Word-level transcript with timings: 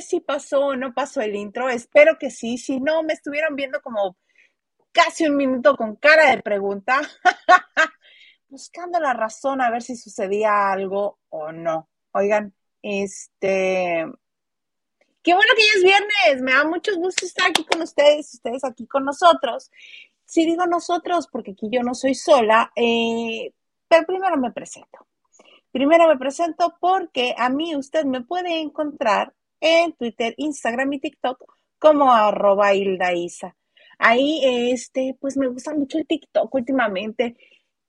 si 0.00 0.20
pasó 0.20 0.66
o 0.66 0.76
no 0.76 0.94
pasó 0.94 1.20
el 1.20 1.34
intro. 1.34 1.68
Espero 1.68 2.18
que 2.18 2.30
sí. 2.30 2.58
Si 2.58 2.80
no, 2.80 3.02
me 3.02 3.12
estuvieron 3.12 3.56
viendo 3.56 3.80
como 3.82 4.16
casi 4.92 5.26
un 5.26 5.36
minuto 5.36 5.76
con 5.76 5.96
cara 5.96 6.30
de 6.30 6.42
pregunta, 6.42 7.00
buscando 8.48 9.00
la 9.00 9.12
razón 9.12 9.60
a 9.60 9.70
ver 9.70 9.82
si 9.82 9.96
sucedía 9.96 10.70
algo 10.70 11.18
o 11.30 11.52
no. 11.52 11.88
Oigan, 12.12 12.54
este, 12.80 14.06
qué 15.22 15.34
bueno 15.34 15.52
que 15.56 15.62
ya 15.62 15.78
es 15.78 15.82
viernes. 15.82 16.42
Me 16.42 16.52
da 16.52 16.64
mucho 16.64 16.94
gusto 16.96 17.26
estar 17.26 17.50
aquí 17.50 17.64
con 17.64 17.82
ustedes, 17.82 18.32
ustedes 18.34 18.64
aquí 18.64 18.86
con 18.86 19.04
nosotros. 19.04 19.70
Si 20.24 20.46
digo 20.46 20.66
nosotros, 20.66 21.28
porque 21.30 21.52
aquí 21.52 21.68
yo 21.70 21.82
no 21.82 21.94
soy 21.94 22.14
sola, 22.14 22.72
eh, 22.76 23.52
pero 23.88 24.06
primero 24.06 24.36
me 24.36 24.52
presento. 24.52 25.06
Primero 25.72 26.06
me 26.06 26.16
presento 26.16 26.76
porque 26.78 27.34
a 27.36 27.48
mí 27.48 27.74
usted 27.74 28.04
me 28.04 28.20
puede 28.20 28.60
encontrar 28.60 29.34
en 29.60 29.92
Twitter, 29.94 30.34
Instagram 30.36 30.92
y 30.94 31.00
TikTok 31.00 31.44
como 31.78 32.12
arroba 32.12 32.74
Hilda 32.74 33.12
Isa. 33.12 33.56
Ahí, 33.98 34.40
este, 34.72 35.16
pues 35.20 35.36
me 35.36 35.48
gusta 35.48 35.74
mucho 35.74 35.98
el 35.98 36.06
TikTok 36.06 36.52
últimamente. 36.54 37.36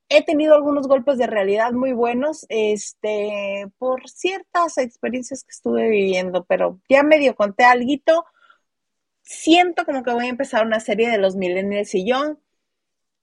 He 0.09 0.23
tenido 0.23 0.55
algunos 0.55 0.87
golpes 0.87 1.17
de 1.17 1.27
realidad 1.27 1.71
muy 1.71 1.93
buenos, 1.93 2.45
este, 2.49 3.67
por 3.77 4.07
ciertas 4.09 4.77
experiencias 4.77 5.43
que 5.43 5.51
estuve 5.51 5.89
viviendo, 5.89 6.45
pero 6.45 6.79
ya 6.89 7.03
medio 7.03 7.35
conté 7.35 7.63
algo. 7.63 8.25
Siento 9.23 9.85
como 9.85 10.03
que 10.03 10.13
voy 10.13 10.25
a 10.27 10.29
empezar 10.29 10.65
una 10.65 10.79
serie 10.79 11.09
de 11.09 11.17
los 11.17 11.35
millennials 11.35 11.95
y 11.95 12.05
yo, 12.07 12.37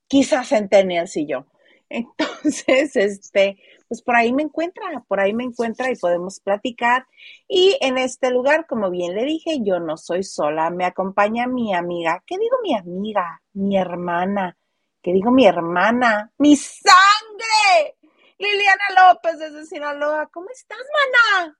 quizás 0.08 0.48
centennials 0.48 1.16
y 1.16 1.26
yo. 1.26 1.46
Entonces, 1.88 2.96
este, 2.96 3.58
pues 3.92 4.00
por 4.00 4.16
ahí 4.16 4.32
me 4.32 4.42
encuentra, 4.42 5.04
por 5.06 5.20
ahí 5.20 5.34
me 5.34 5.44
encuentra 5.44 5.90
y 5.90 5.96
podemos 5.96 6.40
platicar. 6.40 7.06
Y 7.46 7.76
en 7.82 7.98
este 7.98 8.30
lugar, 8.30 8.66
como 8.66 8.88
bien 8.88 9.14
le 9.14 9.22
dije, 9.26 9.58
yo 9.62 9.80
no 9.80 9.98
soy 9.98 10.22
sola, 10.22 10.70
me 10.70 10.86
acompaña 10.86 11.46
mi 11.46 11.74
amiga. 11.74 12.22
¿Qué 12.26 12.38
digo 12.38 12.56
mi 12.62 12.74
amiga? 12.74 13.42
Mi 13.52 13.76
hermana. 13.76 14.56
¿Qué 15.02 15.12
digo 15.12 15.30
mi 15.30 15.44
hermana? 15.44 16.32
¡Mi 16.38 16.56
sangre! 16.56 17.98
Liliana 18.38 19.12
López 19.12 19.38
desde 19.38 19.66
Sinaloa. 19.66 20.26
¿Cómo 20.32 20.48
estás, 20.48 20.78
mana? 20.78 21.58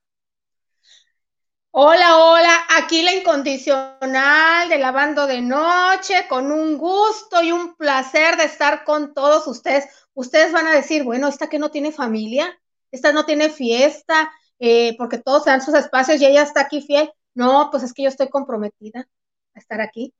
Hola, 1.74 2.18
hola, 2.18 2.66
aquí 2.78 3.02
la 3.02 3.12
incondicional 3.12 4.70
de 4.70 4.78
lavando 4.78 5.26
de 5.26 5.42
noche, 5.42 6.26
con 6.28 6.50
un 6.50 6.78
gusto 6.78 7.42
y 7.42 7.52
un 7.52 7.76
placer 7.76 8.36
de 8.38 8.44
estar 8.44 8.84
con 8.84 9.12
todos 9.12 9.46
ustedes 9.46 9.86
ustedes 10.14 10.52
van 10.52 10.66
a 10.66 10.74
decir, 10.74 11.04
bueno, 11.04 11.28
esta 11.28 11.48
que 11.48 11.58
no 11.58 11.70
tiene 11.70 11.92
familia, 11.92 12.58
esta 12.90 13.12
no 13.12 13.24
tiene 13.24 13.50
fiesta, 13.50 14.32
eh, 14.58 14.96
porque 14.98 15.18
todos 15.18 15.44
se 15.44 15.50
dan 15.50 15.62
sus 15.62 15.74
espacios 15.74 16.20
y 16.20 16.26
ella 16.26 16.42
está 16.42 16.62
aquí 16.62 16.82
fiel. 16.82 17.10
No, 17.34 17.68
pues 17.70 17.82
es 17.82 17.92
que 17.92 18.02
yo 18.02 18.08
estoy 18.08 18.28
comprometida 18.28 19.08
a 19.54 19.58
estar 19.58 19.80
aquí 19.80 20.14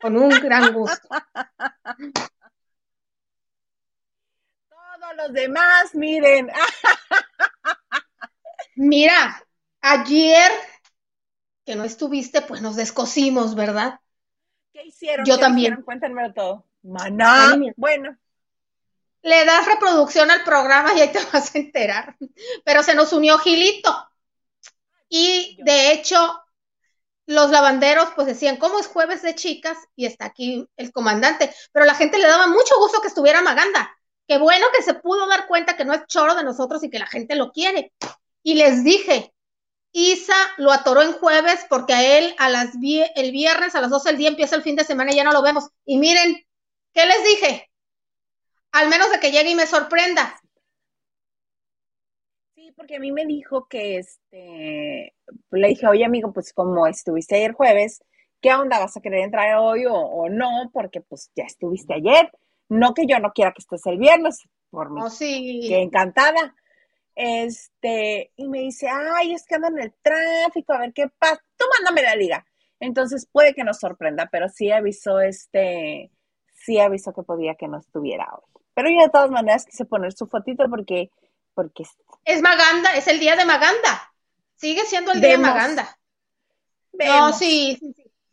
con 0.00 0.16
un 0.16 0.30
gran 0.30 0.72
gusto. 0.72 1.08
Todos 4.68 5.16
los 5.16 5.32
demás, 5.32 5.94
miren. 5.94 6.48
Mira, 8.76 9.44
ayer 9.80 10.50
que 11.64 11.74
no 11.74 11.84
estuviste, 11.84 12.42
pues 12.42 12.62
nos 12.62 12.76
descosimos, 12.76 13.54
¿verdad? 13.54 14.00
¿Qué 14.72 14.86
hicieron? 14.86 15.26
Yo 15.26 15.38
también. 15.38 15.72
Hicieron? 15.72 15.84
Cuéntenmelo 15.84 16.32
todo. 16.32 16.66
Maná. 16.82 17.56
Bueno 17.76 18.16
le 19.22 19.44
das 19.44 19.66
reproducción 19.66 20.30
al 20.30 20.44
programa 20.44 20.94
y 20.94 21.00
ahí 21.00 21.12
te 21.12 21.24
vas 21.32 21.54
a 21.54 21.58
enterar. 21.58 22.16
Pero 22.64 22.82
se 22.82 22.94
nos 22.94 23.12
unió 23.12 23.38
Gilito. 23.38 24.08
Y 25.08 25.58
de 25.62 25.92
hecho, 25.92 26.42
los 27.26 27.50
lavanderos 27.50 28.10
pues 28.14 28.26
decían, 28.26 28.56
¿cómo 28.56 28.78
es 28.78 28.86
jueves 28.86 29.22
de 29.22 29.34
chicas? 29.34 29.78
Y 29.94 30.06
está 30.06 30.26
aquí 30.26 30.68
el 30.76 30.92
comandante. 30.92 31.54
Pero 31.72 31.86
la 31.86 31.94
gente 31.94 32.18
le 32.18 32.26
daba 32.26 32.46
mucho 32.46 32.76
gusto 32.78 33.00
que 33.00 33.08
estuviera 33.08 33.42
Maganda. 33.42 33.96
Qué 34.26 34.38
bueno 34.38 34.66
que 34.76 34.82
se 34.82 34.94
pudo 34.94 35.26
dar 35.28 35.46
cuenta 35.46 35.76
que 35.76 35.84
no 35.84 35.92
es 35.92 36.06
choro 36.06 36.34
de 36.34 36.44
nosotros 36.44 36.82
y 36.82 36.90
que 36.90 36.98
la 36.98 37.06
gente 37.06 37.34
lo 37.34 37.52
quiere. 37.52 37.92
Y 38.42 38.54
les 38.54 38.84
dije, 38.84 39.32
Isa 39.92 40.36
lo 40.56 40.72
atoró 40.72 41.02
en 41.02 41.12
jueves 41.12 41.66
porque 41.68 41.92
a 41.92 42.18
él 42.18 42.34
a 42.38 42.48
las 42.48 42.70
el 42.74 43.32
viernes 43.32 43.74
a 43.74 43.80
las 43.80 43.90
12 43.90 44.08
del 44.08 44.18
día 44.18 44.28
empieza 44.28 44.56
el 44.56 44.62
fin 44.62 44.76
de 44.76 44.84
semana 44.84 45.12
y 45.12 45.16
ya 45.16 45.24
no 45.24 45.32
lo 45.32 45.42
vemos. 45.42 45.68
Y 45.84 45.98
miren, 45.98 46.42
¿qué 46.94 47.06
les 47.06 47.24
dije? 47.24 47.71
Al 48.72 48.88
menos 48.88 49.10
de 49.10 49.20
que 49.20 49.30
llegue 49.30 49.50
y 49.50 49.54
me 49.54 49.66
sorprenda. 49.66 50.40
Sí, 52.54 52.72
porque 52.76 52.96
a 52.96 53.00
mí 53.00 53.12
me 53.12 53.26
dijo 53.26 53.68
que 53.68 53.98
este, 53.98 55.14
le 55.50 55.68
dije, 55.68 55.86
oye 55.86 56.04
amigo, 56.04 56.32
pues 56.32 56.52
como 56.52 56.86
estuviste 56.86 57.36
ayer 57.36 57.52
jueves, 57.52 58.02
¿qué 58.40 58.52
onda? 58.52 58.78
¿Vas 58.78 58.96
a 58.96 59.00
querer 59.00 59.20
entrar 59.20 59.56
hoy 59.58 59.84
o, 59.88 60.28
no? 60.28 60.70
Porque 60.72 61.00
pues 61.00 61.30
ya 61.36 61.44
estuviste 61.44 61.94
ayer. 61.94 62.30
No 62.68 62.94
que 62.94 63.06
yo 63.06 63.18
no 63.18 63.32
quiera 63.32 63.52
que 63.52 63.60
estés 63.60 63.84
el 63.86 63.98
viernes, 63.98 64.48
por 64.70 64.90
mí. 64.90 65.00
Oh, 65.02 65.10
sí. 65.10 65.66
Que 65.68 65.80
encantada. 65.80 66.54
Este, 67.14 68.32
y 68.36 68.48
me 68.48 68.60
dice, 68.60 68.88
ay, 68.88 69.34
es 69.34 69.46
que 69.46 69.56
ando 69.56 69.68
en 69.68 69.80
el 69.80 69.94
tráfico, 70.00 70.72
a 70.72 70.78
ver 70.78 70.92
qué 70.94 71.08
pasa. 71.18 71.42
Tú 71.56 71.66
mándame 71.78 72.02
la 72.02 72.16
liga. 72.16 72.46
Entonces 72.80 73.28
puede 73.30 73.54
que 73.54 73.64
nos 73.64 73.78
sorprenda, 73.78 74.28
pero 74.32 74.48
sí 74.48 74.70
avisó 74.72 75.20
este, 75.20 76.10
sí 76.54 76.80
avisó 76.80 77.12
que 77.12 77.22
podía 77.22 77.54
que 77.54 77.68
no 77.68 77.78
estuviera 77.78 78.28
hoy. 78.34 78.51
Pero 78.74 78.88
yo 78.88 79.02
de 79.02 79.10
todas 79.10 79.30
maneras 79.30 79.64
quise 79.64 79.84
poner 79.84 80.12
su 80.12 80.26
fotito 80.26 80.64
porque, 80.68 81.10
porque... 81.54 81.84
Es 82.24 82.40
Maganda, 82.42 82.96
es 82.96 83.06
el 83.08 83.18
día 83.18 83.36
de 83.36 83.44
Maganda. 83.44 84.12
Sigue 84.56 84.82
siendo 84.84 85.12
el 85.12 85.20
día 85.20 85.30
de 85.30 85.38
Maganda. 85.38 85.98
No, 86.92 87.32
sí, 87.32 87.78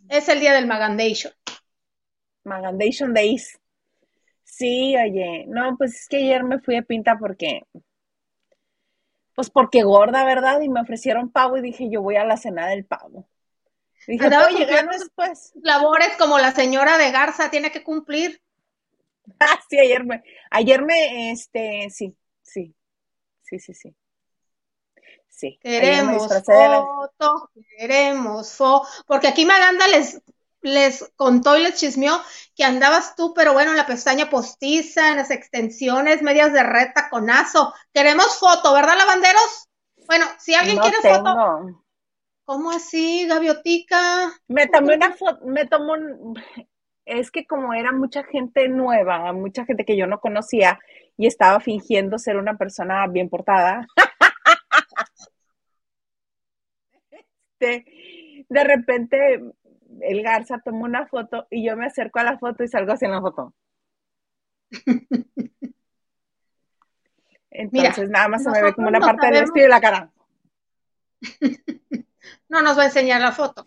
es 0.10 0.30
el 0.30 0.40
día 0.40 0.54
del 0.54 0.68
Magandation. 0.68 1.34
Magandation 2.44 3.14
Days. 3.14 3.60
Sí, 4.44 4.96
oye, 4.98 5.46
no, 5.48 5.76
pues 5.78 5.96
es 5.96 6.08
que 6.08 6.18
ayer 6.18 6.44
me 6.44 6.60
fui 6.60 6.76
de 6.76 6.84
pinta 6.84 7.18
porque, 7.18 7.64
pues 9.36 9.50
porque 9.50 9.84
gorda, 9.84 10.26
¿verdad? 10.26 10.60
Y 10.62 10.70
me 10.70 10.82
ofrecieron 10.82 11.32
pavo 11.32 11.58
y 11.58 11.62
dije, 11.62 11.90
yo 11.90 12.02
voy 12.02 12.18
a 12.18 12.26
la 12.26 12.38
cena 12.38 12.68
del 12.68 12.86
pavo. 12.86 13.28
Dije, 14.08 14.30
voy 14.30 14.58
llegar 14.58 14.90
después. 14.90 15.54
Labores 15.62 16.16
como 16.18 16.40
la 16.40 16.52
señora 16.52 16.98
de 16.98 17.12
Garza 17.12 17.52
tiene 17.52 17.72
que 17.72 17.84
cumplir. 17.84 18.42
Ah, 19.40 19.60
sí, 19.70 19.80
ayer 19.80 20.04
me, 20.06 20.24
ayer 20.52 20.84
me, 20.84 21.32
este, 21.32 21.90
sí, 21.90 22.16
sí, 22.42 22.76
sí, 23.42 23.60
sí, 23.60 23.74
sí. 23.74 23.96
Sí. 25.28 25.58
Queremos 25.62 26.28
foto, 26.28 27.50
queremos 27.78 28.54
foto, 28.54 28.88
porque 29.08 29.30
aquí 29.30 29.46
Maganda 29.46 29.88
les, 29.88 30.22
les 30.62 31.10
contó 31.16 31.58
y 31.58 31.64
les 31.64 31.76
chismeó 31.76 32.20
que 32.56 32.66
andabas 32.66 33.16
tú, 33.16 33.34
pero 33.34 33.54
bueno, 33.54 33.72
en 33.72 33.78
la 33.78 33.86
pestaña 33.86 34.30
postiza, 34.30 35.12
en 35.12 35.18
las 35.18 35.32
extensiones, 35.32 36.22
medias 36.22 36.52
de 36.52 36.64
reta, 36.64 37.10
conazo. 37.10 37.74
Queremos 37.94 38.38
foto, 38.38 38.74
¿verdad, 38.74 38.98
lavanderos? 38.98 39.70
Bueno, 40.08 40.26
si 40.40 40.56
alguien 40.56 40.80
quiere 40.80 40.98
foto. 40.98 41.84
¿Cómo 42.44 42.72
así, 42.72 43.28
gaviotica? 43.28 44.34
Me 44.48 44.68
tomé 44.68 44.96
una 44.96 45.14
foto, 45.14 45.46
me 45.46 45.68
tomó 45.68 45.94
un, 45.94 46.34
es 47.10 47.32
que 47.32 47.46
como 47.46 47.74
era 47.74 47.92
mucha 47.92 48.24
gente 48.24 48.70
nueva, 48.70 49.34
mucha 49.34 49.66
gente 49.66 49.84
que 49.86 49.98
yo 49.98 50.08
no 50.08 50.20
conocía 50.20 50.80
y 51.18 51.28
estaba 51.28 51.60
fingiendo 51.60 52.20
ser 52.20 52.38
una 52.38 52.58
persona 52.58 53.06
bien 53.08 53.30
portada, 53.30 53.88
este, 57.60 58.46
de 58.48 58.64
repente 58.64 59.42
el 60.02 60.24
Garza 60.24 60.62
tomó 60.64 60.86
una 60.86 61.08
foto 61.08 61.48
y 61.50 61.66
yo 61.66 61.76
me 61.76 61.88
acerco 61.88 62.20
a 62.20 62.24
la 62.24 62.38
foto 62.38 62.64
y 62.64 62.68
salgo 62.68 62.94
así 62.94 63.06
en 63.06 63.12
la 63.12 63.22
foto. 63.22 63.54
Entonces 67.52 68.10
nada 68.10 68.28
más 68.28 68.44
se 68.44 68.52
me 68.52 68.62
ve 68.62 68.74
como 68.74 68.88
una 68.88 69.00
parte 69.00 69.26
del 69.28 69.42
vestido 69.42 69.66
y 69.66 69.70
la 69.70 69.82
cara. 69.82 70.12
no 72.50 72.62
nos 72.62 72.78
va 72.78 72.84
a 72.84 72.86
enseñar 72.86 73.20
la 73.22 73.32
foto. 73.32 73.66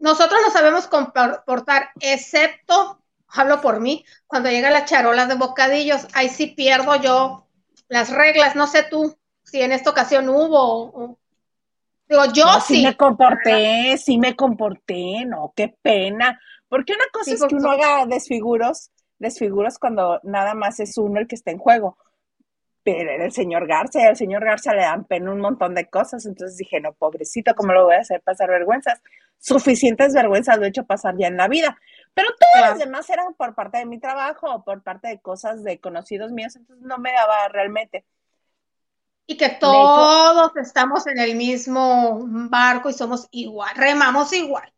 Nosotros 0.00 0.40
no 0.44 0.50
sabemos 0.50 0.86
comportar, 0.86 1.90
excepto, 2.00 3.00
hablo 3.28 3.60
por 3.60 3.80
mí, 3.80 4.04
cuando 4.26 4.50
llega 4.50 4.70
la 4.70 4.86
charola 4.86 5.26
de 5.26 5.34
bocadillos, 5.34 6.08
ahí 6.14 6.28
sí 6.28 6.48
pierdo 6.48 6.96
yo 6.96 7.46
las 7.88 8.10
reglas, 8.10 8.56
no 8.56 8.66
sé 8.66 8.82
tú 8.82 9.16
si 9.44 9.60
en 9.60 9.72
esta 9.72 9.90
ocasión 9.90 10.28
hubo. 10.28 11.18
Digo, 12.08 12.24
yo 12.32 12.44
sí. 12.66 12.76
Sí 12.76 12.82
me 12.82 12.96
comporté, 12.96 13.98
sí 13.98 14.18
me 14.18 14.34
comporté, 14.34 15.24
no, 15.26 15.52
qué 15.54 15.76
pena. 15.82 16.40
Porque 16.68 16.94
una 16.94 17.04
cosa 17.12 17.32
es 17.32 17.44
que 17.44 17.54
uno 17.54 17.70
haga 17.70 18.06
desfiguros, 18.06 18.90
desfiguros 19.18 19.78
cuando 19.78 20.20
nada 20.22 20.54
más 20.54 20.80
es 20.80 20.96
uno 20.96 21.20
el 21.20 21.26
que 21.26 21.34
está 21.34 21.50
en 21.50 21.58
juego. 21.58 21.98
Pero 22.82 23.10
era 23.10 23.24
el 23.24 23.32
señor 23.32 23.66
Garza, 23.66 24.00
y 24.00 24.04
al 24.04 24.16
señor 24.16 24.44
Garza 24.44 24.72
le 24.74 24.82
dan 24.82 25.04
pena 25.04 25.32
un 25.32 25.40
montón 25.40 25.74
de 25.74 25.88
cosas. 25.88 26.24
Entonces 26.26 26.56
dije, 26.56 26.80
no, 26.80 26.92
pobrecito, 26.92 27.54
¿cómo 27.54 27.72
lo 27.72 27.84
voy 27.84 27.94
a 27.94 28.00
hacer 28.00 28.20
pasar 28.22 28.48
vergüenzas? 28.48 29.00
suficientes 29.40 30.12
vergüenzas 30.12 30.58
lo 30.58 30.66
he 30.66 30.68
hecho 30.68 30.84
pasar 30.84 31.16
ya 31.18 31.26
en 31.26 31.36
la 31.36 31.48
vida. 31.48 31.76
Pero 32.14 32.28
todas 32.38 32.70
las 32.70 32.78
demás 32.78 33.08
eran 33.08 33.34
por 33.34 33.54
parte 33.54 33.78
de 33.78 33.86
mi 33.86 33.98
trabajo 33.98 34.52
o 34.52 34.64
por 34.64 34.82
parte 34.82 35.08
de 35.08 35.20
cosas 35.20 35.64
de 35.64 35.80
conocidos 35.80 36.30
míos, 36.30 36.54
entonces 36.56 36.84
no 36.84 36.98
me 36.98 37.12
daba 37.12 37.48
realmente. 37.48 38.04
Y 39.26 39.36
que 39.36 39.48
todos 39.48 40.56
estamos 40.56 41.06
en 41.06 41.18
el 41.18 41.36
mismo 41.36 42.20
barco 42.24 42.90
y 42.90 42.92
somos 42.92 43.28
igual, 43.30 43.74
remamos 43.76 44.32
igual. 44.32 44.72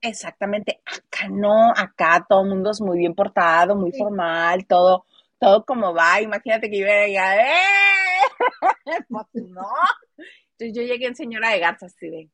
Exactamente, 0.00 0.80
acá 0.84 1.28
no, 1.28 1.70
acá 1.70 2.24
todo 2.28 2.42
el 2.42 2.50
mundo 2.50 2.70
es 2.70 2.80
muy 2.80 2.98
bien 2.98 3.14
portado, 3.14 3.74
muy 3.74 3.92
formal, 3.92 4.66
todo, 4.66 5.06
todo 5.38 5.64
como 5.64 5.94
va. 5.94 6.20
Imagínate 6.20 6.70
que 6.70 6.78
yo 6.78 6.86
era 6.86 7.36
¡eh! 7.36 7.52
pues 9.08 9.26
no. 9.34 9.68
Entonces 10.58 10.74
yo 10.74 10.82
llegué 10.82 11.06
en 11.06 11.16
señora 11.16 11.50
de 11.50 11.60
garzas 11.60 11.94
así 11.94 12.08
de. 12.08 12.30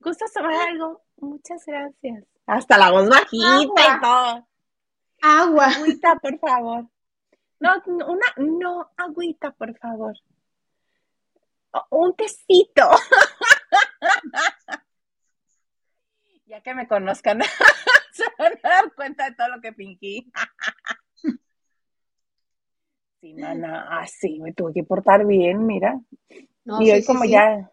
¿Gustas 0.00 0.32
tomar 0.32 0.68
algo? 0.68 1.02
Muchas 1.16 1.64
gracias. 1.66 2.24
Hasta 2.46 2.78
la 2.78 2.90
voz 2.90 3.08
bajita 3.08 3.56
y 3.56 4.00
todo. 4.00 4.48
Agua. 5.20 5.66
Agüita, 5.66 6.16
por 6.16 6.38
favor. 6.38 6.86
No, 7.60 7.74
una, 7.86 8.26
no, 8.36 8.90
agüita, 8.96 9.50
por 9.50 9.76
favor. 9.78 10.16
Un 11.90 12.16
tecito. 12.16 12.88
ya 16.46 16.62
que 16.62 16.74
me 16.74 16.88
conozcan, 16.88 17.40
se 18.18 18.24
van 18.38 18.52
a 18.62 18.68
dar 18.68 18.94
cuenta 18.94 19.24
de 19.28 19.36
todo 19.36 19.48
lo 19.48 19.60
que 19.60 19.72
fingí. 19.72 20.30
sí, 23.20 23.34
mana, 23.34 24.00
así 24.00 24.40
me 24.40 24.52
tuve 24.52 24.72
que 24.74 24.84
portar 24.84 25.26
bien, 25.26 25.66
mira. 25.66 26.00
y 26.80 26.90
hoy 26.90 27.04
como 27.04 27.24
ya 27.24 27.70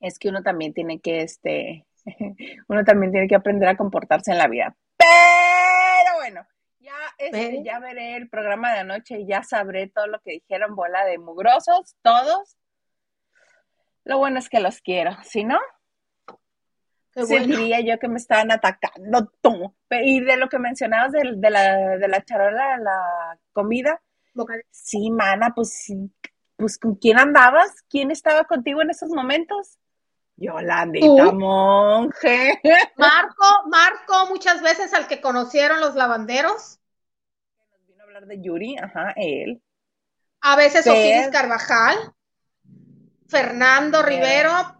es 0.00 0.18
que 0.18 0.28
uno 0.28 0.42
también 0.42 0.72
tiene 0.72 1.00
que, 1.00 1.22
este, 1.22 1.86
uno 2.68 2.84
también 2.84 3.12
tiene 3.12 3.28
que 3.28 3.34
aprender 3.34 3.68
a 3.68 3.76
comportarse 3.76 4.32
en 4.32 4.38
la 4.38 4.48
vida. 4.48 4.74
Pero 4.96 6.16
bueno, 6.16 6.46
ya, 6.78 6.94
este, 7.18 7.62
ya 7.62 7.78
veré 7.78 8.16
el 8.16 8.28
programa 8.28 8.72
de 8.72 8.80
anoche 8.80 9.20
y 9.20 9.26
ya 9.26 9.42
sabré 9.42 9.88
todo 9.88 10.06
lo 10.06 10.20
que 10.20 10.32
dijeron, 10.32 10.74
bola 10.74 11.04
de 11.04 11.18
mugrosos, 11.18 11.96
todos. 12.02 12.56
Lo 14.04 14.18
bueno 14.18 14.38
es 14.38 14.48
que 14.48 14.60
los 14.60 14.80
quiero, 14.80 15.12
si 15.24 15.44
no, 15.44 15.58
sentiría 17.14 17.80
yo 17.80 17.98
que 17.98 18.08
me 18.08 18.18
estaban 18.18 18.50
atacando. 18.50 19.32
Tú. 19.40 19.74
Y 19.90 20.20
de 20.20 20.36
lo 20.36 20.48
que 20.48 20.58
mencionabas 20.58 21.12
de, 21.12 21.50
la, 21.50 21.96
de 21.96 22.08
la 22.08 22.24
charola, 22.24 22.78
la 22.78 23.38
comida, 23.52 24.00
sí, 24.70 25.10
mana, 25.10 25.52
pues, 25.54 25.92
pues 26.56 26.78
¿con 26.78 26.94
quién 26.96 27.18
andabas? 27.18 27.82
¿Quién 27.88 28.10
estaba 28.10 28.44
contigo 28.44 28.82
en 28.82 28.90
esos 28.90 29.10
momentos? 29.10 29.78
Yolandita 30.36 31.32
Monje. 31.32 32.60
Marco, 32.96 33.44
Marco, 33.66 34.26
muchas 34.30 34.62
veces 34.62 34.94
al 34.94 35.06
que 35.06 35.20
conocieron 35.20 35.80
los 35.80 35.94
lavanderos. 35.94 36.80
Nos 37.70 37.86
vino 37.86 38.02
a 38.02 38.04
hablar 38.04 38.26
de 38.26 38.40
Yuri, 38.40 38.76
ajá, 38.78 39.12
él. 39.16 39.62
A 40.40 40.56
veces 40.56 40.86
Osiris 40.86 41.28
Carvajal, 41.28 42.14
Fernando 43.28 44.02
Rivero, 44.02 44.79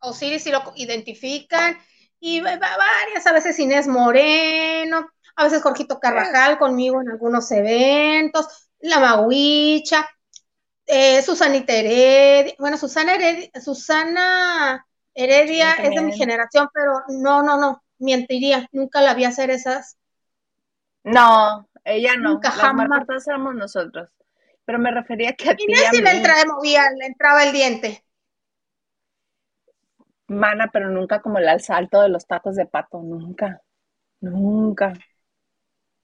Osiris 0.00 0.42
si 0.42 0.50
lo 0.50 0.62
identifican, 0.76 1.78
y 2.20 2.40
varias, 2.40 3.26
a 3.26 3.32
veces 3.32 3.58
Inés 3.58 3.88
Moreno, 3.88 5.10
a 5.36 5.44
veces 5.44 5.62
Jorgito 5.62 5.98
Carvajal 5.98 6.58
conmigo 6.58 7.00
en 7.00 7.08
algunos 7.08 7.50
eventos, 7.50 8.68
la 8.80 9.00
Mahuicha, 9.00 10.08
eh, 10.86 11.22
Susanita 11.22 11.72
Heredia, 11.72 12.54
bueno, 12.58 12.76
Susana 12.76 13.14
Heredia, 13.14 13.50
Susana 13.62 14.86
Heredia 15.14 15.72
es 15.74 15.94
de 15.94 16.02
mi 16.02 16.12
generación, 16.12 16.68
pero 16.74 17.02
no, 17.08 17.42
no, 17.42 17.56
no, 17.56 17.82
mentiría, 17.98 18.68
nunca 18.72 19.00
la 19.00 19.14
vi 19.14 19.24
hacer 19.24 19.50
esas. 19.50 19.96
No, 21.02 21.68
ella 21.84 22.16
no, 22.16 22.34
nunca 22.34 22.50
jamás. 22.50 22.88
éramos 23.26 23.54
nosotros, 23.54 24.10
pero 24.64 24.78
me 24.78 24.90
refería 24.90 25.32
que 25.34 25.50
a 25.50 25.56
ti 25.56 25.64
si 25.66 26.02
le, 26.02 26.10
entraba, 26.10 26.44
le 26.62 27.06
entraba 27.06 27.44
el 27.44 27.52
diente. 27.52 28.04
Mana, 30.30 30.70
pero 30.72 30.90
nunca 30.90 31.20
como 31.20 31.38
el 31.38 31.48
asalto 31.48 32.02
de 32.02 32.08
los 32.08 32.26
tacos 32.26 32.56
de 32.56 32.66
pato, 32.66 33.00
nunca, 33.02 33.62
nunca. 34.20 34.92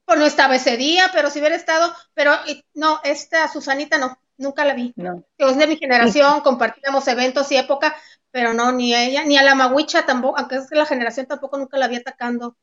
Pues 0.05 0.19
no 0.19 0.27
estaba 0.27 0.57
ese 0.57 0.77
día, 0.77 1.11
pero 1.13 1.31
si 1.31 1.39
hubiera 1.39 1.57
estado, 1.57 1.93
pero 2.15 2.33
no, 2.75 3.01
esta 3.05 3.49
Susanita 3.49 3.99
no, 3.99 4.19
Nunca 4.39 4.65
la 4.65 4.75
vi. 4.75 4.93
No. 4.97 5.25
Es 5.39 5.57
de 5.57 5.67
mi 5.67 5.77
generación, 5.77 6.41
compartíamos 6.41 7.09
eventos 7.09 7.51
y 7.53 7.57
época, 7.57 7.97
pero 8.31 8.53
no, 8.53 8.71
ni 8.73 8.95
ella, 8.95 9.25
ni 9.25 9.39
a 9.39 9.43
la 9.43 9.55
Maguicha 9.55 10.05
tampoco, 10.05 10.39
aunque 10.39 10.57
es 10.57 10.69
de 10.69 10.77
la 10.77 10.87
generación 10.87 11.27
tampoco 11.27 11.57
nunca 11.57 11.79
la 11.79 11.89
vi 11.89 11.97
atacando. 11.97 12.57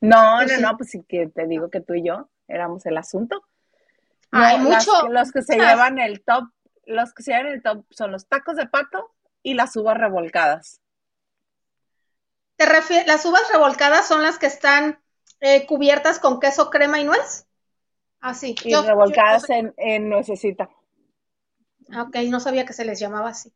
No, 0.00 0.42
no, 0.44 0.56
no, 0.60 0.76
pues 0.76 0.90
sí 0.90 1.04
que 1.06 1.26
te 1.26 1.46
digo 1.46 1.68
que 1.70 1.80
tú 1.80 1.94
y 1.94 2.04
yo 2.06 2.30
éramos 2.46 2.86
el 2.86 2.96
asunto. 2.96 3.44
Hay 4.30 4.58
mucho. 4.58 5.08
los 5.10 5.32
que 5.32 5.42
se 5.42 5.56
llevan 5.56 5.98
el 5.98 6.22
top, 6.22 6.44
los 6.86 7.12
que 7.12 7.22
se 7.22 7.32
llevan 7.32 7.48
el 7.48 7.62
top 7.62 7.84
son 7.90 8.12
los 8.12 8.26
tacos 8.28 8.56
de 8.56 8.66
pato 8.66 9.14
y 9.48 9.54
las 9.54 9.74
uvas 9.76 9.96
revolcadas. 9.96 10.80
¿Te? 12.56 12.66
Las 13.06 13.24
uvas 13.24 13.50
revolcadas 13.50 14.06
son 14.06 14.22
las 14.22 14.38
que 14.38 14.46
están 14.46 15.00
eh, 15.40 15.64
cubiertas 15.66 16.18
con 16.18 16.38
queso, 16.38 16.68
crema 16.68 17.00
y 17.00 17.04
nuez. 17.04 17.46
Así. 18.20 18.54
Ah, 18.58 18.62
y 18.64 18.74
revolcadas 18.74 19.48
en, 19.48 19.72
en 19.76 20.10
nuececita. 20.10 20.68
Ah, 21.90 22.02
ok, 22.02 22.16
no 22.28 22.40
sabía 22.40 22.66
que 22.66 22.72
se 22.74 22.84
les 22.84 23.00
llamaba 23.00 23.30
así. 23.30 23.50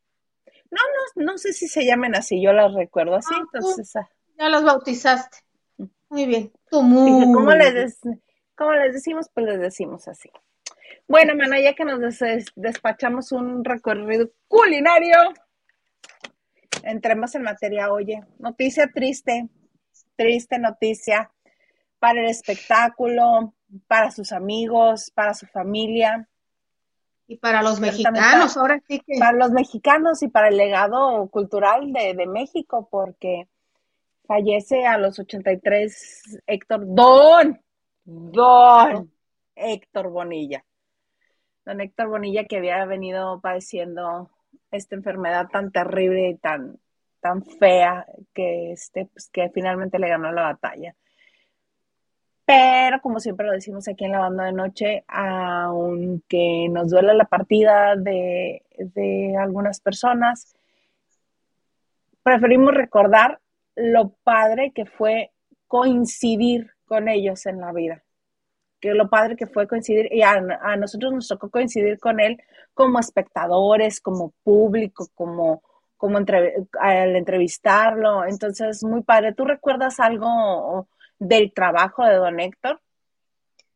No, 0.70 0.80
no, 1.16 1.32
no 1.32 1.38
sé 1.38 1.52
si 1.52 1.68
se 1.68 1.84
llaman 1.84 2.14
así, 2.14 2.40
yo 2.42 2.54
las 2.54 2.72
recuerdo 2.72 3.16
así, 3.16 3.34
ah, 3.34 3.42
entonces. 3.42 3.92
Ya 4.38 4.48
las 4.48 4.64
bautizaste. 4.64 5.38
Mm. 5.76 5.84
Muy 6.08 6.26
bien. 6.26 6.52
Tu 6.70 6.78
¿cómo, 6.78 7.52
les 7.52 8.00
¿cómo, 8.54 8.72
les 8.72 8.94
decimos? 8.94 9.28
Pues 9.34 9.44
les 9.46 9.60
decimos 9.60 10.08
así. 10.08 10.30
Bueno, 11.06 11.34
mana, 11.34 11.60
ya 11.60 11.74
que 11.74 11.84
nos 11.84 12.00
despachamos 12.56 13.32
un 13.32 13.64
recorrido 13.64 14.30
culinario, 14.48 15.34
entremos 16.82 17.34
en 17.34 17.42
materia, 17.42 17.92
oye, 17.92 18.24
noticia 18.38 18.90
triste, 18.92 19.48
triste 20.16 20.58
noticia 20.58 21.30
para 21.98 22.20
el 22.20 22.26
espectáculo, 22.26 23.54
para 23.86 24.10
sus 24.10 24.32
amigos, 24.32 25.10
para 25.14 25.34
su 25.34 25.46
familia. 25.46 26.28
Y 27.26 27.36
para 27.36 27.62
los 27.62 27.80
mexicanos, 27.80 28.56
ahora 28.56 28.82
sí 28.86 29.00
que. 29.00 29.18
Para 29.18 29.38
los 29.38 29.52
mexicanos 29.52 30.22
y 30.22 30.28
para 30.28 30.48
el 30.48 30.56
legado 30.56 31.28
cultural 31.28 31.92
de, 31.92 32.14
de 32.14 32.26
México, 32.26 32.88
porque 32.90 33.48
fallece 34.26 34.86
a 34.86 34.98
los 34.98 35.18
83 35.18 36.42
Héctor 36.46 36.82
Don, 36.86 37.60
Don 38.04 39.12
Héctor 39.54 40.10
Bonilla. 40.10 40.64
Don 41.64 41.80
Héctor 41.80 42.08
Bonilla 42.08 42.44
que 42.44 42.56
había 42.56 42.84
venido 42.84 43.40
padeciendo 43.40 44.30
esta 44.72 44.96
enfermedad 44.96 45.48
tan 45.48 45.70
terrible 45.70 46.30
y 46.30 46.36
tan, 46.36 46.78
tan 47.20 47.44
fea 47.44 48.06
que, 48.34 48.72
este, 48.72 49.06
pues, 49.06 49.28
que 49.28 49.50
finalmente 49.50 49.98
le 49.98 50.08
ganó 50.08 50.32
la 50.32 50.42
batalla. 50.42 50.94
Pero 52.44 53.00
como 53.00 53.20
siempre 53.20 53.46
lo 53.46 53.52
decimos 53.52 53.86
aquí 53.88 54.04
en 54.04 54.12
la 54.12 54.18
banda 54.18 54.44
de 54.44 54.52
noche, 54.52 55.04
aunque 55.06 56.68
nos 56.70 56.90
duele 56.90 57.14
la 57.14 57.24
partida 57.24 57.94
de, 57.96 58.62
algunas 59.38 59.80
personas, 59.80 60.54
preferimos 62.22 62.74
recordar 62.74 63.40
lo 63.76 64.10
padre 64.24 64.72
que 64.74 64.86
fue 64.86 65.30
coincidir 65.68 66.72
con 66.84 67.08
ellos 67.08 67.46
en 67.46 67.60
la 67.60 67.72
vida. 67.72 68.02
Que 68.82 68.92
lo 68.92 69.08
padre 69.08 69.36
que 69.36 69.46
fue 69.46 69.66
coincidir, 69.66 70.12
y 70.12 70.22
a, 70.22 70.40
nosotros 70.76 71.12
nos 71.12 71.28
tocó 71.28 71.50
coincidir 71.50 71.98
con 71.98 72.20
él 72.20 72.36
como 72.74 72.98
espectadores, 72.98 74.00
como 74.00 74.34
público, 74.42 75.08
como, 75.14 75.62
como 75.96 76.18
al 76.18 77.16
entrevistarlo. 77.16 78.26
Entonces, 78.26 78.84
muy 78.84 79.02
padre. 79.02 79.32
¿Tú 79.34 79.46
recuerdas 79.46 80.00
algo 80.00 80.88
del 81.18 81.52
trabajo 81.54 82.04
de 82.04 82.16
don 82.16 82.40
Héctor? 82.40 82.80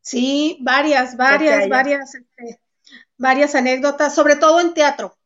Sí, 0.07 0.59
varias, 0.61 1.17
varias, 1.17 1.69
varias, 1.69 2.15
este, 2.15 2.61
varias 3.17 3.55
anécdotas, 3.57 4.15
sobre 4.15 4.37
todo 4.37 4.61
en 4.61 4.73
teatro, 4.73 5.17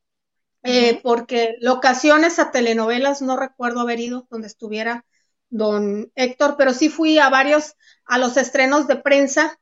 eh, 0.62 1.00
porque 1.02 1.56
locaciones 1.60 2.38
a 2.38 2.50
telenovelas 2.50 3.20
no 3.20 3.36
recuerdo 3.36 3.80
haber 3.80 4.00
ido 4.00 4.26
donde 4.30 4.46
estuviera 4.46 5.04
don 5.50 6.10
Héctor, 6.14 6.54
pero 6.56 6.72
sí 6.72 6.88
fui 6.88 7.18
a 7.18 7.28
varios, 7.28 7.76
a 8.06 8.16
los 8.16 8.36
estrenos 8.36 8.86
de 8.86 8.96
prensa, 8.96 9.58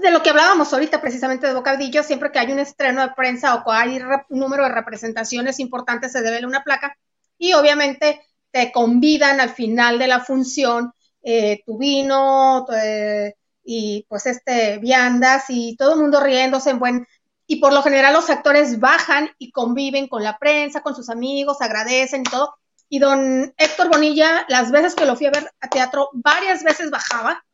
de 0.00 0.10
lo 0.10 0.22
que 0.22 0.30
hablábamos 0.30 0.72
ahorita 0.72 1.00
precisamente 1.00 1.46
de 1.46 1.54
Bocadillo, 1.54 2.02
siempre 2.02 2.30
que 2.30 2.38
hay 2.38 2.52
un 2.52 2.58
estreno 2.58 3.02
de 3.02 3.14
prensa 3.14 3.54
o 3.54 3.70
hay 3.70 3.98
un 4.28 4.38
número 4.38 4.64
de 4.64 4.70
representaciones 4.70 5.60
importantes 5.60 6.12
se 6.12 6.22
debe 6.22 6.44
una 6.46 6.62
placa 6.62 6.96
y 7.38 7.52
obviamente 7.54 8.20
te 8.50 8.72
convidan 8.72 9.40
al 9.40 9.50
final 9.50 9.98
de 9.98 10.06
la 10.06 10.20
función 10.20 10.92
eh, 11.22 11.62
tu 11.66 11.78
vino 11.78 12.66
eh, 12.72 13.34
y 13.64 14.06
pues 14.08 14.26
este 14.26 14.78
viandas 14.78 15.44
y 15.48 15.76
todo 15.76 15.94
el 15.94 16.00
mundo 16.00 16.20
riéndose 16.20 16.70
en 16.70 16.78
buen 16.78 17.06
y 17.46 17.56
por 17.56 17.72
lo 17.72 17.82
general 17.82 18.12
los 18.14 18.28
actores 18.28 18.80
bajan 18.80 19.30
y 19.38 19.52
conviven 19.52 20.08
con 20.08 20.24
la 20.24 20.38
prensa, 20.38 20.82
con 20.82 20.96
sus 20.96 21.08
amigos, 21.08 21.60
agradecen 21.60 22.22
y 22.22 22.24
todo. 22.24 22.54
Y 22.88 22.98
don 22.98 23.54
Héctor 23.56 23.88
Bonilla, 23.88 24.44
las 24.48 24.70
veces 24.70 24.94
que 24.94 25.06
lo 25.06 25.16
fui 25.16 25.26
a 25.26 25.30
ver 25.30 25.52
a 25.60 25.68
teatro, 25.68 26.10
varias 26.12 26.64
veces 26.64 26.90
bajaba. 26.90 27.44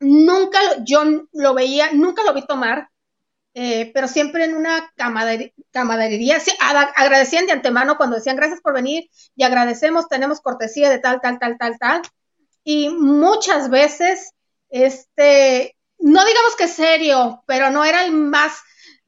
Nunca 0.00 0.58
yo 0.84 1.02
lo 1.32 1.54
veía, 1.54 1.92
nunca 1.92 2.22
lo 2.22 2.34
vi 2.34 2.46
tomar, 2.46 2.90
eh, 3.54 3.90
pero 3.94 4.06
siempre 4.06 4.44
en 4.44 4.54
una 4.54 4.92
camaradería, 4.96 6.40
sí, 6.40 6.52
agradecían 6.60 7.46
de 7.46 7.52
antemano 7.52 7.96
cuando 7.96 8.16
decían 8.16 8.36
gracias 8.36 8.60
por 8.60 8.74
venir 8.74 9.08
y 9.34 9.44
agradecemos, 9.44 10.08
tenemos 10.08 10.42
cortesía 10.42 10.90
de 10.90 10.98
tal, 10.98 11.22
tal, 11.22 11.38
tal, 11.38 11.56
tal, 11.58 11.78
tal. 11.78 12.02
Y 12.64 12.90
muchas 12.90 13.70
veces, 13.70 14.32
este, 14.68 15.74
no 15.98 16.22
digamos 16.24 16.56
que 16.58 16.68
serio, 16.68 17.42
pero 17.46 17.70
no 17.70 17.84
era 17.84 18.04
el 18.04 18.12
más, 18.12 18.52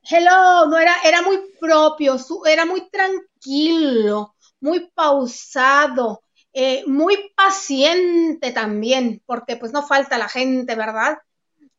hello, 0.03 0.67
no 0.67 0.79
era, 0.79 0.95
era 1.05 1.21
muy 1.21 1.39
propio, 1.61 2.17
era 2.47 2.65
muy 2.65 2.89
tranquilo, 2.89 4.35
muy 4.61 4.89
pausado, 4.95 6.23
eh, 6.53 6.85
muy 6.87 7.33
paciente 7.37 8.53
también, 8.53 9.23
porque 9.27 9.57
pues 9.57 9.73
no 9.73 9.87
falta 9.87 10.19
la 10.19 10.29
gente, 10.29 10.75
¿verdad? 10.75 11.19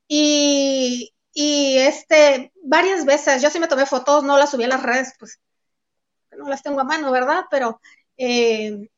Y, 0.07 1.13
y 1.33 1.77
este, 1.77 2.51
varias 2.63 3.05
veces, 3.05 3.41
yo 3.41 3.49
sí 3.49 3.59
me 3.59 3.67
tomé 3.67 3.85
fotos, 3.85 4.23
no 4.23 4.37
las 4.37 4.51
subí 4.51 4.63
a 4.63 4.67
las 4.67 4.83
redes, 4.83 5.13
pues 5.19 5.39
no 6.37 6.49
las 6.49 6.63
tengo 6.63 6.79
a 6.79 6.85
mano, 6.85 7.11
¿verdad? 7.11 7.45
Pero 7.49 7.81
eh, 8.17 8.89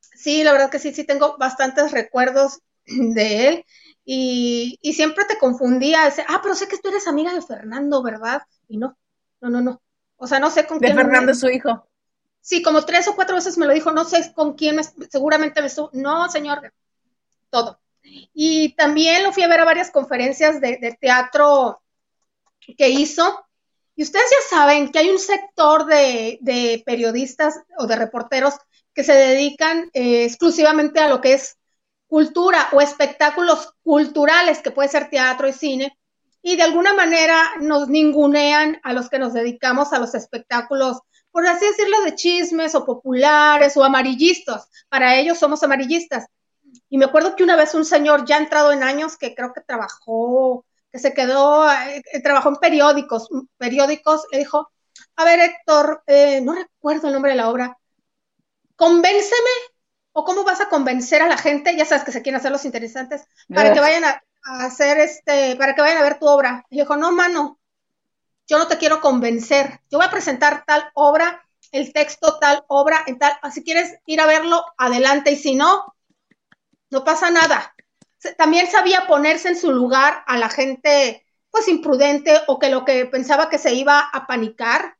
sí, 0.00 0.42
la 0.44 0.52
verdad 0.52 0.70
que 0.70 0.78
sí, 0.78 0.92
sí 0.92 1.04
tengo 1.04 1.36
bastantes 1.38 1.92
recuerdos 1.92 2.60
de 2.86 3.48
él. 3.48 3.64
Y, 4.04 4.78
y 4.82 4.92
siempre 4.92 5.24
te 5.24 5.38
confundía, 5.38 6.04
decía, 6.04 6.26
ah, 6.28 6.38
pero 6.42 6.54
sé 6.54 6.68
que 6.68 6.78
tú 6.78 6.88
eres 6.90 7.08
amiga 7.08 7.34
de 7.34 7.42
Fernando, 7.42 8.02
¿verdad? 8.02 8.42
Y 8.68 8.78
no, 8.78 8.96
no, 9.40 9.50
no, 9.50 9.60
no. 9.60 9.82
O 10.16 10.26
sea, 10.26 10.38
no 10.38 10.50
sé 10.50 10.66
con 10.66 10.78
quién. 10.78 10.94
De 10.94 11.02
Fernando, 11.02 11.34
su 11.34 11.48
hijo. 11.48 11.88
Sí, 12.46 12.62
como 12.62 12.84
tres 12.84 13.08
o 13.08 13.16
cuatro 13.16 13.34
veces 13.34 13.58
me 13.58 13.66
lo 13.66 13.72
dijo, 13.72 13.90
no 13.90 14.04
sé 14.04 14.32
con 14.32 14.54
quién, 14.54 14.76
me, 14.76 14.84
seguramente 14.84 15.60
me 15.60 15.66
estuvo. 15.66 15.90
No, 15.92 16.30
señor, 16.30 16.72
todo. 17.50 17.80
Y 18.04 18.76
también 18.76 19.24
lo 19.24 19.32
fui 19.32 19.42
a 19.42 19.48
ver 19.48 19.58
a 19.58 19.64
varias 19.64 19.90
conferencias 19.90 20.60
de, 20.60 20.96
teatro 21.00 21.82
que 22.78 22.88
hizo. 22.88 23.44
Y 23.96 24.04
ustedes 24.04 24.26
ya 24.30 24.56
saben 24.56 24.92
que 24.92 25.00
hay 25.00 25.10
un 25.10 25.18
sector 25.18 25.86
de, 25.86 26.84
periodistas 26.86 27.58
o 27.78 27.88
de 27.88 27.96
reporteros 27.96 28.54
que 28.94 29.02
se 29.02 29.14
dedican 29.14 29.90
eh, 29.92 30.24
exclusivamente 30.24 31.00
a 31.00 31.08
lo 31.08 31.20
que 31.20 31.32
es 31.32 31.56
cultura 32.06 32.68
o 32.70 32.80
espectáculos 32.80 33.74
culturales, 33.82 34.62
que 34.62 34.70
puede 34.70 34.88
ser 34.88 35.10
teatro 35.10 35.48
y 35.48 35.52
cine, 35.52 35.98
y 36.42 36.54
de 36.54 36.62
alguna 36.62 36.94
manera 36.94 37.42
nos 37.60 37.88
ningunean 37.88 38.78
a 38.84 38.92
los 38.92 39.08
que 39.10 39.18
nos 39.18 39.32
dedicamos 39.32 39.92
a 39.92 39.98
los 39.98 40.14
espectáculos, 40.14 41.00
por 41.36 41.46
así 41.46 41.66
decirlo, 41.66 42.00
de 42.00 42.14
chismes 42.14 42.74
o 42.74 42.86
populares 42.86 43.76
o 43.76 43.84
amarillistas. 43.84 44.70
Para 44.88 45.16
ellos 45.16 45.36
somos 45.36 45.62
amarillistas. 45.62 46.24
Y 46.88 46.96
me 46.96 47.04
acuerdo 47.04 47.36
que 47.36 47.44
una 47.44 47.56
vez 47.56 47.74
un 47.74 47.84
señor 47.84 48.24
ya 48.24 48.38
entrado 48.38 48.72
en 48.72 48.82
años, 48.82 49.18
que 49.18 49.34
creo 49.34 49.52
que 49.52 49.60
trabajó, 49.60 50.64
que 50.90 50.98
se 50.98 51.12
quedó, 51.12 51.70
eh, 51.70 52.02
trabajó 52.24 52.48
en 52.48 52.56
periódicos, 52.56 53.28
periódicos, 53.58 54.26
le 54.32 54.38
dijo, 54.38 54.70
a 55.16 55.24
ver 55.26 55.40
Héctor, 55.40 56.02
eh, 56.06 56.40
no 56.40 56.54
recuerdo 56.54 57.08
el 57.08 57.12
nombre 57.12 57.32
de 57.32 57.36
la 57.36 57.50
obra, 57.50 57.76
convénceme, 58.74 59.50
o 60.12 60.24
cómo 60.24 60.42
vas 60.42 60.62
a 60.62 60.70
convencer 60.70 61.20
a 61.20 61.28
la 61.28 61.36
gente, 61.36 61.76
ya 61.76 61.84
sabes 61.84 62.04
que 62.04 62.12
se 62.12 62.22
quieren 62.22 62.40
hacer 62.40 62.50
los 62.50 62.64
interesantes, 62.64 63.26
para 63.54 63.74
que 63.74 63.80
vayan 63.80 64.04
a, 64.04 64.22
hacer 64.64 64.96
este, 65.00 65.54
para 65.56 65.74
que 65.74 65.82
vayan 65.82 65.98
a 65.98 66.02
ver 66.02 66.18
tu 66.18 66.28
obra. 66.28 66.64
Y 66.70 66.78
dijo, 66.78 66.96
no, 66.96 67.12
mano, 67.12 67.58
yo 68.46 68.58
no 68.58 68.68
te 68.68 68.78
quiero 68.78 69.00
convencer, 69.00 69.80
yo 69.90 69.98
voy 69.98 70.06
a 70.06 70.10
presentar 70.10 70.64
tal 70.66 70.90
obra, 70.94 71.46
el 71.72 71.92
texto 71.92 72.38
tal 72.38 72.64
obra, 72.68 73.02
en 73.06 73.18
tal, 73.18 73.32
si 73.52 73.64
quieres 73.64 73.98
ir 74.06 74.20
a 74.20 74.26
verlo, 74.26 74.64
adelante, 74.78 75.32
y 75.32 75.36
si 75.36 75.54
no, 75.54 75.94
no 76.90 77.04
pasa 77.04 77.30
nada. 77.30 77.74
También 78.38 78.70
sabía 78.70 79.06
ponerse 79.06 79.48
en 79.48 79.58
su 79.58 79.72
lugar 79.72 80.24
a 80.26 80.38
la 80.38 80.48
gente, 80.48 81.26
pues 81.50 81.68
imprudente 81.68 82.40
o 82.46 82.58
que 82.58 82.70
lo 82.70 82.84
que 82.84 83.06
pensaba 83.06 83.50
que 83.50 83.58
se 83.58 83.74
iba 83.74 84.00
a 84.00 84.26
panicar. 84.26 84.96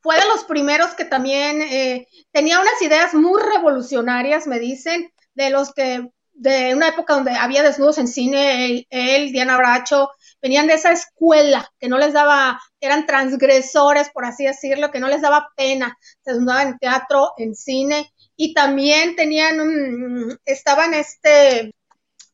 Fue 0.00 0.16
de 0.16 0.26
los 0.26 0.44
primeros 0.44 0.94
que 0.94 1.04
también 1.04 1.62
eh, 1.62 2.08
tenía 2.32 2.60
unas 2.60 2.80
ideas 2.82 3.14
muy 3.14 3.40
revolucionarias, 3.42 4.46
me 4.46 4.58
dicen, 4.58 5.12
de 5.34 5.50
los 5.50 5.72
que 5.72 6.10
de 6.40 6.74
una 6.74 6.88
época 6.88 7.12
donde 7.12 7.32
había 7.32 7.62
desnudos 7.62 7.98
en 7.98 8.08
cine, 8.08 8.86
él, 8.88 9.30
Diana 9.30 9.58
Bracho, 9.58 10.08
venían 10.40 10.66
de 10.66 10.72
esa 10.74 10.90
escuela 10.90 11.70
que 11.78 11.86
no 11.86 11.98
les 11.98 12.14
daba, 12.14 12.58
eran 12.80 13.04
transgresores, 13.04 14.08
por 14.08 14.24
así 14.24 14.46
decirlo, 14.46 14.90
que 14.90 15.00
no 15.00 15.08
les 15.08 15.20
daba 15.20 15.50
pena, 15.54 15.98
se 16.24 16.32
desnudaban 16.32 16.68
en 16.68 16.78
teatro, 16.78 17.34
en 17.36 17.54
cine, 17.54 18.10
y 18.36 18.54
también 18.54 19.16
tenían 19.16 19.60
un, 19.60 20.40
estaban 20.46 20.94
este, 20.94 21.74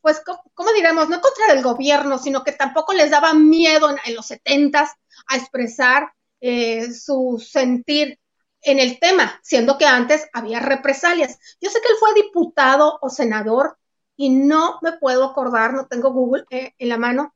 pues, 0.01 0.21
¿cómo 0.53 0.71
diremos? 0.71 1.09
No 1.09 1.19
contra 1.19 1.51
el 1.51 1.61
gobierno, 1.61 2.17
sino 2.17 2.45
que 2.45 2.53
tampoco 2.53 2.93
les 2.93 3.11
daba 3.11 3.33
miedo 3.33 3.89
en, 4.05 4.15
los 4.15 4.27
setentas 4.27 4.91
a 5.27 5.35
expresar 5.35 6.13
eh, 6.39 6.93
su 6.93 7.45
sentir 7.45 8.17
en 8.61 8.79
el 8.79 9.01
tema, 9.01 9.37
siendo 9.43 9.77
que 9.77 9.85
antes 9.85 10.29
había 10.31 10.61
represalias. 10.61 11.37
Yo 11.59 11.69
sé 11.69 11.81
que 11.81 11.89
él 11.89 11.95
fue 11.99 12.13
diputado 12.13 12.99
o 13.01 13.09
senador 13.09 13.77
y 14.17 14.29
no 14.29 14.79
me 14.81 14.93
puedo 14.93 15.23
acordar, 15.23 15.73
no 15.73 15.87
tengo 15.87 16.11
Google 16.11 16.43
eh, 16.49 16.73
en 16.77 16.89
la 16.89 16.97
mano, 16.97 17.33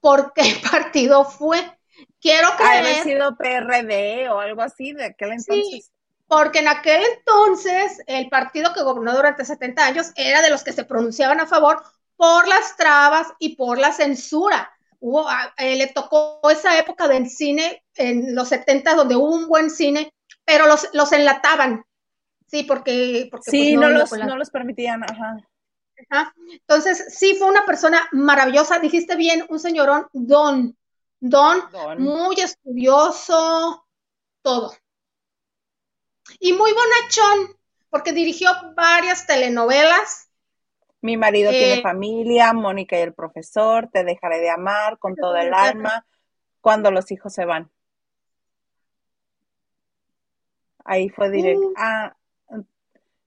por 0.00 0.34
qué 0.34 0.42
partido 0.70 1.24
fue. 1.24 1.58
Quiero 2.20 2.48
creer. 2.56 3.00
Ha 3.00 3.02
sido 3.04 3.36
PRD 3.36 4.28
o 4.28 4.40
algo 4.40 4.60
así 4.60 4.92
de 4.92 5.06
aquel 5.06 5.32
entonces 5.32 5.90
porque 6.26 6.60
en 6.60 6.68
aquel 6.68 7.02
entonces 7.16 8.02
el 8.06 8.28
partido 8.28 8.72
que 8.72 8.82
gobernó 8.82 9.14
durante 9.14 9.44
70 9.44 9.84
años 9.84 10.12
era 10.16 10.42
de 10.42 10.50
los 10.50 10.64
que 10.64 10.72
se 10.72 10.84
pronunciaban 10.84 11.40
a 11.40 11.46
favor 11.46 11.82
por 12.16 12.48
las 12.48 12.76
trabas 12.76 13.28
y 13.38 13.56
por 13.56 13.78
la 13.78 13.92
censura. 13.92 14.70
Hubo, 15.00 15.26
eh, 15.58 15.76
le 15.76 15.88
tocó 15.88 16.40
esa 16.50 16.78
época 16.78 17.08
del 17.08 17.28
cine 17.28 17.84
en 17.94 18.34
los 18.34 18.48
70 18.48 18.94
donde 18.94 19.16
hubo 19.16 19.34
un 19.34 19.48
buen 19.48 19.70
cine, 19.70 20.12
pero 20.44 20.66
los, 20.66 20.88
los 20.92 21.12
enlataban. 21.12 21.84
Sí, 22.46 22.62
porque... 22.62 23.28
porque 23.30 23.50
sí, 23.50 23.76
pues, 23.76 23.90
no, 23.90 23.98
los, 23.98 24.12
no 24.12 24.36
los 24.36 24.50
permitían, 24.50 25.02
ajá. 25.04 25.36
Entonces, 26.46 27.14
sí, 27.16 27.36
fue 27.38 27.48
una 27.48 27.64
persona 27.64 28.08
maravillosa. 28.12 28.78
Dijiste 28.78 29.16
bien, 29.16 29.44
un 29.48 29.58
señorón, 29.58 30.08
don, 30.12 30.76
don, 31.20 31.62
don. 31.70 32.02
muy 32.02 32.36
estudioso, 32.40 33.86
todo. 34.42 34.72
Y 36.38 36.52
muy 36.52 36.72
bonachón, 36.72 37.56
porque 37.90 38.12
dirigió 38.12 38.50
varias 38.74 39.26
telenovelas. 39.26 40.30
Mi 41.00 41.16
marido 41.16 41.50
tiene 41.50 41.80
eh, 41.80 41.82
familia, 41.82 42.52
Mónica 42.54 42.98
y 42.98 43.02
el 43.02 43.12
profesor, 43.12 43.90
Te 43.92 44.04
dejaré 44.04 44.40
de 44.40 44.50
amar 44.50 44.98
con 44.98 45.14
todo 45.14 45.36
el 45.36 45.52
alma, 45.52 46.06
cuando 46.60 46.90
los 46.90 47.10
hijos 47.10 47.34
se 47.34 47.44
van. 47.44 47.70
Ahí 50.84 51.08
fue 51.10 51.30
directo. 51.30 51.66
Uh. 51.68 51.74
Ah, 51.76 52.16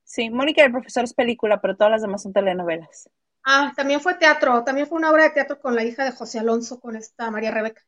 sí, 0.07 0.31
Mónica 0.31 0.61
y 0.63 0.65
el 0.65 0.71
profesor 0.71 1.03
es 1.03 1.13
película, 1.13 1.61
pero 1.61 1.77
todas 1.77 1.91
las 1.91 2.01
demás 2.01 2.23
son 2.23 2.33
telenovelas. 2.33 3.11
Ah, 3.43 3.73
también 3.75 3.99
fue 4.01 4.13
teatro, 4.15 4.63
también 4.63 4.85
fue 4.87 4.97
una 4.99 5.09
obra 5.09 5.23
de 5.23 5.31
teatro 5.31 5.59
con 5.59 5.73
la 5.75 5.83
hija 5.83 6.03
de 6.05 6.11
José 6.11 6.37
Alonso, 6.39 6.79
con 6.79 6.95
esta 6.95 7.31
María 7.31 7.49
Rebeca. 7.51 7.81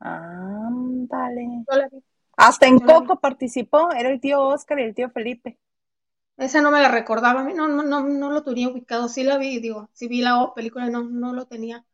Ah, 0.00 0.70
dale. 1.08 1.64
Hasta 2.36 2.66
en 2.68 2.80
Coco 2.80 3.20
participó, 3.20 3.92
era 3.92 4.10
el 4.10 4.20
tío 4.20 4.42
Oscar 4.42 4.80
y 4.80 4.84
el 4.84 4.94
tío 4.94 5.10
Felipe. 5.10 5.58
Esa 6.38 6.62
no 6.62 6.70
me 6.70 6.80
la 6.80 6.88
recordaba, 6.88 7.42
no, 7.42 7.66
no, 7.68 7.82
no, 7.82 8.02
no 8.06 8.30
lo 8.30 8.44
tenía 8.44 8.68
ubicado, 8.68 9.08
sí 9.08 9.24
la 9.24 9.38
vi, 9.38 9.58
digo, 9.60 9.90
sí 9.92 10.06
vi 10.08 10.20
la 10.22 10.52
película, 10.54 10.88
no, 10.88 11.02
no 11.04 11.32
lo 11.32 11.46
tenía. 11.46 11.84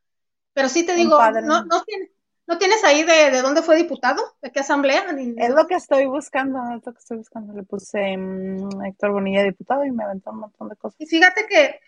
Pero 0.54 0.68
sí 0.70 0.86
te 0.86 0.94
digo, 0.96 1.28
no, 1.42 1.64
no, 1.66 1.84
tienes, 1.84 2.10
¿no 2.46 2.58
tienes 2.58 2.84
ahí 2.84 3.02
de, 3.02 3.40
dónde 3.42 3.62
fue 3.62 3.76
diputado? 3.76 4.22
¿De 4.42 4.52
qué 4.52 4.60
asamblea? 4.60 5.06
Es 5.36 5.50
lo 5.50 5.66
que 5.66 5.74
estoy 5.74 6.06
buscando, 6.06 6.58
es 6.76 6.84
lo 6.84 6.92
que 6.92 6.98
estoy 6.98 7.16
buscando. 7.18 7.52
Le 7.52 7.62
puse 7.62 8.16
mm, 8.16 8.84
Héctor 8.84 9.12
Bonilla 9.12 9.42
diputado 9.42 9.84
y 9.84 9.90
me 9.90 10.04
aventó 10.04 10.30
un 10.30 10.40
montón 10.40 10.68
de 10.68 10.76
cosas. 10.76 11.00
Y 11.00 11.06
fíjate 11.06 11.46
que, 11.46 11.80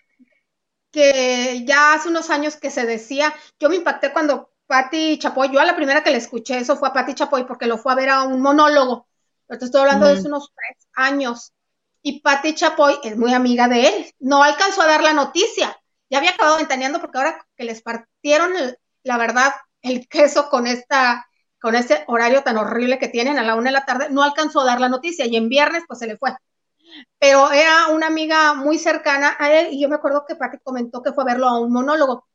que 0.91 1.63
ya 1.65 1.93
hace 1.93 2.09
unos 2.09 2.29
años 2.29 2.55
que 2.57 2.71
se 2.71 2.85
decía, 2.85 3.33
yo 3.59 3.69
me 3.69 3.75
impacté 3.75 4.11
cuando 4.11 4.51
Patti 4.65 5.17
Chapoy, 5.19 5.49
yo 5.51 5.59
a 5.59 5.65
la 5.65 5.75
primera 5.75 6.03
que 6.03 6.11
le 6.11 6.17
escuché 6.17 6.57
eso 6.57 6.75
fue 6.75 6.89
a 6.89 6.93
Patti 6.93 7.13
Chapoy 7.13 7.45
porque 7.45 7.67
lo 7.67 7.77
fue 7.77 7.93
a 7.93 7.95
ver 7.95 8.09
a 8.09 8.23
un 8.23 8.41
monólogo, 8.41 9.07
pero 9.45 9.59
te 9.59 9.65
estoy 9.65 9.81
hablando 9.81 10.07
de 10.07 10.13
hace 10.13 10.27
unos 10.27 10.51
tres 10.53 10.87
años. 10.93 11.53
Y 12.01 12.21
Patti 12.21 12.53
Chapoy 12.53 12.95
es 13.03 13.17
muy 13.17 13.33
amiga 13.33 13.67
de 13.67 13.87
él, 13.87 14.13
no 14.19 14.43
alcanzó 14.43 14.81
a 14.81 14.87
dar 14.87 15.01
la 15.01 15.13
noticia, 15.13 15.79
ya 16.09 16.17
había 16.19 16.31
acabado 16.31 16.57
ventaneando 16.57 16.99
porque 16.99 17.17
ahora 17.17 17.47
que 17.55 17.63
les 17.63 17.81
partieron, 17.81 18.51
la 19.03 19.17
verdad, 19.17 19.53
el 19.89 20.07
queso 20.07 20.49
con 20.49 20.67
esta 20.67 21.27
con 21.59 21.75
este 21.75 22.03
horario 22.07 22.43
tan 22.43 22.57
horrible 22.57 22.99
que 22.99 23.07
tienen 23.07 23.39
a 23.39 23.43
la 23.43 23.55
una 23.55 23.69
de 23.69 23.73
la 23.73 23.85
tarde, 23.85 24.09
no 24.11 24.23
alcanzó 24.23 24.61
a 24.61 24.65
dar 24.65 24.79
la 24.79 24.89
noticia 24.89 25.25
y 25.25 25.35
en 25.35 25.49
viernes 25.49 25.83
pues 25.87 25.99
se 25.99 26.07
le 26.07 26.17
fue. 26.17 26.35
Pero 27.19 27.51
era 27.51 27.87
una 27.87 28.07
amiga 28.07 28.53
muy 28.53 28.79
cercana 28.79 29.35
a 29.39 29.51
él 29.51 29.69
y 29.73 29.81
yo 29.81 29.89
me 29.89 29.95
acuerdo 29.95 30.25
que 30.27 30.35
Patti 30.35 30.57
comentó 30.63 31.01
que 31.01 31.13
fue 31.13 31.23
a 31.23 31.27
verlo 31.27 31.47
a 31.47 31.59
un 31.59 31.71
monólogo. 31.71 32.27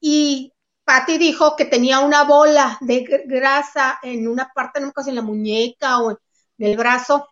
Y 0.00 0.52
Patty 0.84 1.18
dijo 1.18 1.56
que 1.56 1.64
tenía 1.64 2.00
una 2.00 2.24
bola 2.24 2.78
de 2.80 3.24
grasa 3.26 3.98
en 4.02 4.28
una 4.28 4.50
parte, 4.54 4.80
no 4.80 4.92
en 5.06 5.14
la 5.14 5.22
muñeca 5.22 6.00
o 6.00 6.12
en 6.12 6.18
el 6.58 6.76
brazo, 6.76 7.28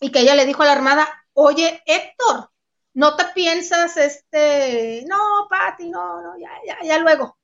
y 0.00 0.10
que 0.10 0.20
ella 0.20 0.34
le 0.34 0.46
dijo 0.46 0.62
a 0.62 0.66
la 0.66 0.72
armada, 0.72 1.08
oye, 1.34 1.82
Héctor, 1.86 2.50
no 2.94 3.16
te 3.16 3.26
piensas, 3.34 3.96
este, 3.96 5.04
no, 5.08 5.46
Patty, 5.48 5.90
no, 5.90 6.22
no, 6.22 6.38
ya, 6.38 6.50
ya, 6.66 6.78
ya 6.84 6.98
luego. 6.98 7.39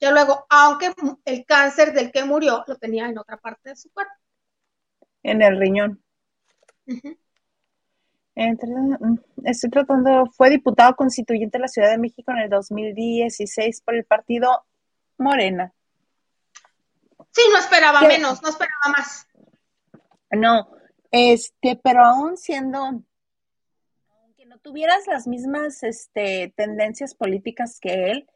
Ya 0.00 0.12
luego, 0.12 0.46
aunque 0.48 0.92
el 1.24 1.44
cáncer 1.44 1.92
del 1.92 2.12
que 2.12 2.24
murió 2.24 2.64
lo 2.66 2.76
tenía 2.76 3.08
en 3.08 3.18
otra 3.18 3.36
parte 3.36 3.70
de 3.70 3.76
su 3.76 3.90
cuerpo. 3.90 4.12
En 5.22 5.42
el 5.42 5.58
riñón. 5.58 6.02
estoy 9.44 9.70
tratando, 9.70 10.26
fue 10.26 10.50
diputado 10.50 10.94
constituyente 10.94 11.58
de 11.58 11.62
la 11.62 11.68
Ciudad 11.68 11.90
de 11.90 11.98
México 11.98 12.30
en 12.30 12.38
el 12.38 12.50
2016 12.50 13.80
por 13.82 13.96
el 13.96 14.04
partido 14.04 14.64
Morena. 15.18 15.72
Sí, 17.32 17.42
no 17.52 17.58
esperaba 17.58 18.00
menos, 18.02 18.42
no 18.42 18.48
esperaba 18.48 18.96
más. 18.96 19.26
No, 20.30 20.68
este, 21.10 21.80
pero 21.82 22.04
aún 22.04 22.36
siendo, 22.36 22.78
aunque 22.78 24.46
no 24.46 24.58
tuvieras 24.58 25.06
las 25.06 25.26
mismas 25.26 25.82
este, 25.82 26.52
tendencias 26.56 27.14
políticas 27.14 27.80
que 27.80 28.10
él, 28.10 28.28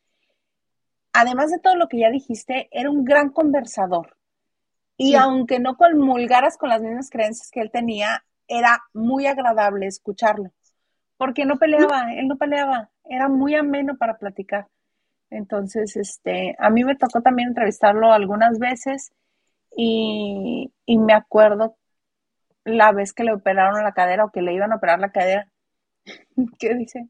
además 1.12 1.50
de 1.50 1.59
todo 1.59 1.76
lo 1.76 1.88
que 1.88 1.99
ya 2.00 2.11
dijiste, 2.11 2.69
era 2.73 2.90
un 2.90 3.04
gran 3.04 3.31
conversador. 3.31 4.16
Y 4.97 5.14
aunque 5.14 5.59
no 5.59 5.76
comulgaras 5.76 6.57
con 6.57 6.69
las 6.69 6.81
mismas 6.81 7.11
creencias 7.11 7.50
que 7.50 7.61
él 7.61 7.71
tenía, 7.71 8.25
era 8.47 8.83
muy 8.92 9.26
agradable 9.26 9.87
escucharlo, 9.87 10.52
porque 11.16 11.45
no 11.45 11.59
peleaba, 11.59 12.12
él 12.14 12.28
no 12.28 12.37
peleaba, 12.37 12.90
era 13.04 13.28
muy 13.28 13.54
ameno 13.54 13.97
para 13.97 14.19
platicar. 14.19 14.69
Entonces, 15.31 15.97
este, 15.97 16.54
a 16.59 16.69
mí 16.71 16.85
me 16.85 16.95
tocó 16.95 17.23
también 17.23 17.49
entrevistarlo 17.49 18.12
algunas 18.12 18.59
veces 18.59 19.12
y, 19.76 20.73
y 20.85 20.99
me 20.99 21.14
acuerdo 21.14 21.76
la 22.64 22.92
vez 22.92 23.12
que 23.12 23.25
le 23.25 23.33
operaron 23.33 23.83
la 23.83 23.92
cadera 23.92 24.25
o 24.25 24.31
que 24.31 24.42
le 24.42 24.52
iban 24.52 24.73
a 24.73 24.76
operar 24.76 25.00
la 25.00 25.11
cadera. 25.11 25.49
¿Qué 26.59 26.75
dice? 26.75 27.09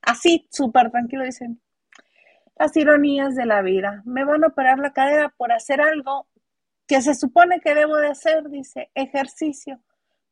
Así, 0.00 0.46
súper 0.50 0.90
tranquilo, 0.90 1.24
dicen. 1.24 1.60
Las 2.56 2.76
ironías 2.76 3.34
de 3.34 3.46
la 3.46 3.62
vida. 3.62 4.02
Me 4.04 4.24
van 4.24 4.44
a 4.44 4.48
operar 4.48 4.78
la 4.78 4.92
cadera 4.92 5.28
por 5.36 5.52
hacer 5.52 5.80
algo 5.80 6.26
que 6.86 7.00
se 7.02 7.14
supone 7.14 7.60
que 7.60 7.74
debo 7.74 7.96
de 7.96 8.08
hacer, 8.08 8.48
dice, 8.48 8.90
ejercicio. 8.94 9.80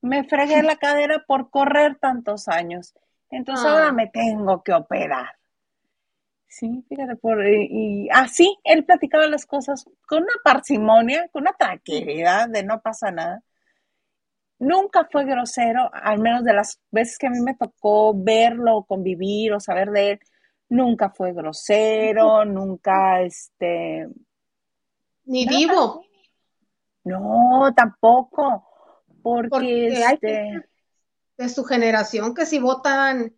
Me 0.00 0.24
fregué 0.24 0.62
la 0.62 0.76
cadera 0.76 1.24
por 1.26 1.50
correr 1.50 1.98
tantos 1.98 2.48
años. 2.48 2.94
Entonces 3.30 3.66
ahora 3.66 3.88
ah. 3.88 3.92
me 3.92 4.06
tengo 4.06 4.62
que 4.62 4.72
operar. 4.72 5.36
Sí, 6.46 6.84
fíjate, 6.88 7.16
por, 7.16 7.44
y, 7.44 8.08
así 8.12 8.56
él 8.62 8.84
platicaba 8.84 9.26
las 9.26 9.44
cosas 9.44 9.84
con 10.06 10.22
una 10.22 10.32
parsimonia, 10.44 11.28
con 11.32 11.42
una 11.42 11.52
tranquilidad 11.52 12.48
de 12.48 12.62
no 12.62 12.80
pasa 12.80 13.10
nada 13.10 13.42
nunca 14.58 15.06
fue 15.10 15.24
grosero, 15.24 15.90
al 15.92 16.18
menos 16.18 16.44
de 16.44 16.52
las 16.52 16.80
veces 16.90 17.18
que 17.18 17.26
a 17.26 17.30
mí 17.30 17.40
me 17.40 17.54
tocó 17.54 18.14
verlo, 18.14 18.84
convivir 18.84 19.52
o 19.52 19.60
saber 19.60 19.90
de 19.90 20.12
él, 20.12 20.20
nunca 20.68 21.10
fue 21.10 21.32
grosero, 21.32 22.44
nunca, 22.44 23.20
este... 23.22 24.08
Ni 25.24 25.46
vivo. 25.46 26.04
No, 27.04 27.72
tampoco, 27.74 28.66
porque, 29.22 29.88
este... 29.88 30.68
de 31.36 31.48
su 31.48 31.64
generación 31.64 32.34
que 32.34 32.46
si 32.46 32.58
votan 32.58 33.34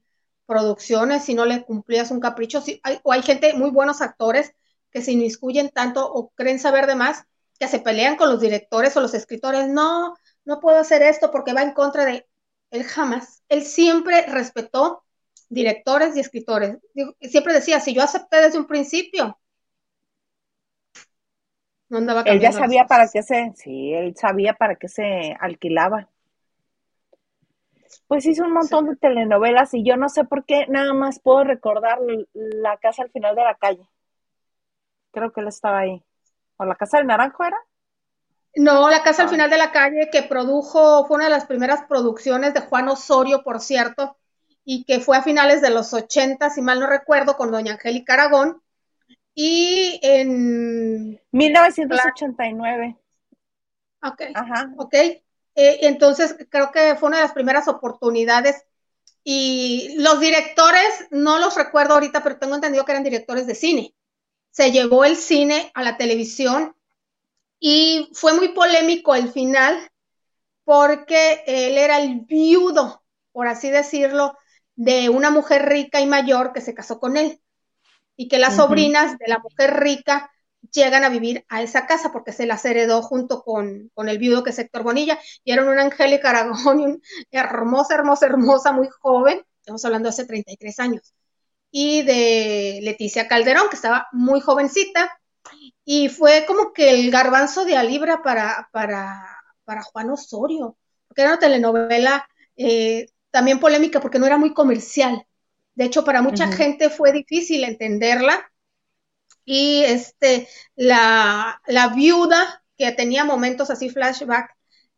producciones, 0.46 1.24
si 1.24 1.34
no 1.34 1.44
le 1.44 1.64
cumplías 1.64 2.10
un 2.10 2.20
capricho, 2.20 2.60
si 2.60 2.80
hay, 2.82 3.00
o 3.02 3.12
hay 3.12 3.22
gente, 3.22 3.54
muy 3.54 3.70
buenos 3.70 4.00
actores, 4.00 4.54
que 4.90 5.02
se 5.02 5.12
inmiscuyen 5.12 5.70
tanto 5.70 6.10
o 6.10 6.30
creen 6.30 6.58
saber 6.58 6.86
de 6.86 6.94
más, 6.94 7.24
que 7.58 7.68
se 7.68 7.80
pelean 7.80 8.16
con 8.16 8.30
los 8.30 8.40
directores 8.40 8.96
o 8.96 9.00
los 9.00 9.14
escritores, 9.14 9.68
no, 9.68 10.14
no 10.44 10.60
puedo 10.60 10.78
hacer 10.78 11.02
esto 11.02 11.30
porque 11.30 11.52
va 11.52 11.62
en 11.62 11.72
contra 11.72 12.04
de 12.04 12.26
él 12.70 12.84
jamás. 12.84 13.42
Él 13.48 13.64
siempre 13.64 14.22
respetó 14.26 15.04
directores 15.48 16.16
y 16.16 16.20
escritores. 16.20 16.78
Siempre 17.20 17.54
decía, 17.54 17.80
si 17.80 17.94
yo 17.94 18.02
acepté 18.02 18.40
desde 18.40 18.59
un 18.59 18.66
principio, 18.66 19.38
no 21.88 21.98
andaba 21.98 22.22
Él 22.22 22.40
ya 22.40 22.52
sabía 22.52 22.87
para 22.87 23.09
qué 23.09 23.22
se, 23.22 23.52
sí, 23.54 23.92
él 23.92 24.16
sabía 24.16 24.54
para 24.54 24.74
qué 24.74 24.88
se 24.88 25.37
alquilaba. 25.38 26.09
Pues 28.09 28.26
hizo 28.26 28.44
un 28.44 28.52
montón 28.52 28.88
de 28.88 28.96
telenovelas 28.96 29.74
y 29.74 29.85
yo 29.85 29.96
no 29.96 30.09
sé 30.09 30.24
por 30.24 30.44
qué, 30.44 30.66
nada 30.68 30.92
más 30.94 31.20
puedo 31.20 31.44
recordar 31.44 31.98
la 32.35 32.76
casa 32.78 33.02
al 33.02 33.11
final 33.11 33.37
de 33.37 33.44
la 33.44 33.54
calle. 33.54 33.88
Creo 35.12 35.32
que 35.32 35.40
él 35.40 35.48
estaba 35.48 35.78
ahí. 35.78 36.02
¿O 36.56 36.64
la 36.64 36.74
casa 36.74 36.98
del 36.98 37.06
naranjo 37.06 37.44
era? 37.44 37.56
No, 38.56 38.88
La 38.88 39.02
Casa 39.02 39.22
al 39.22 39.28
ah. 39.28 39.30
Final 39.30 39.50
de 39.50 39.59
la 39.59 39.70
Calle, 39.70 40.09
que 40.11 40.22
produjo, 40.22 41.06
fue 41.06 41.16
una 41.16 41.26
de 41.26 41.30
las 41.30 41.44
primeras 41.44 41.85
producciones 41.85 42.54
de 42.54 42.61
Juan 42.61 42.88
Osorio, 42.88 43.42
por 43.42 43.61
cierto, 43.61 44.16
y 44.68 44.85
que 44.85 44.98
fue 44.98 45.16
a 45.16 45.22
finales 45.22 45.62
de 45.62 45.70
los 45.70 45.94
80, 45.94 46.50
si 46.50 46.61
mal 46.61 46.81
no 46.81 46.88
recuerdo, 46.88 47.37
con 47.37 47.52
doña 47.52 47.74
Angélica 47.74 48.14
Aragón. 48.14 48.61
Y 49.33 50.00
en... 50.02 51.22
1989. 51.31 52.98
Ok. 54.02 54.22
Ajá. 54.35 54.72
Ok. 54.76 54.94
Eh, 54.94 55.22
entonces, 55.55 56.37
creo 56.50 56.72
que 56.72 56.96
fue 56.96 57.09
una 57.09 57.18
de 57.18 57.22
las 57.22 57.33
primeras 57.33 57.68
oportunidades. 57.68 58.64
Y 59.22 59.94
los 59.98 60.18
directores, 60.18 61.07
no 61.12 61.38
los 61.38 61.55
recuerdo 61.55 61.94
ahorita, 61.94 62.24
pero 62.24 62.38
tengo 62.38 62.57
entendido 62.57 62.85
que 62.85 62.90
eran 62.90 63.05
directores 63.05 63.46
de 63.46 63.55
cine. 63.55 63.94
Se 64.50 64.72
llevó 64.72 65.05
el 65.05 65.16
cine 65.16 65.70
a 65.74 65.85
la 65.85 65.96
televisión 65.96 66.74
y 67.61 68.11
fue 68.14 68.33
muy 68.33 68.48
polémico 68.48 69.14
el 69.14 69.29
final 69.29 69.79
porque 70.64 71.44
él 71.46 71.79
era 71.79 72.00
el 72.00 72.22
viudo, 72.22 73.05
por 73.31 73.46
así 73.46 73.70
decirlo, 73.70 74.37
de 74.76 75.08
una 75.08 75.30
mujer 75.30 75.68
rica 75.68 76.00
y 76.00 76.06
mayor 76.06 76.52
que 76.52 76.60
se 76.60 76.74
casó 76.74 77.00
con 77.00 77.16
él. 77.16 77.40
Y 78.16 78.28
que 78.28 78.38
las 78.38 78.56
sobrinas 78.56 79.18
de 79.18 79.28
la 79.28 79.38
mujer 79.38 79.78
rica 79.80 80.30
llegan 80.72 81.04
a 81.04 81.08
vivir 81.08 81.44
a 81.48 81.62
esa 81.62 81.86
casa 81.86 82.12
porque 82.12 82.32
se 82.32 82.46
las 82.46 82.64
heredó 82.64 83.02
junto 83.02 83.42
con, 83.42 83.90
el 83.94 84.18
viudo 84.18 84.42
que 84.42 84.50
es 84.50 84.58
Héctor 84.58 84.82
Bonilla. 84.82 85.18
Y 85.44 85.52
era 85.52 85.64
una 85.64 85.82
Angélica 85.82 86.30
Aragón, 86.30 87.02
hermosa, 87.30 87.94
hermosa, 87.94 88.26
hermosa, 88.26 88.72
muy 88.72 88.88
joven. 89.00 89.44
Estamos 89.60 89.84
hablando 89.84 90.06
de 90.06 90.10
hace 90.10 90.26
33 90.26 90.80
años. 90.80 91.14
Y 91.70 92.02
de 92.02 92.80
Leticia 92.82 93.28
Calderón, 93.28 93.68
que 93.68 93.76
estaba 93.76 94.06
muy 94.12 94.40
jovencita 94.40 95.18
y 95.84 96.08
fue 96.08 96.44
como 96.46 96.72
que 96.72 96.90
el 96.90 97.10
garbanzo 97.10 97.64
de 97.64 97.76
Alibra 97.76 98.22
para, 98.22 98.68
para, 98.72 99.42
para 99.64 99.82
Juan 99.82 100.10
Osorio, 100.10 100.76
porque 101.06 101.22
era 101.22 101.32
una 101.32 101.38
telenovela 101.38 102.28
eh, 102.56 103.06
también 103.37 103.61
polémica 103.61 104.01
porque 104.01 104.18
no 104.18 104.25
era 104.25 104.38
muy 104.38 104.55
comercial. 104.55 105.27
De 105.75 105.85
hecho, 105.85 106.07
para 106.07 106.22
mucha 106.22 106.51
gente 106.51 106.88
fue 106.88 107.12
difícil 107.12 107.64
entenderla. 107.64 108.51
Y 109.44 109.83
este, 109.85 110.49
la, 110.75 111.61
la 111.66 111.88
viuda 111.88 112.64
que 112.79 112.90
tenía 112.92 113.27
momentos 113.27 113.68
así 113.68 113.90
flashback, 113.90 114.57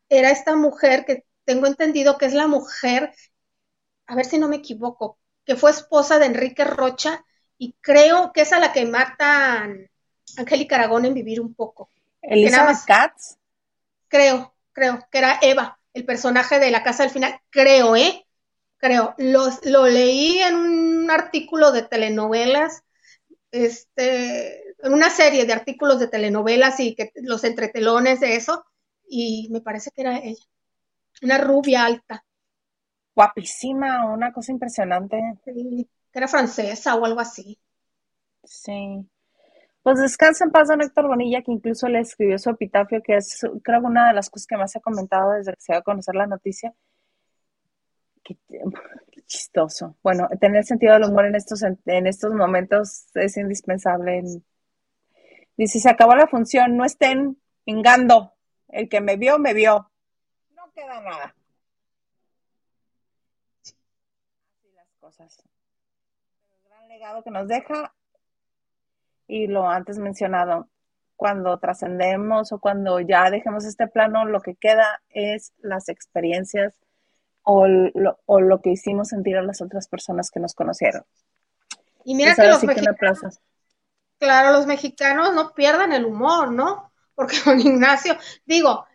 era 0.08 0.30
esta 0.30 0.54
mujer 0.54 1.04
que 1.04 1.24
tengo 1.44 1.66
entendido 1.66 2.16
que 2.16 2.26
es 2.26 2.32
la 2.32 2.46
mujer, 2.46 3.12
a 4.06 4.14
ver 4.14 4.24
si 4.24 4.38
no 4.38 4.46
me 4.46 4.58
equivoco, 4.58 5.18
que 5.44 5.56
fue 5.56 5.72
esposa 5.72 6.20
de 6.20 6.26
Enrique 6.26 6.62
Rocha 6.62 7.24
y 7.58 7.74
creo 7.80 8.32
que 8.32 8.42
es 8.42 8.52
a 8.52 8.60
la 8.60 8.72
que 8.72 8.86
matan 8.86 9.90
Angélica 10.36 10.76
Aragón 10.76 11.06
en 11.06 11.14
Vivir 11.14 11.40
un 11.40 11.54
poco. 11.54 11.90
Elizabeth 12.22 12.84
Katz. 12.86 13.36
Creo, 14.06 14.54
creo, 14.72 15.08
que 15.10 15.18
era 15.18 15.40
Eva, 15.42 15.80
el 15.92 16.04
personaje 16.04 16.60
de 16.60 16.70
la 16.70 16.84
casa 16.84 17.02
al 17.02 17.10
final, 17.10 17.40
creo, 17.50 17.96
¿eh? 17.96 18.24
Creo. 18.78 19.14
lo 19.18 19.86
leí 19.86 20.38
en 20.38 20.54
un 20.54 21.10
artículo 21.10 21.72
de 21.72 21.82
telenovelas, 21.82 22.84
este, 23.50 24.74
en 24.78 24.92
una 24.92 25.10
serie 25.10 25.44
de 25.44 25.52
artículos 25.52 25.98
de 25.98 26.08
telenovelas 26.08 26.78
y 26.80 26.94
que 26.94 27.10
los 27.16 27.44
entretelones 27.44 28.20
de 28.20 28.36
eso, 28.36 28.64
y 29.08 29.48
me 29.50 29.60
parece 29.60 29.90
que 29.90 30.02
era 30.02 30.18
ella. 30.18 30.44
Una 31.22 31.38
rubia 31.38 31.84
alta. 31.84 32.24
Guapísima, 33.14 34.06
una 34.12 34.32
cosa 34.32 34.52
impresionante. 34.52 35.18
que 35.44 35.86
era 36.12 36.28
francesa 36.28 36.94
o 36.94 37.04
algo 37.04 37.20
así. 37.20 37.58
Sí. 38.44 39.04
Pues 39.82 39.98
descansa 40.00 40.44
en 40.44 40.50
paz 40.50 40.68
don 40.68 40.82
Héctor 40.82 41.08
Bonilla, 41.08 41.42
que 41.42 41.50
incluso 41.52 41.88
le 41.88 42.00
escribió 42.00 42.38
su 42.38 42.50
epitafio, 42.50 43.00
que 43.02 43.16
es 43.16 43.40
creo 43.62 43.80
una 43.80 44.08
de 44.08 44.14
las 44.14 44.30
cosas 44.30 44.46
que 44.46 44.56
más 44.56 44.74
he 44.76 44.80
comentado 44.80 45.32
desde 45.32 45.52
que 45.52 45.60
se 45.60 45.72
dio 45.72 45.80
a 45.80 45.82
conocer 45.82 46.14
la 46.14 46.26
noticia. 46.26 46.74
Qué, 48.24 48.36
chistoso. 49.26 49.96
Bueno, 50.02 50.28
tener 50.40 50.64
sentido 50.64 50.94
del 50.94 51.04
humor 51.04 51.26
en 51.26 51.34
estos, 51.34 51.62
en 51.62 52.06
estos 52.06 52.32
momentos 52.32 53.06
es 53.14 53.36
indispensable. 53.36 54.22
Dice, 55.56 55.80
se 55.80 55.90
acabó 55.90 56.14
la 56.14 56.26
función, 56.26 56.76
no 56.76 56.84
estén 56.84 57.36
ingando. 57.64 58.34
El 58.68 58.88
que 58.88 59.00
me 59.00 59.16
vio, 59.16 59.38
me 59.38 59.54
vio. 59.54 59.90
No 60.54 60.72
queda 60.72 61.00
nada. 61.00 61.34
Así 63.62 64.70
las 64.74 64.92
cosas. 65.00 65.42
El 66.50 66.70
gran 66.70 66.88
legado 66.88 67.22
que 67.22 67.30
nos 67.30 67.48
deja 67.48 67.94
y 69.26 69.46
lo 69.46 69.68
antes 69.68 69.98
mencionado, 69.98 70.68
cuando 71.16 71.58
trascendemos 71.58 72.52
o 72.52 72.60
cuando 72.60 73.00
ya 73.00 73.30
dejemos 73.30 73.64
este 73.64 73.86
plano, 73.88 74.24
lo 74.24 74.40
que 74.40 74.54
queda 74.54 75.02
es 75.10 75.52
las 75.58 75.88
experiencias 75.88 76.74
o 77.50 77.66
lo, 77.66 78.20
o 78.26 78.40
lo 78.42 78.60
que 78.60 78.68
hicimos 78.68 79.08
sentir 79.08 79.38
a 79.38 79.42
las 79.42 79.62
otras 79.62 79.88
personas 79.88 80.30
que 80.30 80.38
nos 80.38 80.52
conocieron. 80.52 81.02
Y 82.04 82.14
mira 82.14 82.34
que 82.34 82.46
los 82.46 82.62
mexicanos, 82.62 83.40
Claro, 84.18 84.52
los 84.52 84.66
mexicanos 84.66 85.32
no 85.32 85.54
pierdan 85.54 85.94
el 85.94 86.04
humor, 86.04 86.52
¿no? 86.52 86.92
Porque 87.14 87.36
don 87.46 87.58
Ignacio, 87.58 88.18
digo, 88.44 88.86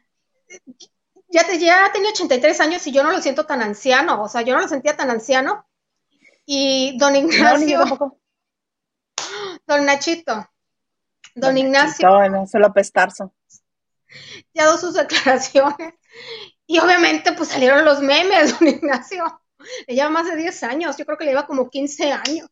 ya, 1.29 1.47
te, 1.47 1.57
ya 1.57 1.91
tenía 1.91 2.11
83 2.11 2.61
años 2.61 2.85
y 2.85 2.91
yo 2.91 3.03
no 3.03 3.11
lo 3.11 3.21
siento 3.21 3.47
tan 3.47 3.63
anciano, 3.63 4.21
o 4.21 4.29
sea, 4.29 4.43
yo 4.43 4.53
no 4.53 4.61
lo 4.61 4.67
sentía 4.67 4.95
tan 4.95 5.09
anciano. 5.09 5.65
Y 6.45 6.95
don 6.99 7.15
Ignacio, 7.15 8.19
don 9.65 9.85
Nachito, 9.85 10.47
don, 11.33 11.57
Ignacio. 11.57 12.07
Bueno, 12.07 12.45
se 12.45 12.59
lo 12.59 12.71
pestarzo. 12.71 13.33
Ya 14.53 14.65
dado 14.65 14.77
sus 14.77 14.93
declaraciones. 14.93 15.95
Y 16.73 16.79
obviamente, 16.79 17.33
pues 17.33 17.49
salieron 17.49 17.85
los 17.85 18.01
memes, 18.01 18.57
don 18.57 18.67
Ignacio. 18.67 19.43
Le 19.85 19.93
lleva 19.93 20.09
más 20.09 20.25
de 20.25 20.35
10 20.35 20.63
años, 20.63 20.97
yo 20.97 21.05
creo 21.05 21.19
que 21.19 21.25
le 21.25 21.29
lleva 21.29 21.45
como 21.45 21.69
15 21.69 22.11
años. 22.11 22.49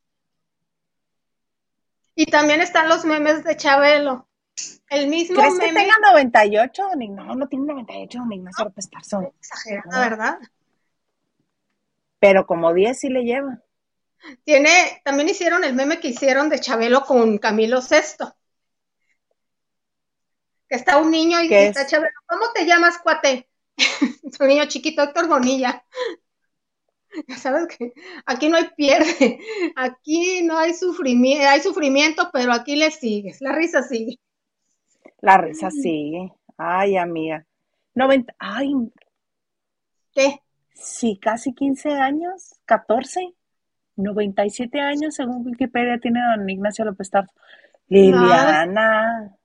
Y 2.14 2.28
también 2.28 2.62
están 2.62 2.88
los 2.88 3.04
memes 3.04 3.44
de 3.44 3.58
Chabelo. 3.58 4.30
El 4.92 5.08
mismo 5.08 5.38
¿Crees 5.38 5.56
meme. 5.56 5.70
que 5.70 5.74
tenga 5.74 5.96
98? 6.12 6.84
No, 7.10 7.34
no 7.34 7.48
tiene 7.48 7.66
98, 7.66 8.20
don 8.20 8.32
Ignacio 8.32 8.66
López 8.66 8.92
Tarso. 8.92 9.34
Exagerada, 9.40 10.00
¿verdad? 10.00 10.38
Pero 12.20 12.46
como 12.46 12.76
10 12.76 13.00
sí 13.00 13.10
le 13.10 13.24
lleva. 13.24 13.60
Tiene, 14.44 15.02
también 15.04 15.30
hicieron 15.30 15.64
el 15.64 15.74
meme 15.74 16.00
que 16.00 16.10
hicieron 16.10 16.48
de 16.48 16.60
Chabelo 16.60 17.06
con 17.06 17.40
Camilo 17.40 17.82
Sesto. 17.82 18.36
Que 20.70 20.76
está 20.76 20.98
un 20.98 21.10
niño 21.10 21.42
y 21.42 21.50
¿Qué 21.50 21.70
está 21.70 21.82
es? 21.82 21.88
Chabelo. 21.88 22.14
¿Cómo 22.28 22.52
te 22.54 22.68
llamas, 22.68 23.00
cuate? 23.00 23.48
un 24.39 24.48
niño 24.48 24.65
chiquito, 24.65 25.04
Héctor 25.04 25.28
Bonilla. 25.28 25.84
Ya 27.28 27.36
sabes 27.36 27.67
que 27.76 27.94
aquí 28.26 28.48
no 28.48 28.56
hay 28.56 28.70
pierde, 28.76 29.39
aquí 29.76 30.44
no 30.44 30.58
hay 30.58 30.74
sufrimiento, 30.74 31.46
hay 31.48 31.60
sufrimiento, 31.60 32.30
pero 32.32 32.54
aquí 32.54 32.78
le 32.78 32.89
sigues, 32.89 33.41
la 33.41 33.52
risa 33.52 33.84
sigue. 33.84 34.17
La 35.20 35.38
risa 35.38 35.70
sigue. 35.70 36.32
Ay, 36.58 36.96
amiga. 36.96 37.46
90, 37.96 38.34
ay, 38.39 38.74
¿Qué? 40.13 40.41
sí, 40.74 41.17
casi 41.22 41.54
15 41.54 41.91
años, 41.91 42.56
14, 42.65 43.34
97 43.98 44.80
años, 44.80 45.15
según 45.15 45.46
Wikipedia 45.46 46.00
tiene 46.00 46.22
don 46.24 46.50
Ignacio 46.50 46.86
López 46.86 47.10
Tarso. 47.10 47.34
Liliana. 47.88 49.36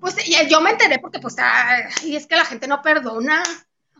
Pues 0.00 0.28
y 0.28 0.48
yo 0.48 0.60
me 0.60 0.70
enteré 0.70 0.98
porque 0.98 1.18
pues, 1.18 1.36
ay, 1.38 2.16
es 2.16 2.26
que 2.26 2.36
la 2.36 2.44
gente 2.44 2.66
no 2.68 2.82
perdona. 2.82 3.42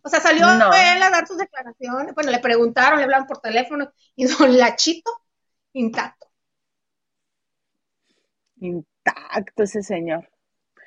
O 0.02 0.08
sea, 0.08 0.20
salió 0.20 0.46
No. 0.46 0.72
él 0.72 1.02
a 1.02 1.10
dar 1.10 1.26
sus 1.26 1.36
declaraciones, 1.36 2.14
bueno, 2.14 2.30
le 2.30 2.38
preguntaron, 2.38 2.98
le 2.98 3.04
hablaron 3.04 3.26
por 3.26 3.40
teléfono, 3.40 3.90
y 4.14 4.26
don 4.26 4.56
Lachito, 4.56 5.10
intacto. 5.72 6.28
Intacto 8.60 9.64
ese 9.64 9.82
señor. 9.82 10.30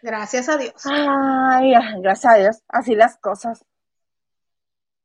Gracias 0.01 0.47
a 0.47 0.55
Dios. 0.57 0.81
Ay, 0.85 1.73
gracias 2.01 2.33
a 2.33 2.37
Dios, 2.37 2.63
así 2.69 2.95
las 2.95 3.17
cosas. 3.17 3.65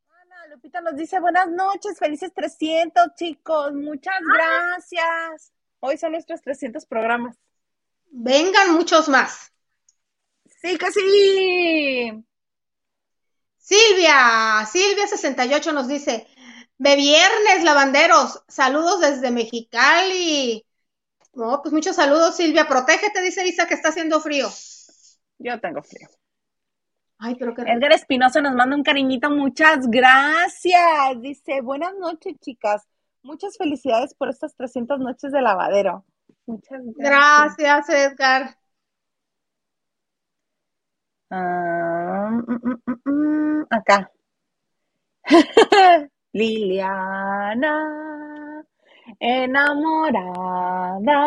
Ana 0.08 0.46
Lupita 0.46 0.80
nos 0.80 0.94
dice 0.94 1.18
buenas 1.18 1.48
noches, 1.48 1.98
felices 1.98 2.32
300 2.32 3.16
chicos, 3.16 3.72
muchas 3.72 4.14
gracias. 4.32 5.52
Hoy 5.80 5.98
son 5.98 6.12
nuestros 6.12 6.40
300 6.40 6.86
programas. 6.86 7.36
Vengan 8.12 8.74
muchos 8.74 9.08
más. 9.08 9.52
Sí, 10.64 10.78
que 10.78 10.90
sí. 10.92 12.24
Silvia, 13.58 14.62
Silvia68 14.62 15.74
nos 15.74 15.88
dice, 15.88 16.26
de 16.78 16.96
viernes, 16.96 17.64
lavanderos, 17.64 18.42
saludos 18.48 19.02
desde 19.02 19.30
Mexicali. 19.30 20.64
No, 21.34 21.60
pues 21.60 21.74
muchos 21.74 21.96
saludos, 21.96 22.36
Silvia. 22.36 22.66
Protégete, 22.66 23.20
dice 23.20 23.46
Isa, 23.46 23.66
que 23.66 23.74
está 23.74 23.90
haciendo 23.90 24.20
frío. 24.20 24.48
Yo 25.38 25.60
tengo 25.60 25.82
frío. 25.82 26.08
Ay, 27.18 27.34
pero 27.34 27.54
qué 27.54 27.62
Edgar 27.62 27.92
Espinosa 27.92 28.40
nos 28.40 28.54
manda 28.54 28.74
un 28.74 28.82
cariñito, 28.82 29.30
muchas 29.30 29.86
gracias. 29.88 31.20
Dice, 31.20 31.60
buenas 31.60 31.94
noches, 31.96 32.36
chicas. 32.40 32.86
Muchas 33.22 33.58
felicidades 33.58 34.14
por 34.14 34.30
estas 34.30 34.54
300 34.56 34.98
noches 34.98 35.30
de 35.30 35.42
lavadero. 35.42 36.06
Muchas 36.46 36.80
gracias. 36.96 37.56
Gracias, 37.58 38.12
Edgar. 38.12 38.63
Ah, 41.36 42.30
mm, 42.46 42.78
mm, 42.86 43.00
mm, 43.10 43.66
acá. 43.70 43.98
Liliana, 46.32 47.74
enamorada. 49.18 51.20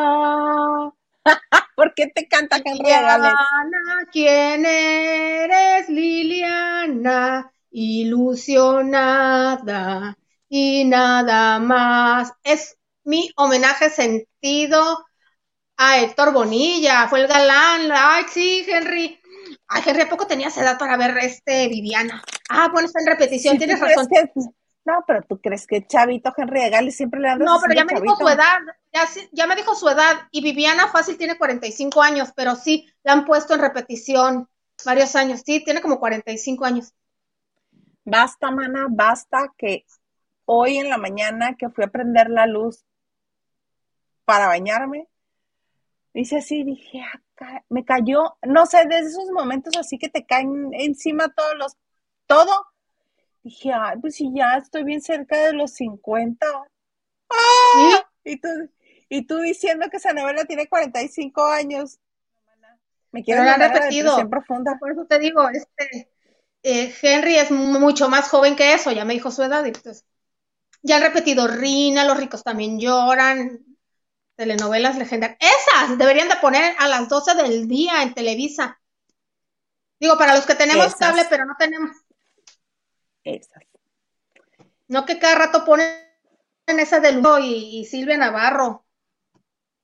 ¿Por 1.76 1.94
qué 1.94 2.08
te 2.16 2.26
canta 2.28 2.60
Gales? 2.60 2.80
Liliana, 2.80 4.08
¿quién 4.12 4.66
eres, 4.66 5.90
Liliana? 5.90 7.52
Ilusionada 7.72 10.18
y 10.48 10.86
nada 10.86 11.60
más. 11.60 12.32
Es 12.44 12.78
mi 13.04 13.30
homenaje 13.36 13.90
sentido 13.90 15.06
a 15.78 16.00
Héctor 16.00 16.34
Bonilla, 16.34 17.08
fue 17.08 17.22
el 17.22 17.28
galán. 17.28 17.90
Ay, 17.94 18.26
sí, 18.30 18.66
Henry. 18.68 19.17
Ay, 19.68 19.82
Henry, 19.86 20.04
¿a 20.04 20.10
poco 20.10 20.28
tenías 20.28 20.58
edad 20.58 20.78
para 20.78 20.96
ver 20.98 21.18
este 21.18 21.68
Viviana? 21.68 22.24
Ah, 22.50 22.70
bueno, 22.72 22.88
está 22.88 23.00
en 23.02 23.08
repetición, 23.08 23.58
tienes 23.58 23.80
¿tú 23.80 23.86
crees 23.86 23.98
razón. 23.98 24.10
que- 24.10 24.42
no, 24.86 25.04
pero 25.06 25.22
tú 25.24 25.42
crees 25.42 25.68
que 25.68 25.86
Chavito 25.86 26.34
Henry 26.38 26.62
de 26.62 26.70
Gales 26.70 26.96
siempre 26.96 27.20
le 27.20 27.28
anda 27.28 27.44
No, 27.44 27.60
pero 27.60 27.74
ya 27.74 27.84
me 27.84 28.00
dijo 28.00 28.16
su 28.16 28.28
edad, 28.30 28.60
ya, 28.94 29.06
ya 29.34 29.46
me 29.48 29.56
dijo 29.58 29.76
su 29.76 29.90
edad, 29.90 30.16
y 30.32 30.42
Viviana 30.42 30.88
fácil 30.88 31.18
tiene 31.18 31.38
45 31.38 32.02
años, 32.02 32.32
pero 32.34 32.56
sí, 32.56 32.88
la 33.04 33.12
han 33.12 33.26
puesto 33.26 33.54
en 33.54 33.60
repetición 33.60 34.48
varios 34.86 35.14
años, 35.18 35.42
sí, 35.46 35.62
tiene 35.62 35.82
como 35.82 36.00
45 36.00 36.64
años. 36.64 36.94
Basta, 38.06 38.50
mana, 38.52 38.88
basta 38.90 39.54
que 39.58 39.86
hoy 40.46 40.78
en 40.78 40.90
la 40.90 40.98
mañana 40.98 41.56
que 41.58 41.68
fui 41.68 41.84
a 41.84 41.88
prender 41.90 42.30
la 42.30 42.48
luz 42.48 42.86
para 44.24 44.48
bañarme, 44.48 45.10
dice 46.14 46.38
así, 46.38 46.64
dije, 46.64 47.02
"Ah, 47.02 47.20
ca- 47.38 47.64
me 47.70 47.86
cayó, 47.86 48.38
no 48.44 48.66
sé, 48.66 48.86
de 48.88 49.00
esos 49.00 49.32
momentos 49.32 49.78
así 49.78 50.00
que 50.00 50.10
te 50.10 50.26
caen 50.26 50.70
encima 50.74 51.30
todos 51.30 51.56
los, 51.58 51.78
todo. 52.28 52.52
Dije, 53.44 53.72
ay, 53.74 53.98
pues 54.02 54.16
si 54.16 54.32
ya 54.36 54.58
estoy 54.58 54.84
bien 54.84 55.02
cerca 55.02 55.38
de 55.48 55.54
los 55.54 55.74
50. 55.74 56.48
Sí, 57.74 58.32
Y 58.32 58.40
tú, 58.42 58.50
y 59.10 59.26
tú 59.26 59.38
diciendo 59.40 59.88
que 59.90 59.98
esa 59.98 60.14
novela 60.14 60.46
tiene 60.46 60.68
45 60.68 61.46
años. 61.46 62.00
Me 63.12 63.24
quiero 63.24 63.44
Pero 63.44 63.58
la 63.58 63.70
repetido. 63.70 64.30
profunda. 64.30 64.78
por 64.80 64.92
eso 64.92 65.06
te 65.06 65.20
digo, 65.20 65.48
este, 65.50 66.10
eh, 66.64 66.94
Henry 67.02 67.38
es 67.38 67.52
mucho 67.52 68.10
más 68.10 68.30
joven 68.30 68.56
que 68.56 68.74
eso, 68.74 68.92
ya 68.92 69.06
me 69.06 69.14
dijo 69.14 69.32
su 69.32 69.44
edad, 69.44 69.64
y 69.64 69.70
entonces, 69.70 70.06
ya 70.84 70.98
han 70.98 71.04
repetido 71.04 71.48
Rina, 71.48 72.06
Los 72.06 72.18
ricos 72.18 72.44
también 72.44 72.80
lloran, 72.80 73.66
telenovelas 74.38 74.98
legendarias. 74.98 75.38
Esas 75.42 75.98
deberían 75.98 76.30
de 76.30 76.38
poner 76.38 76.76
a 76.80 76.88
las 76.88 77.10
12 77.10 77.36
del 77.36 77.68
día 77.68 78.02
en 78.04 78.14
Televisa. 78.14 78.80
Digo, 80.00 80.18
para 80.18 80.36
los 80.36 80.46
que 80.46 80.56
tenemos 80.56 80.86
Esas. 80.88 81.00
cable, 81.00 81.26
pero 81.30 81.46
no 81.46 81.56
tenemos, 81.58 81.92
Esas. 83.24 83.64
no 84.88 85.06
que 85.06 85.20
cada 85.20 85.36
rato 85.36 85.66
ponen 85.66 85.92
esa 86.68 87.00
de 87.00 87.14
Lucero 87.14 87.40
y, 87.40 87.80
y 87.80 87.86
Silvia 87.86 88.18
Navarro, 88.18 88.86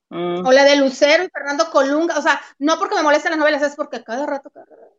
Mm. 0.09 0.45
o 0.45 0.51
la 0.51 0.63
de 0.63 0.75
Lucero 0.75 1.23
y 1.23 1.29
Fernando 1.29 1.71
Colunga, 1.71 2.19
o 2.19 2.21
sea, 2.21 2.39
no 2.59 2.77
porque 2.77 2.93
me 2.93 3.01
molestan 3.01 3.31
las 3.31 3.39
novelas, 3.39 3.63
es 3.63 3.75
porque 3.75 4.03
cada 4.03 4.27
rato, 4.27 4.51
cada 4.51 4.67
rato. 4.67 4.93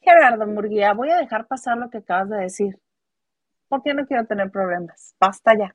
Gerardo 0.00 0.46
Murguía, 0.46 0.92
voy 0.92 1.10
a 1.10 1.16
dejar 1.16 1.48
pasar 1.48 1.76
lo 1.78 1.90
que 1.90 1.98
acabas 1.98 2.30
de 2.30 2.36
decir. 2.38 2.78
Porque 3.68 3.92
no 3.92 4.06
quiero 4.06 4.24
tener 4.26 4.50
problemas. 4.52 5.16
Basta 5.18 5.52
ya. 5.58 5.74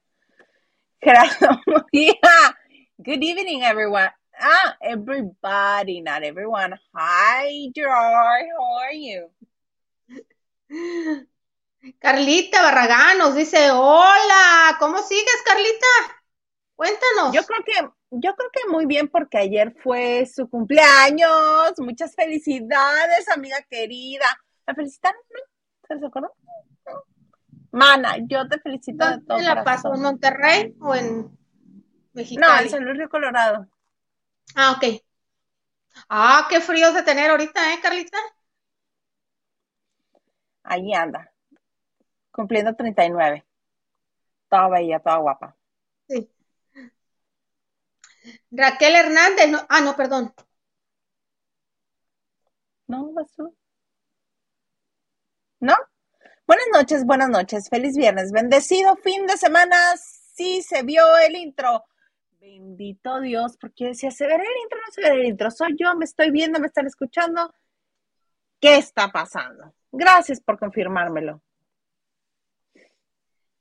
Good 3.03 3.23
evening, 3.23 3.63
everyone. 3.63 4.07
Ah, 4.39 4.75
everybody, 4.79 5.99
not 5.99 6.23
everyone. 6.23 6.79
Hi, 6.95 7.67
Gerard. 7.75 8.47
How 8.47 8.87
are 8.87 8.93
you? 8.95 9.27
Carlita 11.99 12.63
Barragán 12.63 13.17
nos 13.17 13.35
dice, 13.35 13.71
hola, 13.71 14.77
¿cómo 14.79 15.03
sigues, 15.03 15.43
Carlita? 15.45 16.23
Cuéntanos. 16.77 17.33
Yo 17.33 17.43
creo 17.43 17.63
que, 17.65 17.73
yo 18.11 18.35
creo 18.35 18.49
que 18.53 18.71
muy 18.71 18.85
bien 18.85 19.09
porque 19.09 19.39
ayer 19.39 19.75
fue 19.83 20.25
su 20.25 20.49
cumpleaños. 20.49 21.73
Muchas 21.79 22.15
felicidades, 22.15 23.27
amiga 23.27 23.57
querida. 23.69 24.25
¿La 24.65 24.73
felicitaron? 24.73 25.19
¿Se 25.85 25.95
les 25.95 26.03
acordó? 26.05 26.33
No. 27.73 27.79
Mana, 27.79 28.17
yo 28.29 28.47
te 28.47 28.59
felicito 28.59 29.05
de 29.05 29.17
todo 29.27 29.37
¿Dónde 29.37 29.43
la 29.43 29.63
corazón. 29.63 29.95
¿En 29.95 30.01
Monterrey 30.01 30.75
o 30.79 30.95
en 30.95 31.21
No, 31.23 31.31
Mexicali? 32.13 32.63
en 32.65 32.69
San 32.69 32.83
Luis 32.85 32.97
Río 32.97 33.09
Colorado. 33.09 33.67
Ah, 34.55 34.71
ok. 34.71 34.83
Ah, 36.09 36.47
qué 36.49 36.61
fríos 36.61 36.93
de 36.93 37.03
tener 37.03 37.29
ahorita, 37.31 37.73
¿eh, 37.73 37.79
Carlita? 37.81 38.17
Ahí 40.63 40.93
anda. 40.93 41.31
Cumpliendo 42.31 42.75
39. 42.75 43.45
Toda 44.49 44.69
bella, 44.69 44.99
toda 45.01 45.17
guapa. 45.17 45.57
Sí. 46.07 46.29
Raquel 48.51 48.95
Hernández, 48.95 49.65
ah, 49.67 49.81
no, 49.81 49.95
perdón. 49.97 50.33
No, 52.87 53.11
Basu. 53.13 53.53
¿No? 55.59 55.73
Buenas 56.45 56.67
noches, 56.73 57.05
buenas 57.05 57.29
noches. 57.29 57.69
Feliz 57.69 57.95
viernes. 57.95 58.33
Bendecido 58.33 58.97
fin 58.97 59.25
de 59.25 59.37
semana. 59.37 59.77
Sí, 59.97 60.61
se 60.61 60.83
vio 60.83 61.17
el 61.17 61.37
intro. 61.37 61.85
Bendito 62.41 63.21
Dios, 63.21 63.55
porque 63.57 63.87
decía, 63.87 64.11
¿se 64.11 64.27
verá 64.27 64.43
el 64.43 64.63
intro 64.63 64.77
no 64.85 64.91
se 64.91 65.01
verá 65.01 65.15
el 65.15 65.25
intro? 65.25 65.49
Soy 65.51 65.75
yo, 65.79 65.95
me 65.95 66.03
estoy 66.03 66.31
viendo, 66.31 66.59
me 66.59 66.67
están 66.67 66.85
escuchando. 66.85 67.53
¿Qué 68.59 68.75
está 68.75 69.09
pasando? 69.09 69.73
Gracias 69.89 70.41
por 70.41 70.59
confirmármelo. 70.59 71.41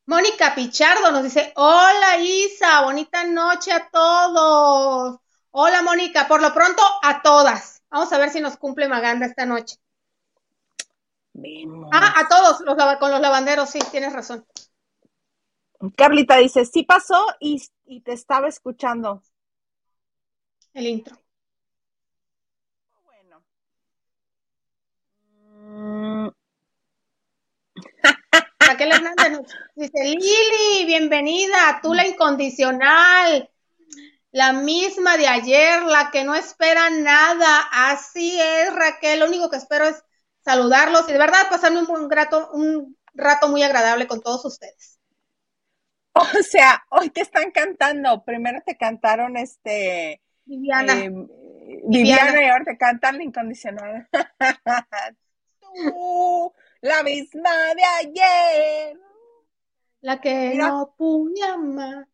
Mónica 0.07 0.53
Pichardo 0.57 1.12
nos 1.12 1.23
dice, 1.23 1.53
hola 1.55 2.16
Isa, 2.18 2.83
bonita 2.83 3.25
noche 3.25 3.71
a 3.71 3.88
todos. 3.90 5.21
Hola 5.53 5.83
Mónica, 5.83 6.27
por 6.27 6.42
lo 6.42 6.53
pronto 6.53 6.83
a 7.03 7.23
todas. 7.23 7.83
Vamos 7.90 8.12
a 8.12 8.18
ver 8.18 8.31
si 8.31 8.40
nos 8.40 8.57
cumple 8.57 8.88
Maganda 8.88 9.27
esta 9.27 9.47
noche. 9.47 9.77
Ah, 11.92 12.14
a 12.21 12.29
todos, 12.29 12.61
los, 12.61 12.77
con 12.99 13.11
los 13.11 13.21
lavanderos, 13.21 13.71
sí, 13.71 13.79
tienes 13.90 14.12
razón. 14.12 14.47
Carlita 15.97 16.37
dice, 16.37 16.64
sí 16.64 16.85
pasó 16.85 17.27
y, 17.40 17.61
te 18.05 18.12
estaba 18.12 18.49
escuchando. 18.49 19.23
El 20.75 20.87
intro. 20.87 21.18
Bueno. 23.05 23.42
Mm. 25.40 26.29
Raquel 28.61 28.92
Hernández 28.92 29.40
dice, 29.75 30.05
Lili, 30.05 30.87
bienvenida, 30.87 31.81
tú 31.83 31.95
la 31.95 32.07
incondicional, 32.07 33.51
la 34.31 34.53
misma 34.53 35.16
de 35.16 35.27
ayer, 35.27 35.83
la 35.83 36.11
que 36.11 36.25
no 36.25 36.35
espera 36.35 36.90
nada. 36.90 37.68
Así 37.73 38.40
es, 38.40 38.73
Raquel, 38.75 39.21
lo 39.21 39.27
único 39.27 39.51
que 39.51 39.57
espero 39.57 39.87
es 39.87 40.05
saludarlos 40.44 41.09
y 41.09 41.12
de 41.12 41.18
verdad 41.18 41.48
pasarme 41.50 41.81
un, 41.81 41.90
un, 41.90 42.09
grato, 42.09 42.50
un 42.52 42.96
rato 43.14 43.48
muy 43.48 43.62
agradable 43.62 44.07
con 44.07 44.20
todos 44.20 44.44
ustedes. 44.44 44.98
O 46.14 46.42
sea, 46.42 46.85
hoy 46.90 47.11
te 47.11 47.22
están 47.22 47.50
cantando. 47.50 48.24
Primero 48.24 48.62
te 48.64 48.76
cantaron 48.76 49.37
este. 49.37 50.22
Viviana. 50.44 50.98
Eh, 50.98 51.11
Viviana. 51.85 52.42
y 52.42 52.48
ahora 52.48 52.64
te 52.64 52.76
cantan 52.76 53.18
la 53.18 53.24
incondicional. 53.24 54.09
Tú, 55.61 56.52
la 56.81 57.02
misma 57.02 57.50
de 57.74 57.85
ayer. 58.00 58.98
La 60.00 60.20
que 60.20 60.55
no 60.55 60.94
pude 60.98 61.42
amar. 61.44 62.07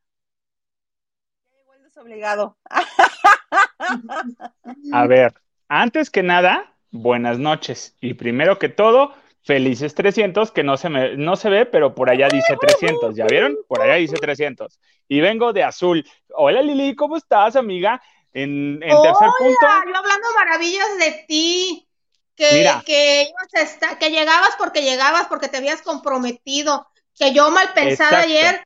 desobligado. 1.82 2.58
A 4.92 5.06
ver, 5.06 5.34
antes 5.68 6.10
que 6.10 6.22
nada, 6.22 6.76
buenas 6.90 7.38
noches. 7.38 7.96
Y 8.00 8.14
primero 8.14 8.58
que 8.58 8.68
todo, 8.68 9.14
felices 9.42 9.94
300, 9.94 10.50
que 10.50 10.62
no 10.62 10.76
se, 10.76 10.88
me, 10.88 11.16
no 11.16 11.36
se 11.36 11.48
ve, 11.48 11.66
pero 11.66 11.94
por 11.94 12.10
allá 12.10 12.28
dice 12.28 12.56
300. 12.60 13.16
¿Ya 13.16 13.26
vieron? 13.26 13.56
Por 13.66 13.80
allá 13.80 13.94
dice 13.94 14.16
300. 14.16 14.78
Y 15.08 15.20
vengo 15.20 15.52
de 15.52 15.64
azul. 15.64 16.06
Hola 16.34 16.62
Lili, 16.62 16.94
¿cómo 16.94 17.16
estás, 17.16 17.56
amiga? 17.56 18.00
En, 18.32 18.80
en 18.82 19.02
tercer 19.02 19.28
punto. 19.38 19.56
Yo 19.60 19.96
hablando 19.96 20.28
maravillas 20.36 20.98
de 20.98 21.24
ti. 21.26 21.84
Que, 22.36 22.70
que, 22.86 23.32
que 23.98 24.10
llegabas 24.10 24.50
porque 24.58 24.82
llegabas, 24.82 25.26
porque 25.26 25.48
te 25.48 25.56
habías 25.56 25.82
comprometido. 25.82 26.86
Que 27.18 27.32
yo 27.32 27.50
mal 27.50 27.72
pensada 27.74 28.20
ayer, 28.20 28.64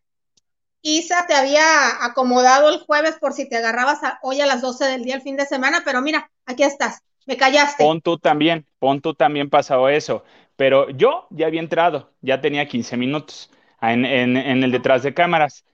Isa 0.82 1.26
te 1.26 1.34
había 1.34 2.04
acomodado 2.04 2.68
el 2.68 2.80
jueves 2.80 3.16
por 3.18 3.32
si 3.32 3.48
te 3.48 3.56
agarrabas 3.56 4.00
hoy 4.20 4.40
a 4.40 4.46
las 4.46 4.60
12 4.60 4.84
del 4.84 5.04
día 5.04 5.14
el 5.14 5.22
fin 5.22 5.36
de 5.36 5.46
semana, 5.46 5.82
pero 5.86 6.02
mira, 6.02 6.30
aquí 6.44 6.64
estás. 6.64 7.00
Me 7.26 7.36
callaste. 7.36 7.84
Pon 7.84 8.00
tú 8.00 8.18
también, 8.18 8.66
pon 8.78 9.00
tú 9.00 9.14
también 9.14 9.50
pasado 9.50 9.88
eso. 9.88 10.24
Pero 10.56 10.90
yo 10.90 11.26
ya 11.30 11.46
había 11.46 11.60
entrado, 11.60 12.12
ya 12.20 12.40
tenía 12.40 12.68
15 12.68 12.96
minutos 12.96 13.50
en, 13.80 14.36
el 14.36 14.70
detrás 14.70 15.02
de 15.02 15.14
cámaras. 15.14 15.64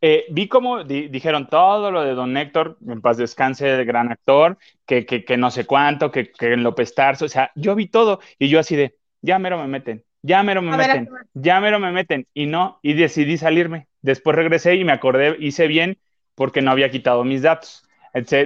Eh, 0.00 0.26
vi 0.30 0.46
como 0.46 0.84
dijeron 0.84 1.48
todo 1.48 1.90
lo 1.90 2.04
de 2.04 2.14
don 2.14 2.36
Héctor, 2.36 2.78
en 2.86 3.00
paz 3.00 3.16
descanse, 3.16 3.68
el 3.68 3.84
gran 3.84 4.12
actor, 4.12 4.56
que, 4.86 5.04
que, 5.04 5.36
no 5.36 5.50
sé 5.50 5.66
cuánto, 5.66 6.12
que, 6.12 6.30
que 6.30 6.52
en 6.52 6.62
López 6.62 6.94
Tarso, 6.94 7.24
o 7.24 7.28
sea, 7.28 7.50
yo 7.56 7.74
vi 7.74 7.88
todo 7.88 8.20
y 8.38 8.48
yo 8.48 8.60
así 8.60 8.76
de, 8.76 8.94
ya 9.22 9.40
mero 9.40 9.58
me 9.58 9.66
meten, 9.66 10.04
ya 10.22 10.44
mero 10.44 10.62
me 10.62 10.76
meten, 10.76 11.08
ya 11.34 11.60
mero 11.60 11.80
me 11.80 11.90
meten, 11.90 12.28
y 12.32 12.46
no, 12.46 12.78
y 12.80 12.92
decidí 12.92 13.38
salirme. 13.38 13.88
Después 14.00 14.36
regresé 14.36 14.76
y 14.76 14.84
me 14.84 14.92
acordé, 14.92 15.36
hice 15.40 15.66
bien 15.66 15.98
porque 16.36 16.62
no 16.62 16.70
había 16.70 16.92
quitado 16.92 17.24
mis 17.24 17.42
datos 17.42 17.87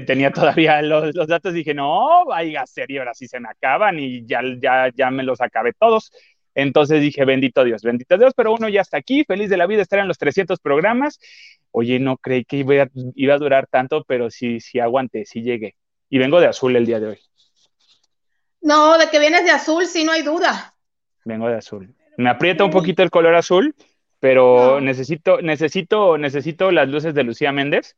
tenía 0.07 0.33
todavía 0.33 0.83
los, 0.83 1.15
los, 1.15 1.27
datos, 1.27 1.55
dije, 1.55 1.75
no, 1.75 2.25
vaya 2.27 2.67
serio, 2.67 3.01
ahora 3.01 3.15
sí 3.15 3.29
se 3.29 3.41
me 3.41 3.49
acaban 3.49 3.99
y 3.99 4.25
ya, 4.27 4.41
ya, 4.61 4.91
ya 4.95 5.11
me 5.11 5.23
los 5.23 5.41
acabé 5.41 5.73
todos. 5.73 6.13
Entonces 6.55 7.01
dije, 7.01 7.25
bendito 7.25 7.65
Dios, 7.65 7.83
bendito 7.83 8.19
Dios, 8.19 8.35
pero 8.37 8.53
uno 8.53 8.69
ya 8.69 8.83
está 8.83 8.99
aquí, 8.99 9.25
feliz 9.25 9.49
de 9.49 9.57
la 9.57 9.67
vida, 9.67 9.83
estar 9.83 9.99
en 9.99 10.09
los 10.09 10.19
300 10.19 10.61
programas. 10.61 11.19
Oye, 11.71 11.99
no 11.99 12.19
creí 12.19 12.45
que 12.45 12.59
iba 12.59 12.83
a, 12.83 12.89
iba 13.15 13.35
a 13.35 13.39
durar 13.39 13.67
tanto, 13.67 14.05
pero 14.07 14.31
sí, 14.31 14.61
sí 14.61 14.79
aguanté, 14.79 15.25
sí 15.25 15.43
llegué. 15.43 15.77
Y 16.11 16.19
vengo 16.19 16.41
de 16.41 16.49
azul 16.49 16.77
el 16.77 16.85
día 16.85 17.01
de 17.01 17.07
hoy. 17.09 17.19
No, 18.61 18.99
de 18.99 19.09
que 19.09 19.19
vienes 19.19 19.45
de 19.45 19.51
azul, 19.51 19.87
sí, 19.87 20.05
no 20.05 20.13
hay 20.13 20.23
duda. 20.23 20.75
Vengo 21.25 21.49
de 21.49 21.57
azul. 21.57 21.95
Me 22.19 22.29
aprieta 22.29 22.65
un 22.65 22.71
poquito 22.71 23.03
el 23.03 23.11
color 23.11 23.35
azul, 23.35 23.75
pero 24.21 24.81
necesito, 24.81 25.41
necesito, 25.41 26.19
necesito 26.19 26.71
las 26.71 26.89
luces 26.89 27.15
de 27.15 27.25
Lucía 27.25 27.51
Méndez 27.51 27.97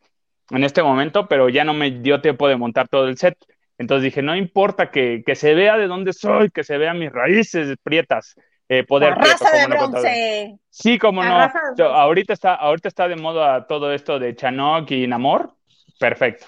en 0.51 0.65
este 0.65 0.83
momento, 0.83 1.29
pero 1.29 1.49
ya 1.49 1.65
no 1.65 1.75
me 1.75 1.91
dio 1.91 2.21
tiempo 2.21 2.49
de 2.49 2.57
montar 2.57 2.89
todo 2.89 3.09
el 3.09 3.17
set. 3.17 3.37
Entonces 3.79 4.05
dije, 4.05 4.23
no 4.23 4.37
importa 4.37 4.91
que, 4.91 5.23
que 5.27 5.35
se 5.35 5.55
vea 5.55 5.77
de 5.77 5.87
dónde 5.87 6.13
soy, 6.13 6.51
que 6.51 6.65
se 6.65 6.79
vean 6.79 6.99
mis 6.99 7.13
raíces 7.13 7.77
prietas. 7.83 8.37
Eh, 8.69 8.85
poder 8.85 9.15
raza 9.15 9.51
de 9.51 9.67
bronce. 9.67 10.59
sí, 10.71 10.99
como 10.99 11.23
no. 11.23 11.37
ahorita 11.79 12.33
está, 12.33 12.55
ahorita 12.55 12.89
está 12.89 13.09
de 13.09 13.17
moda 13.17 13.67
todo 13.67 13.93
esto 13.93 14.19
de 14.19 14.35
Chanok 14.35 14.91
y 14.91 15.07
Namor. 15.07 15.55
Perfecto. 15.99 16.47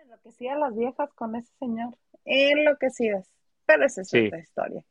Enloquecía 0.00 0.54
las 0.56 0.76
viejas 0.76 1.10
con 1.14 1.34
ese 1.34 1.52
señor. 1.58 1.96
Enloquecidas. 2.24 3.28
Pero 3.66 3.84
esa 3.84 4.02
es 4.02 4.14
otra 4.14 4.38
historia. 4.38 4.84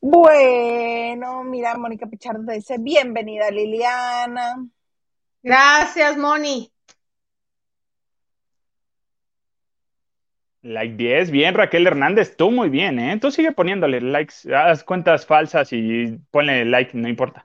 Bueno, 0.00 1.44
mira, 1.44 1.76
Mónica 1.78 2.06
Pichardo 2.06 2.52
dice, 2.52 2.76
bienvenida 2.78 3.50
Liliana. 3.50 4.56
Gracias, 5.42 6.16
Moni. 6.16 6.72
Like 10.62 10.94
10, 10.96 11.32
bien, 11.32 11.54
Raquel 11.56 11.88
Hernández, 11.88 12.36
tú 12.36 12.52
muy 12.52 12.68
bien, 12.68 13.00
¿eh? 13.00 13.18
Tú 13.18 13.32
sigue 13.32 13.50
poniéndole 13.50 14.00
likes, 14.00 14.54
haz 14.54 14.84
cuentas 14.84 15.26
falsas 15.26 15.72
y 15.72 16.18
ponle 16.30 16.64
like, 16.64 16.96
no 16.96 17.08
importa. 17.08 17.44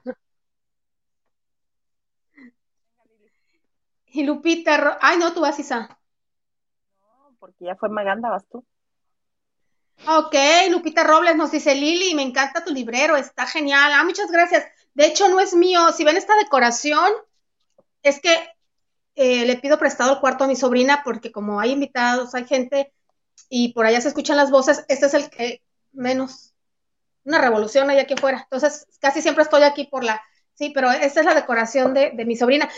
Y 4.05 4.23
Lupita, 4.23 4.99
ay, 5.01 5.17
no, 5.17 5.33
tú 5.33 5.41
vas, 5.41 5.57
Isa. 5.57 5.99
No, 7.01 7.35
porque 7.39 7.65
ya 7.65 7.75
fue 7.75 7.89
Maganda, 7.89 8.29
vas 8.29 8.47
tú. 8.47 8.63
Ok, 10.05 10.35
Lupita 10.69 11.03
Robles 11.03 11.35
nos 11.35 11.51
dice, 11.51 11.73
Lili, 11.73 12.13
me 12.13 12.21
encanta 12.21 12.63
tu 12.63 12.71
librero, 12.71 13.17
está 13.17 13.47
genial. 13.47 13.91
Ah, 13.93 14.03
muchas 14.03 14.31
gracias. 14.31 14.65
De 14.93 15.07
hecho, 15.07 15.27
no 15.27 15.39
es 15.39 15.55
mío. 15.55 15.91
Si 15.91 16.03
ven 16.03 16.17
esta 16.17 16.35
decoración, 16.35 17.11
es 18.07 18.19
que 18.19 18.35
eh, 19.15 19.45
le 19.45 19.57
pido 19.57 19.77
prestado 19.77 20.13
el 20.13 20.19
cuarto 20.19 20.43
a 20.43 20.47
mi 20.47 20.55
sobrina 20.55 21.01
porque 21.03 21.31
como 21.31 21.59
hay 21.59 21.71
invitados, 21.71 22.35
hay 22.35 22.45
gente 22.45 22.93
y 23.49 23.73
por 23.73 23.85
allá 23.85 24.01
se 24.01 24.09
escuchan 24.09 24.37
las 24.37 24.51
voces, 24.51 24.85
este 24.87 25.05
es 25.05 25.13
el 25.13 25.29
que 25.29 25.61
menos, 25.91 26.53
una 27.23 27.39
revolución 27.39 27.89
hay 27.89 27.99
aquí 27.99 28.13
afuera. 28.13 28.41
Entonces, 28.43 28.87
casi 28.99 29.21
siempre 29.21 29.43
estoy 29.43 29.63
aquí 29.63 29.85
por 29.85 30.03
la, 30.03 30.21
sí, 30.53 30.71
pero 30.73 30.91
esta 30.91 31.19
es 31.21 31.25
la 31.25 31.35
decoración 31.35 31.93
de, 31.93 32.11
mi 32.25 32.35
sobrina. 32.35 32.69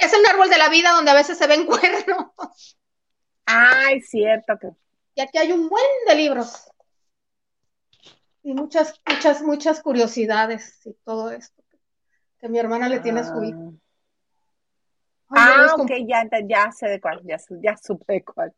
Es 0.00 0.12
el 0.12 0.26
árbol 0.26 0.48
de 0.48 0.58
la 0.58 0.68
vida 0.68 0.92
donde 0.92 1.10
a 1.10 1.14
veces 1.14 1.38
se 1.38 1.46
ven 1.46 1.66
cuernos. 1.66 2.76
Ay, 3.46 4.00
cierto 4.00 4.54
que. 4.60 4.68
Y 5.14 5.20
aquí 5.20 5.38
hay 5.38 5.52
un 5.52 5.68
buen 5.68 5.84
de 6.06 6.14
libros. 6.14 6.68
Y 8.42 8.54
muchas, 8.54 9.00
muchas, 9.06 9.42
muchas 9.42 9.82
curiosidades 9.82 10.84
y 10.86 10.94
todo 11.04 11.30
esto 11.30 11.62
que 12.42 12.48
mi 12.48 12.58
hermana 12.58 12.88
le 12.88 12.98
tiene 12.98 13.20
a 13.20 13.24
su 13.24 13.42
hijo. 13.44 13.74
Ah, 15.34 15.74
ok, 15.78 15.90
ya, 16.06 16.28
ya 16.44 16.72
sé 16.72 16.88
de 16.88 17.00
cuál, 17.00 17.20
ya, 17.24 17.38
ya 17.62 17.76
supe 17.76 18.12
de 18.14 18.24
cuál. 18.24 18.52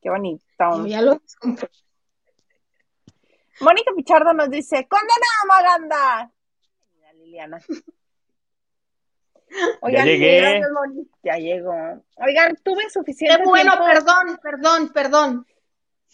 Qué 0.00 0.10
bonito. 0.10 0.86
ya 0.86 1.00
lo 1.00 1.20
Mónica 3.60 3.92
Pichardo 3.96 4.32
nos 4.32 4.50
dice, 4.50 4.86
condenada 4.88 5.44
Maganda. 5.48 6.30
Liliana. 7.14 7.60
Oigan, 9.82 10.04
ya 10.04 10.12
llegué. 10.12 10.60
Ya 11.22 11.36
llegó. 11.36 12.04
Oigan, 12.16 12.56
tuve 12.62 12.90
suficiente 12.90 13.38
Qué 13.38 13.44
bueno, 13.44 13.72
perdón, 13.78 14.38
perdón, 14.42 14.92
perdón. 14.92 15.46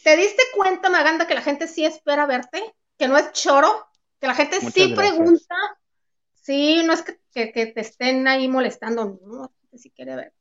¿Te 0.02 0.16
diste 0.16 0.42
cuenta, 0.54 0.90
Maganda, 0.90 1.26
que 1.26 1.34
la 1.34 1.42
gente 1.42 1.66
sí 1.66 1.84
espera 1.84 2.26
verte? 2.26 2.62
Que 2.98 3.08
no 3.08 3.18
es 3.18 3.32
choro, 3.32 3.88
que 4.20 4.26
la 4.26 4.34
gente 4.34 4.60
sí 4.60 4.94
pregunta. 4.94 5.56
Sí, 6.34 6.82
no 6.84 6.92
es 6.92 7.02
que, 7.02 7.52
que, 7.52 7.66
te 7.66 7.80
estén 7.80 8.26
ahí 8.26 8.48
molestando, 8.48 9.18
no, 9.22 9.52
si 9.78 9.90
quiere 9.90 10.16
ver. 10.16 10.32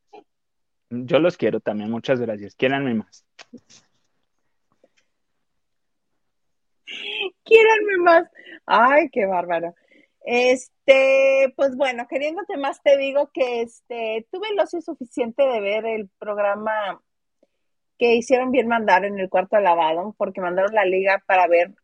Yo 0.90 1.18
los 1.18 1.36
quiero 1.36 1.60
también, 1.60 1.90
muchas 1.90 2.20
gracias. 2.20 2.54
Quieranme 2.56 2.94
más. 2.94 3.24
Quieranme 7.44 7.98
más. 7.98 8.30
Ay, 8.66 9.08
qué 9.10 9.26
bárbaro. 9.26 9.74
Este, 10.22 11.52
pues 11.56 11.76
bueno, 11.76 12.06
queriéndote 12.08 12.56
más, 12.56 12.82
te 12.82 12.96
digo 12.98 13.30
que 13.32 13.62
este, 13.62 14.26
tuve 14.30 14.48
el 14.50 14.60
ocio 14.60 14.80
suficiente 14.80 15.42
de 15.42 15.60
ver 15.60 15.86
el 15.86 16.08
programa 16.18 17.00
que 17.98 18.14
hicieron 18.16 18.50
bien 18.50 18.66
mandar 18.66 19.04
en 19.04 19.18
el 19.18 19.28
cuarto 19.28 19.56
de 19.56 19.62
lavado, 19.62 20.14
porque 20.18 20.40
mandaron 20.40 20.74
la 20.74 20.84
liga 20.84 21.22
para 21.26 21.46
ver 21.46 21.74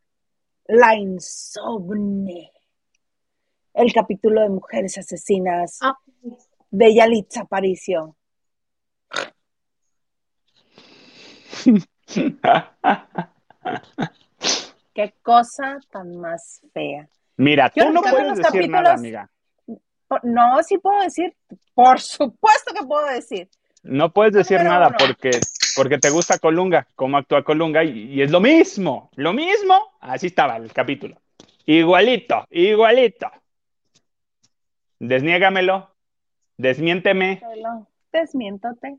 La 0.64 0.94
Insomne, 0.96 2.52
el 3.74 3.92
capítulo 3.92 4.40
de 4.40 4.48
Mujeres 4.48 4.96
Asesinas 4.98 5.78
Ah, 5.82 5.98
de 6.70 6.94
Yalitza 6.94 7.42
Aparicio. 7.42 8.16
Qué 14.94 15.14
cosa 15.22 15.78
tan 15.90 16.16
más 16.16 16.60
fea. 16.72 17.08
Mira, 17.36 17.70
Yo 17.74 17.86
tú 17.86 17.92
no 17.92 18.00
puedes 18.02 18.28
decir 18.36 18.44
capítulos- 18.44 18.70
nada, 18.70 18.94
amiga. 18.94 19.30
No, 20.22 20.62
sí 20.62 20.78
puedo 20.78 21.00
decir, 21.02 21.34
por 21.74 22.00
supuesto 22.00 22.72
que 22.72 22.84
puedo 22.86 23.06
decir. 23.06 23.48
No 23.82 24.12
puedes 24.12 24.32
decir 24.32 24.58
Número 24.58 24.74
nada 24.74 24.88
uno. 24.88 24.96
porque, 24.98 25.30
porque 25.76 25.98
te 25.98 26.10
gusta 26.10 26.38
Colunga, 26.38 26.86
cómo 26.94 27.18
actúa 27.18 27.42
Colunga, 27.44 27.84
y, 27.84 28.14
y 28.14 28.22
es 28.22 28.30
lo 28.30 28.40
mismo, 28.40 29.10
lo 29.16 29.32
mismo. 29.32 29.76
Así 30.00 30.28
estaba 30.28 30.56
el 30.56 30.72
capítulo. 30.72 31.20
Igualito, 31.66 32.46
igualito. 32.50 33.30
Desniégamelo, 34.98 35.94
desmiénteme. 36.56 37.40
Desmiéntate. 38.12 38.98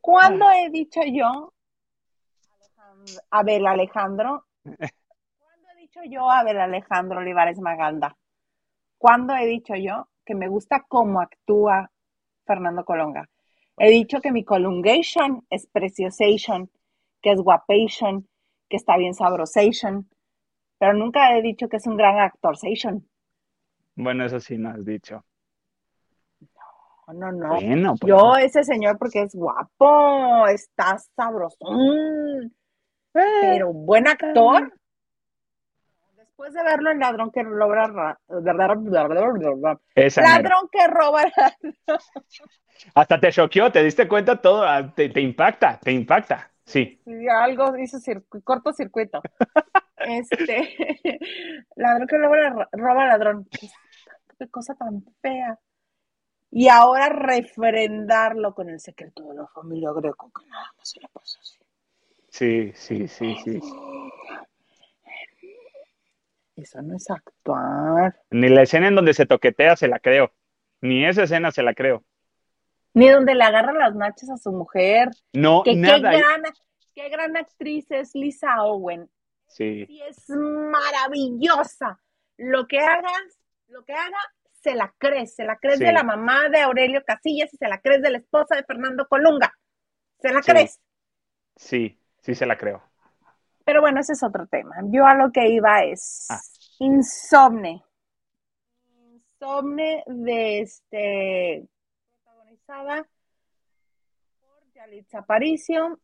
¿Cuándo 0.00 0.46
he 0.50 0.70
dicho 0.70 1.00
yo, 1.04 1.52
Alejandro- 2.50 3.22
Abel 3.30 3.66
Alejandro? 3.66 4.44
¿Cuándo 4.64 5.68
he 5.74 5.80
dicho 5.80 6.00
yo, 6.04 6.30
Abel 6.30 6.58
Alejandro 6.60 7.18
Olivares 7.20 7.58
Maganda? 7.60 8.16
¿Cuándo 8.98 9.34
he 9.36 9.46
dicho 9.46 9.74
yo 9.74 10.08
que 10.24 10.34
me 10.34 10.48
gusta 10.48 10.84
cómo 10.88 11.20
actúa 11.20 11.90
Fernando 12.44 12.84
Colonga? 12.84 13.28
He 13.78 13.90
dicho 13.90 14.20
que 14.20 14.32
mi 14.32 14.42
colungation 14.44 15.46
es 15.50 15.66
preciosation, 15.66 16.70
que 17.20 17.32
es 17.32 17.40
guapation, 17.40 18.26
que 18.68 18.76
está 18.76 18.96
bien 18.96 19.12
sabrosation, 19.14 20.08
pero 20.78 20.94
nunca 20.94 21.36
he 21.36 21.42
dicho 21.42 21.68
que 21.68 21.76
es 21.76 21.86
un 21.86 21.96
gran 21.96 22.18
actorsation. 22.18 23.06
Bueno, 23.94 24.24
eso 24.24 24.40
sí 24.40 24.56
no 24.58 24.70
has 24.70 24.84
dicho. 24.84 25.24
No, 27.08 27.12
no, 27.14 27.32
no. 27.32 27.48
Bueno, 27.54 27.94
pues. 28.00 28.08
Yo, 28.08 28.34
ese 28.36 28.64
señor, 28.64 28.98
porque 28.98 29.22
es 29.22 29.34
guapo, 29.34 30.46
está 30.48 30.98
sabrosón, 31.14 32.52
pero 33.12 33.72
buen 33.72 34.08
actor. 34.08 34.72
Después 36.16 36.52
de 36.52 36.62
verlo 36.64 36.90
en 36.90 36.98
Ladrón 36.98 37.30
que 37.30 37.42
roba, 37.42 37.86
ra- 37.86 38.18
Esa 39.94 40.20
mera. 40.22 40.34
Ladrón 40.34 40.68
que 40.70 40.86
roba, 40.88 41.22
Hasta 42.94 43.18
te 43.20 43.30
choqueó, 43.32 43.72
te 43.72 43.82
diste 43.82 44.06
cuenta 44.06 44.40
todo, 44.40 44.64
ah, 44.64 44.92
te, 44.94 45.08
te 45.08 45.20
impacta, 45.20 45.78
te 45.78 45.92
impacta. 45.92 46.50
Sí. 46.64 47.00
Sí, 47.04 47.12
algo 47.28 47.76
hizo 47.78 47.98
circu- 47.98 48.42
cortocircuito. 48.42 49.20
Este, 49.98 50.76
ladrón 51.74 52.06
que 52.06 52.18
roba, 52.18 52.68
roba 52.70 53.06
ladrón. 53.06 53.48
Qué 54.38 54.46
cosa 54.48 54.74
tan 54.74 55.02
fea. 55.22 55.58
Y 56.58 56.68
ahora 56.70 57.10
refrendarlo 57.10 58.54
con 58.54 58.70
el 58.70 58.80
secreto 58.80 59.24
de 59.24 59.34
la 59.34 59.46
familia 59.46 59.90
Greco, 59.94 60.32
que 60.32 60.46
nada 60.46 60.72
más 60.78 60.88
se 60.88 61.00
le 61.00 61.08
pasa 61.08 61.38
así. 61.38 61.58
Sí, 62.30 62.72
sí, 62.74 63.06
sí, 63.08 63.36
sí. 63.44 63.60
Eso 66.56 66.80
no 66.80 66.96
es 66.96 67.10
actuar. 67.10 68.18
Ni 68.30 68.48
la 68.48 68.62
escena 68.62 68.88
en 68.88 68.94
donde 68.94 69.12
se 69.12 69.26
toquetea 69.26 69.76
se 69.76 69.86
la 69.86 69.98
creo. 69.98 70.32
Ni 70.80 71.04
esa 71.04 71.24
escena 71.24 71.50
se 71.52 71.62
la 71.62 71.74
creo. 71.74 72.04
Ni 72.94 73.10
donde 73.10 73.34
le 73.34 73.44
agarra 73.44 73.74
las 73.74 73.94
nachas 73.94 74.30
a 74.30 74.38
su 74.38 74.50
mujer. 74.50 75.10
No, 75.34 75.62
Que 75.62 75.72
qué 75.72 75.76
nada. 75.76 75.98
gran, 75.98 76.42
qué 76.94 77.10
gran 77.10 77.36
actriz 77.36 77.90
es 77.90 78.14
Lisa 78.14 78.62
Owen. 78.62 79.10
Sí, 79.46 79.84
Sí, 79.84 80.00
es 80.08 80.30
maravillosa. 80.30 82.00
Lo 82.38 82.66
que 82.66 82.78
hagas, 82.80 83.38
lo 83.68 83.84
que 83.84 83.92
haga, 83.92 84.16
se 84.70 84.74
la 84.74 84.92
crees. 84.98 85.34
Se 85.34 85.44
la 85.44 85.56
crees 85.56 85.78
Sí. 85.78 85.84
de 85.84 85.92
la 85.92 86.02
mamá 86.02 86.48
de 86.48 86.60
Aurelio 86.60 87.02
Casillas 87.04 87.52
y 87.54 87.56
se 87.56 87.68
la 87.68 87.80
crees 87.80 88.02
de 88.02 88.10
la 88.10 88.18
esposa 88.18 88.56
de 88.56 88.64
Fernando 88.64 89.06
Colunga. 89.08 89.52
Se 90.20 90.32
la 90.32 90.42
Sí. 90.42 90.50
crees. 90.50 90.80
sí, 91.56 91.98
sí 92.20 92.34
se 92.34 92.44
la 92.46 92.56
creo. 92.58 92.82
Pero 93.64 93.80
bueno, 93.80 94.00
ese 94.00 94.12
es 94.12 94.22
otro 94.22 94.46
tema. 94.46 94.76
Yo 94.90 95.06
a 95.06 95.14
lo 95.14 95.30
que 95.32 95.48
iba 95.48 95.82
es 95.84 96.26
Ah. 96.30 96.40
Insomne. 96.80 97.82
Insomne 99.40 100.02
de 100.06 100.60
este 100.60 101.66
protagonizada 102.24 103.06
por 104.40 104.72
Yalitza 104.74 105.18
Aparicio. 105.20 106.00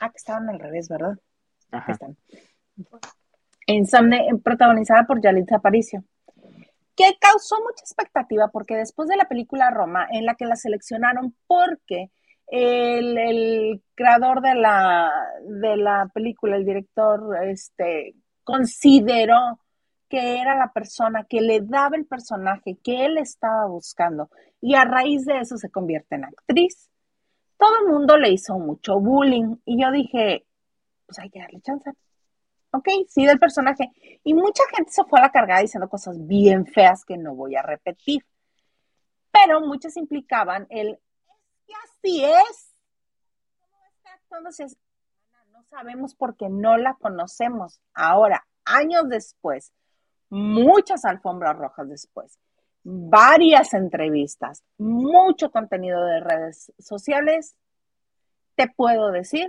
Ah, 0.00 0.10
que 0.10 0.16
estaban 0.16 0.48
al 0.48 0.58
revés, 0.58 0.88
¿verdad? 0.88 1.16
Ajá. 1.70 1.92
están. 1.92 2.16
Insomne, 3.66 4.28
protagonizada 4.42 5.04
por 5.06 5.20
Yalitza 5.22 5.56
Aparicio. 5.56 6.04
Que 6.96 7.16
causó 7.20 7.56
mucha 7.56 7.82
expectativa 7.82 8.48
porque 8.48 8.76
después 8.76 9.08
de 9.08 9.16
la 9.16 9.24
película 9.24 9.70
Roma, 9.70 10.06
en 10.10 10.26
la 10.26 10.34
que 10.34 10.46
la 10.46 10.56
seleccionaron 10.56 11.34
porque 11.46 12.10
el, 12.46 13.82
creador 13.94 14.40
de 14.40 14.54
la, 14.54 15.10
de 15.42 15.76
la 15.76 16.10
película, 16.12 16.56
el 16.56 16.64
director, 16.64 17.36
este, 17.44 18.14
consideró 18.44 19.60
que 20.08 20.40
era 20.40 20.54
la 20.56 20.72
persona 20.72 21.24
que 21.28 21.40
le 21.40 21.60
daba 21.60 21.96
el 21.96 22.06
personaje 22.06 22.78
que 22.82 23.06
él 23.06 23.18
estaba 23.18 23.66
buscando 23.66 24.30
y 24.60 24.74
a 24.74 24.84
raíz 24.84 25.24
de 25.24 25.40
eso 25.40 25.56
se 25.56 25.70
convierte 25.70 26.14
en 26.14 26.24
actriz. 26.24 26.88
Todo 27.58 27.70
el 27.82 27.92
mundo 27.92 28.16
le 28.16 28.30
hizo 28.30 28.58
mucho 28.58 29.00
bullying 29.00 29.56
y 29.64 29.82
yo 29.82 29.90
dije, 29.90 30.46
pues 31.06 31.18
hay 31.18 31.30
que 31.30 31.40
darle 31.40 31.60
chance. 31.60 31.90
Ok, 32.74 32.88
sí, 33.08 33.24
del 33.24 33.38
personaje. 33.38 33.92
Y 34.24 34.34
mucha 34.34 34.64
gente 34.74 34.90
se 34.90 35.04
fue 35.04 35.20
a 35.20 35.22
la 35.22 35.30
cargada 35.30 35.60
diciendo 35.60 35.88
cosas 35.88 36.16
bien 36.26 36.66
feas 36.66 37.04
que 37.04 37.16
no 37.16 37.32
voy 37.32 37.54
a 37.54 37.62
repetir. 37.62 38.26
Pero 39.30 39.60
muchas 39.60 39.96
implicaban 39.96 40.66
el, 40.70 40.98
que 41.68 41.72
así 41.84 42.24
es. 42.24 42.74
¿Cómo 43.60 43.76
está 43.94 44.14
actuando? 44.14 44.50
No 45.52 45.62
sabemos 45.62 46.16
porque 46.16 46.48
no 46.48 46.76
la 46.76 46.94
conocemos. 46.94 47.80
Ahora, 47.92 48.44
años 48.64 49.08
después, 49.08 49.72
muchas 50.28 51.04
alfombras 51.04 51.56
rojas 51.56 51.88
después, 51.88 52.40
varias 52.82 53.72
entrevistas, 53.72 54.64
mucho 54.78 55.52
contenido 55.52 56.04
de 56.04 56.18
redes 56.18 56.72
sociales, 56.80 57.54
te 58.56 58.68
puedo 58.68 59.12
decir 59.12 59.48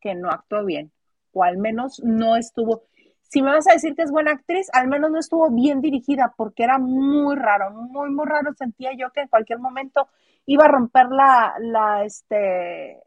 que 0.00 0.16
no 0.16 0.28
actuó 0.30 0.64
bien, 0.64 0.92
o 1.36 1.44
al 1.44 1.58
menos 1.58 2.00
no 2.02 2.36
estuvo. 2.36 2.84
Si 3.22 3.42
me 3.42 3.50
vas 3.50 3.68
a 3.68 3.72
decir 3.74 3.94
que 3.94 4.02
es 4.02 4.10
buena 4.10 4.32
actriz, 4.32 4.68
al 4.72 4.88
menos 4.88 5.10
no 5.10 5.18
estuvo 5.18 5.50
bien 5.50 5.80
dirigida, 5.82 6.32
porque 6.36 6.64
era 6.64 6.78
muy 6.78 7.36
raro, 7.36 7.70
muy, 7.72 8.10
muy 8.10 8.24
raro. 8.24 8.54
Sentía 8.54 8.92
yo 8.96 9.10
que 9.12 9.20
en 9.20 9.28
cualquier 9.28 9.58
momento 9.58 10.08
iba 10.46 10.64
a 10.64 10.68
romper 10.68 11.06
la, 11.10 11.54
la, 11.60 12.04
este, 12.04 13.02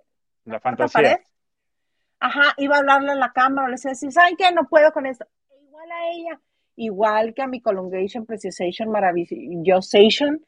La 0.46 0.60
fantasía. 0.60 1.02
pared. 1.02 1.18
Ajá, 2.20 2.54
iba 2.58 2.76
a 2.76 2.80
hablarle 2.80 3.14
a 3.14 3.16
la 3.16 3.32
cámara, 3.32 3.68
le 3.70 3.78
decía, 3.82 4.12
¿saben 4.12 4.36
qué? 4.38 4.52
No 4.52 4.68
puedo 4.68 4.92
con 4.92 5.06
esto. 5.06 5.26
E 5.50 5.64
igual 5.64 5.92
a 5.92 6.10
ella, 6.12 6.42
igual 6.76 7.34
que 7.34 7.42
a 7.42 7.48
mi 7.48 7.62
Colungation, 7.62 8.26
Preciosation, 8.26 8.92
Maravillosation, 8.92 10.46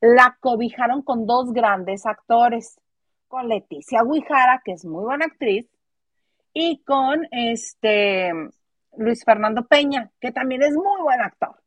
la 0.00 0.36
cobijaron 0.40 1.02
con 1.02 1.24
dos 1.24 1.52
grandes 1.52 2.04
actores, 2.04 2.80
con 3.28 3.48
Leticia 3.48 4.02
Guijara, 4.02 4.60
que 4.64 4.72
es 4.72 4.84
muy 4.84 5.04
buena 5.04 5.24
actriz, 5.26 5.70
y 6.54 6.82
con 6.84 7.26
este 7.32 8.32
Luis 8.96 9.22
Fernando 9.24 9.66
Peña, 9.66 10.10
que 10.20 10.32
también 10.32 10.62
es 10.62 10.72
muy 10.72 11.02
buen 11.02 11.20
actor. 11.20 11.60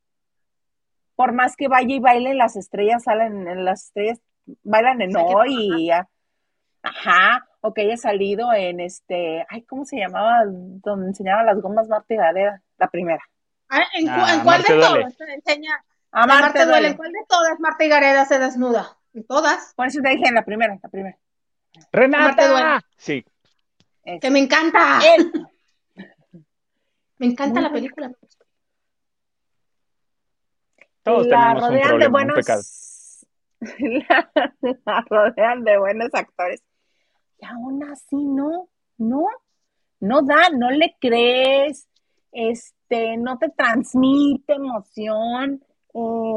Por 1.16 1.34
más 1.34 1.56
que 1.56 1.68
vaya 1.68 1.94
y 1.96 2.00
baile, 2.00 2.34
las 2.34 2.56
estrellas 2.56 3.04
salen, 3.04 3.48
en 3.48 3.66
las 3.66 3.86
estrellas 3.86 4.20
bailan 4.64 5.02
en 5.02 5.12
Sí, 5.12 5.18
que- 5.18 5.36
hoy 5.36 5.70
y 5.82 5.88
ya. 5.88 6.08
Ajá, 6.84 7.46
o 7.62 7.74
que 7.74 7.82
haya 7.82 7.98
salido 7.98 8.54
en 8.54 8.80
este, 8.80 9.46
ay, 9.50 9.64
¿cómo 9.64 9.84
se 9.84 9.98
llamaba? 9.98 10.44
Donde 10.46 11.08
enseñaba 11.08 11.44
las 11.44 11.60
gomas 11.60 11.88
Marta 11.90 12.14
y 12.14 12.18
Gareda, 12.18 12.62
la 12.78 12.88
primera. 12.88 13.22
Ah, 13.68 13.84
¿En, 13.94 14.06
cu- 14.06 14.14
Ah, 14.16 14.34
en 14.36 14.44
cuál 14.44 14.60
Marte 14.60 14.74
de 14.74 14.80
todas? 14.80 15.18
Enseña. 15.20 15.84
A 16.12 16.26
duele. 16.26 16.66
duele. 16.66 16.88
¿En 16.90 16.98
cuál 16.98 17.12
de 17.12 17.26
todas 17.28 17.60
Marta 17.60 17.84
y 17.84 17.90
Gareda 17.90 18.24
se 18.26 18.40
desnuda? 18.40 18.98
En 19.14 19.26
todas. 19.26 19.74
Por 19.76 19.88
eso 19.88 20.00
te 20.02 20.10
dije 20.12 20.28
en 20.30 20.36
la 20.36 20.46
primera, 20.46 20.78
la 20.82 20.90
primera. 20.90 21.18
Marte 21.92 22.48
duele. 22.48 22.62
¡Renata! 22.64 22.86
Sí, 22.96 23.26
Que 24.22 24.30
me 24.32 24.40
encanta. 24.40 25.00
Él- 25.16 25.32
Me 27.20 27.26
encanta 27.26 27.60
Muy 27.60 27.64
la 27.64 27.74
película. 27.74 28.12
todos 31.04 31.28
la 31.28 31.54
tenemos 31.54 31.64
un 31.64 31.70
rodean 31.70 31.82
de 31.82 31.88
problema, 31.88 32.06
un 32.06 32.12
buenos, 32.12 32.36
pecado. 32.36 32.62
la, 34.86 35.06
rodean 35.10 35.64
de 35.64 35.78
buenos 35.78 36.10
actores. 36.14 36.64
Y 37.40 37.46
aún 37.46 37.84
así 37.84 38.16
no, 38.16 38.70
no, 38.98 39.26
no 40.00 40.22
da, 40.22 40.50
no 40.50 40.70
le 40.70 40.96
crees, 41.00 41.88
este, 42.32 43.18
no 43.18 43.38
te 43.38 43.50
transmite 43.50 44.54
emoción, 44.54 45.64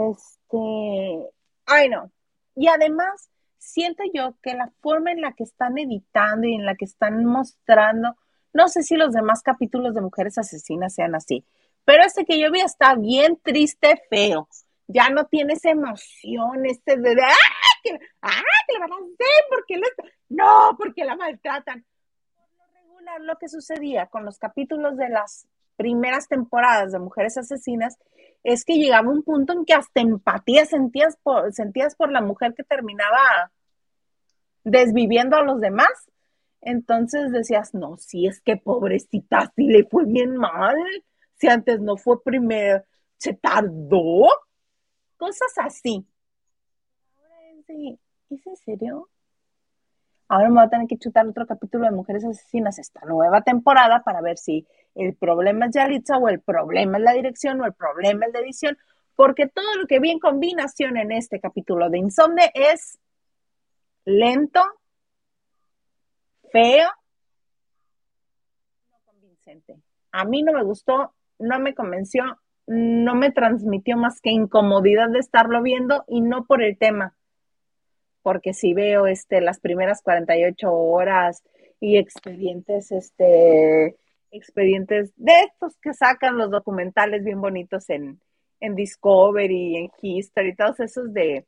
este, 0.09 1.31
ay 1.67 1.89
no. 1.89 2.11
Y 2.55 2.69
además, 2.69 3.29
siento 3.61 4.03
yo 4.13 4.35
que 4.43 4.55
la 4.55 4.73
forma 4.81 5.13
en 5.13 5.21
la 5.21 5.33
que 5.33 5.45
están 5.45 5.79
editando 5.79 6.49
y 6.49 6.55
en 6.55 6.65
la 6.65 6.75
que 6.75 6.87
están 6.87 7.25
mostrando, 7.25 8.17
no 8.53 8.69
sé 8.69 8.83
si 8.83 8.97
los 8.97 9.13
demás 9.13 9.43
capítulos 9.43 9.95
de 9.95 10.01
Mujeres 10.01 10.39
Asesinas 10.39 10.95
sean 10.95 11.15
así, 11.15 11.45
pero 11.85 12.03
este 12.05 12.25
que 12.25 12.41
yo 12.41 12.51
vi 12.51 12.61
está 12.61 12.95
bien 12.95 13.39
triste, 13.43 14.03
feo. 14.09 14.49
Ya 14.89 15.09
no 15.09 15.27
tiene 15.27 15.53
esa 15.53 15.71
emoción, 15.71 16.67
este 16.67 16.97
de, 16.97 17.11
¡ah! 17.13 17.79
Que, 17.85 17.99
¡ah! 18.23 18.43
que 18.67 18.73
le 18.73 18.81
van 18.81 18.93
a 18.93 18.97
hacer, 18.97 19.45
porque 19.49 19.81
no, 20.29 20.77
porque 20.77 21.05
la 21.05 21.15
maltratan. 21.15 21.85
Por 22.35 22.49
lo 22.59 22.81
regular, 22.81 23.21
lo 23.21 23.37
que 23.39 23.49
sucedía 23.49 24.07
con 24.07 24.25
los 24.25 24.39
capítulos 24.39 24.97
de 24.97 25.09
las 25.09 25.47
primeras 25.77 26.27
temporadas 26.27 26.91
de 26.93 26.99
Mujeres 26.99 27.37
Asesinas 27.39 27.99
es 28.43 28.65
que 28.65 28.75
llegaba 28.75 29.11
un 29.11 29.23
punto 29.23 29.53
en 29.53 29.65
que 29.65 29.75
hasta 29.75 30.01
empatía 30.01 30.65
sentías 30.65 31.17
por, 31.23 31.53
sentías 31.53 31.95
por 31.95 32.11
la 32.11 32.21
mujer 32.21 32.55
que 32.55 32.65
terminaba 32.65 33.53
desviviendo 34.65 35.37
a 35.37 35.43
los 35.43 35.61
demás. 35.61 35.91
Entonces 36.61 37.33
decías, 37.33 37.75
no, 37.75 37.97
si 37.97 38.27
es 38.27 38.41
que 38.41 38.57
pobrecita, 38.57 39.53
si 39.57 39.67
le 39.67 39.85
fue 39.85 40.05
bien 40.05 40.37
mal, 40.37 40.77
si 41.37 41.49
antes 41.49 41.81
no 41.81 41.97
fue 41.97 42.23
primero, 42.23 42.85
se 43.17 43.35
tardó, 43.35 44.29
cosas 45.17 45.53
así. 45.57 46.07
Ahora 47.17 47.51
es 47.51 47.99
¿es 48.31 48.47
en 48.47 48.57
serio? 48.57 49.09
Ahora 50.29 50.49
me 50.49 50.55
voy 50.57 50.65
a 50.65 50.69
tener 50.69 50.87
que 50.87 50.99
chutar 50.99 51.27
otro 51.27 51.47
capítulo 51.47 51.85
de 51.85 51.91
Mujeres 51.91 52.25
Asesinas 52.25 52.79
esta 52.79 53.01
nueva 53.05 53.43
temporada 53.43 54.03
para 54.05 54.21
ver 54.21 54.39
si 54.39 54.67
el 54.95 55.15
problema 55.15 55.67
es 55.67 55.73
Yalitza 55.75 56.19
o 56.19 56.29
el 56.29 56.41
problema 56.41 56.99
es 56.99 57.05
la 57.05 57.13
dirección 57.13 57.61
o 57.61 57.67
el 57.67 57.75
problema 57.75 58.27
es 58.27 58.33
la 58.33 58.41
edición, 58.41 58.79
porque 59.17 59.47
todo 59.47 59.77
lo 59.77 59.87
que 59.87 60.01
vi 60.01 60.11
en 60.11 60.19
combinación 60.19 60.97
en 60.97 61.13
este 61.13 61.41
capítulo 61.41 61.91
de 61.91 61.99
Insomne 61.99 62.51
es 62.55 62.99
lento, 64.05 64.63
feo, 66.51 66.89
no 68.91 68.99
convincente. 69.05 69.77
A 70.13 70.25
mí 70.25 70.43
no 70.43 70.53
me 70.53 70.63
gustó, 70.63 71.15
no 71.39 71.59
me 71.61 71.75
convenció, 71.75 72.41
no 72.67 73.15
me 73.15 73.31
transmitió 73.31 73.97
más 73.97 74.21
que 74.21 74.31
incomodidad 74.31 75.11
de 75.11 75.19
estarlo 75.19 75.63
viendo 75.63 76.05
y 76.09 76.21
no 76.21 76.45
por 76.45 76.63
el 76.63 76.79
tema. 76.79 77.15
Porque 78.23 78.53
si 78.53 78.75
veo 78.75 79.07
este 79.07 79.41
las 79.41 79.61
primeras 79.61 80.03
48 80.03 80.73
horas 80.73 81.43
y 81.81 81.97
expedientes 81.97 82.93
este 82.93 83.97
expedientes 84.31 85.13
de 85.17 85.33
estos 85.43 85.77
que 85.79 85.95
sacan 85.95 86.39
los 86.39 86.51
documentales 86.51 87.25
bien 87.25 87.41
bonitos 87.41 87.89
en, 87.91 88.21
en 88.61 88.75
Discovery, 88.75 89.77
en 89.77 89.91
History, 90.01 90.55
todos 90.55 90.81
esos 90.81 91.13
de, 91.13 91.47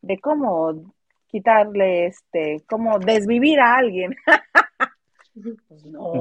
de 0.00 0.18
cómo 0.18 0.94
quitarle, 1.28 2.06
este, 2.06 2.64
cómo 2.68 2.98
desvivir 2.98 3.60
a 3.60 3.76
alguien. 3.76 4.16
pues 5.68 5.84
no. 5.84 6.14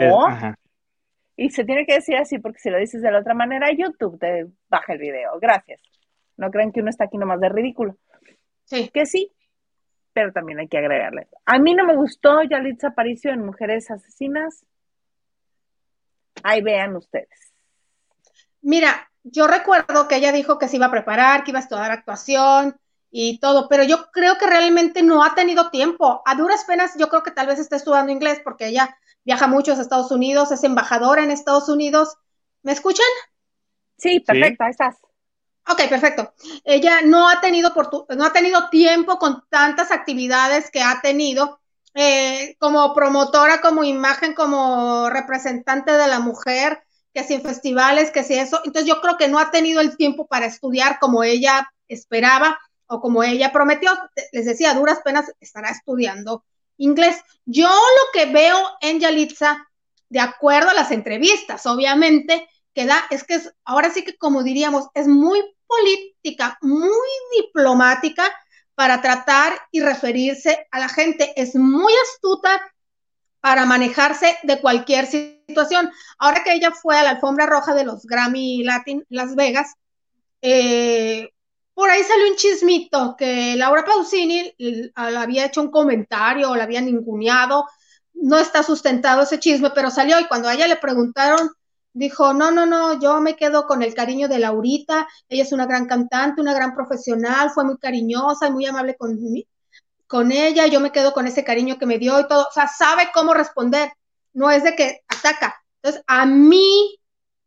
y 1.36 1.50
se 1.50 1.64
tiene 1.64 1.86
que 1.86 1.96
decir 1.96 2.16
así 2.18 2.40
porque 2.40 2.60
si 2.60 2.70
lo 2.70 2.78
dices 2.78 3.02
de 3.02 3.12
la 3.12 3.20
otra 3.20 3.34
manera, 3.34 3.72
YouTube 3.72 4.20
te 4.20 4.48
baja 4.70 4.94
el 4.94 5.00
video. 5.00 5.40
Gracias. 5.40 5.82
No 6.36 6.52
crean 6.52 6.72
que 6.72 6.82
uno 6.82 6.90
está 6.90 7.06
aquí 7.06 7.18
nomás 7.18 7.40
de 7.40 7.50
ridículo. 7.50 7.98
Sí. 8.66 8.90
Que 8.94 9.06
sí, 9.06 9.32
pero 10.14 10.32
también 10.32 10.60
hay 10.60 10.68
que 10.68 10.78
agregarle. 10.78 11.28
A 11.46 11.58
mí 11.58 11.74
no 11.74 11.86
me 11.86 11.96
gustó 11.96 12.44
Yalitza 12.44 12.90
Aparicio 12.90 13.32
en 13.32 13.46
Mujeres 13.46 13.90
Asesinas. 13.90 14.66
Ahí 16.44 16.62
vean 16.62 16.96
ustedes. 16.96 17.54
Mira, 18.62 19.10
yo 19.24 19.48
recuerdo 19.48 20.08
que 20.08 20.16
ella 20.16 20.32
dijo 20.32 20.58
que 20.58 20.68
se 20.68 20.78
iba 20.78 20.88
a 20.88 20.92
preparar, 20.92 21.44
que 21.44 21.52
iba 21.52 21.60
a 21.60 21.64
estudiar 21.64 21.92
actuación, 21.92 22.80
y 23.10 23.40
todo, 23.40 23.68
pero 23.70 23.84
yo 23.84 24.12
creo 24.12 24.38
que 24.38 24.48
realmente 24.48 25.02
no 25.02 25.24
ha 25.24 25.34
tenido 25.34 25.70
tiempo. 25.70 26.22
A 26.26 26.36
duras 26.36 26.66
penas, 26.66 26.94
yo 26.98 27.10
creo 27.10 27.24
que 27.24 27.32
tal 27.32 27.48
vez 27.48 27.60
esté 27.60 27.78
estudiando 27.78 28.12
inglés 28.12 28.42
porque 28.44 28.68
ella 28.68 28.98
viaja 29.24 29.48
mucho 29.48 29.72
a 29.72 29.76
Estados 29.76 30.12
Unidos, 30.12 30.52
es 30.52 30.64
embajadora 30.64 31.24
en 31.24 31.32
Estados 31.32 31.70
Unidos. 31.70 32.18
¿Me 32.64 32.74
escuchan? 32.74 33.06
Sí, 33.98 34.20
perfecto, 34.20 34.64
ahí 34.64 34.72
estás. 34.72 34.98
Ok, 35.70 35.90
perfecto. 35.90 36.34
Ella 36.64 37.02
no 37.04 37.28
ha 37.30 37.42
tenido 37.42 37.74
no 38.16 38.26
ha 38.26 38.32
tenido 38.32 38.70
tiempo 38.70 39.18
con 39.18 39.44
tantas 39.50 39.92
actividades 39.92 40.72
que 40.72 40.82
ha 40.82 41.02
tenido 41.02 41.60
eh, 42.00 42.56
como 42.60 42.94
promotora, 42.94 43.60
como 43.60 43.84
imagen, 43.84 44.36
como 44.36 45.10
representante 45.10 45.92
de 45.92 46.08
la 46.08 46.20
mujer, 46.20 46.84
que 47.12 47.24
si 47.24 47.34
en 47.34 47.42
festivales, 47.42 48.12
que 48.12 48.24
si 48.24 48.36
eso. 48.36 48.62
Entonces 48.66 48.88
yo 48.88 49.02
creo 49.02 49.18
que 49.18 49.28
no 49.28 49.40
ha 49.40 49.50
tenido 49.50 49.82
el 49.82 49.98
tiempo 49.98 50.28
para 50.28 50.46
estudiar 50.46 51.00
como 51.00 51.24
ella 51.24 51.68
esperaba 51.88 52.60
o 52.86 53.02
como 53.02 53.24
ella 53.24 53.52
prometió, 53.52 53.92
les 54.32 54.46
decía, 54.46 54.76
duras 54.76 55.00
penas 55.04 55.26
estará 55.40 55.72
estudiando 55.72 56.44
inglés. 56.78 57.18
Yo 57.46 57.68
lo 57.68 58.12
que 58.14 58.32
veo 58.32 58.60
en 58.82 59.00
Yalitza, 59.00 59.68
de 60.10 60.20
acuerdo 60.20 60.70
a 60.70 60.76
las 60.76 60.92
entrevistas, 60.92 61.66
obviamente, 61.66 62.48
que 62.76 62.86
da, 62.86 63.08
es 63.10 63.24
que 63.24 63.34
es, 63.34 63.52
ahora 63.66 63.90
sí 63.90 64.04
que 64.04 64.16
como 64.18 64.44
diríamos, 64.44 64.86
es 64.94 65.08
muy 65.08 65.44
política, 65.66 66.60
muy 66.62 67.10
diplomática 67.42 68.32
para 68.78 69.02
tratar 69.02 69.60
y 69.72 69.82
referirse 69.82 70.68
a 70.70 70.78
la 70.78 70.88
gente. 70.88 71.34
Es 71.36 71.56
muy 71.56 71.92
astuta 72.14 72.62
para 73.42 73.66
manejarse 73.66 74.38
de 74.44 74.62
cualquier 74.62 75.08
situación. 75.08 75.90
Ahora 76.20 76.44
que 76.44 76.54
ella 76.54 76.70
fue 76.70 76.96
a 76.96 77.02
la 77.02 77.10
alfombra 77.10 77.48
roja 77.48 77.74
de 77.74 77.86
los 77.86 78.06
Grammy 78.06 78.64
Latin 78.64 79.04
Las 79.10 79.34
Vegas, 79.34 79.74
eh, 80.44 81.32
por 81.74 81.90
ahí 81.90 82.04
salió 82.04 82.30
un 82.30 82.36
chismito 82.36 83.16
que 83.18 83.56
Laura 83.56 83.84
Pausini 83.84 84.54
le 84.60 84.92
había 84.94 85.48
hecho 85.48 85.64
un 85.64 85.72
comentario 85.72 86.52
o 86.52 86.56
la 86.56 86.66
había 86.66 86.82
ninguneado. 86.82 87.66
No 88.14 88.38
está 88.38 88.62
sustentado 88.62 89.24
ese 89.24 89.40
chisme, 89.40 89.72
pero 89.72 89.90
salió 89.90 90.20
y 90.20 90.28
cuando 90.28 90.50
a 90.50 90.54
ella 90.54 90.68
le 90.68 90.76
preguntaron, 90.76 91.50
dijo, 91.94 92.34
no, 92.34 92.52
no, 92.52 92.66
no, 92.66 93.00
yo 93.00 93.20
me 93.22 93.36
quedo 93.36 93.66
con 93.66 93.82
el 93.82 93.94
cariño 93.94 94.28
de 94.28 94.40
Laurita. 94.40 95.08
Ella 95.30 95.44
es 95.44 95.52
una 95.52 95.66
gran 95.66 95.88
cantante, 95.88 96.42
una 96.42 96.54
gran 96.54 96.76
profesional, 96.76 97.50
fue 97.52 97.64
muy 97.64 97.78
cariñosa 97.78 98.48
y 98.48 98.52
muy 98.52 98.66
amable 98.66 98.96
con, 98.96 99.18
con 100.08 100.32
ella. 100.32 100.68
Yo 100.68 100.80
me 100.80 100.92
quedo 100.92 101.14
con 101.14 101.28
ese 101.28 101.44
cariño 101.44 101.78
que 101.78 101.86
me 101.86 101.98
dio 101.98 102.20
y 102.20 102.28
todo. 102.28 102.48
O 102.48 102.52
sea, 102.52 102.68
sabe 102.68 103.10
cómo 103.14 103.34
responder. 103.34 103.92
No 104.34 104.52
es 104.52 104.64
de 104.64 104.76
que 104.76 105.02
ataca. 105.08 105.56
Entonces, 105.82 106.04
a 106.08 106.26
mí, 106.26 107.00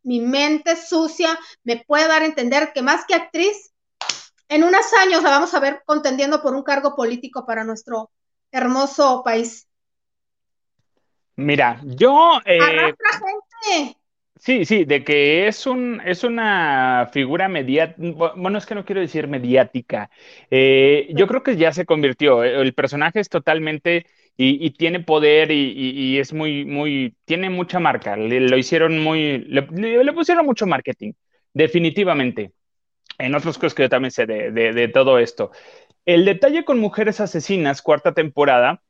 mi 0.03 0.19
mente 0.19 0.75
sucia 0.75 1.39
me 1.63 1.83
puede 1.85 2.07
dar 2.07 2.21
a 2.21 2.25
entender 2.25 2.71
que 2.73 2.81
más 2.81 3.05
que 3.05 3.15
actriz, 3.15 3.71
en 4.49 4.63
unos 4.65 4.85
años 5.01 5.23
la 5.23 5.29
vamos 5.29 5.53
a 5.53 5.59
ver 5.59 5.81
contendiendo 5.85 6.41
por 6.41 6.53
un 6.53 6.63
cargo 6.63 6.95
político 6.95 7.45
para 7.45 7.63
nuestro 7.63 8.11
hermoso 8.51 9.21
país. 9.23 9.67
Mira, 11.37 11.79
yo... 11.83 12.39
Eh, 12.45 12.59
gente. 12.59 14.00
Sí, 14.43 14.65
sí, 14.65 14.85
de 14.85 15.03
que 15.03 15.47
es 15.47 15.67
un 15.67 16.01
es 16.03 16.23
una 16.23 17.09
figura 17.13 17.47
mediática, 17.47 18.33
bueno, 18.35 18.57
es 18.57 18.65
que 18.65 18.73
no 18.73 18.83
quiero 18.83 18.99
decir 18.99 19.27
mediática. 19.27 20.09
Eh, 20.49 21.09
yo 21.13 21.27
creo 21.27 21.43
que 21.43 21.57
ya 21.57 21.71
se 21.73 21.85
convirtió. 21.85 22.43
Eh, 22.43 22.59
el 22.59 22.73
personaje 22.73 23.19
es 23.19 23.29
totalmente 23.29 24.07
y, 24.35 24.71
tiene 24.71 25.01
poder 25.01 25.51
y, 25.51 26.17
es 26.17 26.33
muy, 26.33 26.65
muy, 26.65 27.15
tiene 27.25 27.51
mucha 27.51 27.79
marca. 27.79 28.17
Le, 28.17 28.39
lo 28.39 28.57
hicieron 28.57 28.97
muy, 28.99 29.39
le 29.39 30.13
pusieron 30.13 30.45
mucho 30.45 30.65
marketing, 30.65 31.13
definitivamente 31.53 32.51
en 33.19 33.35
otras 33.35 33.57
cosas 33.57 33.73
que 33.75 33.83
yo 33.83 33.89
también 33.89 34.11
sé 34.11 34.25
de, 34.25 34.87
todo 34.93 35.19
esto. 35.19 35.51
El 36.05 36.25
detalle 36.25 36.65
con 36.65 36.79
Mujeres 36.79 37.19
Asesinas, 37.21 37.81
cuarta 37.81 38.13
temporada, 38.13 38.81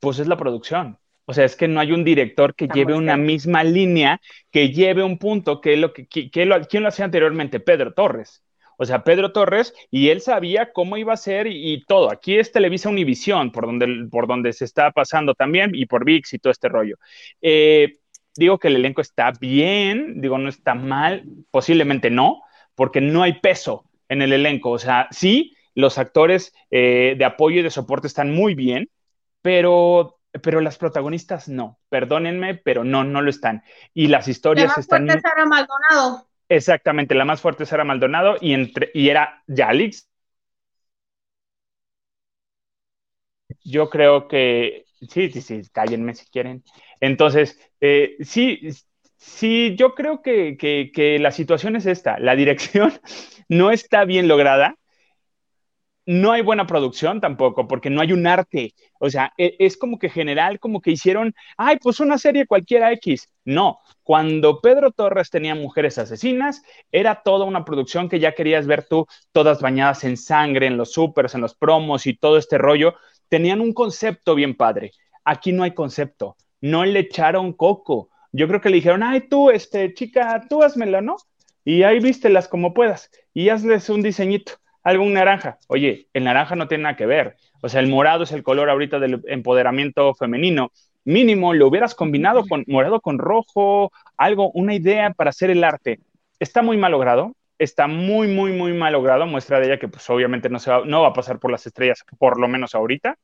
pues 0.00 0.18
es 0.18 0.28
la 0.28 0.36
producción. 0.36 0.98
O 1.26 1.32
sea, 1.32 1.44
es 1.44 1.56
que 1.56 1.68
no 1.68 1.80
hay 1.80 1.92
un 1.92 2.04
director 2.04 2.54
que 2.54 2.68
lleve 2.68 2.94
una 2.94 3.16
misma 3.16 3.64
línea, 3.64 4.20
que 4.50 4.70
lleve 4.70 5.02
un 5.02 5.18
punto, 5.18 5.60
que 5.60 5.76
lo 5.76 5.92
que, 5.92 6.06
lo, 6.44 6.60
¿quién 6.62 6.82
lo 6.82 6.88
hacía 6.88 7.04
anteriormente? 7.04 7.60
Pedro 7.60 7.94
Torres. 7.94 8.42
O 8.76 8.84
sea, 8.84 9.04
Pedro 9.04 9.32
Torres, 9.32 9.72
y 9.90 10.08
él 10.08 10.20
sabía 10.20 10.72
cómo 10.72 10.96
iba 10.96 11.12
a 11.12 11.16
ser 11.16 11.46
y, 11.46 11.84
todo. 11.86 12.10
Aquí 12.10 12.36
es 12.36 12.52
Televisa 12.52 12.88
Univisión, 12.88 13.52
por 13.52 13.66
donde, 13.66 14.08
por 14.10 14.26
donde 14.26 14.52
se 14.52 14.64
está 14.64 14.90
pasando 14.90 15.34
también, 15.34 15.70
y 15.74 15.86
por 15.86 16.04
VIX 16.04 16.34
y 16.34 16.38
todo 16.38 16.50
este 16.50 16.68
rollo. 16.68 16.96
Eh, 17.40 17.98
digo 18.36 18.58
que 18.58 18.68
el 18.68 18.76
elenco 18.76 19.00
está 19.00 19.32
bien, 19.40 20.20
digo, 20.20 20.38
no 20.38 20.48
está 20.48 20.74
mal, 20.74 21.24
posiblemente 21.50 22.10
no, 22.10 22.42
porque 22.74 23.00
no 23.00 23.22
hay 23.22 23.34
peso 23.40 23.84
en 24.08 24.22
el 24.22 24.32
elenco. 24.32 24.70
O 24.70 24.78
sea, 24.78 25.08
sí, 25.10 25.54
los 25.74 25.98
actores 25.98 26.52
eh, 26.70 27.14
de 27.16 27.24
apoyo 27.24 27.60
y 27.60 27.62
de 27.62 27.70
soporte 27.70 28.06
están 28.06 28.32
muy 28.32 28.54
bien, 28.54 28.90
pero, 29.42 30.18
pero 30.42 30.60
las 30.60 30.78
protagonistas 30.78 31.48
no. 31.48 31.78
Perdónenme, 31.88 32.54
pero 32.54 32.84
no, 32.84 33.04
no 33.04 33.22
lo 33.22 33.30
están. 33.30 33.62
Y 33.92 34.08
las 34.08 34.28
historias 34.28 34.66
la 34.66 34.68
más 34.68 34.78
están. 34.78 35.06
Fuerte 35.06 35.28
Sara 35.28 35.46
Maldonado. 35.46 36.28
Exactamente, 36.48 37.14
la 37.14 37.24
más 37.24 37.40
fuerte 37.40 37.62
es 37.62 37.70
Sara 37.70 37.84
Maldonado 37.84 38.36
y, 38.40 38.52
entre, 38.52 38.90
y 38.92 39.08
era 39.08 39.42
Yalix 39.46 40.08
yo 43.64 43.90
creo 43.90 44.28
que, 44.28 44.84
sí, 45.08 45.30
sí, 45.30 45.40
sí, 45.40 45.62
cállenme 45.72 46.14
si 46.14 46.26
quieren. 46.26 46.62
Entonces, 47.00 47.58
eh, 47.80 48.16
sí, 48.20 48.60
sí, 49.16 49.74
yo 49.76 49.94
creo 49.94 50.22
que, 50.22 50.56
que 50.58 51.18
la 51.18 51.30
situación 51.30 51.76
es 51.76 51.86
esta, 51.86 52.18
la 52.18 52.36
dirección 52.36 52.92
no 53.48 53.70
está 53.70 54.04
bien 54.04 54.28
lograda, 54.28 54.76
no 56.06 56.32
hay 56.32 56.42
buena 56.42 56.66
producción 56.66 57.20
tampoco, 57.20 57.66
porque 57.66 57.90
no 57.90 58.00
hay 58.00 58.12
un 58.12 58.26
arte. 58.26 58.74
O 58.98 59.08
sea, 59.08 59.32
e, 59.38 59.56
es 59.58 59.76
como 59.76 59.98
que 59.98 60.08
general, 60.10 60.60
como 60.60 60.80
que 60.80 60.90
hicieron, 60.90 61.34
ay, 61.56 61.78
pues 61.82 62.00
una 62.00 62.18
serie 62.18 62.46
cualquiera 62.46 62.92
X. 62.92 63.28
No, 63.44 63.80
cuando 64.02 64.60
Pedro 64.60 64.90
Torres 64.90 65.30
tenía 65.30 65.54
Mujeres 65.54 65.98
Asesinas, 65.98 66.62
era 66.92 67.22
toda 67.22 67.44
una 67.46 67.64
producción 67.64 68.08
que 68.08 68.20
ya 68.20 68.32
querías 68.32 68.66
ver 68.66 68.86
tú, 68.86 69.06
todas 69.32 69.60
bañadas 69.60 70.04
en 70.04 70.16
sangre, 70.16 70.66
en 70.66 70.76
los 70.76 70.92
supers, 70.92 71.34
en 71.34 71.40
los 71.40 71.54
promos 71.54 72.06
y 72.06 72.16
todo 72.16 72.36
este 72.36 72.58
rollo. 72.58 72.94
Tenían 73.28 73.60
un 73.60 73.72
concepto 73.72 74.34
bien 74.34 74.56
padre. 74.56 74.92
Aquí 75.24 75.52
no 75.52 75.62
hay 75.62 75.72
concepto. 75.72 76.36
No 76.60 76.84
le 76.84 77.00
echaron 77.00 77.52
coco. 77.52 78.10
Yo 78.32 78.48
creo 78.48 78.60
que 78.60 78.68
le 78.68 78.76
dijeron, 78.76 79.02
ay, 79.02 79.28
tú, 79.28 79.50
este, 79.50 79.94
chica, 79.94 80.44
tú 80.48 80.62
házmelo, 80.62 81.00
¿no? 81.00 81.16
Y 81.64 81.82
ahí 81.82 81.98
vístelas 82.00 82.48
como 82.48 82.74
puedas 82.74 83.10
y 83.32 83.48
hazles 83.48 83.88
un 83.88 84.02
diseñito 84.02 84.54
algo 84.84 85.04
naranja. 85.06 85.58
Oye, 85.66 86.08
el 86.12 86.24
naranja 86.24 86.54
no 86.54 86.68
tiene 86.68 86.84
nada 86.84 86.96
que 86.96 87.06
ver. 87.06 87.36
O 87.62 87.68
sea, 87.68 87.80
el 87.80 87.88
morado 87.88 88.24
es 88.24 88.32
el 88.32 88.42
color 88.42 88.68
ahorita 88.68 88.98
del 88.98 89.22
empoderamiento 89.26 90.14
femenino. 90.14 90.70
Mínimo, 91.04 91.54
lo 91.54 91.66
hubieras 91.66 91.94
combinado 91.94 92.46
con 92.46 92.64
morado 92.66 93.00
con 93.00 93.18
rojo, 93.18 93.90
algo, 94.16 94.50
una 94.52 94.74
idea 94.74 95.10
para 95.10 95.30
hacer 95.30 95.50
el 95.50 95.64
arte. 95.64 96.00
Está 96.38 96.62
muy 96.62 96.76
mal 96.76 96.92
logrado, 96.92 97.34
está 97.58 97.86
muy, 97.86 98.28
muy, 98.28 98.52
muy 98.52 98.74
mal 98.74 98.92
logrado. 98.92 99.26
Muestra 99.26 99.58
de 99.58 99.66
ella 99.66 99.78
que, 99.78 99.88
pues, 99.88 100.08
obviamente 100.10 100.48
no, 100.48 100.58
se 100.58 100.70
va, 100.70 100.82
no 100.84 101.02
va 101.02 101.08
a 101.08 101.12
pasar 101.14 101.38
por 101.38 101.50
las 101.50 101.66
estrellas, 101.66 102.04
por 102.18 102.38
lo 102.38 102.48
menos 102.48 102.74
ahorita. 102.74 103.16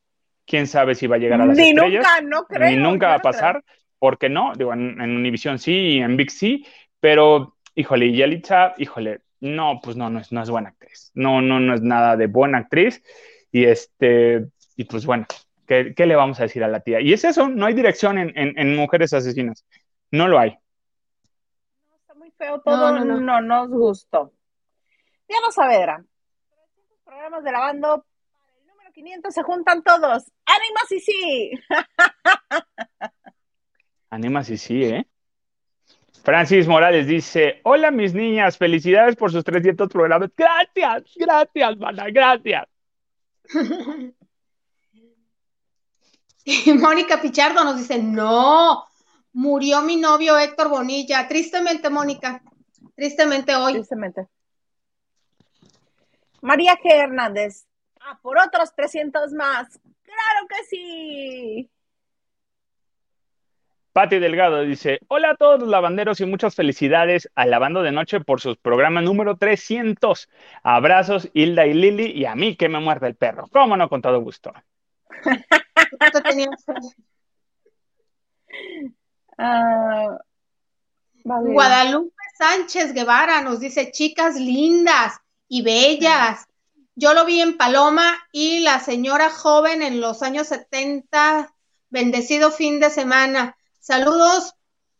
Quién 0.46 0.66
sabe 0.66 0.94
si 0.94 1.06
va 1.06 1.16
a 1.16 1.18
llegar 1.18 1.40
a 1.40 1.46
las 1.46 1.56
ni 1.56 1.68
estrellas. 1.68 2.06
Nunca, 2.22 2.36
no 2.36 2.44
creo, 2.44 2.70
ni 2.70 2.76
nunca 2.76 3.08
va 3.08 3.14
a 3.16 3.20
pasar, 3.20 3.62
porque 3.98 4.28
no. 4.28 4.52
Digo, 4.56 4.72
en, 4.72 5.00
en 5.00 5.16
Univision 5.16 5.58
sí 5.58 5.72
y 5.72 5.98
en 6.00 6.16
Big 6.16 6.30
sí, 6.30 6.66
pero, 6.98 7.56
híjole, 7.74 8.06
y 8.06 8.16
Yalitza, 8.16 8.74
híjole, 8.78 9.20
no, 9.40 9.80
pues 9.82 9.96
no, 9.96 10.10
no 10.10 10.20
es, 10.20 10.32
no 10.32 10.42
es 10.42 10.50
buena 10.50 10.70
actriz. 10.70 11.10
No, 11.14 11.40
no, 11.40 11.58
no 11.60 11.74
es 11.74 11.82
nada 11.82 12.16
de 12.16 12.26
buena 12.26 12.58
actriz. 12.58 13.02
Y 13.50 13.64
este, 13.64 14.48
y 14.76 14.84
pues 14.84 15.06
bueno, 15.06 15.26
¿qué, 15.66 15.94
le 15.96 16.16
vamos 16.16 16.38
a 16.40 16.44
decir 16.44 16.62
a 16.62 16.68
la 16.68 16.80
tía? 16.80 17.00
Y 17.00 17.12
es 17.12 17.24
eso, 17.24 17.48
no 17.48 17.66
hay 17.66 17.74
dirección 17.74 18.18
en, 18.18 18.76
Mujeres 18.76 19.12
Asesinas. 19.12 19.64
No 20.10 20.28
lo 20.28 20.38
hay. 20.38 20.58
No, 21.88 21.96
está 21.96 22.14
muy 22.14 22.30
feo 22.32 22.60
todo, 22.60 22.92
no, 22.92 23.04
no, 23.04 23.20
no, 23.20 23.40
nos 23.40 23.68
gustó. 23.68 24.32
Diana 25.28 25.50
Saavedra. 25.50 26.04
programas 27.04 27.44
de 27.44 27.52
la 27.52 27.60
banda 27.60 27.96
para 27.98 28.58
el 28.60 28.66
número 28.66 28.92
500 28.92 29.34
se 29.34 29.42
juntan 29.42 29.82
todos. 29.82 30.30
¡Ánimas 30.44 30.92
y 30.92 31.00
sí! 31.00 31.50
Ánimas 34.10 34.50
y 34.50 34.58
sí, 34.58 34.84
¿eh? 34.84 35.06
Francis 36.22 36.66
Morales 36.66 37.06
dice, 37.06 37.60
hola 37.64 37.90
mis 37.90 38.14
niñas, 38.14 38.58
felicidades 38.58 39.16
por 39.16 39.32
sus 39.32 39.42
300 39.44 39.88
programas. 39.88 40.30
Gracias, 40.36 41.12
gracias, 41.16 41.76
mana, 41.78 42.06
gracias. 42.10 42.66
Y 46.44 46.72
Mónica 46.74 47.20
Pichardo 47.20 47.64
nos 47.64 47.78
dice, 47.78 48.02
no, 48.02 48.84
murió 49.32 49.82
mi 49.82 49.96
novio 49.96 50.38
Héctor 50.38 50.68
Bonilla. 50.68 51.26
Tristemente, 51.28 51.90
Mónica, 51.90 52.42
tristemente 52.94 53.54
hoy. 53.54 53.74
Tristemente. 53.74 54.26
María 56.42 56.74
G. 56.76 56.90
Hernández, 56.90 57.66
ah, 58.00 58.18
por 58.22 58.38
otros 58.38 58.74
300 58.74 59.32
más. 59.32 59.78
Claro 60.02 60.46
que 60.48 60.64
sí. 60.64 61.70
Pati 63.92 64.20
Delgado 64.20 64.62
dice, 64.62 65.00
hola 65.08 65.30
a 65.30 65.36
todos 65.36 65.58
los 65.58 65.68
lavanderos 65.68 66.20
y 66.20 66.26
muchas 66.26 66.54
felicidades 66.54 67.28
a 67.34 67.44
Lavando 67.46 67.82
de 67.82 67.90
Noche 67.90 68.20
por 68.20 68.40
sus 68.40 68.56
programas 68.56 69.02
número 69.02 69.36
300. 69.36 70.28
Abrazos, 70.62 71.28
Hilda 71.34 71.66
y 71.66 71.74
Lili, 71.74 72.12
y 72.12 72.24
a 72.24 72.36
mí 72.36 72.54
que 72.54 72.68
me 72.68 72.78
muerde 72.78 73.08
el 73.08 73.16
perro. 73.16 73.48
¿Cómo 73.52 73.76
no? 73.76 73.88
Con 73.88 74.02
todo 74.02 74.20
gusto. 74.20 74.52
Ah, 79.42 80.18
Guadalupe 81.24 82.14
Sánchez 82.36 82.92
Guevara 82.92 83.40
nos 83.40 83.60
dice, 83.60 83.90
chicas 83.90 84.36
lindas 84.36 85.18
y 85.48 85.62
bellas. 85.62 86.46
Yo 86.94 87.14
lo 87.14 87.24
vi 87.24 87.40
en 87.40 87.56
Paloma 87.56 88.18
y 88.32 88.60
la 88.60 88.80
señora 88.80 89.30
joven 89.30 89.80
en 89.80 90.00
los 90.00 90.22
años 90.22 90.48
70, 90.48 91.54
bendecido 91.88 92.50
fin 92.50 92.80
de 92.80 92.90
semana. 92.90 93.56
Saludos, 93.80 94.54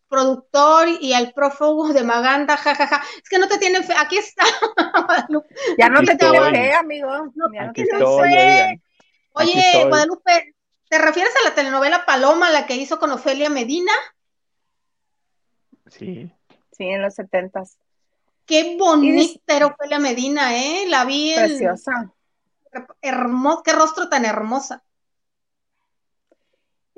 productor 0.09 0.89
y 0.89 1.13
al 1.13 1.33
prófugo 1.33 1.93
de 1.93 2.03
Maganda, 2.03 2.57
jajaja. 2.57 3.03
Es 3.23 3.29
que 3.29 3.39
no 3.39 3.47
te 3.47 3.59
tienen 3.59 3.85
fe. 3.85 3.95
Aquí 3.97 4.19
está. 4.19 4.45
ya 5.79 5.89
no 5.89 6.03
te 6.03 6.17
tienen 6.17 6.51
fe, 6.51 6.75
amigo. 6.75 7.33
No 7.35 7.73
te 7.73 7.85
fe. 7.85 8.83
Oye, 9.33 9.85
Guadalupe, 9.87 10.55
¿te 10.89 10.99
refieres 10.99 11.33
a 11.37 11.49
la 11.49 11.55
telenovela 11.55 12.05
Paloma, 12.05 12.51
la 12.51 12.67
que 12.67 12.75
hizo 12.75 12.99
con 12.99 13.13
Ofelia 13.13 13.49
Medina? 13.49 13.93
Sí. 15.87 16.33
Sí, 16.73 16.85
en 16.85 17.03
los 17.03 17.15
setentas. 17.15 17.79
Qué 18.47 18.77
bonita 18.77 19.57
era 19.57 19.67
Ofelia 19.67 20.01
Medina, 20.01 20.57
¿eh? 20.57 20.87
La 20.89 21.05
vi 21.05 21.31
en... 21.31 21.37
Preciosa. 21.37 22.13
Hermosa, 23.01 23.63
qué 23.65 23.73
rostro 23.73 24.09
tan 24.09 24.25
hermosa. 24.25 24.83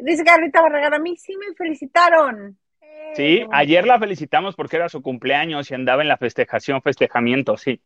Dice 0.05 0.25
Carlita 0.25 0.61
Barragán, 0.61 0.95
a 0.95 0.99
mí 0.99 1.17
sí 1.17 1.37
me 1.37 1.55
felicitaron. 1.55 2.59
Sí, 3.15 3.47
ayer 3.53 3.87
la 3.87 3.99
felicitamos 3.99 4.57
porque 4.57 4.77
era 4.77 4.89
su 4.89 5.01
cumpleaños 5.01 5.71
y 5.71 5.75
andaba 5.75 6.03
en 6.03 6.09
la 6.09 6.17
festejación, 6.17 6.83
festejamiento, 6.83 7.57
sí. 7.57 7.81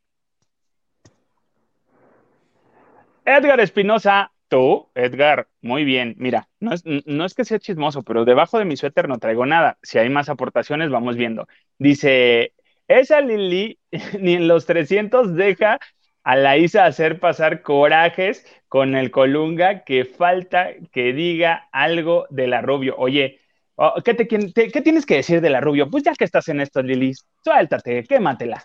Edgar 3.24 3.60
Espinosa, 3.60 4.32
tú, 4.48 4.88
Edgar, 4.94 5.48
muy 5.60 5.84
bien. 5.84 6.14
Mira, 6.16 6.48
no 6.60 6.72
es, 6.72 6.84
no 6.84 7.24
es 7.24 7.34
que 7.34 7.44
sea 7.44 7.58
chismoso, 7.58 8.02
pero 8.02 8.24
debajo 8.24 8.58
de 8.58 8.64
mi 8.64 8.76
suéter 8.76 9.08
no 9.08 9.18
traigo 9.18 9.44
nada. 9.44 9.78
Si 9.82 9.98
hay 9.98 10.08
más 10.08 10.28
aportaciones, 10.28 10.90
vamos 10.90 11.16
viendo. 11.16 11.48
Dice, 11.78 12.54
esa 12.88 13.20
Lili 13.20 13.78
ni 14.20 14.34
en 14.34 14.48
los 14.48 14.64
300 14.64 15.34
deja 15.34 15.80
a 16.26 16.34
la 16.34 16.56
Isa 16.56 16.86
hacer 16.86 17.20
pasar 17.20 17.62
corajes 17.62 18.44
con 18.66 18.96
el 18.96 19.12
Colunga 19.12 19.84
que 19.84 20.04
falta 20.04 20.70
que 20.90 21.12
diga 21.12 21.68
algo 21.70 22.26
de 22.30 22.48
la 22.48 22.62
Rubio. 22.62 22.96
Oye, 22.98 23.38
oh, 23.76 23.94
¿qué, 24.04 24.16
¿qué, 24.16 24.82
tienes 24.82 25.06
que 25.06 25.14
decir 25.14 25.40
de 25.40 25.50
la 25.50 25.60
Rubio? 25.60 25.88
Pues 25.88 26.02
ya 26.02 26.14
que 26.14 26.24
estás 26.24 26.48
en 26.48 26.60
esto, 26.60 26.82
Lili, 26.82 27.14
suéltate, 27.44 28.02
quématela. 28.02 28.60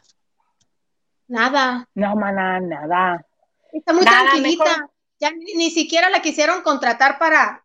Nada. 1.28 1.88
No, 1.94 2.16
maná, 2.16 2.60
nada. 2.60 3.24
Está 3.72 3.94
muy 3.94 4.06
tranquilita. 4.06 4.90
Ya 5.20 5.30
ni, 5.30 5.70
siquiera 5.70 6.10
la 6.10 6.24
quisieron 6.24 6.64
contratar 6.64 7.20
para 7.20 7.64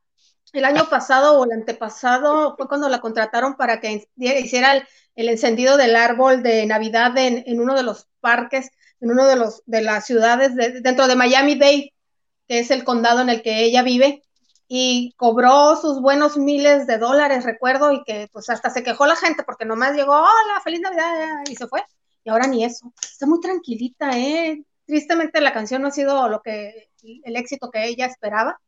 el 0.52 0.66
año 0.66 0.90
pasado 0.90 1.40
o 1.40 1.46
el 1.46 1.52
antepasado, 1.52 2.54
fue 2.58 2.68
cuando 2.68 2.90
la 2.90 3.00
contrataron 3.00 3.54
para 3.54 3.80
que 3.80 4.06
hiciera 4.18 4.74
el, 5.14 5.28
encendido 5.30 5.78
del 5.78 5.96
árbol 5.96 6.42
de 6.42 6.66
Navidad 6.66 7.16
en, 7.16 7.44
en 7.46 7.60
uno 7.62 7.74
de 7.74 7.82
los 7.82 8.08
parques 8.20 8.70
en 9.00 9.10
uno 9.10 9.26
de 9.26 9.36
los 9.36 9.62
de 9.66 9.82
las 9.82 10.06
ciudades 10.06 10.54
dentro 10.82 11.06
de 11.06 11.16
Miami-Dade, 11.16 11.92
que 12.48 12.58
es 12.60 12.70
el 12.70 12.84
condado 12.84 13.20
en 13.20 13.28
el 13.28 13.42
que 13.42 13.64
ella 13.64 13.82
vive, 13.82 14.22
y 14.68 15.12
cobró 15.16 15.76
sus 15.76 16.00
buenos 16.00 16.36
miles 16.36 16.86
de 16.86 16.98
dólares, 16.98 17.44
recuerdo, 17.44 17.92
y 17.92 18.02
que 18.04 18.28
pues 18.32 18.50
hasta 18.50 18.70
se 18.70 18.82
quejó 18.82 19.06
la 19.06 19.16
gente 19.16 19.44
porque 19.44 19.64
nomás 19.64 19.96
llegó, 19.96 20.12
hola, 20.12 20.60
feliz 20.64 20.80
Navidad, 20.80 21.44
y 21.48 21.54
se 21.54 21.66
fue. 21.68 21.82
Y 22.24 22.30
ahora 22.30 22.46
ni 22.48 22.64
eso. 22.64 22.92
Está 23.00 23.26
muy 23.26 23.40
tranquilita, 23.40 24.18
¿eh? 24.18 24.64
Tristemente 24.84 25.40
la 25.40 25.52
canción 25.52 25.82
no 25.82 25.88
ha 25.88 25.92
sido 25.92 26.28
lo 26.28 26.42
que, 26.42 26.88
el 27.02 27.36
éxito 27.36 27.70
que 27.70 27.86
ella 27.86 28.06
esperaba. 28.06 28.60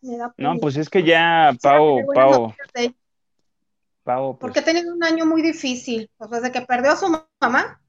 no, 0.00 0.56
pues 0.60 0.76
es 0.76 0.88
que 0.88 1.02
ya, 1.02 1.54
Pau, 1.60 2.06
Pau, 2.14 2.54
Pau, 4.04 4.38
Porque 4.38 4.60
ha 4.60 4.64
tenido 4.64 4.94
un 4.94 5.04
año 5.04 5.26
muy 5.26 5.42
difícil, 5.42 6.10
pues 6.16 6.30
desde 6.30 6.52
que 6.52 6.62
perdió 6.62 6.92
a 6.92 6.96
su 6.96 7.08
mamá, 7.40 7.80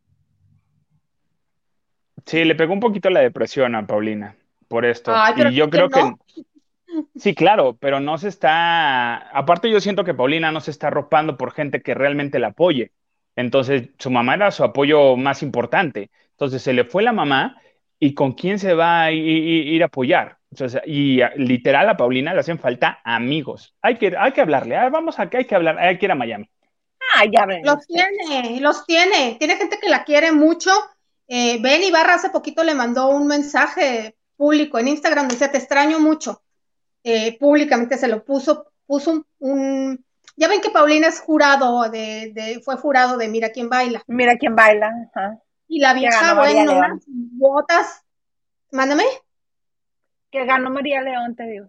Sí, 2.27 2.43
le 2.43 2.55
pegó 2.55 2.73
un 2.73 2.79
poquito 2.79 3.09
la 3.09 3.21
depresión 3.21 3.73
a 3.73 3.87
Paulina 3.87 4.35
por 4.67 4.85
esto. 4.85 5.13
y 5.49 5.55
yo 5.55 5.69
creo 5.69 5.89
que, 5.89 6.01
Sí, 7.15 7.35
claro, 7.35 7.77
pero 7.79 7.99
no 7.99 8.17
se 8.17 8.27
está. 8.27 9.15
Aparte, 9.15 9.69
yo 9.69 9.79
siento 9.79 10.03
que 10.03 10.13
Paulina 10.13 10.51
no 10.51 10.61
se 10.61 10.71
está 10.71 10.87
arropando 10.87 11.37
por 11.37 11.51
gente 11.51 11.81
que 11.81 11.93
realmente 11.93 12.39
la 12.39 12.47
apoye. 12.47 12.91
Entonces, 13.35 13.89
su 13.97 14.09
mamá 14.09 14.35
era 14.35 14.51
su 14.51 14.63
apoyo 14.63 15.15
más 15.15 15.43
importante. 15.43 16.09
Entonces, 16.31 16.61
se 16.61 16.73
le 16.73 16.85
fue 16.85 17.03
la 17.03 17.13
mamá 17.13 17.61
y 17.99 18.13
con 18.13 18.33
quién 18.33 18.59
se 18.59 18.73
va 18.73 19.03
a 19.03 19.11
ir, 19.11 19.81
a 19.83 19.87
apoyar. 19.87 20.37
Entonces, 20.51 20.81
y 20.85 21.19
literal 21.35 21.89
a 21.89 21.97
Paulina 21.97 22.33
le 22.33 22.39
hacen 22.39 22.59
falta 22.59 22.99
amigos. 23.03 23.75
Hay 23.81 23.97
que, 23.97 24.15
hay 24.17 24.31
que 24.31 24.41
hablarle. 24.41 24.75
Ah, 24.75 24.89
vamos 24.89 25.19
acá, 25.19 25.37
hay 25.37 25.45
que 25.45 25.55
hablar, 25.55 25.77
hay 25.77 25.97
que 25.97 26.05
ir 26.05 26.11
a 26.11 26.15
Miami. 26.15 26.49
Ah, 27.15 27.25
ya 27.25 27.45
ven. 27.45 27.61
Los 27.63 27.85
tiene, 27.85 28.59
los 28.59 28.85
tiene. 28.85 29.35
Tiene 29.39 29.55
gente 29.55 29.77
que 29.79 29.89
la 29.89 30.03
quiere 30.03 30.31
mucho 30.31 30.71
eh, 31.27 31.61
ben 31.61 31.83
Ibarra 31.83 32.15
hace 32.15 32.29
poquito 32.29 32.63
le 32.63 32.75
mandó 32.75 33.09
un 33.09 33.27
mensaje 33.27 34.15
público 34.35 34.79
en 34.79 34.87
Instagram, 34.87 35.27
decía, 35.27 35.51
te 35.51 35.57
extraño 35.57 35.99
mucho. 35.99 36.41
Eh, 37.03 37.37
públicamente 37.37 37.97
se 37.97 38.07
lo 38.07 38.23
puso, 38.23 38.71
puso 38.85 39.25
un, 39.39 40.05
ya 40.37 40.47
ven 40.47 40.61
que 40.61 40.69
Paulina 40.69 41.07
es 41.07 41.19
jurado 41.19 41.89
de, 41.89 42.31
de, 42.33 42.61
fue 42.63 42.77
jurado 42.77 43.17
de 43.17 43.27
Mira 43.27 43.49
quién 43.49 43.69
baila. 43.69 44.03
Mira 44.07 44.37
quién 44.37 44.55
baila. 44.55 44.91
Y 45.67 45.79
la 45.79 45.93
vieja, 45.93 46.35
bueno, 46.35 46.77
unas 46.77 47.03
botas, 47.07 48.03
mándame. 48.71 49.03
Que 50.31 50.45
ganó 50.45 50.69
María 50.69 51.01
León, 51.01 51.35
te 51.35 51.43
digo. 51.47 51.67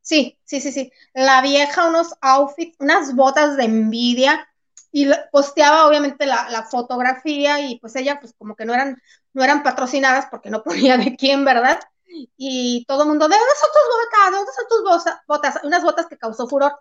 Sí, 0.00 0.38
sí, 0.44 0.60
sí, 0.60 0.72
sí. 0.72 0.90
La 1.12 1.42
vieja, 1.42 1.86
unos 1.86 2.14
outfits, 2.22 2.76
unas 2.80 3.14
botas 3.14 3.58
de 3.58 3.64
envidia, 3.64 4.47
y 4.90 5.10
posteaba 5.30 5.86
obviamente 5.86 6.26
la, 6.26 6.66
fotografía 6.70 7.60
y 7.60 7.78
pues 7.78 7.94
ella 7.96 8.18
pues 8.20 8.34
como 8.38 8.56
que 8.56 8.64
no 8.64 8.74
eran, 8.74 9.00
no 9.32 9.44
eran 9.44 9.62
patrocinadas 9.62 10.26
porque 10.30 10.50
no 10.50 10.62
ponía 10.64 10.96
de 10.96 11.16
quién, 11.16 11.44
¿verdad? 11.44 11.80
Y 12.36 12.84
todo 12.86 13.02
el 13.02 13.08
mundo, 13.08 13.28
¿de 13.28 13.36
dónde 13.36 13.52
son 13.60 13.70
tus 13.72 13.82
botas? 13.94 14.30
¿De 14.30 14.36
dónde 14.36 14.52
son 14.52 14.68
tus 14.68 15.26
botas? 15.26 15.64
Unas 15.64 15.82
botas 15.82 16.06
que 16.06 16.16
causó 16.16 16.48
furor. 16.48 16.78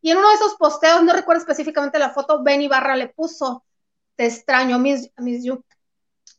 Y 0.00 0.10
en 0.10 0.18
uno 0.18 0.28
de 0.28 0.34
esos 0.34 0.54
posteos, 0.56 1.02
no 1.02 1.12
recuerdo 1.12 1.40
específicamente 1.40 1.98
la 1.98 2.10
foto, 2.10 2.42
Benny 2.42 2.68
Barra 2.68 2.96
le 2.96 3.08
puso, 3.08 3.64
te 4.16 4.26
extraño, 4.26 4.78
miss, 4.78 5.10
miss 5.18 5.44
you. 5.44 5.64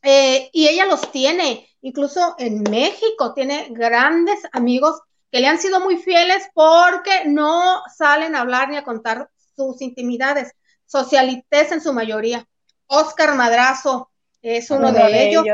Eh, 0.02 0.50
y 0.52 0.68
ella 0.68 0.86
los 0.86 1.10
tiene, 1.10 1.68
incluso 1.80 2.34
en 2.38 2.62
México, 2.62 3.34
tiene 3.34 3.68
grandes 3.70 4.40
amigos 4.52 5.00
que 5.30 5.40
le 5.40 5.48
han 5.48 5.58
sido 5.58 5.80
muy 5.80 5.96
fieles 5.96 6.48
porque 6.54 7.24
no 7.26 7.82
salen 7.96 8.36
a 8.36 8.40
hablar 8.40 8.68
ni 8.68 8.76
a 8.76 8.84
contar 8.84 9.30
sus 9.56 9.82
intimidades 9.82 10.52
socialites 10.88 11.70
en 11.70 11.80
su 11.80 11.92
mayoría. 11.92 12.48
Oscar 12.86 13.36
Madrazo 13.36 14.10
es 14.42 14.70
uno, 14.70 14.90
de, 14.90 15.28
ellos. 15.28 15.44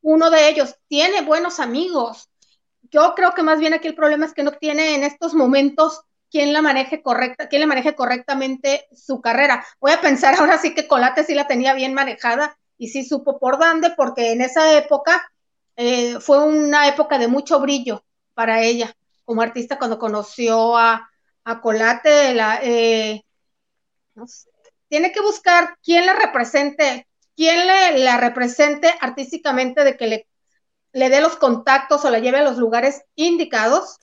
Uno 0.00 0.30
de 0.30 0.48
ellos 0.48 0.76
tiene 0.88 1.22
buenos 1.22 1.60
amigos. 1.60 2.30
Yo 2.90 3.14
creo 3.14 3.34
que 3.34 3.42
más 3.42 3.58
bien 3.58 3.74
aquí 3.74 3.88
el 3.88 3.94
problema 3.94 4.24
es 4.24 4.32
que 4.32 4.42
no 4.42 4.52
tiene 4.52 4.94
en 4.94 5.02
estos 5.02 5.34
momentos 5.34 6.02
quien 6.30 6.52
la 6.52 6.62
maneje 6.62 7.02
correcta, 7.02 7.48
quien 7.48 7.60
le 7.60 7.66
maneje 7.66 7.94
correctamente 7.94 8.86
su 8.92 9.20
carrera. 9.20 9.66
Voy 9.80 9.92
a 9.92 10.00
pensar 10.00 10.34
ahora 10.34 10.58
sí 10.58 10.74
que 10.74 10.88
Colate 10.88 11.24
sí 11.24 11.34
la 11.34 11.46
tenía 11.46 11.74
bien 11.74 11.92
manejada 11.92 12.56
y 12.78 12.88
sí 12.88 13.04
supo 13.04 13.38
por 13.38 13.58
dónde, 13.58 13.90
porque 13.90 14.32
en 14.32 14.40
esa 14.40 14.76
época 14.78 15.30
eh, 15.76 16.20
fue 16.20 16.42
una 16.42 16.88
época 16.88 17.18
de 17.18 17.28
mucho 17.28 17.60
brillo 17.60 18.04
para 18.34 18.62
ella 18.62 18.94
como 19.24 19.42
artista 19.42 19.78
cuando 19.78 19.98
conoció 19.98 20.76
a, 20.76 21.10
a 21.44 21.60
Colate, 21.60 22.34
la, 22.34 22.60
eh, 22.62 23.24
no 24.14 24.26
sé, 24.26 24.51
tiene 24.92 25.10
que 25.10 25.22
buscar 25.22 25.78
quién 25.82 26.04
la 26.04 26.12
represente, 26.12 27.08
quién 27.34 27.66
le, 27.66 28.00
la 28.00 28.18
represente 28.18 28.94
artísticamente 29.00 29.84
de 29.84 29.96
que 29.96 30.06
le, 30.06 30.28
le 30.92 31.08
dé 31.08 31.22
los 31.22 31.36
contactos 31.36 32.04
o 32.04 32.10
la 32.10 32.18
lleve 32.18 32.40
a 32.40 32.42
los 32.42 32.58
lugares 32.58 33.00
indicados 33.14 33.96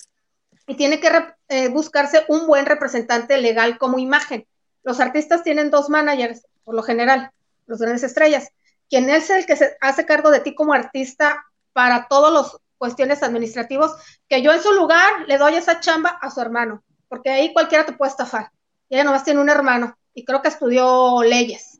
y 0.65 0.73
tiene 0.73 0.99
que 0.99 1.11
eh, 1.49 1.67
buscarse 1.67 2.25
un 2.27 2.47
buen 2.47 2.65
representante 2.65 3.37
legal 3.37 3.77
como 3.77 3.99
imagen. 3.99 4.47
Los 4.81 4.99
artistas 4.99 5.43
tienen 5.43 5.69
dos 5.69 5.89
managers, 5.89 6.47
por 6.63 6.73
lo 6.73 6.81
general, 6.81 7.29
los 7.67 7.77
grandes 7.77 8.01
estrellas. 8.01 8.49
Quien 8.89 9.11
es 9.11 9.29
el 9.29 9.45
que 9.45 9.57
se 9.57 9.77
hace 9.81 10.07
cargo 10.07 10.31
de 10.31 10.39
ti 10.39 10.55
como 10.55 10.73
artista 10.73 11.45
para 11.71 12.07
todas 12.07 12.33
las 12.33 12.57
cuestiones 12.79 13.21
administrativos, 13.21 13.91
que 14.27 14.41
yo 14.41 14.51
en 14.51 14.63
su 14.63 14.71
lugar 14.71 15.27
le 15.27 15.37
doy 15.37 15.53
esa 15.53 15.81
chamba 15.81 16.17
a 16.19 16.31
su 16.31 16.41
hermano, 16.41 16.83
porque 17.09 17.29
ahí 17.29 17.53
cualquiera 17.53 17.85
te 17.85 17.93
puede 17.93 18.09
estafar. 18.09 18.49
Y 18.89 18.95
ella 18.95 19.03
nomás 19.03 19.23
tiene 19.23 19.39
un 19.39 19.49
hermano 19.49 19.98
y 20.13 20.25
creo 20.25 20.41
que 20.41 20.49
estudió 20.49 21.21
leyes. 21.23 21.79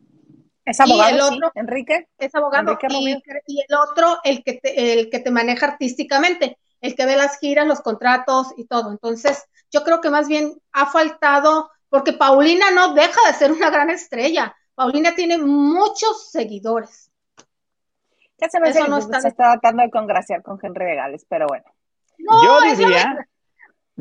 Es 0.66 0.80
abogado, 0.80 1.16
el 1.16 1.22
otro, 1.22 1.52
Enrique. 1.56 2.08
Es 2.18 2.36
abogado. 2.36 2.78
y, 3.48 3.62
el 3.62 3.76
otro, 3.76 4.20
el 4.24 4.44
que, 4.44 4.54
te, 4.54 4.94
el 4.94 5.10
que 5.10 5.20
te 5.20 5.32
maneja 5.32 5.66
artísticamente, 5.66 6.58
el 6.82 6.96
que 6.96 7.06
ve 7.06 7.16
las 7.16 7.40
giras, 7.40 7.66
los 7.66 7.82
contratos 7.82 8.54
y 8.56 8.66
todo. 8.66 8.92
Entonces, 8.92 9.46
yo 9.72 9.84
creo 9.84 10.00
que 10.00 10.10
más 10.10 10.28
bien 10.28 10.62
ha 10.72 10.86
faltado, 10.86 11.72
porque 11.90 12.14
Paulina 12.14 12.72
no 12.72 12.94
deja 12.94 13.20
de 13.28 13.34
ser 13.34 13.52
una 13.52 13.70
gran 13.70 13.90
estrella. 13.90 14.56
Paulina 14.76 15.16
tiene 15.16 15.38
muchos 15.40 16.30
seguidores. 16.30 17.12
Ya 18.38 18.50
se 18.50 18.60
me 18.60 18.72
no 18.88 18.98
está... 18.98 19.22
se 19.22 19.28
está 19.28 19.52
tratando 19.52 19.84
de 19.84 19.90
congraciar 19.90 20.42
con 20.42 20.60
Henry 20.62 20.86
de 20.86 20.96
Gales, 20.96 21.26
pero 21.28 21.48
bueno. 21.48 21.66
yo 22.18 22.62
diría, 22.62 23.28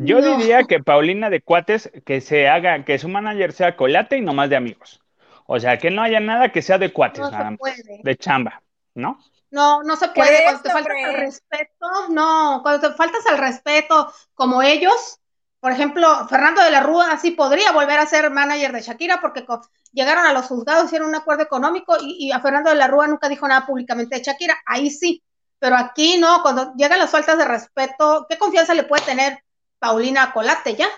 yo 0.00 0.20
diría 0.20 0.64
que 0.64 0.80
Paulina 0.80 1.28
de 1.28 1.42
Cuates, 1.42 1.90
que 2.04 2.20
se 2.20 2.48
haga, 2.48 2.84
que 2.84 2.98
su 2.98 3.08
manager 3.08 3.52
sea 3.52 3.76
colate 3.76 4.16
y 4.16 4.20
no 4.20 4.32
más 4.32 4.48
de 4.48 4.56
amigos. 4.56 5.00
O 5.46 5.58
sea, 5.58 5.78
que 5.78 5.90
no 5.90 6.02
haya 6.02 6.20
nada 6.20 6.52
que 6.52 6.62
sea 6.62 6.78
de 6.78 6.92
cuates, 6.92 7.20
nada 7.30 7.50
más. 7.50 7.58
De 8.02 8.16
chamba, 8.16 8.62
¿no? 8.94 9.18
No, 9.50 9.82
no 9.82 9.96
se 9.96 10.08
puede. 10.08 10.44
Cuando 10.44 10.62
te 10.62 10.70
faltas 10.70 10.96
al 11.04 11.14
respeto, 11.14 11.86
no, 12.10 12.60
cuando 12.62 12.90
te 12.90 12.94
faltas 12.94 13.26
al 13.26 13.38
respeto, 13.38 14.12
como 14.34 14.62
ellos, 14.62 15.18
por 15.58 15.72
ejemplo, 15.72 16.28
Fernando 16.28 16.62
de 16.62 16.70
la 16.70 16.82
Rúa 16.82 17.18
sí 17.18 17.30
podría 17.30 17.72
volver 17.72 17.98
a 17.98 18.06
ser 18.06 18.30
manager 18.30 18.72
de 18.72 18.82
Shakira 18.82 19.20
porque 19.20 19.44
llegaron 19.92 20.26
a 20.26 20.34
los 20.34 20.46
juzgados, 20.46 20.84
hicieron 20.84 21.08
un 21.08 21.16
acuerdo 21.16 21.42
económico 21.42 21.96
y, 22.00 22.26
y, 22.26 22.30
a 22.30 22.40
Fernando 22.40 22.70
de 22.70 22.76
la 22.76 22.86
Rúa 22.86 23.06
nunca 23.06 23.28
dijo 23.28 23.48
nada 23.48 23.66
públicamente 23.66 24.16
de 24.16 24.22
Shakira. 24.22 24.58
Ahí 24.66 24.90
sí, 24.90 25.24
pero 25.58 25.76
aquí 25.76 26.18
no, 26.18 26.42
cuando 26.42 26.74
llegan 26.74 26.98
las 26.98 27.10
faltas 27.10 27.38
de 27.38 27.46
respeto, 27.46 28.26
¿qué 28.28 28.36
confianza 28.36 28.74
le 28.74 28.84
puede 28.84 29.02
tener 29.02 29.42
Paulina 29.78 30.32
Colate 30.32 30.74
ya. 30.74 30.88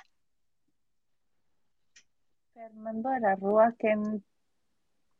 Fernando 2.54 3.10
de 3.10 3.20
la 3.20 3.36
Rúa, 3.36 3.74
que 3.78 3.94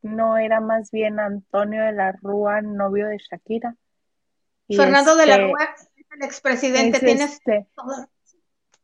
no 0.03 0.39
era 0.39 0.61
más 0.61 0.91
bien 0.91 1.21
Antonio 1.21 1.85
de 1.85 1.93
la 1.93 2.13
Rúa, 2.13 2.63
novio 2.63 3.09
de 3.09 3.19
Shakira. 3.19 3.77
Fernando 4.69 5.17
de 5.17 5.27
la 5.27 5.35
este 5.35 5.47
Rúa 5.47 5.75
es 5.77 6.07
el 6.11 6.25
expresidente, 6.25 7.01
tienes 7.01 7.33
este, 7.33 7.67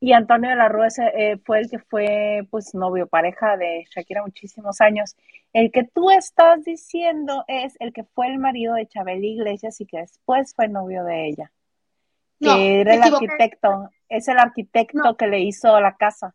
Y 0.01 0.13
Antonio 0.13 0.51
de 0.51 0.57
la 0.57 0.69
Rúa 0.69 0.89
eh, 1.15 1.39
fue 1.45 1.61
el 1.61 1.71
que 1.71 1.79
fue, 1.79 2.47
pues, 2.51 2.75
novio, 2.75 3.07
pareja 3.07 3.57
de 3.57 3.87
Shakira 3.91 4.23
muchísimos 4.23 4.81
años. 4.81 5.17
El 5.53 5.71
que 5.73 5.85
tú 5.85 6.11
estás 6.11 6.65
diciendo 6.65 7.45
es 7.49 7.77
el 7.81 7.93
que 7.93 8.05
fue 8.05 8.27
el 8.27 8.39
marido 8.39 8.75
de 8.75 8.87
Chabel 8.87 9.25
Iglesias 9.25 9.81
y 9.81 9.87
que 9.87 9.99
después 9.99 10.55
fue 10.55 10.69
novio 10.69 11.05
de 11.05 11.29
ella. 11.29 11.53
Que 12.41 12.81
era 12.81 12.95
el 12.95 13.03
arquitecto 13.03 13.91
es 14.09 14.29
el 14.29 14.39
arquitecto 14.39 15.17
que 15.17 15.27
le 15.27 15.41
hizo 15.41 15.79
la 15.81 15.97
casa. 15.97 16.35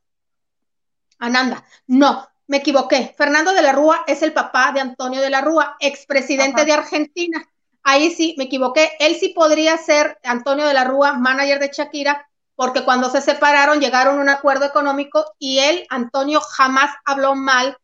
Ananda, 1.19 1.63
no, 1.87 2.27
me 2.47 2.57
equivoqué. 2.57 3.13
Fernando 3.17 3.53
de 3.53 3.61
la 3.61 3.71
Rúa 3.71 4.03
es 4.07 4.21
el 4.21 4.33
papá 4.33 4.71
de 4.71 4.81
Antonio 4.81 5.21
de 5.21 5.29
la 5.29 5.41
Rúa, 5.41 5.77
expresidente 5.79 6.65
de 6.65 6.73
Argentina. 6.73 7.47
Ahí 7.83 8.11
sí, 8.11 8.35
me 8.37 8.45
equivoqué. 8.45 8.91
Él 8.99 9.15
sí 9.15 9.29
podría 9.29 9.77
ser 9.77 10.19
Antonio 10.23 10.65
de 10.65 10.73
la 10.73 10.83
Rúa, 10.83 11.13
manager 11.13 11.59
de 11.59 11.71
Shakira, 11.73 12.27
porque 12.55 12.83
cuando 12.83 13.09
se 13.09 13.21
separaron 13.21 13.79
llegaron 13.79 14.17
a 14.17 14.21
un 14.21 14.29
acuerdo 14.29 14.65
económico 14.65 15.25
y 15.39 15.59
él, 15.59 15.85
Antonio, 15.89 16.41
jamás 16.41 16.91
habló 17.05 17.35
mal 17.35 17.77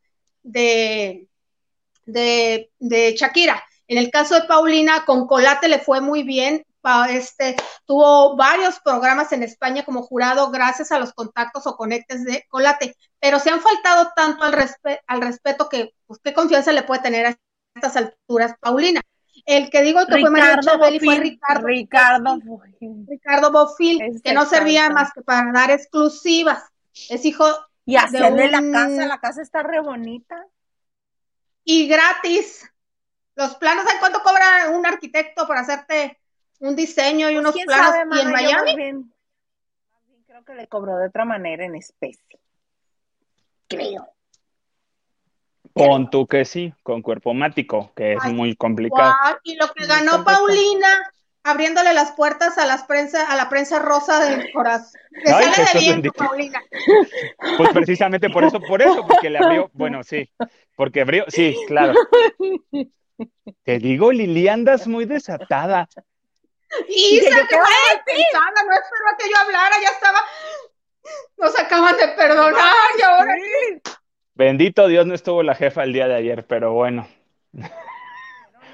de, 0.43 1.28
de, 2.05 2.72
de 2.80 3.15
Shakira. 3.15 3.63
En 3.88 3.97
el 3.97 4.11
caso 4.11 4.36
de 4.36 4.47
Paulina, 4.47 5.05
con 5.05 5.28
Colate 5.28 5.70
le 5.70 5.80
fue 5.80 6.01
muy 6.01 6.24
bien, 6.24 6.65
este, 7.09 7.55
tuvo 7.85 8.35
varios 8.35 8.79
programas 8.79 9.31
en 9.31 9.43
España 9.43 9.83
como 9.83 10.03
jurado 10.03 10.49
gracias 10.51 10.91
a 10.91 10.99
los 10.99 11.13
contactos 11.13 11.67
o 11.67 11.75
conectes 11.75 12.23
de 12.23 12.45
Colate, 12.49 12.95
pero 13.19 13.39
se 13.39 13.49
han 13.49 13.61
faltado 13.61 14.11
tanto 14.15 14.43
al, 14.43 14.55
al 15.07 15.21
respeto 15.21 15.69
que, 15.69 15.93
pues, 16.05 16.19
¿qué 16.23 16.33
confianza 16.33 16.71
le 16.71 16.83
puede 16.83 17.01
tener 17.01 17.25
a 17.25 17.38
estas 17.75 17.95
alturas 17.95 18.55
Paulina? 18.59 19.01
El 19.45 19.69
que 19.69 19.81
digo 19.81 20.05
que 20.05 20.19
fue 20.19 20.29
María 20.29 20.59
Chabeli 20.59 20.99
fue 20.99 21.19
Ricardo. 21.19 21.67
Ricardo, 21.67 22.39
Ricardo 23.07 23.51
Bofil, 23.51 24.21
que 24.23 24.33
no 24.33 24.45
servía 24.45 24.89
más 24.89 25.13
que 25.13 25.21
para 25.21 25.51
dar 25.51 25.71
exclusivas. 25.71 26.63
Es 27.09 27.23
hijo 27.23 27.45
y 27.85 27.95
hacerle 27.95 28.49
la 28.49 28.61
casa, 28.71 29.05
la 29.05 29.19
casa 29.19 29.41
está 29.41 29.63
re 29.63 29.79
bonita. 29.79 30.45
Y 31.63 31.88
gratis. 31.88 32.69
Los 33.35 33.55
planos, 33.55 33.85
¿en 33.91 33.99
cuánto 33.99 34.21
cobra 34.23 34.71
un 34.71 34.85
arquitecto 34.85 35.45
por 35.45 35.57
hacerte 35.57 36.19
un 36.59 36.75
diseño 36.75 37.29
y 37.29 37.35
pues, 37.35 37.45
unos 37.45 37.55
planos. 37.65 38.17
y 38.17 38.21
en 38.21 38.31
Miami. 38.31 38.75
Bien, 38.75 39.13
creo 40.25 40.43
que 40.43 40.55
le 40.55 40.67
cobró 40.67 40.97
de 40.97 41.07
otra 41.07 41.25
manera 41.25 41.65
en 41.65 41.75
especie. 41.75 42.39
Creo. 43.67 44.07
Con 45.73 46.09
tú 46.09 46.25
que 46.25 46.45
sí, 46.45 46.73
con 46.81 47.01
cuerpo 47.01 47.33
mático, 47.33 47.91
que 47.95 48.13
es 48.13 48.23
muy 48.25 48.55
complicado. 48.55 49.13
y 49.43 49.55
lo 49.55 49.71
que 49.73 49.85
ganó 49.85 50.23
Paulina 50.23 51.11
abriéndole 51.47 51.93
las 51.93 52.11
puertas 52.11 52.57
a 52.57 52.65
las 52.65 52.83
prensa, 52.83 53.31
a 53.31 53.35
la 53.35 53.49
prensa 53.49 53.79
rosa 53.79 54.19
del 54.25 54.51
corazón. 54.51 54.99
Le 55.11 55.31
sale 55.31 55.47
de 55.73 55.79
bien, 55.79 56.11
Paulina. 56.15 56.61
Pues 57.57 57.69
precisamente 57.73 58.29
por 58.29 58.43
eso, 58.43 58.59
por 58.59 58.81
eso, 58.81 59.05
porque 59.07 59.29
le 59.29 59.39
abrió, 59.39 59.69
bueno, 59.73 60.03
sí, 60.03 60.29
porque 60.75 61.01
abrió, 61.01 61.25
sí, 61.29 61.55
claro. 61.67 61.93
Te 63.63 63.79
digo, 63.79 64.11
Lili, 64.11 64.47
andas 64.47 64.87
muy 64.87 65.05
desatada. 65.05 65.87
Y 66.88 67.20
se 67.20 67.30
que 67.30 67.57
pensando, 68.05 68.63
no 68.65 68.74
esperó 68.74 69.09
a 69.11 69.18
que 69.18 69.30
yo 69.30 69.38
hablara, 69.38 69.76
ya 69.82 69.89
estaba. 69.89 70.20
Nos 71.38 71.57
acaban 71.59 71.95
de 71.97 72.07
perdonar 72.09 72.74
y 72.97 73.01
ahora. 73.01 73.36
Bendito 74.36 74.88
Dios, 74.88 75.05
no 75.05 75.13
estuvo 75.13 75.41
la 75.43 75.55
jefa 75.55 75.84
el 75.84 75.93
día 75.93 76.07
de 76.07 76.15
ayer, 76.15 76.45
pero 76.45 76.74
bueno. 76.74 77.07